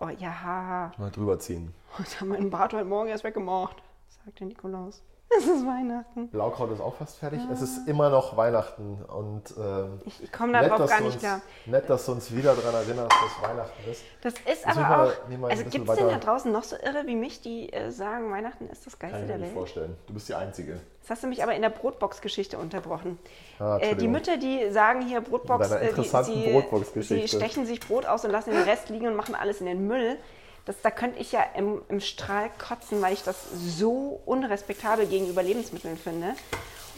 Oh 0.04 0.10
ja. 0.10 0.92
Mal 0.98 1.12
drüber 1.12 1.38
ziehen. 1.40 1.74
Ich 2.04 2.20
habe 2.20 2.32
meinen 2.32 2.50
Bart 2.50 2.74
heute 2.74 2.86
Morgen 2.86 3.10
erst 3.10 3.24
weggemacht, 3.24 3.84
sagt 4.26 4.40
der 4.40 4.48
Nikolaus. 4.48 5.04
Es 5.38 5.46
ist 5.48 5.66
Weihnachten. 5.66 6.28
Blaukraut 6.28 6.72
ist 6.72 6.82
auch 6.82 6.96
fast 6.96 7.18
fertig. 7.18 7.40
Es 7.52 7.62
ist 7.62 7.88
immer 7.88 8.10
noch 8.10 8.36
Weihnachten 8.36 8.98
und 9.06 9.44
ähm, 9.58 10.02
Ich, 10.06 10.24
ich 10.24 10.32
komme 10.32 10.52
darauf 10.54 10.90
gar 10.90 11.00
nicht 11.02 11.14
uns, 11.14 11.20
klar. 11.20 11.42
Nett, 11.66 11.90
dass 11.90 12.06
du 12.06 12.12
uns 12.12 12.36
wieder 12.36 12.54
daran 12.54 12.76
erinnerst, 12.76 13.12
dass 13.12 13.50
Weihnachten 13.50 13.90
ist. 13.90 14.04
Das 14.22 14.34
ist 14.34 14.46
Jetzt 14.46 14.68
aber 14.68 15.04
auch. 15.06 15.30
wir 15.30 15.38
ein 15.38 15.44
Also 15.46 15.64
gibt 15.66 15.90
es 15.90 15.96
denn 15.96 16.08
da 16.10 16.18
draußen 16.18 16.52
noch 16.52 16.64
so 16.64 16.76
irre 16.76 17.08
wie 17.08 17.16
mich, 17.16 17.42
die 17.42 17.72
äh, 17.72 17.92
sagen, 17.92 18.30
Weihnachten 18.32 18.68
ist 18.70 18.86
das 18.86 19.00
Kann 19.00 19.12
Geilste 19.12 19.20
ich 19.20 19.22
mir 19.24 19.28
der 19.28 19.38
nicht 19.38 19.48
Welt? 19.48 19.58
vorstellen. 19.58 19.98
Du 20.08 20.14
bist 20.14 20.28
die 20.28 20.36
Einzige. 20.36 20.80
Das 21.02 21.10
hast 21.12 21.24
du 21.24 21.28
mich 21.28 21.42
aber 21.42 21.56
in 21.56 21.62
der 21.62 21.70
Brotbox-Geschichte 21.70 22.58
unterbrochen. 22.58 23.18
Ah, 23.60 23.78
äh, 23.78 23.96
die. 23.96 24.08
Mütter, 24.08 24.38
die 24.38 24.70
sagen 24.72 25.02
hier 25.02 25.22
Brotbox, 25.22 25.72
In 25.72 25.78
äh, 25.78 25.94
die, 25.94 26.04
sie, 26.04 26.52
Brotbox-Geschichte. 26.52 27.28
sie 27.28 27.38
stechen 27.38 27.66
sich 27.66 27.80
Brot 27.80 28.06
aus 28.06 28.26
und 28.26 28.32
lassen 28.32 28.52
den 28.52 28.64
Rest 28.64 28.90
liegen 28.90 29.08
und 29.08 29.16
machen 29.16 29.34
alles 29.34 29.62
in 29.62 29.66
den 29.66 29.88
Müll. 29.88 30.18
Das, 30.66 30.76
da 30.82 30.92
könnte 30.92 31.20
ich 31.20 31.32
ja 31.32 31.44
im, 31.58 31.82
im 31.90 32.00
Strahl 32.00 32.50
kotzen, 32.58 33.02
weil 33.02 33.14
ich 33.14 33.24
das 33.24 33.38
so 33.78 34.22
unrespektabel 34.26 35.08
gegenüber 35.08 35.42
Lebensmitteln 35.42 35.98
finde. 35.98 36.36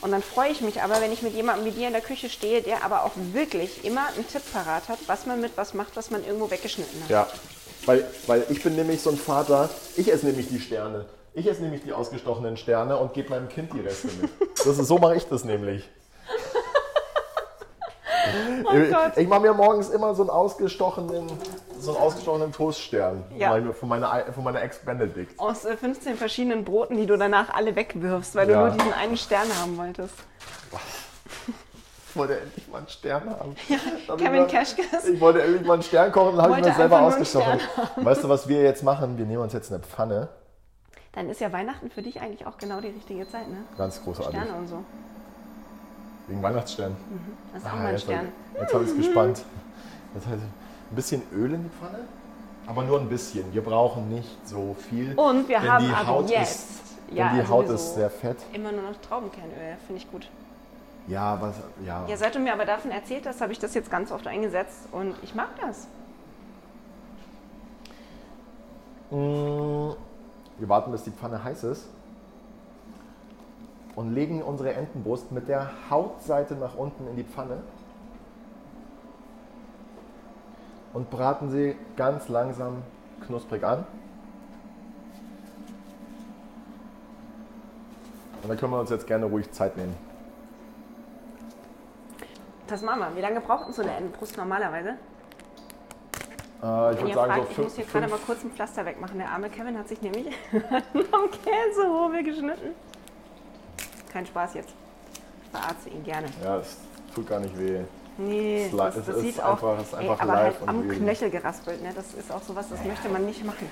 Und 0.02 0.12
dann 0.12 0.22
freue 0.22 0.52
ich 0.52 0.60
mich 0.60 0.82
aber, 0.82 1.00
wenn 1.00 1.14
ich 1.14 1.22
mit 1.22 1.34
jemandem 1.34 1.66
wie 1.66 1.72
dir 1.72 1.88
in 1.88 1.94
der 1.94 2.02
Küche 2.02 2.30
stehe, 2.30 2.62
der 2.62 2.84
aber 2.84 3.06
auch 3.06 3.14
wirklich 3.32 3.86
immer 3.86 4.08
einen 4.08 4.28
Tipp 4.28 4.42
parat 4.52 4.90
hat, 4.90 5.00
was 5.08 5.26
man 5.26 5.40
mit 5.40 5.54
was 5.56 5.74
macht, 5.74 5.96
was 5.96 6.12
man 6.12 6.26
irgendwo 6.26 6.52
weggeschnitten 6.52 7.04
hat. 7.04 7.10
Ja, 7.10 7.28
weil, 7.86 8.06
weil 8.28 8.46
ich 8.50 8.62
bin 8.62 8.76
nämlich 8.76 9.02
so 9.02 9.12
ein 9.12 9.18
Vater, 9.18 9.70
ich 9.96 10.12
esse 10.12 10.26
nämlich 10.26 10.50
die 10.50 10.60
Sterne. 10.60 11.06
Ich 11.34 11.48
esse 11.48 11.62
nämlich 11.62 11.84
die 11.84 11.94
ausgestochenen 11.94 12.58
Sterne 12.58 12.98
und 12.98 13.14
gebe 13.14 13.30
meinem 13.30 13.48
Kind 13.48 13.74
die 13.74 13.80
Reste 13.80 14.08
mit. 14.22 14.30
Das 14.58 14.78
ist, 14.78 14.88
so 14.88 14.98
mache 14.98 15.16
ich 15.16 15.24
das 15.26 15.46
nämlich. 15.46 15.90
Ich 18.74 18.92
Gott. 18.92 19.18
ich 19.18 19.28
mache 19.28 19.42
mir 19.42 19.54
morgens 19.54 19.90
immer 19.90 20.16
so 20.16 20.24
einen 20.24 20.30
ausgestochenen, 20.30 21.30
so 21.80 21.92
einen 21.92 22.02
ausgestochenen 22.02 22.52
Toaststern 22.52 23.24
Ja. 23.38 23.58
Ich 23.58 23.76
von 23.76 23.90
meiner, 23.90 24.26
von 24.34 24.44
meiner 24.44 24.62
Ex-Benedict. 24.62 25.40
Aus 25.40 25.66
äh, 25.66 25.76
15 25.78 26.16
verschiedenen 26.16 26.64
Broten, 26.64 26.98
die 26.98 27.06
du 27.06 27.18
danach 27.18 27.54
alle 27.54 27.76
wegwirfst, 27.76 28.36
weil 28.36 28.50
Ja. 28.50 28.62
du 28.64 28.68
nur 28.70 28.78
diesen 28.78 28.94
einen 28.94 29.18
Stern 29.18 29.48
haben 29.62 29.78
wolltest. 29.78 30.16
Ich 32.10 32.16
wollte 32.20 32.40
endlich 32.40 32.68
mal 32.68 32.78
einen 32.78 32.88
Stern 32.90 33.30
haben. 33.30 33.56
Hab 34.08 34.20
ich 34.20 34.24
Kevin 34.24 34.48
Keschkes. 34.48 35.06
Ich 35.08 35.20
wollte 35.20 35.42
endlich 35.42 35.66
mal 35.66 35.74
einen 35.74 35.84
Stern 35.84 36.12
kochen, 36.12 36.38
dann 36.38 36.46
habe 36.46 36.60
ich 36.60 36.66
mir 36.66 36.74
selber 36.74 37.02
ausgestochen. 37.02 37.60
Weißt 37.96 38.24
du, 38.24 38.30
was 38.30 38.48
wir 38.48 38.62
jetzt 38.62 38.84
machen? 38.84 39.18
Wir 39.18 39.26
nehmen 39.26 39.42
uns 39.42 39.54
jetzt 39.54 39.72
eine 39.72 39.82
Pfanne. 39.82 40.30
Dann 41.14 41.30
ist 41.30 41.42
ja 41.42 41.52
Weihnachten 41.52 41.90
für 41.92 42.02
dich 42.02 42.22
eigentlich 42.22 42.46
auch 42.48 42.58
genau 42.58 42.82
die 42.82 42.88
richtige 42.90 43.28
Zeit, 43.28 43.48
ne? 43.48 43.58
Ganz 43.78 44.04
großartig. 44.04 44.36
Sterne 44.40 44.58
und 44.58 44.68
so. 44.68 44.84
Wegen 46.28 46.42
Weihnachtsstern. 46.42 46.96
Das 47.54 47.62
ist 47.64 47.68
auch 47.68 47.74
Ah, 47.74 47.76
mal 47.76 47.86
ein 47.88 47.92
jetzt, 47.94 48.04
Stern. 48.04 48.28
jetzt 48.60 48.74
habe 48.74 48.84
ich 48.86 48.90
es 48.92 48.98
gespannt. 49.06 49.44
Das 50.14 50.26
heißt, 50.26 50.42
ein 50.42 50.96
bisschen 50.96 51.22
Öl 51.34 51.54
in 51.54 51.64
die 51.64 51.70
Pfanne, 51.70 52.00
aber 52.68 52.84
nur 52.84 53.00
ein 53.00 53.10
bisschen. 53.10 53.52
Wir 53.54 53.62
brauchen 53.64 54.10
nicht 54.10 54.48
so 54.48 54.76
viel. 54.90 55.14
Und 55.16 55.48
wir 55.50 55.62
haben 55.62 55.86
die 55.86 55.96
Haut 55.96 56.30
jetzt, 56.30 56.70
ist, 56.70 56.82
ja, 57.12 57.26
denn 57.28 57.36
die 57.36 57.42
also 57.42 57.54
Haut 57.54 57.70
ist 57.70 57.96
sehr 57.96 58.10
fett. 58.10 58.38
Immer 58.54 58.72
nur 58.72 58.84
noch 58.84 58.96
Traubenkernöl, 59.02 59.76
finde 59.86 60.02
ich 60.02 60.10
gut. 60.12 60.30
Ja, 61.08 61.42
was, 61.42 61.56
ja. 61.86 62.06
Ja, 62.08 62.16
seit 62.16 62.34
du 62.36 62.40
mir 62.40 62.54
aber 62.54 62.64
davon 62.66 62.92
erzählt 62.92 63.26
hast, 63.28 63.42
habe 63.42 63.52
ich 63.52 63.60
das 63.60 63.74
jetzt 63.74 63.92
ganz 63.92 64.10
oft 64.12 64.26
eingesetzt 64.26 64.88
und 64.94 65.16
ich 65.24 65.36
mag 65.36 65.50
das. 65.60 65.88
Mm, 69.12 69.92
Wir 70.60 70.70
warten, 70.70 70.92
bis 70.92 71.04
die 71.04 71.12
Pfanne 71.12 71.44
heiß 71.44 71.64
ist 71.66 71.88
und 73.96 74.14
legen 74.14 74.42
unsere 74.42 74.74
Entenbrust 74.74 75.32
mit 75.32 75.48
der 75.48 75.72
Hautseite 75.90 76.56
nach 76.56 76.76
unten 76.76 77.08
in 77.08 77.16
die 77.16 77.24
Pfanne 77.24 77.58
und 80.94 81.10
braten 81.10 81.50
sie 81.50 81.76
ganz 81.96 82.30
langsam 82.30 82.84
knusprig 83.26 83.64
an. 83.64 83.86
Und 88.42 88.50
dann 88.50 88.58
können 88.58 88.74
wir 88.74 88.80
uns 88.80 88.90
jetzt 88.90 89.08
gerne 89.08 89.26
ruhig 89.26 89.52
Zeit 89.52 89.78
nehmen. 89.78 89.96
Das 92.68 92.82
machen 92.82 93.00
wir. 93.00 93.16
Wie 93.16 93.22
lange 93.22 93.40
braucht 93.40 93.68
denn 93.68 93.74
so 93.74 93.82
eine 93.82 93.92
Entenbrust 93.92 94.38
normalerweise? 94.38 94.96
Äh, 96.62 96.94
ich 96.94 97.00
Wenn 97.00 97.08
ihr 97.08 97.14
sagen, 97.14 97.34
fragt, 97.34 97.46
so 97.46 97.52
ich 97.52 97.58
muss 97.60 97.76
hier 97.76 97.86
gerade 97.86 98.08
mal 98.08 98.20
kurz 98.26 98.44
ein 98.44 98.52
Pflaster 98.52 98.86
wegmachen. 98.86 99.18
Der 99.18 99.30
arme 99.30 99.50
Kevin 99.50 99.78
hat 99.78 99.88
sich 99.88 100.02
nämlich 100.02 100.28
am 100.54 101.30
Käsehobel 101.32 102.24
geschnitten. 102.24 102.72
Kein 104.14 104.26
Spaß 104.28 104.54
jetzt. 104.54 104.70
Ich 105.44 105.50
verarze 105.50 105.90
ihn 105.90 106.04
gerne. 106.04 106.28
Ja, 106.44 106.58
es 106.58 106.78
tut 107.14 107.28
gar 107.28 107.40
nicht 107.40 107.58
weh. 107.58 107.82
Nee, 108.18 108.66
Es 108.68 108.72
ist 108.72 108.78
das, 108.80 108.96
das 108.96 109.08
es 109.08 109.16
ist 109.16 109.22
sieht 109.24 109.40
einfach- 109.40 109.80
es 109.80 109.88
ist 109.88 109.94
ey, 109.94 110.00
einfach 110.02 110.20
aber 110.22 110.34
live 110.34 110.44
halt 110.54 110.62
und 110.62 110.70
am 110.70 110.80
real. 110.82 110.96
Knöchel 110.98 111.30
geraspelt, 111.32 111.82
ne? 111.82 111.92
das 111.96 112.14
ist 112.14 112.32
auch 112.32 112.44
sowas, 112.44 112.68
das 112.70 112.84
möchte 112.84 113.10
man 113.10 113.26
nicht 113.26 113.44
machen. 113.44 113.68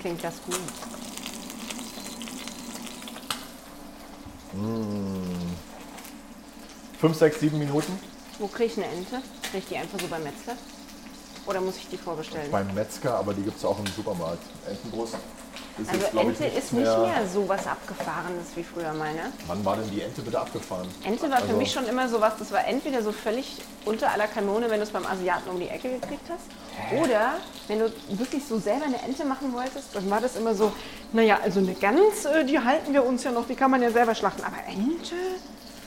Klingt 0.00 0.24
das 0.24 0.42
gut. 0.46 0.58
Fünf, 7.00 7.16
sechs, 7.16 7.40
sieben 7.40 7.58
Minuten. 7.58 7.98
Wo 8.38 8.46
kriege 8.46 8.64
ich 8.72 8.76
eine 8.76 8.86
Ente? 8.86 9.20
Kriege 9.42 9.58
ich 9.58 9.64
die 9.66 9.76
einfach 9.76 9.98
so 9.98 10.06
beim 10.08 10.22
Metzger? 10.22 10.52
Oder 11.46 11.60
muss 11.60 11.76
ich 11.76 11.88
die 11.88 11.96
vorbestellen? 11.96 12.50
Beim 12.50 12.72
Metzger, 12.74 13.16
aber 13.16 13.34
die 13.34 13.42
gibt 13.42 13.58
es 13.58 13.64
auch 13.64 13.78
im 13.78 13.86
Supermarkt. 13.86 14.42
Entenbrust. 14.68 15.16
Ist 15.78 15.88
also 15.90 16.00
jetzt, 16.04 16.14
Ente 16.14 16.46
ich, 16.46 16.56
ist 16.58 16.72
nicht 16.74 16.84
mehr 16.84 17.26
so 17.32 17.48
was 17.48 17.66
Abgefahrenes 17.66 18.48
wie 18.56 18.62
früher 18.62 18.92
meine. 18.92 19.32
Wann 19.46 19.64
war 19.64 19.76
denn 19.76 19.90
die 19.90 20.02
Ente 20.02 20.20
bitte 20.20 20.38
abgefahren? 20.38 20.86
Ente 21.04 21.30
war 21.30 21.38
für 21.38 21.44
Also- 21.44 21.56
mich 21.56 21.72
schon 21.72 21.86
immer 21.86 22.08
so 22.08 22.20
was, 22.20 22.36
das 22.38 22.52
war 22.52 22.66
entweder 22.66 23.02
so 23.02 23.10
völlig 23.10 23.56
unter 23.86 24.10
aller 24.10 24.26
Kanone, 24.26 24.68
wenn 24.68 24.78
du 24.78 24.82
es 24.84 24.90
beim 24.90 25.06
Asiaten 25.06 25.48
um 25.48 25.58
die 25.58 25.68
Ecke 25.68 25.88
gekriegt 25.98 26.28
hast. 26.28 27.00
Oder 27.02 27.34
wenn 27.68 27.78
du 27.78 27.92
wirklich 28.10 28.44
so 28.44 28.58
selber 28.58 28.84
eine 28.84 29.00
Ente 29.02 29.24
machen 29.24 29.52
wolltest, 29.54 29.94
dann 29.94 30.08
war 30.10 30.20
das 30.20 30.36
immer 30.36 30.54
so, 30.54 30.72
naja, 31.12 31.38
also 31.42 31.60
eine 31.60 31.74
Gans, 31.74 32.24
äh, 32.26 32.44
die 32.44 32.58
halten 32.60 32.92
wir 32.92 33.04
uns 33.04 33.24
ja 33.24 33.32
noch, 33.32 33.46
die 33.46 33.54
kann 33.54 33.70
man 33.70 33.80
ja 33.82 33.90
selber 33.90 34.14
schlachten. 34.14 34.42
Aber 34.44 34.56
Ente? 34.68 35.14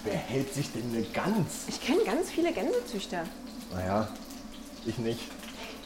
Wer 0.04 0.16
hält 0.16 0.54
sich 0.54 0.72
denn 0.72 0.84
eine 0.94 1.04
Gans? 1.04 1.66
Ich 1.68 1.80
kenne 1.86 2.04
ganz 2.04 2.30
viele 2.32 2.52
Gänsezüchter. 2.52 3.24
Naja, 3.74 4.08
ich 4.86 4.98
nicht. 4.98 5.20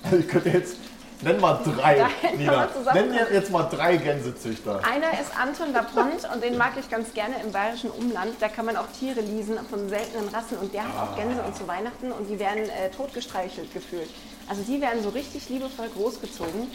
Ich 0.18 0.28
könnte 0.30 0.50
jetzt. 0.50 0.78
Nenn 1.22 1.40
mal 1.42 1.60
drei. 1.64 2.06
Nina. 2.38 2.70
mal 2.86 2.94
Nenn 2.94 3.10
mir 3.12 3.28
jetzt 3.34 3.52
mal 3.52 3.64
drei 3.64 3.98
Gänsezüchter. 3.98 4.80
Einer 4.90 5.12
ist 5.20 5.32
Anton 5.38 5.74
Lapont 5.74 6.28
und 6.34 6.42
den 6.44 6.58
mag 6.58 6.74
ich 6.80 6.90
ganz 6.90 7.14
gerne 7.14 7.36
im 7.44 7.52
bayerischen 7.52 7.92
Umland. 7.92 8.36
Da 8.40 8.48
kann 8.48 8.66
man 8.66 8.78
auch 8.78 8.88
Tiere 8.98 9.20
leasen 9.22 9.58
von 9.70 9.90
seltenen 9.90 10.30
Rassen 10.30 10.58
und 10.62 10.74
der 10.74 10.84
hat 10.84 10.92
auch 10.96 11.16
Gänse 11.18 11.42
und 11.42 11.56
zu 11.58 11.68
Weihnachten 11.68 12.12
und 12.12 12.30
die 12.30 12.40
werden 12.40 12.64
äh, 12.70 12.90
totgestreichelt 12.96 13.74
gefühlt. 13.74 14.10
Also 14.48 14.62
die 14.64 14.80
werden 14.80 15.04
so 15.04 15.10
richtig 15.10 15.50
liebevoll 15.50 15.90
großgezogen 15.96 16.68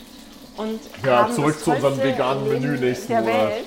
und 0.59 0.81
Ja, 1.05 1.29
zurück 1.35 1.59
zu 1.59 1.71
unserem 1.73 1.99
veganen 2.03 2.47
Menü 2.49 2.79
nächsten 2.79 3.09
der 3.09 3.21
Monat. 3.23 3.49
Welt. 3.49 3.67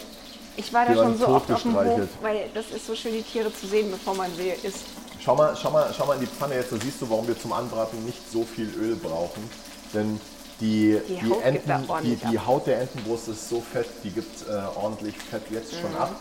Ich 0.58 0.74
war 0.74 0.86
da 0.86 0.92
Die 0.94 0.98
schon 0.98 1.18
so 1.18 1.28
oft 1.28 1.52
auf 1.52 1.62
dem 1.62 1.74
Hof, 1.74 1.84
totgestreichelt. 1.84 2.10
weil 2.22 2.50
das 2.54 2.66
ist 2.72 2.86
so 2.88 2.96
schön, 2.96 3.14
die 3.14 3.22
Tiere 3.24 3.54
zu 3.54 3.68
sehen, 3.68 3.92
bevor 3.92 4.16
man 4.16 4.30
sie 4.36 4.50
isst. 4.68 4.86
Schau 5.20 5.36
mal, 5.36 5.56
schau, 5.56 5.72
mal, 5.72 5.92
schau 5.96 6.06
mal 6.06 6.14
in 6.16 6.22
die 6.22 6.28
Pfanne 6.28 6.56
jetzt, 6.56 6.72
da 6.72 6.78
siehst 6.78 7.02
du, 7.02 7.10
warum 7.10 7.28
wir 7.28 7.38
zum 7.40 7.52
Anbraten 7.54 8.04
nicht 8.06 8.20
so 8.32 8.44
viel 8.44 8.70
Öl 8.80 8.96
brauchen. 8.96 9.48
Denn 9.94 10.20
die, 10.60 11.00
Die 11.08 11.16
die, 11.20 11.30
Haut 11.30 11.44
Enten, 11.44 11.88
die, 12.04 12.16
die. 12.16 12.40
Haut 12.40 12.66
der 12.68 12.82
Entenbrust 12.82 13.28
ist 13.28 13.48
so 13.50 13.62
fett, 13.62 13.88
die 14.04 14.10
gibt 14.12 14.48
äh, 14.48 14.54
ordentlich 14.76 15.16
Fett 15.18 15.44
jetzt 15.52 15.72
schon 15.74 15.92
Mhm. 15.92 15.98
ab. 15.98 16.16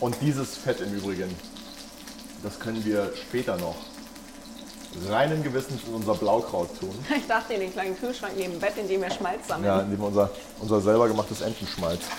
Und 0.00 0.16
dieses 0.20 0.56
Fett 0.56 0.80
im 0.80 0.92
Übrigen, 0.94 1.34
das 2.42 2.58
können 2.60 2.84
wir 2.84 3.12
später 3.28 3.56
noch 3.56 3.76
reinen 5.08 5.42
Gewissens 5.42 5.82
in 5.86 5.94
unser 5.94 6.14
Blaukraut 6.14 6.68
tun. 6.78 6.94
Ich 7.16 7.26
dachte 7.26 7.54
in 7.54 7.60
den 7.60 7.72
kleinen 7.72 7.98
Kühlschrank 7.98 8.34
neben 8.36 8.52
dem 8.52 8.60
Bett, 8.60 8.76
in 8.76 8.86
dem 8.88 9.00
wir 9.02 9.10
Schmalz 9.10 9.46
sammeln. 9.48 9.66
Ja, 9.66 9.80
indem 9.80 9.98
wir 10.00 10.06
unser, 10.06 10.30
unser 10.60 10.80
selber 10.80 11.08
gemachtes 11.08 11.40
Entenschmalz. 11.40 12.00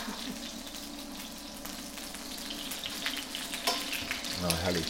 Na, 4.42 4.50
herrlich. 4.64 4.86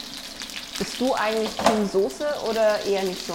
Bist 0.78 1.00
du 1.00 1.12
eigentlich 1.14 1.50
Team 1.56 1.88
Soße 1.92 2.26
oder 2.48 2.82
eher 2.84 3.02
nicht 3.02 3.26
so? 3.26 3.34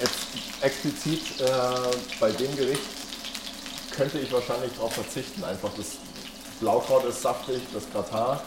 Jetzt 0.00 0.14
explizit 0.60 1.40
äh, 1.40 1.46
bei 2.20 2.30
dem 2.32 2.54
Gericht 2.56 2.82
könnte 3.96 4.18
ich 4.18 4.32
wahrscheinlich 4.32 4.72
darauf 4.74 4.92
verzichten. 4.92 5.44
Einfach 5.44 5.70
das 5.76 5.86
Blaukraut 6.60 7.04
ist 7.04 7.22
saftig, 7.22 7.62
das 7.72 7.84
Gratin. 7.92 8.40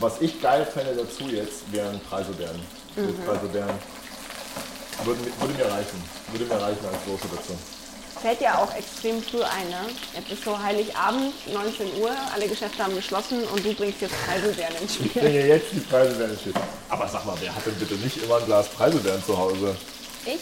Was 0.00 0.20
ich 0.20 0.40
geil 0.40 0.66
fände 0.72 0.94
dazu 0.94 1.28
jetzt, 1.28 1.70
wären 1.72 2.00
Preiselbeeren. 2.08 2.60
Mhm. 2.96 3.24
Preiselbeeren 3.26 3.74
würde, 5.04 5.20
würde 5.40 5.54
mir 5.54 5.70
reichen. 5.70 6.02
Würde 6.32 6.44
mir 6.46 6.60
reichen 6.60 6.86
als 6.86 7.04
Soße 7.06 7.28
dazu. 7.34 7.58
Fällt 8.22 8.40
ja 8.40 8.56
auch 8.56 8.74
extrem 8.74 9.22
früh 9.22 9.42
ein, 9.42 9.68
ne? 9.68 9.90
Jetzt 10.14 10.32
ist 10.32 10.44
so 10.44 10.58
Heiligabend, 10.58 11.34
19 11.52 12.00
Uhr, 12.00 12.10
alle 12.34 12.48
Geschäfte 12.48 12.82
haben 12.82 12.94
geschlossen 12.96 13.44
und 13.44 13.62
du 13.62 13.74
bringst 13.74 14.00
jetzt 14.00 14.14
Preiselbeeren 14.26 14.74
ins 14.80 14.92
Ich 14.92 15.10
Spiel. 15.10 15.22
bringe 15.22 15.46
jetzt 15.46 15.66
die 15.72 15.80
Preiselbeeren 15.80 16.30
ins 16.30 16.40
Spiel. 16.40 16.54
Aber 16.88 17.06
sag 17.08 17.26
mal, 17.26 17.36
wer 17.40 17.54
hat 17.54 17.66
denn 17.66 17.74
bitte 17.74 17.94
nicht 17.96 18.16
immer 18.22 18.38
ein 18.38 18.46
Glas 18.46 18.68
Preiselbeeren 18.68 19.22
zu 19.22 19.36
Hause? 19.36 19.76
Ich? 20.26 20.40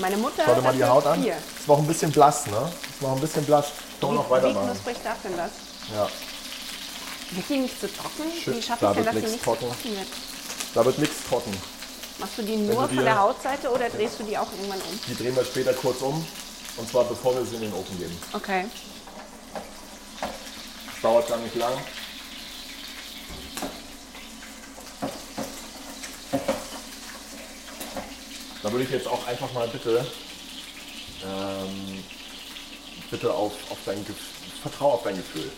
Meine 0.00 0.16
Mutter 0.16 0.42
Schau 0.44 0.54
dir 0.54 0.62
mal 0.62 0.74
die 0.74 0.84
Haut 0.84 1.06
an. 1.06 1.22
vier. 1.22 1.36
Ist 1.36 1.66
noch 1.66 1.78
ein 1.78 1.86
bisschen 1.86 2.12
blass, 2.12 2.46
ne? 2.46 2.70
Ist 2.90 3.02
noch 3.02 3.12
ein 3.12 3.20
bisschen 3.20 3.44
blass. 3.44 3.66
Wir 4.00 4.08
noch 4.10 4.24
Wie, 4.24 4.28
wie 4.28 4.30
weitermachen. 4.30 4.66
knusprig 4.70 4.96
darf 5.02 5.16
denn 5.24 5.36
das? 5.36 5.50
Ja. 5.94 6.08
Wird 7.30 7.48
die 7.48 7.56
nicht 7.58 7.80
zu 7.80 7.92
trocken? 7.92 8.24
Schön, 8.42 8.56
Wie 8.56 8.62
schaffe 8.62 8.84
da 8.84 8.90
ich 8.92 8.96
denn, 8.98 9.04
wird 9.06 9.14
dass 9.16 9.22
die 9.24 9.30
nichts 9.30 9.32
nicht 9.32 9.44
trocken. 9.44 9.66
trocken 9.68 9.96
wird? 9.96 10.06
Da 10.74 10.84
wird 10.84 10.98
nichts 10.98 11.16
trocken. 11.28 11.56
Machst 12.18 12.32
du 12.38 12.42
die 12.42 12.56
nur 12.56 12.74
du 12.74 12.80
von 12.88 12.96
dir- 12.96 13.02
der 13.04 13.18
Hautseite 13.18 13.70
oder 13.70 13.88
drehst 13.88 14.18
du 14.20 14.24
die 14.24 14.36
auch 14.38 14.50
irgendwann 14.52 14.80
um? 14.80 15.00
Die 15.08 15.14
drehen 15.16 15.34
wir 15.36 15.44
später 15.44 15.72
kurz 15.74 16.00
um. 16.02 16.24
Und 16.76 16.88
zwar 16.90 17.04
bevor 17.04 17.34
wir 17.34 17.44
sie 17.44 17.56
in 17.56 17.62
den 17.62 17.72
Ofen 17.74 17.98
geben. 17.98 18.16
Okay. 18.32 18.66
Dauert 21.02 21.28
gar 21.28 21.38
nicht 21.38 21.54
lang. 21.56 21.72
Da 28.68 28.72
würde 28.74 28.84
ich 28.84 28.90
jetzt 28.90 29.08
auch 29.08 29.26
einfach 29.26 29.50
mal 29.54 29.66
bitte, 29.66 30.04
ähm, 31.24 32.04
bitte 33.10 33.32
auf, 33.32 33.52
auf 33.70 33.78
dein 33.86 33.96
Gefühl, 34.00 34.14
vertrau 34.60 34.92
auf 34.92 35.04
dein 35.04 35.16
Gefühl. 35.16 35.50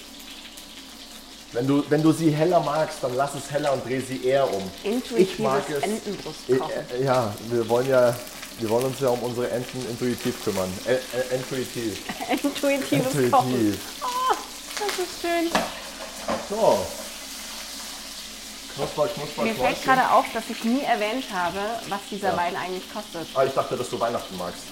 Wenn 1.53 1.67
du, 1.67 1.83
wenn 1.89 2.05
du 2.05 2.13
sie 2.13 2.31
heller 2.31 2.61
magst, 2.61 2.99
dann 3.03 3.17
lass 3.17 3.35
es 3.35 3.51
heller 3.51 3.73
und 3.73 3.85
dreh 3.85 3.99
sie 3.99 4.25
eher 4.25 4.49
um. 4.49 4.63
Intuitives 4.85 5.33
ich 5.33 5.39
mag 5.41 5.69
es. 5.69 5.83
Entenbrustkochen. 5.83 6.71
Äh, 6.71 7.01
äh, 7.01 7.05
Ja, 7.05 7.35
wir 7.49 7.69
wollen 7.69 7.89
ja, 7.89 8.17
wir 8.61 8.71
wollen 8.71 8.85
uns 8.85 9.01
ja 9.01 9.09
um 9.09 9.19
unsere 9.25 9.51
Enten 9.51 9.85
intuitiv 9.91 10.45
kümmern. 10.45 10.73
Äh, 10.87 10.93
äh, 10.93 11.35
intuitiv. 11.35 11.99
Intuitives 12.31 13.33
Kochen. 13.33 13.51
Intuitiv. 13.51 13.81
Das 14.79 14.99
ist 15.01 15.21
schön. 15.21 15.51
So. 16.49 16.87
Knusper, 18.81 19.09
knusper, 19.09 19.43
Mir 19.43 19.55
fällt 19.55 19.83
gerade 19.85 20.11
auf, 20.11 20.24
dass 20.33 20.45
ich 20.49 20.64
nie 20.64 20.81
erwähnt 20.83 21.24
habe, 21.35 21.59
was 21.89 22.01
dieser 22.11 22.31
Ja. 22.31 22.37
Wein 22.39 22.57
eigentlich 22.57 22.91
kostet. 22.93 23.28
Ah, 23.35 23.45
ich 23.45 23.53
dachte, 23.53 23.76
dass 23.76 23.91
du 23.91 24.01
Weihnachten 24.01 24.37
magst. 24.39 24.62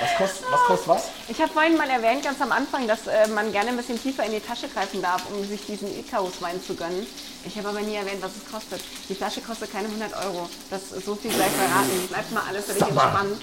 was 0.00 0.16
kostet 0.18 0.44
was? 0.50 0.60
Kostet 0.66 0.88
was? 0.88 1.02
Ich 1.28 1.40
habe 1.40 1.52
vorhin 1.52 1.76
mal 1.76 1.88
erwähnt, 1.88 2.22
ganz 2.22 2.40
am 2.42 2.52
Anfang, 2.52 2.86
dass 2.86 3.06
äh, 3.06 3.26
man 3.28 3.50
gerne 3.52 3.70
ein 3.70 3.76
bisschen 3.78 4.00
tiefer 4.00 4.24
in 4.24 4.32
die 4.32 4.40
Tasche 4.40 4.68
greifen 4.68 5.00
darf, 5.00 5.22
um 5.30 5.42
sich 5.46 5.64
diesen 5.64 5.88
Icarus-Wein 5.98 6.60
zu 6.62 6.74
gönnen. 6.74 7.06
Ich 7.46 7.56
habe 7.56 7.68
aber 7.68 7.80
nie 7.80 7.94
erwähnt, 7.94 8.20
was 8.22 8.32
es 8.36 8.50
kostet. 8.50 8.82
Die 9.08 9.14
Flasche 9.14 9.40
kostet 9.40 9.72
keine 9.72 9.88
100 9.88 10.12
Euro. 10.26 10.50
Das 10.70 10.92
ist 10.92 11.06
so 11.06 11.14
viel 11.14 11.30
gleich 11.30 11.52
verraten. 11.52 12.08
Bleibt 12.08 12.32
mal 12.32 12.42
alles 12.48 12.66
völlig 12.66 12.80
Sag 12.80 12.94
mal. 12.94 13.04
entspannt. 13.04 13.42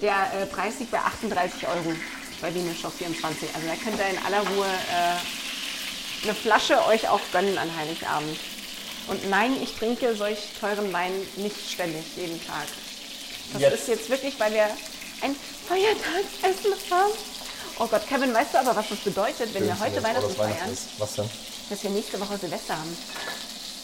Der 0.00 0.42
äh, 0.42 0.46
Preis 0.46 0.78
liegt 0.78 0.90
bei 0.90 0.98
38 0.98 1.68
Euro 1.68 1.92
bei 2.42 2.52
Wiener 2.54 2.74
Shop 2.74 2.92
24. 2.92 3.48
Also 3.54 3.66
da 3.66 3.74
könnt 3.76 3.98
ihr 3.98 4.08
in 4.10 4.18
aller 4.26 4.40
Ruhe 4.40 4.66
äh, 4.66 6.24
eine 6.24 6.34
Flasche 6.34 6.84
euch 6.86 7.08
auch 7.08 7.20
gönnen 7.32 7.56
an 7.56 7.74
Heiligabend. 7.74 8.36
Und 9.06 9.30
nein, 9.30 9.56
ich 9.62 9.74
trinke 9.76 10.14
solch 10.14 10.38
teuren 10.60 10.92
Wein 10.92 11.12
nicht 11.36 11.56
ständig, 11.72 12.04
jeden 12.16 12.44
Tag. 12.44 12.66
Das 13.52 13.62
Jetzt. 13.62 13.74
ist 13.74 13.88
jetzt 13.88 14.10
wirklich, 14.10 14.38
weil 14.38 14.52
wir 14.52 14.66
ein 15.22 15.34
Feiertagsessen 15.68 16.72
haben. 16.90 17.12
Oh 17.78 17.86
Gott, 17.86 18.06
Kevin, 18.08 18.34
weißt 18.34 18.54
du 18.54 18.58
aber, 18.58 18.76
was 18.76 18.88
das 18.88 18.98
bedeutet, 18.98 19.54
wenn 19.54 19.66
wir 19.66 19.78
heute 19.78 20.02
Weihnachten 20.02 20.34
feiern, 20.34 20.76
Was 20.98 21.14
denn? 21.14 21.30
dass 21.70 21.82
wir 21.82 21.90
nächste 21.90 22.20
Woche 22.20 22.38
Silvester 22.38 22.76
haben? 22.76 22.96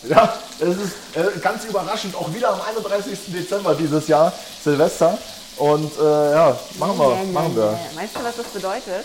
Ja, 0.08 0.38
es 0.60 0.76
ist 0.76 0.94
äh, 1.14 1.40
ganz 1.40 1.64
überraschend. 1.64 2.14
Auch 2.14 2.32
wieder 2.32 2.50
am 2.50 2.60
31. 2.60 3.18
Dezember 3.28 3.74
dieses 3.74 4.06
Jahr, 4.06 4.32
Silvester. 4.62 5.18
Und 5.58 5.92
äh, 5.98 6.32
ja, 6.32 6.58
machen 6.78 6.98
wir, 6.98 7.24
machen 7.32 7.56
wir. 7.56 7.78
Weißt 7.94 8.14
du, 8.16 8.22
was 8.24 8.36
das 8.36 8.46
bedeutet? 8.46 9.04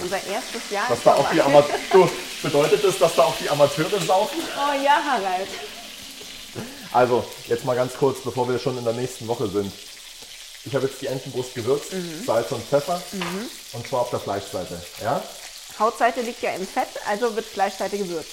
Unser 0.00 0.16
erstes 0.16 0.70
Jahr 0.70 0.90
ist 0.92 1.06
da 1.06 1.14
auch 1.14 1.30
die 1.30 1.38
vorbei. 1.38 1.58
Amateure, 1.58 2.10
bedeutet 2.42 2.84
das, 2.84 2.98
dass 2.98 3.14
da 3.14 3.22
auch 3.24 3.36
die 3.40 3.48
Amateure 3.48 4.00
saufen? 4.00 4.38
Oh 4.56 4.82
ja, 4.84 4.98
Harald. 5.04 5.48
Also, 6.92 7.24
jetzt 7.48 7.64
mal 7.64 7.76
ganz 7.76 7.94
kurz, 7.94 8.20
bevor 8.22 8.48
wir 8.48 8.58
schon 8.58 8.78
in 8.78 8.84
der 8.84 8.92
nächsten 8.92 9.26
Woche 9.28 9.48
sind. 9.48 9.72
Ich 10.64 10.74
habe 10.74 10.86
jetzt 10.86 11.00
die 11.02 11.06
Entenbrust 11.08 11.54
gewürzt, 11.54 11.92
Mhm. 11.92 12.24
Salz 12.24 12.50
und 12.52 12.64
Pfeffer 12.66 13.00
und 13.72 13.86
zwar 13.86 14.00
auf 14.00 14.10
der 14.10 14.20
Fleischseite. 14.20 14.80
Ja? 15.02 15.22
Hautseite 15.78 16.22
liegt 16.22 16.42
ja 16.42 16.52
im 16.52 16.66
Fett, 16.66 16.88
also 17.08 17.34
wird 17.36 17.46
Fleischseite 17.46 17.98
gewürzt. 17.98 18.30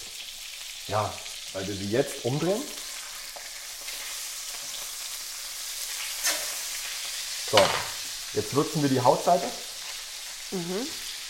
Ja, 0.88 1.12
weil 1.54 1.68
wir 1.68 1.76
sie 1.76 1.90
jetzt 1.90 2.24
umdrehen. 2.24 2.62
So, 7.52 7.60
jetzt 8.34 8.56
würzen 8.56 8.82
wir 8.82 8.90
die 8.90 9.02
Hautseite. 9.02 9.46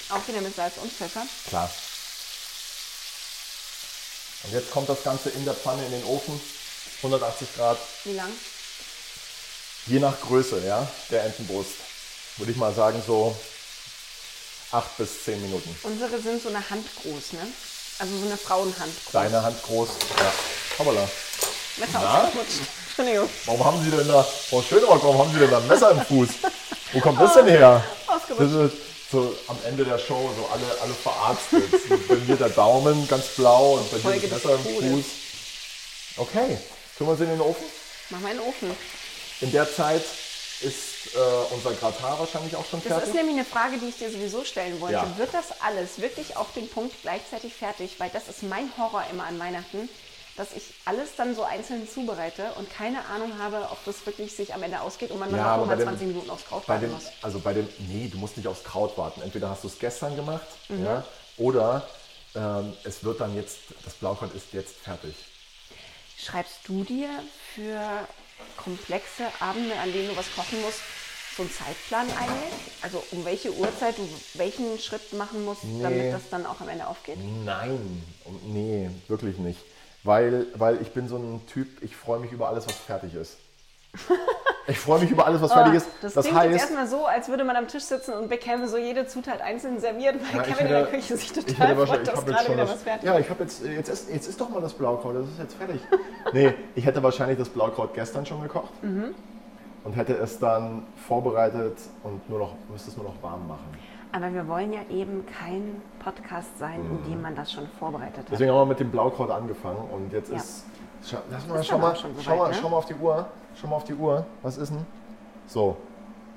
Auch 0.10 0.28
wieder 0.28 0.42
mit 0.42 0.56
Salz 0.56 0.74
und 0.78 0.92
Pfeffer. 0.92 1.26
Klar. 1.48 1.70
Und 4.44 4.54
jetzt 4.54 4.72
kommt 4.72 4.88
das 4.90 5.04
Ganze 5.04 5.30
in 5.30 5.46
der 5.46 5.56
Pfanne 5.56 5.86
in 5.86 5.92
den 5.92 6.04
Ofen, 6.04 6.40
180 6.98 7.56
Grad, 7.56 7.78
Wie 8.04 8.14
lang? 8.14 8.32
je 9.88 10.00
nach 10.00 10.20
Größe 10.22 10.64
ja, 10.66 10.88
der 11.10 11.24
Entenbrust. 11.24 11.72
Würde 12.38 12.52
ich 12.52 12.58
mal 12.58 12.74
sagen, 12.74 13.02
so 13.06 13.36
8 14.72 14.98
bis 14.98 15.24
10 15.26 15.42
Minuten. 15.42 15.76
Unsere 15.84 16.22
sind 16.22 16.42
so 16.42 16.50
eine 16.50 16.70
Hand 16.70 16.88
groß, 17.02 17.34
ne? 17.34 17.48
Also 18.00 18.18
so 18.18 18.26
eine 18.26 18.38
Frauenhand 18.38 18.94
groß. 19.06 19.12
Deine 19.12 19.42
Hand 19.44 19.62
groß. 19.64 19.90
Ja. 20.18 20.34
Hoppala. 20.80 21.10
Messer 21.78 22.24
ausgerutscht. 22.26 22.62
Entschuldigung. 23.02 23.30
Warum 23.46 23.66
haben 23.66 23.84
Sie 23.84 23.92
denn 23.92 24.08
da, 24.08 24.24
Frau 24.24 24.62
Schönrock, 24.62 25.04
warum 25.04 25.18
haben 25.20 25.34
Sie 25.34 25.40
denn 25.40 25.50
da 25.52 25.58
ein 25.58 25.68
Messer 25.68 25.92
im 25.92 26.02
Fuß? 26.02 26.30
Wo 26.94 27.00
kommt 27.00 27.20
das 27.20 27.34
denn 27.34 27.48
her? 27.48 27.84
Das 28.08 28.52
ist 28.52 28.74
so 29.12 29.36
am 29.48 29.58
Ende 29.66 29.84
der 29.84 29.98
Show, 29.98 30.30
so 30.38 30.46
alle, 30.52 30.82
alle 30.82 30.94
verarztet. 30.94 32.08
bei 32.08 32.16
mir 32.16 32.36
der 32.36 32.50
Daumen 32.50 33.08
ganz 33.08 33.28
blau 33.36 33.74
und 33.74 33.92
bei 34.04 34.20
dir 34.20 34.30
das 34.30 34.44
Messer 34.44 34.56
im. 34.56 34.94
Fuß. 34.94 35.06
Okay, 36.18 36.58
tun 36.98 37.08
wir 37.08 37.16
sie 37.16 37.24
in 37.24 37.32
den 37.32 37.42
Ofen? 37.42 37.64
Mach 38.10 38.20
mal 38.20 38.32
in 38.32 38.38
den 38.38 38.48
Ofen. 38.48 38.72
In 39.42 39.52
der 39.52 39.74
Zeit 39.74 40.04
ist 40.62 41.16
äh, 41.16 41.54
unser 41.56 41.72
Gratin 41.74 42.04
wahrscheinlich 42.20 42.56
auch 42.56 42.66
schon 42.70 42.80
Das 42.84 42.88
fertig. 42.90 43.10
ist 43.10 43.16
nämlich 43.16 43.36
eine 43.38 43.46
Frage, 43.46 43.78
die 43.78 43.88
ich 43.90 43.98
dir 43.98 44.12
sowieso 44.12 44.44
stellen 44.44 44.80
wollte. 44.80 44.96
Ja. 44.96 45.18
Wird 45.18 45.34
das 45.34 45.46
alles 45.66 46.00
wirklich 46.00 46.38
auf 46.38 46.54
den 46.54 46.70
Punkt 46.70 46.94
gleichzeitig 47.02 47.54
fertig? 47.54 47.96
Weil 47.98 48.10
das 48.12 48.28
ist 48.28 48.44
mein 48.44 48.70
Horror 48.78 49.04
immer 49.12 49.24
an 49.26 49.40
Weihnachten, 49.40 49.90
dass 50.38 50.54
ich 50.54 50.64
alles 50.86 51.16
dann 51.18 51.36
so 51.36 51.44
einzeln 51.44 51.88
zubereite 51.88 52.54
und 52.54 52.70
keine 52.72 53.06
Ahnung 53.06 53.38
habe, 53.38 53.68
ob 53.72 53.84
das 53.86 54.06
wirklich 54.06 54.36
sich 54.36 54.54
am 54.54 54.64
Ende 54.64 54.82
ausgeht 54.82 55.12
und 55.12 55.20
man 55.20 55.30
dann 55.30 55.38
Ja, 55.40 55.44
noch 55.46 55.52
aber 55.54 55.62
bei 55.64 55.76
mal 55.76 55.78
dem- 55.78 55.88
20 55.88 56.08
Minuten 56.08 56.30
aufs 56.30 56.46
Kraut 56.46 56.66
bei 56.66 56.74
warten 56.76 56.86
dem, 56.86 56.94
muss. 56.94 57.06
also 57.22 57.40
bei 57.40 57.54
dem, 57.54 57.68
nee, 57.80 58.08
du 58.08 58.18
musst 58.18 58.38
nicht 58.38 58.48
aufs 58.48 58.64
Kraut 58.64 58.98
warten. 58.98 59.22
Entweder 59.22 59.50
hast 59.50 59.64
du 59.64 59.68
es 59.68 59.78
gestern 59.78 60.16
gemacht, 60.16 60.48
Mhm. 60.70 60.86
ja, 60.86 61.04
oder 61.38 61.88
ähm, 62.34 62.74
es 62.86 63.04
wird 63.04 63.20
dann 63.20 63.36
jetzt, 63.36 63.58
das 63.84 63.94
Blaukraut 63.96 64.34
ist 64.34 64.54
jetzt 64.54 64.78
fertig. 64.78 65.14
Schreibst 66.18 66.60
du 66.66 66.84
dir 66.84 67.10
für 67.56 68.08
komplexe 68.58 69.24
Abende, 69.40 69.76
an 69.78 69.92
denen 69.92 70.10
du 70.10 70.16
was 70.16 70.34
kochen 70.36 70.62
musst, 70.62 70.80
so 71.36 71.44
einen 71.44 71.52
Zeitplan 71.52 72.08
eigentlich? 72.18 72.54
Also 72.82 73.04
um 73.12 73.26
welche 73.26 73.52
Uhrzeit 73.54 73.98
du 73.98 74.08
welchen 74.36 74.80
Schritt 74.80 75.14
machen 75.14 75.44
musst, 75.46 75.64
Nee. 75.64 75.84
damit 75.84 76.14
das 76.14 76.30
dann 76.30 76.46
auch 76.46 76.62
am 76.62 76.70
Ende 76.70 76.88
aufgeht? 76.88 77.18
Nein, 77.46 78.04
nee, 78.44 78.90
wirklich 79.08 79.38
nicht. 79.38 79.60
Weil, 80.04 80.48
weil 80.56 80.82
ich 80.82 80.92
bin 80.94 81.08
so 81.08 81.18
ein 81.18 81.42
Typ, 81.48 81.68
ich 81.84 81.96
freue 81.96 82.20
mich 82.20 82.32
über 82.32 82.48
alles, 82.50 82.66
was 82.66 82.76
fertig 82.76 83.14
ist. 83.16 83.38
Ich 84.68 84.80
freue 84.80 85.00
mich 85.02 85.12
über 85.12 85.26
alles, 85.28 85.42
was 85.42 85.52
fertig 85.54 85.74
ist. 85.76 85.86
Oh, 85.88 85.96
das, 86.02 86.14
Das, 86.14 86.26
klingt 86.26 86.42
jetzt 86.44 86.52
heißt, 86.54 86.62
erstmal 86.64 86.88
so, 86.88 87.06
als 87.06 87.28
würde 87.30 87.44
man 87.44 87.56
am 87.56 87.68
Tisch 87.68 87.84
sitzen 87.84 88.14
und 88.14 88.30
bekäme 88.30 88.68
so 88.68 88.78
jede 88.78 89.06
Zutat 89.06 89.42
einzeln 89.42 89.80
serviert, 89.80 90.16
weil 90.16 90.38
Ja, 90.38 90.42
ich 90.42 90.48
Kevin 90.54 90.66
in 90.66 90.72
der 90.72 90.82
hätte- 90.88 90.92
Küche 90.98 91.18
sich 91.18 91.36
ich 91.38 91.46
total 91.46 91.76
freut, 91.76 92.08
dass 92.08 92.16
jetzt 92.16 92.26
gerade 92.26 92.46
wieder 92.48 92.56
das, 92.58 92.70
was 92.72 92.84
fertig 92.84 93.04
ja, 93.06 93.20
ich 93.20 93.30
habe 93.30 93.44
jetzt, 93.44 93.64
jetzt 93.66 93.90
ist, 93.90 94.10
jetzt 94.10 94.28
ist 94.28 94.40
doch 94.42 94.50
mal 94.50 94.62
das 94.62 94.74
Blaukraut, 94.74 95.16
das 95.18 95.26
ist 95.26 95.40
jetzt 95.40 95.56
fertig. 95.56 95.82
Nee, 96.34 96.54
ich 96.76 96.86
hätte 96.86 97.04
wahrscheinlich 97.04 97.38
das 97.38 97.50
Blaukraut 97.50 97.94
gestern 97.94 98.26
schon 98.26 98.42
gekocht 98.42 98.72
Mhm. 98.82 99.14
und 99.84 99.94
hätte 99.94 100.14
es 100.14 100.40
dann 100.40 100.84
vorbereitet 101.08 101.78
und 102.04 102.28
nur 102.30 102.40
noch, 102.40 102.56
müsste 102.70 102.90
es 102.92 102.96
nur 102.98 103.06
noch 103.06 103.22
warm 103.22 103.48
machen. 103.48 103.68
Aber 104.14 104.34
wir 104.34 104.48
wollen 104.48 104.74
ja 104.74 104.82
eben 104.90 105.26
kein 105.26 105.82
Podcast 106.04 106.58
sein, 106.60 106.80
in 106.82 107.10
dem 107.12 107.22
man 107.22 107.36
das 107.36 107.52
schon 107.52 107.68
vorbereitet 107.80 108.18
hat. 108.18 108.32
Deswegen 108.32 108.52
haben 108.52 108.60
wir 108.60 108.66
mit 108.66 108.80
dem 108.80 108.92
Blaukraut 108.92 109.30
angefangen 109.32 109.90
und 109.92 110.12
jetzt 110.12 110.30
Ja. 110.32 110.38
ist, 110.38 110.66
schau, 111.06 111.18
lass 111.30 111.48
mal, 111.48 111.60
Ist 111.60 111.68
schau, 111.68 111.78
mal, 111.78 111.96
schon 111.96 112.12
schau, 112.22 112.36
mal, 112.36 112.50
ne? 112.50 112.58
schau 112.60 112.70
mal 112.70 112.78
auf 112.78 112.86
die 112.86 112.96
Uhr, 112.96 113.26
schau 113.56 113.68
mal 113.68 113.76
auf 113.78 113.84
die 113.86 113.94
Uhr, 113.94 114.26
was 114.42 114.58
ist 114.58 114.70
denn? 114.70 114.86
So, 115.48 115.78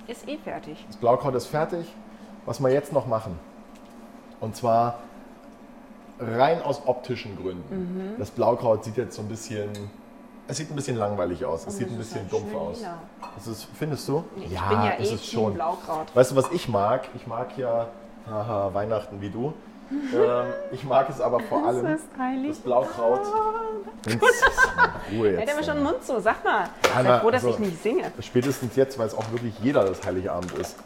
Ist 0.06 0.28
eh 0.28 0.36
fertig. 0.38 0.84
das 0.86 0.96
Blaukraut 0.96 1.34
ist 1.34 1.46
fertig 1.46 1.86
was 2.46 2.60
wir 2.60 2.70
jetzt 2.70 2.92
noch 2.92 3.06
machen. 3.06 3.38
Und 4.40 4.54
zwar 4.54 4.98
rein 6.18 6.62
aus 6.62 6.82
optischen 6.86 7.36
Gründen. 7.36 8.14
Das 8.18 8.30
Blaukraut 8.30 8.84
sieht 8.84 8.96
jetzt 8.96 9.16
so 9.16 9.22
ein 9.22 9.28
bisschen, 9.28 9.70
es 10.46 10.56
sieht 10.58 10.70
ein 10.70 10.76
bisschen 10.76 10.96
langweilig 10.96 11.44
aus. 11.44 11.66
Es 11.66 11.76
sieht 11.76 11.88
ein 11.88 11.96
das 11.98 12.06
ist 12.08 12.14
bisschen 12.14 12.28
ja 12.30 12.38
dumpf 12.38 12.54
aus. 12.54 12.78
lila. 12.78 12.98
Das 13.34 13.46
ist, 13.46 13.66
findest 13.78 14.06
du? 14.08 14.24
Ich 14.36 14.48
bin 14.48 14.52
ja 14.58 14.90
ist 14.90 15.10
eh 15.10 15.14
es 15.14 15.22
Team 15.22 15.40
schon. 15.40 15.54
Blaukraut. 15.54 16.14
Weißt 16.14 16.30
du, 16.32 16.36
was 16.36 16.50
ich 16.52 16.68
mag? 16.68 17.08
Ich 17.14 17.26
mag 17.26 17.56
ja 17.56 17.86
haha, 18.28 18.72
Weihnachten 18.74 19.20
wie 19.20 19.30
du. 19.30 19.52
ähm, 19.90 20.46
ich 20.72 20.82
mag 20.84 21.08
es 21.10 21.20
aber 21.20 21.40
vor 21.40 21.66
allem 21.66 21.86
ist 21.86 22.04
heilig. 22.18 22.50
das 22.52 22.58
Blaukraut. 22.60 23.20
Ruhe 25.12 25.28
Hält 25.36 25.40
jetzt. 25.40 25.48
er 25.50 25.56
mir 25.56 25.64
schon 25.64 25.74
den 25.76 25.84
Mund 25.84 26.02
zu? 26.02 26.20
Sag 26.20 26.42
mal. 26.44 26.68
Anna, 26.96 27.14
Sei 27.16 27.20
froh, 27.20 27.30
dass 27.30 27.44
also- 27.44 27.54
ich 27.54 27.58
nicht 27.60 27.82
singe. 27.82 28.10
Spätestens 28.20 28.76
jetzt 28.76 28.98
weiß 28.98 29.14
auch 29.16 29.30
wirklich 29.30 29.54
jeder, 29.60 29.84
dass 29.84 30.04
Heiligabend 30.04 30.52
ist. 30.58 30.76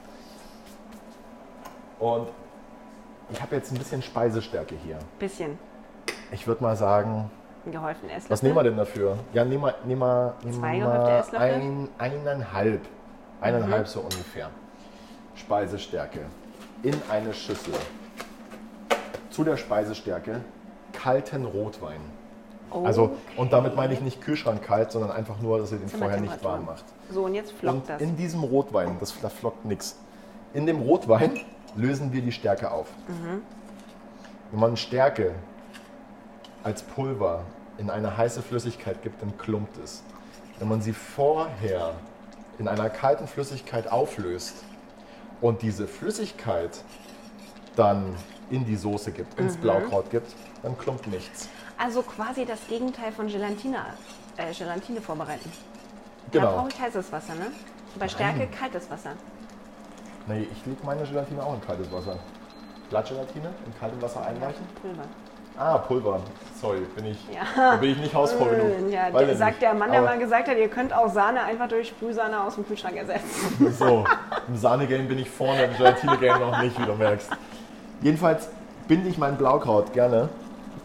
Und 1.98 2.28
ich 3.30 3.40
habe 3.42 3.56
jetzt 3.56 3.72
ein 3.72 3.78
bisschen 3.78 4.02
Speisestärke 4.02 4.74
hier. 4.84 4.98
Bisschen 5.18 5.58
Ich 6.30 6.46
würde 6.46 6.62
mal 6.62 6.76
sagen, 6.76 7.30
geholfen 7.72 8.08
Esslöffel. 8.08 8.30
was 8.30 8.42
nehmen 8.42 8.56
wir 8.56 8.62
denn 8.64 8.76
dafür? 8.76 9.16
Ja, 9.32 9.44
nehmen 9.44 9.62
wir, 9.64 9.74
nehmen 9.84 10.00
wir, 10.00 10.34
nehmen 10.42 10.58
Zwei 10.58 10.78
gehäufte 10.78 11.10
Esslöffel? 11.10 11.48
ein, 11.48 11.88
eineinhalb. 11.98 12.80
Eineinhalb 13.40 13.82
Mhm. 13.82 13.86
so 13.90 14.00
ungefähr. 14.00 14.50
Speisestärke 15.34 16.20
in 16.82 16.94
eine 17.10 17.32
Schüssel. 17.32 17.74
Zu 19.30 19.44
der 19.44 19.56
Speisestärke 19.56 20.40
kalten 20.92 21.44
Rotwein. 21.44 22.00
Also, 22.84 23.12
und 23.36 23.52
damit 23.52 23.76
meine 23.76 23.94
ich 23.94 24.00
nicht 24.00 24.20
Kühlschrank 24.20 24.62
kalt, 24.62 24.92
sondern 24.92 25.10
einfach 25.10 25.38
nur, 25.40 25.58
dass 25.58 25.72
ihr 25.72 25.78
den 25.78 25.88
vorher 25.88 26.20
nicht 26.20 26.44
warm 26.44 26.66
macht. 26.66 26.84
So, 27.10 27.24
und 27.24 27.34
jetzt 27.34 27.52
flockt 27.52 27.74
Und 27.76 27.88
das. 27.88 28.02
in 28.02 28.16
diesem 28.16 28.42
Rotwein, 28.42 28.96
das, 29.00 29.18
da 29.22 29.28
flockt 29.30 29.64
nichts. 29.64 29.96
In 30.52 30.66
dem 30.66 30.80
Rotwein 30.82 31.40
lösen 31.76 32.12
wir 32.12 32.20
die 32.20 32.32
Stärke 32.32 32.70
auf. 32.70 32.88
Mhm. 33.06 33.42
Wenn 34.50 34.60
man 34.60 34.76
Stärke 34.76 35.32
als 36.64 36.82
Pulver 36.82 37.44
in 37.78 37.90
eine 37.90 38.16
heiße 38.16 38.42
Flüssigkeit 38.42 39.02
gibt, 39.02 39.22
dann 39.22 39.36
klumpt 39.38 39.76
es. 39.82 40.02
Wenn 40.58 40.68
man 40.68 40.82
sie 40.82 40.92
vorher 40.92 41.94
in 42.58 42.66
einer 42.68 42.90
kalten 42.90 43.26
Flüssigkeit 43.28 43.90
auflöst 43.90 44.56
und 45.40 45.62
diese 45.62 45.86
Flüssigkeit 45.86 46.82
dann 47.76 48.14
in 48.50 48.64
die 48.64 48.76
Soße 48.76 49.12
gibt, 49.12 49.38
ins 49.38 49.56
Mhm. 49.56 49.60
Blaukraut 49.60 50.10
gibt, 50.10 50.34
dann 50.62 50.76
klumpt 50.76 51.06
nichts. 51.06 51.48
Also 51.76 52.02
quasi 52.02 52.44
das 52.44 52.58
Gegenteil 52.68 53.12
von 53.12 53.28
Gelatine, 53.28 53.78
äh, 54.36 54.52
Gelatine 54.52 55.00
vorbereiten. 55.00 55.52
Da 56.32 56.40
Genau. 56.40 56.56
brauche 56.56 56.68
ich 56.70 56.80
heißes 56.80 57.12
Wasser, 57.12 57.34
ne? 57.36 57.52
Bei 57.98 58.08
Stärke 58.08 58.48
kaltes 58.48 58.90
Wasser. 58.90 59.12
Nee, 60.26 60.48
ich 60.52 60.66
lege 60.66 60.84
meine 60.84 61.04
Gelatine 61.04 61.42
auch 61.42 61.54
in 61.54 61.60
kaltes 61.60 61.90
Wasser. 61.92 62.18
Blattgelatine 62.90 63.50
in 63.64 63.78
kaltem 63.78 64.02
Wasser 64.02 64.26
einweichen? 64.26 64.66
Pulver. 64.82 65.04
Ah, 65.58 65.78
Pulver. 65.78 66.20
Sorry, 66.60 66.80
bin 66.94 67.06
ich, 67.06 67.18
Ja. 67.32 67.70
da 67.72 67.76
bin 67.76 67.90
ich 67.90 67.98
nicht 67.98 68.14
hausfrau 68.14 68.44
genug. 68.46 68.90
Ja, 68.90 69.10
der, 69.10 69.36
sagt 69.36 69.60
der 69.62 69.74
Mann, 69.74 69.90
der 69.90 70.00
Aber 70.00 70.08
mal 70.10 70.18
gesagt 70.18 70.48
hat, 70.48 70.56
ihr 70.56 70.68
könnt 70.68 70.92
auch 70.92 71.12
Sahne 71.12 71.42
einfach 71.42 71.68
durch 71.68 71.88
Sprühsahne 71.88 72.40
aus 72.42 72.54
dem 72.56 72.66
Kühlschrank 72.66 72.96
ersetzen. 72.96 73.74
So, 73.78 74.04
im 74.48 74.56
Sahne-Game 74.56 75.08
bin 75.08 75.18
ich 75.18 75.30
vorne, 75.30 75.64
im 75.64 75.76
Gelatine-Game 75.76 76.38
noch 76.40 76.60
nicht, 76.62 76.78
wie 76.80 76.84
du 76.86 76.94
merkst. 76.94 77.30
Jedenfalls 78.02 78.48
binde 78.86 79.08
ich 79.08 79.18
mein 79.18 79.36
Blaukraut 79.36 79.92
gerne 79.92 80.28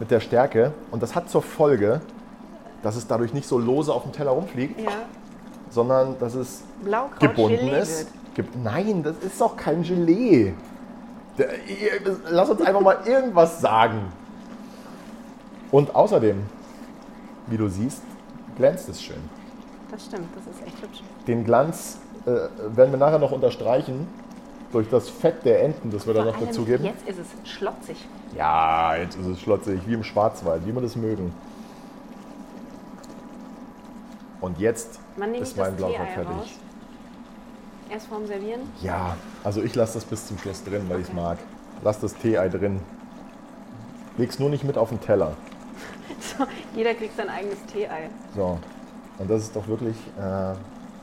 mit 0.00 0.10
der 0.10 0.20
Stärke 0.20 0.72
und 0.90 1.02
das 1.02 1.14
hat 1.14 1.28
zur 1.30 1.42
Folge, 1.42 2.00
dass 2.82 2.96
es 2.96 3.06
dadurch 3.06 3.32
nicht 3.32 3.46
so 3.48 3.58
lose 3.58 3.92
auf 3.92 4.02
dem 4.02 4.12
Teller 4.12 4.32
rumfliegt, 4.32 4.80
Ja, 4.80 4.90
sondern 5.70 6.18
dass 6.18 6.34
es 6.34 6.62
Blaukraut 6.82 7.20
gebunden 7.20 7.58
Gelee 7.58 7.78
ist. 7.80 8.08
wird. 8.36 8.48
Nein, 8.62 9.02
das 9.04 9.16
ist 9.18 9.40
doch 9.40 9.56
kein 9.56 9.82
Gelee. 9.84 10.54
Lass 12.28 12.50
uns 12.50 12.60
einfach 12.62 12.80
mal 12.80 12.98
irgendwas 13.04 13.60
sagen. 13.60 14.12
Und 15.74 15.92
außerdem, 15.92 16.40
wie 17.48 17.56
du 17.56 17.68
siehst, 17.68 18.00
glänzt 18.56 18.88
es 18.88 19.02
schön. 19.02 19.16
Das 19.90 20.04
stimmt, 20.04 20.28
das 20.36 20.54
ist 20.54 20.64
echt 20.64 20.80
hübsch. 20.80 21.02
Den 21.26 21.44
Glanz 21.44 21.98
äh, 22.26 22.30
werden 22.76 22.92
wir 22.92 22.96
nachher 22.96 23.18
noch 23.18 23.32
unterstreichen 23.32 24.06
durch 24.70 24.88
das 24.88 25.08
Fett 25.08 25.44
der 25.44 25.64
Enten, 25.64 25.90
das 25.90 26.06
wir 26.06 26.14
da 26.14 26.22
Vor 26.22 26.30
noch 26.30 26.38
allem 26.38 26.46
dazugeben. 26.46 26.84
Jetzt 26.84 27.08
ist 27.08 27.18
es 27.18 27.50
schlotzig. 27.50 27.96
Ja, 28.36 28.94
jetzt 28.94 29.16
ist 29.16 29.26
es 29.26 29.40
schlotzig, 29.40 29.80
wie 29.84 29.94
im 29.94 30.04
Schwarzwald, 30.04 30.64
wie 30.64 30.72
wir 30.72 30.80
das 30.80 30.94
mögen. 30.94 31.34
Und 34.40 34.60
jetzt 34.60 35.00
ist 35.40 35.56
mein 35.56 35.74
Blaukraut 35.74 36.06
Tee-Ei 36.06 36.14
fertig. 36.14 36.36
raus? 36.36 36.48
Erst 37.90 38.06
vorm 38.06 38.28
Servieren? 38.28 38.60
Ja, 38.80 39.16
also 39.42 39.60
ich 39.60 39.74
lasse 39.74 39.94
das 39.94 40.04
bis 40.04 40.24
zum 40.28 40.38
Schluss 40.38 40.62
drin, 40.62 40.84
weil 40.88 41.00
ich 41.00 41.08
es 41.08 41.12
mag. 41.12 41.38
Lass 41.82 41.98
das 41.98 42.14
Tee-Ei 42.14 42.48
drin. 42.48 42.78
Leg's 44.18 44.38
nur 44.38 44.50
nicht 44.50 44.62
mit 44.62 44.78
auf 44.78 44.90
den 44.90 45.00
Teller. 45.00 45.32
So, 46.38 46.44
jeder 46.76 46.94
kriegt 46.94 47.16
sein 47.16 47.28
eigenes 47.28 47.58
Tee-Ei. 47.72 48.08
So. 48.36 48.58
Und 49.18 49.30
das 49.30 49.42
ist 49.42 49.54
doch 49.56 49.66
wirklich, 49.68 49.96
äh, 50.18 50.54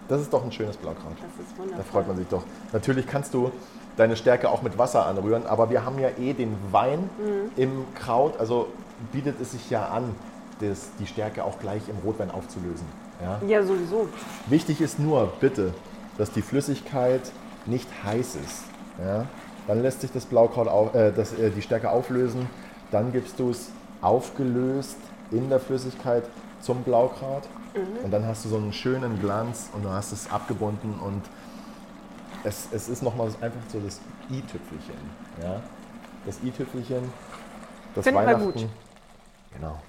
das 0.08 0.22
ist 0.22 0.34
doch 0.34 0.44
ein 0.44 0.52
schönes 0.52 0.78
Blaukraut. 0.78 1.14
Das 1.22 1.46
ist 1.46 1.54
Da 1.58 1.64
wundervoll. 1.64 1.84
freut 1.86 2.08
man 2.08 2.18
sich 2.18 2.28
doch. 2.28 2.44
Natürlich 2.74 3.08
kannst 3.08 3.34
du 3.34 3.52
deine 3.98 4.16
Stärke 4.16 4.50
auch 4.50 4.62
mit 4.62 4.78
Wasser 4.78 5.06
anrühren, 5.06 5.46
aber 5.46 5.70
wir 5.70 5.86
haben 5.86 6.00
ja 6.00 6.10
eh 6.20 6.34
den 6.34 6.56
Wein 6.72 7.10
im 7.56 7.86
Kraut, 7.96 8.40
also 8.40 8.68
bietet 9.12 9.40
es 9.42 9.52
sich 9.52 9.70
ja 9.70 9.88
an, 9.88 10.16
das, 10.60 10.90
die 11.00 11.08
Stärke 11.08 11.44
auch 11.44 11.60
gleich 11.60 11.82
im 11.90 11.98
Rotwein 12.06 12.32
aufzulösen. 12.32 12.86
Ja? 13.22 13.40
Ja, 13.48 13.64
sowieso. 13.64 14.08
Wichtig 14.48 14.82
ist 14.82 15.00
nur, 15.00 15.32
bitte, 15.40 15.74
dass 16.18 16.32
die 16.32 16.42
Flüssigkeit 16.42 17.22
nicht 17.66 17.88
heiß 18.04 18.36
ist. 18.36 18.64
Ja? 19.04 19.26
Dann 19.68 19.82
lässt 19.82 20.02
sich 20.02 20.12
das 20.12 20.26
Blaukraut 20.26 20.68
auf, 20.68 20.94
äh, 20.96 21.12
das, 21.12 21.34
äh, 21.34 21.50
die 21.52 21.62
Stärke 21.62 21.90
auflösen. 21.90 22.48
Dann 22.92 23.12
gibst 23.12 23.40
du 23.40 23.50
es 23.52 23.70
aufgelöst 24.02 24.98
in 25.32 25.50
der 25.50 25.60
Flüssigkeit 25.60 26.24
zum 26.60 26.84
Blaukraut. 26.84 27.48
Und 28.04 28.12
dann 28.12 28.26
hast 28.26 28.44
du 28.44 28.50
so 28.50 28.58
einen 28.58 28.74
schönen 28.74 29.20
Glanz 29.22 29.70
und 29.74 29.84
du 29.84 29.90
hast 29.90 30.12
es 30.12 30.30
abgebunden 30.30 31.00
und 31.00 31.22
es, 32.44 32.68
es 32.72 32.90
ist 32.90 33.02
nochmal 33.02 33.28
einfach 33.40 33.62
so 33.70 33.80
das 33.80 34.02
i-Tüpfelchen. 34.30 34.96
Ja? 35.42 35.62
Das 36.26 36.44
i-Tüpfelchen, 36.44 37.04
das 37.96 38.04
Finden 38.04 38.20
wir 38.20 38.28
Weihnachten. 38.28 38.52
gut. 38.52 38.68
Genau. 39.54 39.80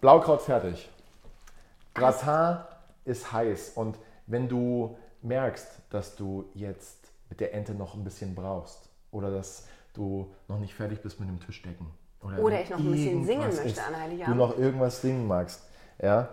Blaukraut 0.00 0.42
fertig. 0.42 0.88
Gratin 1.94 2.58
ist 3.04 3.32
heiß 3.32 3.72
und 3.74 3.98
wenn 4.26 4.48
du 4.48 4.96
merkst, 5.22 5.66
dass 5.90 6.14
du 6.14 6.48
jetzt 6.54 7.08
mit 7.28 7.40
der 7.40 7.54
Ente 7.54 7.74
noch 7.74 7.94
ein 7.94 8.04
bisschen 8.04 8.34
brauchst 8.34 8.88
oder 9.10 9.30
dass 9.30 9.66
du 9.94 10.32
noch 10.48 10.58
nicht 10.58 10.74
fertig 10.74 11.02
bist 11.02 11.18
mit 11.18 11.28
dem 11.28 11.40
Tischdecken 11.40 11.86
Oder 12.22 12.62
ich 12.62 12.70
noch 12.70 12.78
ein 12.78 12.90
bisschen 12.92 13.24
singen 13.24 13.54
möchte 13.54 13.82
an 13.84 13.92
du 13.92 13.98
Heiligabend. 13.98 14.36
noch 14.36 14.56
irgendwas 14.58 15.00
singen 15.00 15.26
magst, 15.26 15.62
ja, 16.00 16.28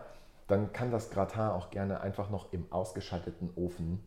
dann 0.48 0.72
kann 0.74 0.92
das 0.92 1.10
Gratin 1.10 1.42
auch 1.42 1.70
gerne 1.70 2.02
einfach 2.02 2.30
noch 2.30 2.54
im 2.54 2.72
ausgeschalteten 2.72 3.52
Ofen 3.56 4.04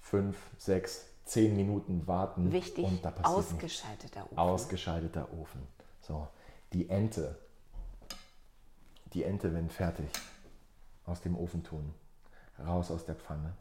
fünf, 0.00 0.36
sechs, 0.58 1.06
zehn 1.24 1.56
Minuten 1.56 2.06
warten 2.06 2.52
Wichtig, 2.52 2.84
und 2.84 3.04
da 3.04 3.10
passiert 3.10 3.36
nichts. 3.36 3.52
ausgeschalteter 3.52 4.24
Ofen. 4.24 4.38
Ausgeschalteter 4.38 5.28
Ofen. 5.40 5.66
So, 6.00 6.26
die 6.72 6.88
Ente. 6.88 7.38
Die 9.12 9.24
Ente, 9.24 9.54
wenn 9.54 9.68
fertig, 9.70 10.08
aus 11.06 11.20
dem 11.20 11.36
Ofen 11.36 11.62
tun. 11.62 11.94
Raus 12.58 12.90
aus 12.90 13.04
der 13.04 13.14
Pfanne. 13.14 13.54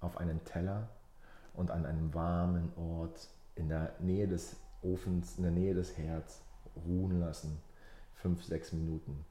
Auf 0.00 0.18
einen 0.18 0.44
Teller 0.44 0.88
und 1.54 1.70
an 1.70 1.86
einem 1.86 2.12
warmen 2.14 2.72
Ort 2.76 3.28
in 3.54 3.68
der 3.68 3.94
Nähe 4.00 4.28
des 4.28 4.56
Ofens, 4.82 5.36
in 5.36 5.44
der 5.44 5.52
Nähe 5.52 5.74
des 5.74 5.96
Herz 5.96 6.42
ruhen 6.84 7.20
lassen. 7.20 7.58
Fünf, 8.14 8.44
sechs 8.44 8.72
Minuten. 8.72 9.24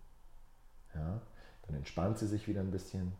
Ja, 0.94 1.22
dann 1.68 1.76
entspannt 1.76 2.18
sie 2.18 2.28
sich 2.28 2.48
wieder 2.48 2.62
ein 2.62 2.72
bisschen 2.72 3.12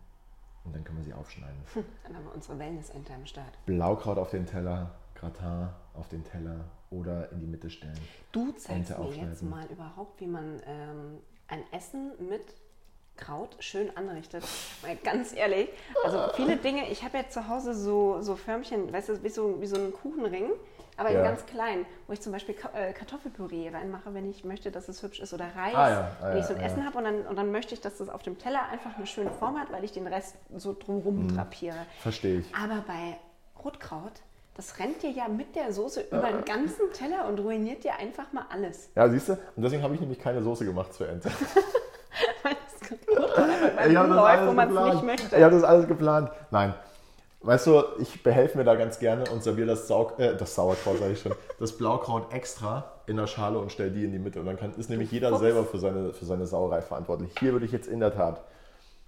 und 0.64 0.76
dann 0.76 0.84
können 0.84 1.00
wir 1.00 1.06
sie 1.06 1.14
aufschneiden. 1.14 1.58
Dann 2.04 2.16
haben 2.16 2.26
wir 2.26 2.34
unsere 2.34 2.58
Wellness-Ente 2.58 3.14
am 3.14 3.26
Start. 3.26 3.66
Blaukraut 3.66 4.18
auf 4.18 4.32
den 4.32 4.46
Teller, 4.46 4.92
Gratin 5.16 5.70
auf 5.94 6.08
den 6.10 6.24
Teller 6.24 6.66
oder 6.90 7.32
in 7.32 7.40
die 7.40 7.48
Mitte 7.48 7.70
stellen. 7.70 8.00
Du 8.32 8.52
zeigst 8.54 8.98
mir 8.98 9.16
jetzt 9.16 9.44
mal 9.44 9.66
überhaupt, 9.68 10.20
wie 10.22 10.28
man 10.28 10.62
ähm, 10.66 11.20
ein 11.48 11.64
Essen 11.72 12.12
mit 12.30 12.42
Kraut 13.18 13.56
schön 13.60 13.96
anrichtet. 13.96 14.44
Mal 14.82 14.98
ganz 14.98 15.34
ehrlich, 15.34 15.70
also 16.04 16.34
viele 16.36 16.58
Dinge, 16.58 16.90
ich 16.90 17.04
habe 17.04 17.18
ja 17.18 17.30
zu 17.30 17.48
Hause 17.48 17.74
so, 17.74 18.22
so 18.22 18.36
Förmchen, 18.36 18.92
weißt 18.92 19.10
du, 19.10 19.24
wie 19.24 19.30
so, 19.30 19.62
wie 19.62 19.68
so 19.68 19.78
ein 19.78 19.94
Kuchenring, 19.94 20.50
aber 20.98 21.10
in 21.10 21.16
Ja. 21.16 21.24
ganz 21.24 21.46
klein, 21.46 21.86
wo 22.08 22.14
ich 22.14 22.22
zum 22.22 22.32
Beispiel 22.32 22.56
äh, 22.74 22.94
Kartoffelpüree 22.94 23.70
reinmache, 23.70 24.14
wenn 24.14 24.30
ich 24.30 24.44
möchte, 24.44 24.72
dass 24.72 24.88
es 24.88 25.04
hübsch 25.04 25.20
ist 25.20 25.34
oder 25.34 25.46
Reis. 25.56 25.76
Ah 25.76 25.90
ja, 25.90 26.12
ah 26.22 26.30
wenn 26.30 26.38
ich 26.38 26.46
so 26.46 26.54
ein 26.54 26.60
ah 26.60 26.62
ja. 26.64 26.68
Essen 26.68 26.86
habe 26.86 26.98
und 26.98 27.04
dann, 27.04 27.22
und 27.28 27.36
dann 27.36 27.52
möchte 27.52 27.74
ich, 27.74 27.82
dass 27.82 27.98
das 27.98 28.10
auf 28.10 28.24
dem 28.24 28.38
Teller 28.38 28.62
einfach 28.72 28.96
eine 28.98 29.06
schöne 29.08 29.32
Form 29.32 29.60
hat, 29.60 29.72
weil 29.72 29.84
ich 29.84 29.92
den 29.92 30.08
Rest 30.08 30.36
so 30.56 30.74
drumherum 30.74 31.24
Mhm. 31.28 31.36
drapiere. 31.36 31.78
Verstehe 32.02 32.40
ich. 32.40 32.54
Aber 32.56 32.84
bei 32.88 33.18
Rotkraut, 33.64 34.14
das 34.56 34.80
rennt 34.80 35.04
dir 35.04 35.10
ja 35.12 35.28
mit 35.28 35.56
der 35.56 35.74
Soße 35.74 36.02
über 36.12 36.30
den 36.32 36.46
ganzen 36.46 36.92
Teller 36.94 37.28
und 37.28 37.40
ruiniert 37.40 37.84
dir 37.84 37.96
einfach 38.00 38.32
mal 38.32 38.46
alles. 38.50 38.90
Ja, 38.96 39.10
siehst 39.10 39.28
du? 39.30 39.34
Und 39.34 39.64
deswegen 39.64 39.84
habe 39.84 39.96
ich 39.96 40.00
nämlich 40.00 40.20
keine 40.20 40.42
Soße 40.42 40.64
gemacht 40.66 40.94
zur 40.94 41.10
Ente. 41.10 41.30
Weil 42.44 42.56
das 42.56 43.90
Ich 43.90 43.96
habe 43.98 44.08
das 44.10 44.16
läuft, 44.18 44.48
wo 44.48 44.52
man 44.54 44.78
es 44.78 44.94
nicht 44.94 45.04
möchte. 45.04 45.36
Ich 45.36 45.44
habe 45.44 45.56
das 45.56 45.64
alles 45.64 45.88
geplant. 45.88 46.30
Nein. 46.52 46.74
Weißt 47.46 47.68
du, 47.68 47.84
ich 48.00 48.24
behelfe 48.24 48.58
mir 48.58 48.64
da 48.64 48.76
ganz 48.76 49.00
gerne 49.00 49.30
und 49.32 49.44
serviere 49.44 49.68
das, 49.68 49.88
Sau 49.88 50.12
äh, 50.18 50.36
das 50.36 50.56
Sauerkraut, 50.56 51.00
sage 51.00 51.14
ich 51.14 51.22
schon, 51.22 51.36
das 51.60 51.78
Blaukraut 51.78 52.34
extra 52.34 52.92
in 53.06 53.18
der 53.18 53.28
Schale 53.28 53.60
und 53.60 53.72
stelle 53.72 53.92
die 53.92 54.04
in 54.04 54.12
die 54.12 54.20
Mitte. 54.20 54.40
Und 54.40 54.48
dann 54.48 54.58
kann, 54.58 54.74
ist 54.76 54.90
nämlich 54.90 55.12
jeder 55.12 55.38
selber 55.38 55.64
für 55.64 55.78
seine, 55.78 56.14
für 56.14 56.26
seine 56.26 56.48
Sauerei 56.48 56.82
verantwortlich. 56.82 57.34
Hier 57.40 57.54
würde 57.54 57.66
ich 57.66 57.72
jetzt 57.72 57.88
in 57.88 58.00
der 58.00 58.14
Tat 58.14 58.44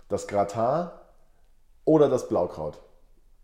das 0.09 0.27
Gratin 0.27 0.89
oder 1.85 2.09
das 2.09 2.27
Blaukraut. 2.29 2.79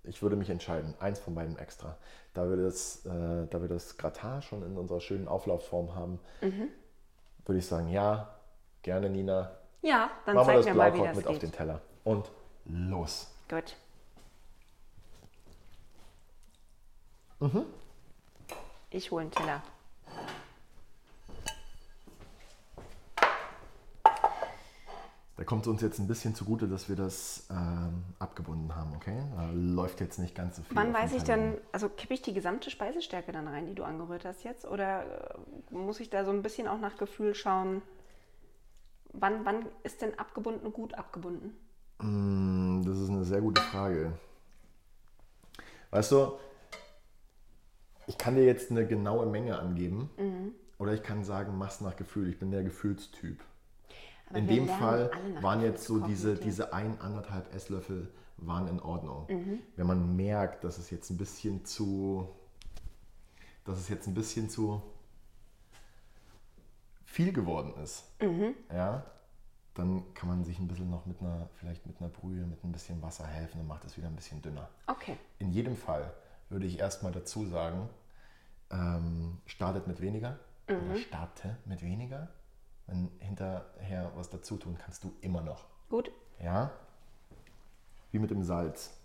Ich 0.04 0.22
würde 0.22 0.36
mich 0.36 0.50
entscheiden, 0.50 0.94
eins 1.00 1.20
von 1.20 1.34
beiden 1.34 1.58
extra. 1.58 1.98
Da 2.34 2.50
wir 2.50 2.58
das, 2.58 3.06
äh, 3.06 3.48
da 3.50 3.62
wir 3.62 3.70
das 3.70 3.98
Gratin 3.98 4.42
schon 4.42 4.64
in 4.64 4.78
unserer 4.78 5.00
schönen 5.00 5.28
Auflaufform 5.28 5.96
haben, 5.96 6.20
würde 7.46 7.60
ich 7.60 7.66
sagen, 7.66 7.90
ja, 7.90 8.36
gerne 8.82 9.10
Nina. 9.10 9.52
Ja, 9.82 10.10
dann 10.26 10.36
Machen 10.36 10.48
wir 10.48 10.54
zeig 10.54 10.58
das 10.58 10.66
mir 10.66 10.74
mal, 10.74 10.94
wie 10.94 10.98
Blaukraut 10.98 11.10
das 11.10 11.18
mit 11.18 11.28
auf 11.28 11.34
geht. 11.34 11.44
den 11.44 11.52
Teller. 11.52 11.82
Und 12.04 12.32
los. 12.66 13.34
Gut. 13.50 13.76
Mhm. 17.44 17.66
Ich 18.90 19.12
hole 19.12 19.24
einen 19.24 19.32
Teller. 19.32 19.62
Da 25.36 25.44
kommt 25.44 25.68
uns 25.68 25.82
jetzt 25.82 26.00
ein 26.00 26.08
bisschen 26.08 26.36
zugute, 26.36 26.70
dass 26.70 26.88
wir 26.88 26.96
das 26.96 27.48
ähm, 27.50 28.04
abgebunden 28.18 28.74
haben, 28.74 28.94
okay? 28.96 29.22
Da 29.36 29.50
läuft 29.52 30.00
jetzt 30.00 30.20
nicht 30.20 30.36
ganz 30.36 30.56
so 30.56 30.62
viel. 30.62 30.78
Wann 30.78 30.94
weiß 30.94 31.12
ich 31.12 31.24
dann, 31.24 31.58
also 31.74 31.90
kippe 31.90 32.14
ich 32.14 32.22
die 32.22 32.34
gesamte 32.34 32.70
Speisestärke 32.70 33.34
dann 33.34 33.50
rein, 33.50 33.66
die 33.66 33.76
du 33.76 33.84
angerührt 33.84 34.24
hast 34.24 34.46
jetzt? 34.46 34.66
Oder 34.66 35.04
äh, 35.04 35.74
muss 35.76 36.00
ich 36.00 36.10
da 36.10 36.24
so 36.24 36.32
ein 36.32 36.44
bisschen 36.44 36.70
auch 36.70 36.80
nach 36.80 36.96
Gefühl 36.96 37.36
schauen? 37.36 37.82
Wann, 39.12 39.44
wann 39.44 39.66
ist 39.84 40.02
denn 40.02 40.18
abgebunden 40.18 40.72
gut 40.72 40.94
abgebunden? 40.94 41.58
Mm, 42.00 42.84
Das 42.86 42.98
ist 42.98 43.10
eine 43.10 43.26
sehr 43.26 43.42
gute 43.42 43.62
Frage. 43.64 44.14
Weißt 45.92 46.12
du, 46.14 46.38
ich 48.08 48.18
kann 48.18 48.36
dir 48.36 48.46
jetzt 48.46 48.72
eine 48.72 48.86
genaue 48.88 49.26
Menge 49.26 49.58
angeben. 49.60 50.10
Mhm. 50.18 50.52
Oder 50.80 50.94
ich 50.94 51.04
kann 51.04 51.24
sagen, 51.24 51.58
mach's 51.58 51.82
nach 51.82 51.96
Gefühl. 51.96 52.28
Ich 52.30 52.40
bin 52.40 52.52
der 52.52 52.64
Gefühlstyp. 52.64 53.40
Aber 54.30 54.38
In 54.40 54.48
dem 54.48 54.68
Fall 54.68 55.12
waren 55.42 55.62
Gefühl 55.62 55.62
jetzt 55.62 55.86
so 55.86 56.00
diese, 56.00 56.36
diese 56.36 56.74
ein, 56.74 57.00
anderthalb 57.00 57.54
Esslöffel 57.54 58.10
waren 58.38 58.68
in 58.68 58.80
Ordnung. 58.80 59.28
Mhm. 59.30 59.60
Wenn 59.76 59.88
man 59.88 60.16
merkt, 60.16 60.64
dass 60.64 60.78
es 60.78 60.90
jetzt 60.90 61.10
ein 61.10 61.18
bisschen 61.18 61.64
zu, 61.66 62.28
dass 63.64 63.78
es 63.78 63.90
jetzt 63.90 64.08
ein 64.08 64.14
bisschen 64.14 64.50
zu 64.50 64.82
viel 67.06 67.32
geworden 67.32 67.74
ist, 67.84 68.06
Mhm. 68.22 68.56
ja, 68.72 69.06
dann 69.76 70.04
kann 70.14 70.30
man 70.30 70.44
sich 70.44 70.60
ein 70.60 70.68
bisschen 70.68 70.90
noch 70.90 71.06
mit 71.06 71.22
einer, 71.22 71.50
vielleicht 71.56 71.86
mit 71.86 72.00
einer 72.00 72.10
Brühe, 72.10 72.46
mit 72.46 72.64
ein 72.64 72.72
bisschen 72.72 73.02
Wasser 73.02 73.26
helfen 73.26 73.62
und 73.62 73.68
macht 73.68 73.86
es 73.86 73.98
wieder 73.98 74.08
ein 74.08 74.16
bisschen 74.16 74.42
dünner. 74.42 74.70
Okay. 74.88 75.18
In 75.40 75.52
jedem 75.52 75.76
Fall 75.76 76.14
würde 76.54 76.66
ich 76.66 76.80
erstmal 76.80 77.12
dazu 77.12 77.46
sagen, 77.46 77.90
ähm, 78.72 79.42
startet 79.46 79.88
mit 79.88 80.00
weniger 80.00 80.40
oder 80.68 80.98
starte 80.98 81.58
mit 81.66 81.82
weniger. 81.82 82.30
Wenn 82.88 83.12
hinterher 83.20 84.12
was 84.16 84.30
dazu 84.30 84.58
tun, 84.58 84.78
kannst 84.78 85.04
du 85.04 85.14
immer 85.22 85.42
noch. 85.42 85.66
Gut. 85.90 86.12
Ja? 86.42 86.72
Wie 88.12 88.20
mit 88.20 88.32
dem 88.32 88.44
Salz. 88.44 88.98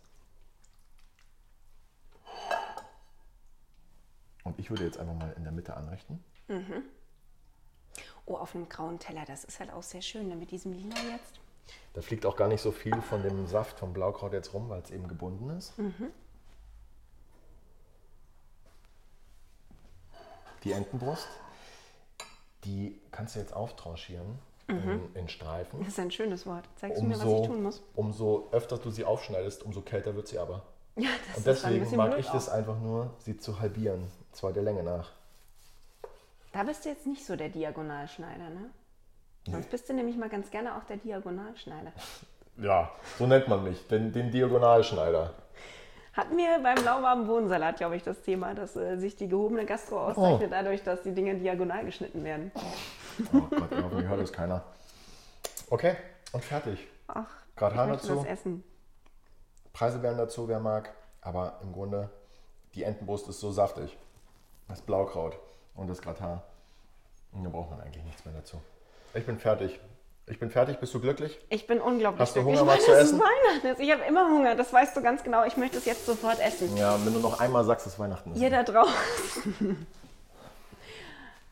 Und 4.45 4.59
ich 4.59 4.71
würde 4.71 4.85
jetzt 4.85 4.99
einfach 4.99 5.15
mal 5.15 5.33
in 5.37 5.43
der 5.43 5.53
Mitte 5.53 5.77
anrichten. 5.77 6.23
Oh, 8.27 8.37
auf 8.37 8.55
einem 8.55 8.69
grauen 8.69 8.99
Teller, 8.99 9.25
das 9.27 9.45
ist 9.45 9.61
halt 9.61 9.73
auch 9.73 9.83
sehr 9.83 10.03
schön, 10.03 10.29
ne, 10.29 10.37
mit 10.37 10.51
diesem 10.51 10.73
Lila 10.73 10.97
jetzt. 11.11 11.41
Da 11.93 12.01
fliegt 12.01 12.25
auch 12.27 12.37
gar 12.37 12.49
nicht 12.49 12.61
so 12.61 12.73
viel 12.73 13.01
von 13.03 13.23
dem 13.23 13.47
Saft 13.47 13.79
vom 13.79 13.93
Blaukraut 13.93 14.33
jetzt 14.33 14.55
rum, 14.55 14.69
weil 14.69 14.81
es 14.83 14.91
eben 14.91 15.09
gebunden 15.09 15.51
ist. 15.51 15.79
Die 20.65 20.73
Entenbrust, 20.73 21.29
die 22.65 23.01
kannst 23.11 23.35
du 23.37 23.41
jetzt 23.41 23.55
auftranchieren 23.55 24.39
in, 24.67 25.15
in 25.15 25.29
Streifen. 25.29 25.79
Das 25.81 25.89
ist 25.89 25.99
ein 26.01 26.11
schönes 26.11 26.45
Wort. 26.47 26.65
Zeigst 26.77 27.01
du 27.01 27.07
mir, 27.07 27.15
was 27.19 27.25
ich 27.25 27.47
tun 27.47 27.63
muss? 27.63 27.83
umso 27.95 28.49
öfter 28.53 28.77
du 28.79 28.91
sie 28.91 29.05
aufschneidest, 29.05 29.63
umso 29.63 29.81
kälter 29.81 30.15
wird 30.15 30.29
sie 30.29 30.39
aber. 30.39 30.63
Ja, 30.97 31.09
das 31.29 31.37
Und 31.39 31.47
ist 31.47 31.65
deswegen 31.65 31.97
mag 31.97 32.19
ich 32.19 32.27
das 32.29 32.49
auch. 32.49 32.55
einfach 32.55 32.79
nur, 32.79 33.15
sie 33.21 33.39
zu 33.39 33.61
halbieren. 33.61 34.01
und 34.03 34.37
Zwar 34.37 34.53
der 34.53 34.63
Länge 34.65 34.83
nach. 34.83 35.13
Da 36.53 36.65
bist 36.65 36.85
du 36.85 36.89
jetzt 36.89 37.07
nicht 37.07 37.25
so 37.25 37.37
der 37.37 37.49
Diagonalschneider, 37.51 38.51
ne? 38.51 38.71
Sonst 39.51 39.71
bist 39.71 39.89
du 39.89 39.95
nämlich 39.95 40.17
mal 40.17 40.29
ganz 40.29 40.51
gerne 40.51 40.77
auch 40.77 40.85
der 40.85 40.97
Diagonalschneider. 40.99 41.93
Ja, 42.61 42.91
so 43.17 43.25
nennt 43.29 43.47
man 43.47 43.63
mich, 43.63 43.87
den, 43.87 44.13
den 44.13 44.33
Diagonalschneider. 44.33 45.33
Hatten 46.19 46.37
wir 46.37 46.59
beim 46.61 46.85
lauwarmen 46.85 47.29
Bohnensalat, 47.29 47.77
glaube 47.77 47.95
ich, 47.95 48.03
das 48.03 48.21
Thema, 48.23 48.53
dass 48.53 48.75
äh, 48.75 48.97
sich 48.99 49.15
die 49.15 49.29
gehobene 49.29 49.65
Gastro 49.65 49.95
Oh. 49.99 49.99
auszeichnet 50.11 50.51
dadurch, 50.51 50.83
dass 50.83 51.01
die 51.03 51.13
Dinge 51.15 51.37
diagonal 51.37 51.85
geschnitten 51.85 52.25
werden. 52.25 52.51
Oh 53.33 53.41
Gott, 53.43 53.71
hoffentlich 53.71 54.09
hört 54.09 54.21
das 54.21 54.33
keiner. 54.33 54.65
Okay, 55.71 55.95
und 56.33 56.43
fertig. 56.45 56.89
Ach, 57.07 57.29
Gratin 57.55 57.91
dazu. 57.91 58.17
das 58.17 58.25
essen. 58.25 58.65
Preiselbeeren 59.73 60.19
dazu, 60.19 60.49
wer 60.49 60.59
mag. 60.59 60.93
Aber 61.21 61.61
im 61.63 61.73
Grunde, 61.73 62.11
die 62.75 62.83
Entenbrust 62.83 63.29
ist 63.29 63.39
so 63.39 63.53
saftig. 63.53 63.97
Das 64.67 64.83
Blaukraut 64.83 65.39
und 65.77 65.87
das 65.89 66.03
Gratin. 66.03 66.41
Und 67.31 67.45
da 67.45 67.51
braucht 67.51 67.71
man 67.71 67.81
eigentlich 67.81 68.03
nichts 68.05 68.25
mehr 68.25 68.35
dazu. 68.35 68.61
Ich 69.15 69.25
bin 69.25 69.39
fertig. 69.39 69.79
Ich 70.31 70.39
bin 70.39 70.51
fertig. 70.51 70.79
Bist 70.79 70.95
du 70.95 71.01
glücklich? 71.01 71.39
Ich 71.49 71.67
bin 71.67 71.81
unglaublich 71.81 72.21
Hast 72.21 72.37
du 72.37 72.41
glücklich, 72.43 72.61
Hunger, 72.61 72.73
was 72.73 72.85
zu 72.85 72.93
es 72.93 72.99
essen? 73.09 73.21
Weihnachten 73.21 73.67
ist. 73.69 73.81
Ich 73.81 73.91
habe 73.93 74.03
immer 74.05 74.29
Hunger, 74.29 74.55
das 74.55 74.73
weißt 74.73 74.97
du 74.97 75.03
ganz 75.03 75.23
genau. 75.23 75.45
Ich 75.45 75.57
möchte 75.57 75.79
es 75.79 75.85
jetzt 75.85 76.07
sofort 76.07 76.39
essen. 76.41 76.77
Ja, 76.77 76.97
wenn 77.05 77.15
du 77.15 77.21
noch 77.21 77.41
einmal 77.41 77.65
sagst, 77.65 77.87
dass 77.87 77.99
Weihnachten 77.99 78.33
ist. 78.33 78.41
Ihr 78.41 78.51
da 78.51 78.63
draußen. 78.63 79.87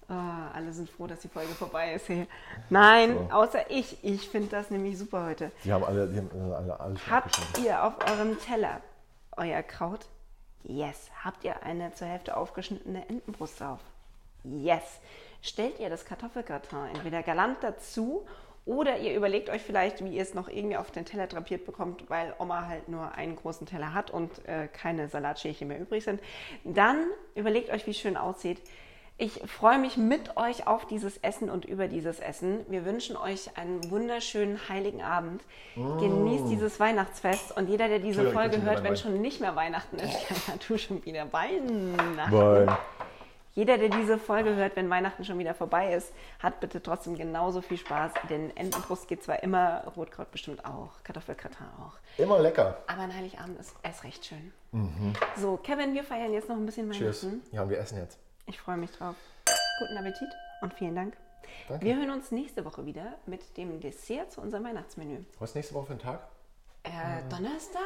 Ah, 0.08 0.52
alle 0.54 0.72
sind 0.72 0.88
froh, 0.88 1.08
dass 1.08 1.18
die 1.18 1.28
Folge 1.28 1.52
vorbei 1.52 1.94
ist. 1.94 2.08
Hey. 2.08 2.28
Nein, 2.70 3.16
So. 3.28 3.34
außer 3.34 3.70
ich. 3.72 4.04
Ich 4.04 4.28
finde 4.28 4.48
das 4.50 4.70
nämlich 4.70 4.96
super 4.96 5.26
heute. 5.26 5.50
Die 5.64 5.72
haben 5.72 5.82
alle, 5.82 6.06
die 6.06 6.18
haben 6.18 6.30
äh, 6.32 6.54
alle, 6.54 6.78
alle 6.78 6.94
Habt 7.10 7.40
ihr 7.58 7.82
auf 7.82 7.94
eurem 8.08 8.38
Teller 8.38 8.80
euer 9.36 9.64
Kraut? 9.64 10.06
Yes. 10.62 11.10
Habt 11.24 11.42
ihr 11.42 11.60
eine 11.64 11.92
zur 11.94 12.06
Hälfte 12.06 12.36
aufgeschnittene 12.36 13.08
Entenbrust 13.08 13.60
auf? 13.60 13.80
Yes. 14.44 14.84
Stellt 15.42 15.80
ihr 15.80 15.90
das 15.90 16.04
Kartoffelgratin 16.04 16.86
entweder 16.94 17.24
galant 17.24 17.58
dazu 17.62 18.24
oder 18.66 18.98
ihr 18.98 19.14
überlegt 19.14 19.48
euch 19.48 19.62
vielleicht, 19.62 20.04
wie 20.04 20.16
ihr 20.16 20.22
es 20.22 20.34
noch 20.34 20.48
irgendwie 20.48 20.76
auf 20.76 20.90
den 20.90 21.04
Teller 21.04 21.28
drapiert 21.28 21.64
bekommt, 21.64 22.10
weil 22.10 22.34
Oma 22.38 22.66
halt 22.66 22.88
nur 22.88 23.12
einen 23.14 23.36
großen 23.36 23.66
Teller 23.66 23.94
hat 23.94 24.10
und 24.10 24.44
äh, 24.46 24.66
keine 24.66 25.08
Salatschälchen 25.08 25.68
mehr 25.68 25.80
übrig 25.80 26.04
sind. 26.04 26.20
Dann 26.64 27.06
überlegt 27.36 27.70
euch, 27.70 27.86
wie 27.86 27.92
es 27.92 27.98
schön 27.98 28.16
aussieht. 28.16 28.60
Ich 29.18 29.40
freue 29.46 29.78
mich 29.78 29.96
mit 29.96 30.36
euch 30.36 30.66
auf 30.66 30.84
dieses 30.84 31.16
Essen 31.18 31.48
und 31.48 31.64
über 31.64 31.88
dieses 31.88 32.20
Essen. 32.20 32.66
Wir 32.68 32.84
wünschen 32.84 33.16
euch 33.16 33.56
einen 33.56 33.90
wunderschönen 33.90 34.68
heiligen 34.68 35.00
Abend. 35.00 35.42
Genießt 35.74 36.50
dieses 36.50 36.78
Weihnachtsfest 36.80 37.56
und 37.56 37.70
jeder, 37.70 37.88
der 37.88 38.00
diese 38.00 38.30
Folge 38.32 38.60
hört, 38.60 38.82
wenn 38.82 38.96
schon 38.96 39.22
nicht 39.22 39.40
mehr 39.40 39.56
Weihnachten 39.56 39.96
ist, 39.96 40.12
ja, 40.48 40.54
du 40.68 40.76
schon 40.76 41.02
wieder 41.06 41.32
Weihnachten. 41.32 41.96
Weil 42.30 42.66
Jeder, 43.56 43.78
der 43.78 43.88
diese 43.88 44.18
Folge 44.18 44.54
hört, 44.54 44.76
wenn 44.76 44.90
Weihnachten 44.90 45.24
schon 45.24 45.38
wieder 45.38 45.54
vorbei 45.54 45.94
ist, 45.94 46.12
hat 46.40 46.60
bitte 46.60 46.82
trotzdem 46.82 47.16
genauso 47.16 47.62
viel 47.62 47.78
Spaß. 47.78 48.12
Denn 48.28 48.54
Entenbrust 48.54 49.08
geht 49.08 49.24
zwar 49.24 49.42
immer, 49.42 49.82
Rotkraut 49.96 50.30
bestimmt 50.30 50.62
auch, 50.66 50.90
Kartoffelgratin 51.04 51.66
auch. 51.80 51.94
immer 52.18 52.38
lecker. 52.38 52.76
Aber 52.86 53.00
ein 53.00 53.16
Heiligabend 53.16 53.58
ist 53.58 53.74
erst 53.82 54.04
recht 54.04 54.26
schön. 54.26 54.52
So, 55.36 55.56
Kevin, 55.56 55.94
wir 55.94 56.04
feiern 56.04 56.34
jetzt 56.34 56.50
noch 56.50 56.56
ein 56.56 56.66
bisschen 56.66 56.88
Mhm. 56.88 57.00
Weihnachten. 57.00 57.42
Ja, 57.50 57.62
und 57.62 57.70
wir 57.70 57.78
essen 57.78 57.96
jetzt. 57.96 58.18
Ich 58.44 58.60
freue 58.60 58.76
mich 58.76 58.90
drauf. 58.92 59.16
Guten 59.78 59.96
Appetit 59.96 60.28
und 60.60 60.74
vielen 60.74 60.94
Dank. 60.94 61.16
Danke. 61.68 61.82
Wir 61.84 61.96
hören 61.96 62.10
uns 62.10 62.30
nächste 62.30 62.62
Woche 62.66 62.84
wieder 62.84 63.14
mit 63.24 63.56
dem 63.56 63.80
Dessert 63.80 64.32
zu 64.32 64.42
unserem 64.42 64.64
Weihnachtsmenü. 64.64 65.24
Was 65.38 65.50
ist 65.50 65.54
nächste 65.56 65.74
Woche 65.74 65.86
für 65.86 65.92
ein 65.94 65.98
Tag? 65.98 66.28
Äh, 66.82 66.90
Donnerstag? 67.30 67.80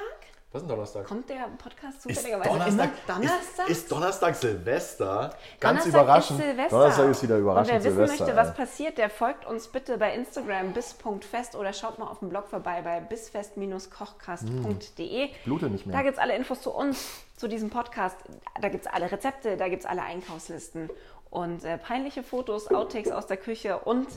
Was 0.52 0.62
ist 0.62 0.68
denn 0.68 0.76
Donnerstag? 0.76 1.06
Kommt 1.06 1.30
der 1.30 1.46
Podcast 1.58 2.02
zufälligerweise 2.02 2.48
Donnerstag, 2.50 2.90
immer 3.06 3.06
Donnerstag? 3.06 3.68
Ist, 3.68 3.82
ist 3.82 3.92
Donnerstag 3.92 4.34
Silvester? 4.34 5.30
Ganz 5.60 5.84
Donnerstag 5.84 6.02
überraschend. 6.02 6.40
Ist 6.40 6.46
Silvester. 6.46 6.76
Donnerstag 6.76 7.08
ist 7.10 7.22
wieder 7.22 7.38
überraschend 7.38 7.76
Und 7.76 7.84
wer 7.84 7.84
wissen 7.84 7.96
Silvester. 7.96 8.24
möchte, 8.24 8.36
was 8.36 8.54
passiert, 8.56 8.98
der 8.98 9.10
folgt 9.10 9.46
uns 9.46 9.68
bitte 9.68 9.96
bei 9.98 10.12
Instagram 10.12 10.72
bis.fest 10.72 11.54
oder 11.54 11.72
schaut 11.72 12.00
mal 12.00 12.08
auf 12.08 12.18
dem 12.18 12.30
Blog 12.30 12.48
vorbei 12.48 12.82
bei 12.82 12.98
bisfest-kochcast.de. 13.00 15.28
Blute 15.44 15.70
nicht 15.70 15.86
mehr. 15.86 15.96
Da 15.96 16.02
gibt 16.02 16.14
es 16.14 16.18
alle 16.20 16.34
Infos 16.34 16.62
zu 16.62 16.72
uns, 16.72 17.08
zu 17.36 17.46
diesem 17.46 17.70
Podcast. 17.70 18.16
Da 18.60 18.68
gibt 18.70 18.86
es 18.86 18.92
alle 18.92 19.12
Rezepte, 19.12 19.56
da 19.56 19.68
gibt 19.68 19.84
es 19.84 19.88
alle 19.88 20.02
Einkaufslisten 20.02 20.90
und 21.30 21.64
äh, 21.64 21.78
peinliche 21.78 22.24
Fotos, 22.24 22.66
Outtakes 22.68 23.12
aus 23.12 23.28
der 23.28 23.36
Küche 23.36 23.78
und 23.78 24.08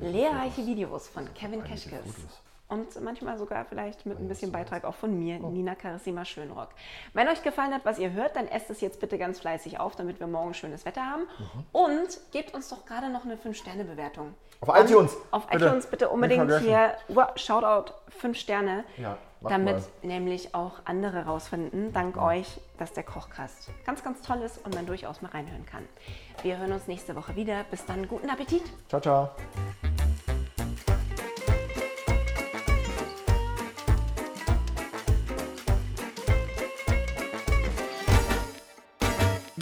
lehrreiche 0.00 0.64
Videos 0.64 1.08
von 1.08 1.28
Kevin 1.34 1.64
Keschkes. 1.64 1.98
Fotos. 2.04 2.40
Und 2.68 3.00
manchmal 3.00 3.38
sogar 3.38 3.64
vielleicht 3.64 4.06
mit 4.06 4.18
ein 4.18 4.28
bisschen 4.28 4.50
Beitrag 4.50 4.84
auch 4.84 4.94
von 4.94 5.16
mir, 5.18 5.38
Nina 5.38 5.74
Carissima 5.74 6.24
Schönrock. 6.24 6.70
Wenn 7.12 7.28
euch 7.28 7.42
gefallen 7.42 7.72
hat, 7.72 7.84
was 7.84 7.98
ihr 7.98 8.12
hört, 8.12 8.36
dann 8.36 8.48
esst 8.48 8.70
es 8.70 8.80
jetzt 8.80 9.00
bitte 9.00 9.18
ganz 9.18 9.40
fleißig 9.40 9.78
auf, 9.78 9.94
damit 9.96 10.18
wir 10.18 10.26
morgen 10.26 10.52
schönes 10.54 10.84
Wetter 10.84 11.02
haben. 11.02 11.22
Und 11.72 12.18
gebt 12.32 12.54
uns 12.54 12.68
doch 12.68 12.84
gerade 12.86 13.08
noch 13.08 13.24
eine 13.24 13.36
5-Sterne-Bewertung. 13.36 14.34
Auf 14.60 14.70
iTunes, 14.74 15.16
Auf 15.30 15.46
bitte. 15.46 15.66
iTunes 15.66 15.86
bitte 15.86 16.08
unbedingt 16.08 16.50
hier, 16.60 16.94
wow, 17.08 17.28
Shoutout 17.36 17.92
5 18.08 18.36
Sterne, 18.38 18.84
Ja, 18.96 19.18
damit 19.42 19.76
mal. 19.76 19.84
nämlich 20.02 20.54
auch 20.54 20.80
andere 20.86 21.26
rausfinden, 21.26 21.92
dank 21.92 22.16
euch, 22.16 22.58
dass 22.78 22.92
der 22.94 23.02
Kochkast 23.04 23.70
ganz, 23.84 24.02
ganz 24.02 24.22
toll 24.22 24.40
ist 24.42 24.64
und 24.64 24.74
man 24.74 24.86
durchaus 24.86 25.20
mal 25.20 25.30
reinhören 25.30 25.66
kann. 25.66 25.84
Wir 26.42 26.56
hören 26.58 26.72
uns 26.72 26.86
nächste 26.88 27.14
Woche 27.16 27.36
wieder. 27.36 27.64
Bis 27.70 27.84
dann, 27.84 28.08
guten 28.08 28.30
Appetit! 28.30 28.62
Ciao, 28.88 29.00
ciao. 29.00 29.30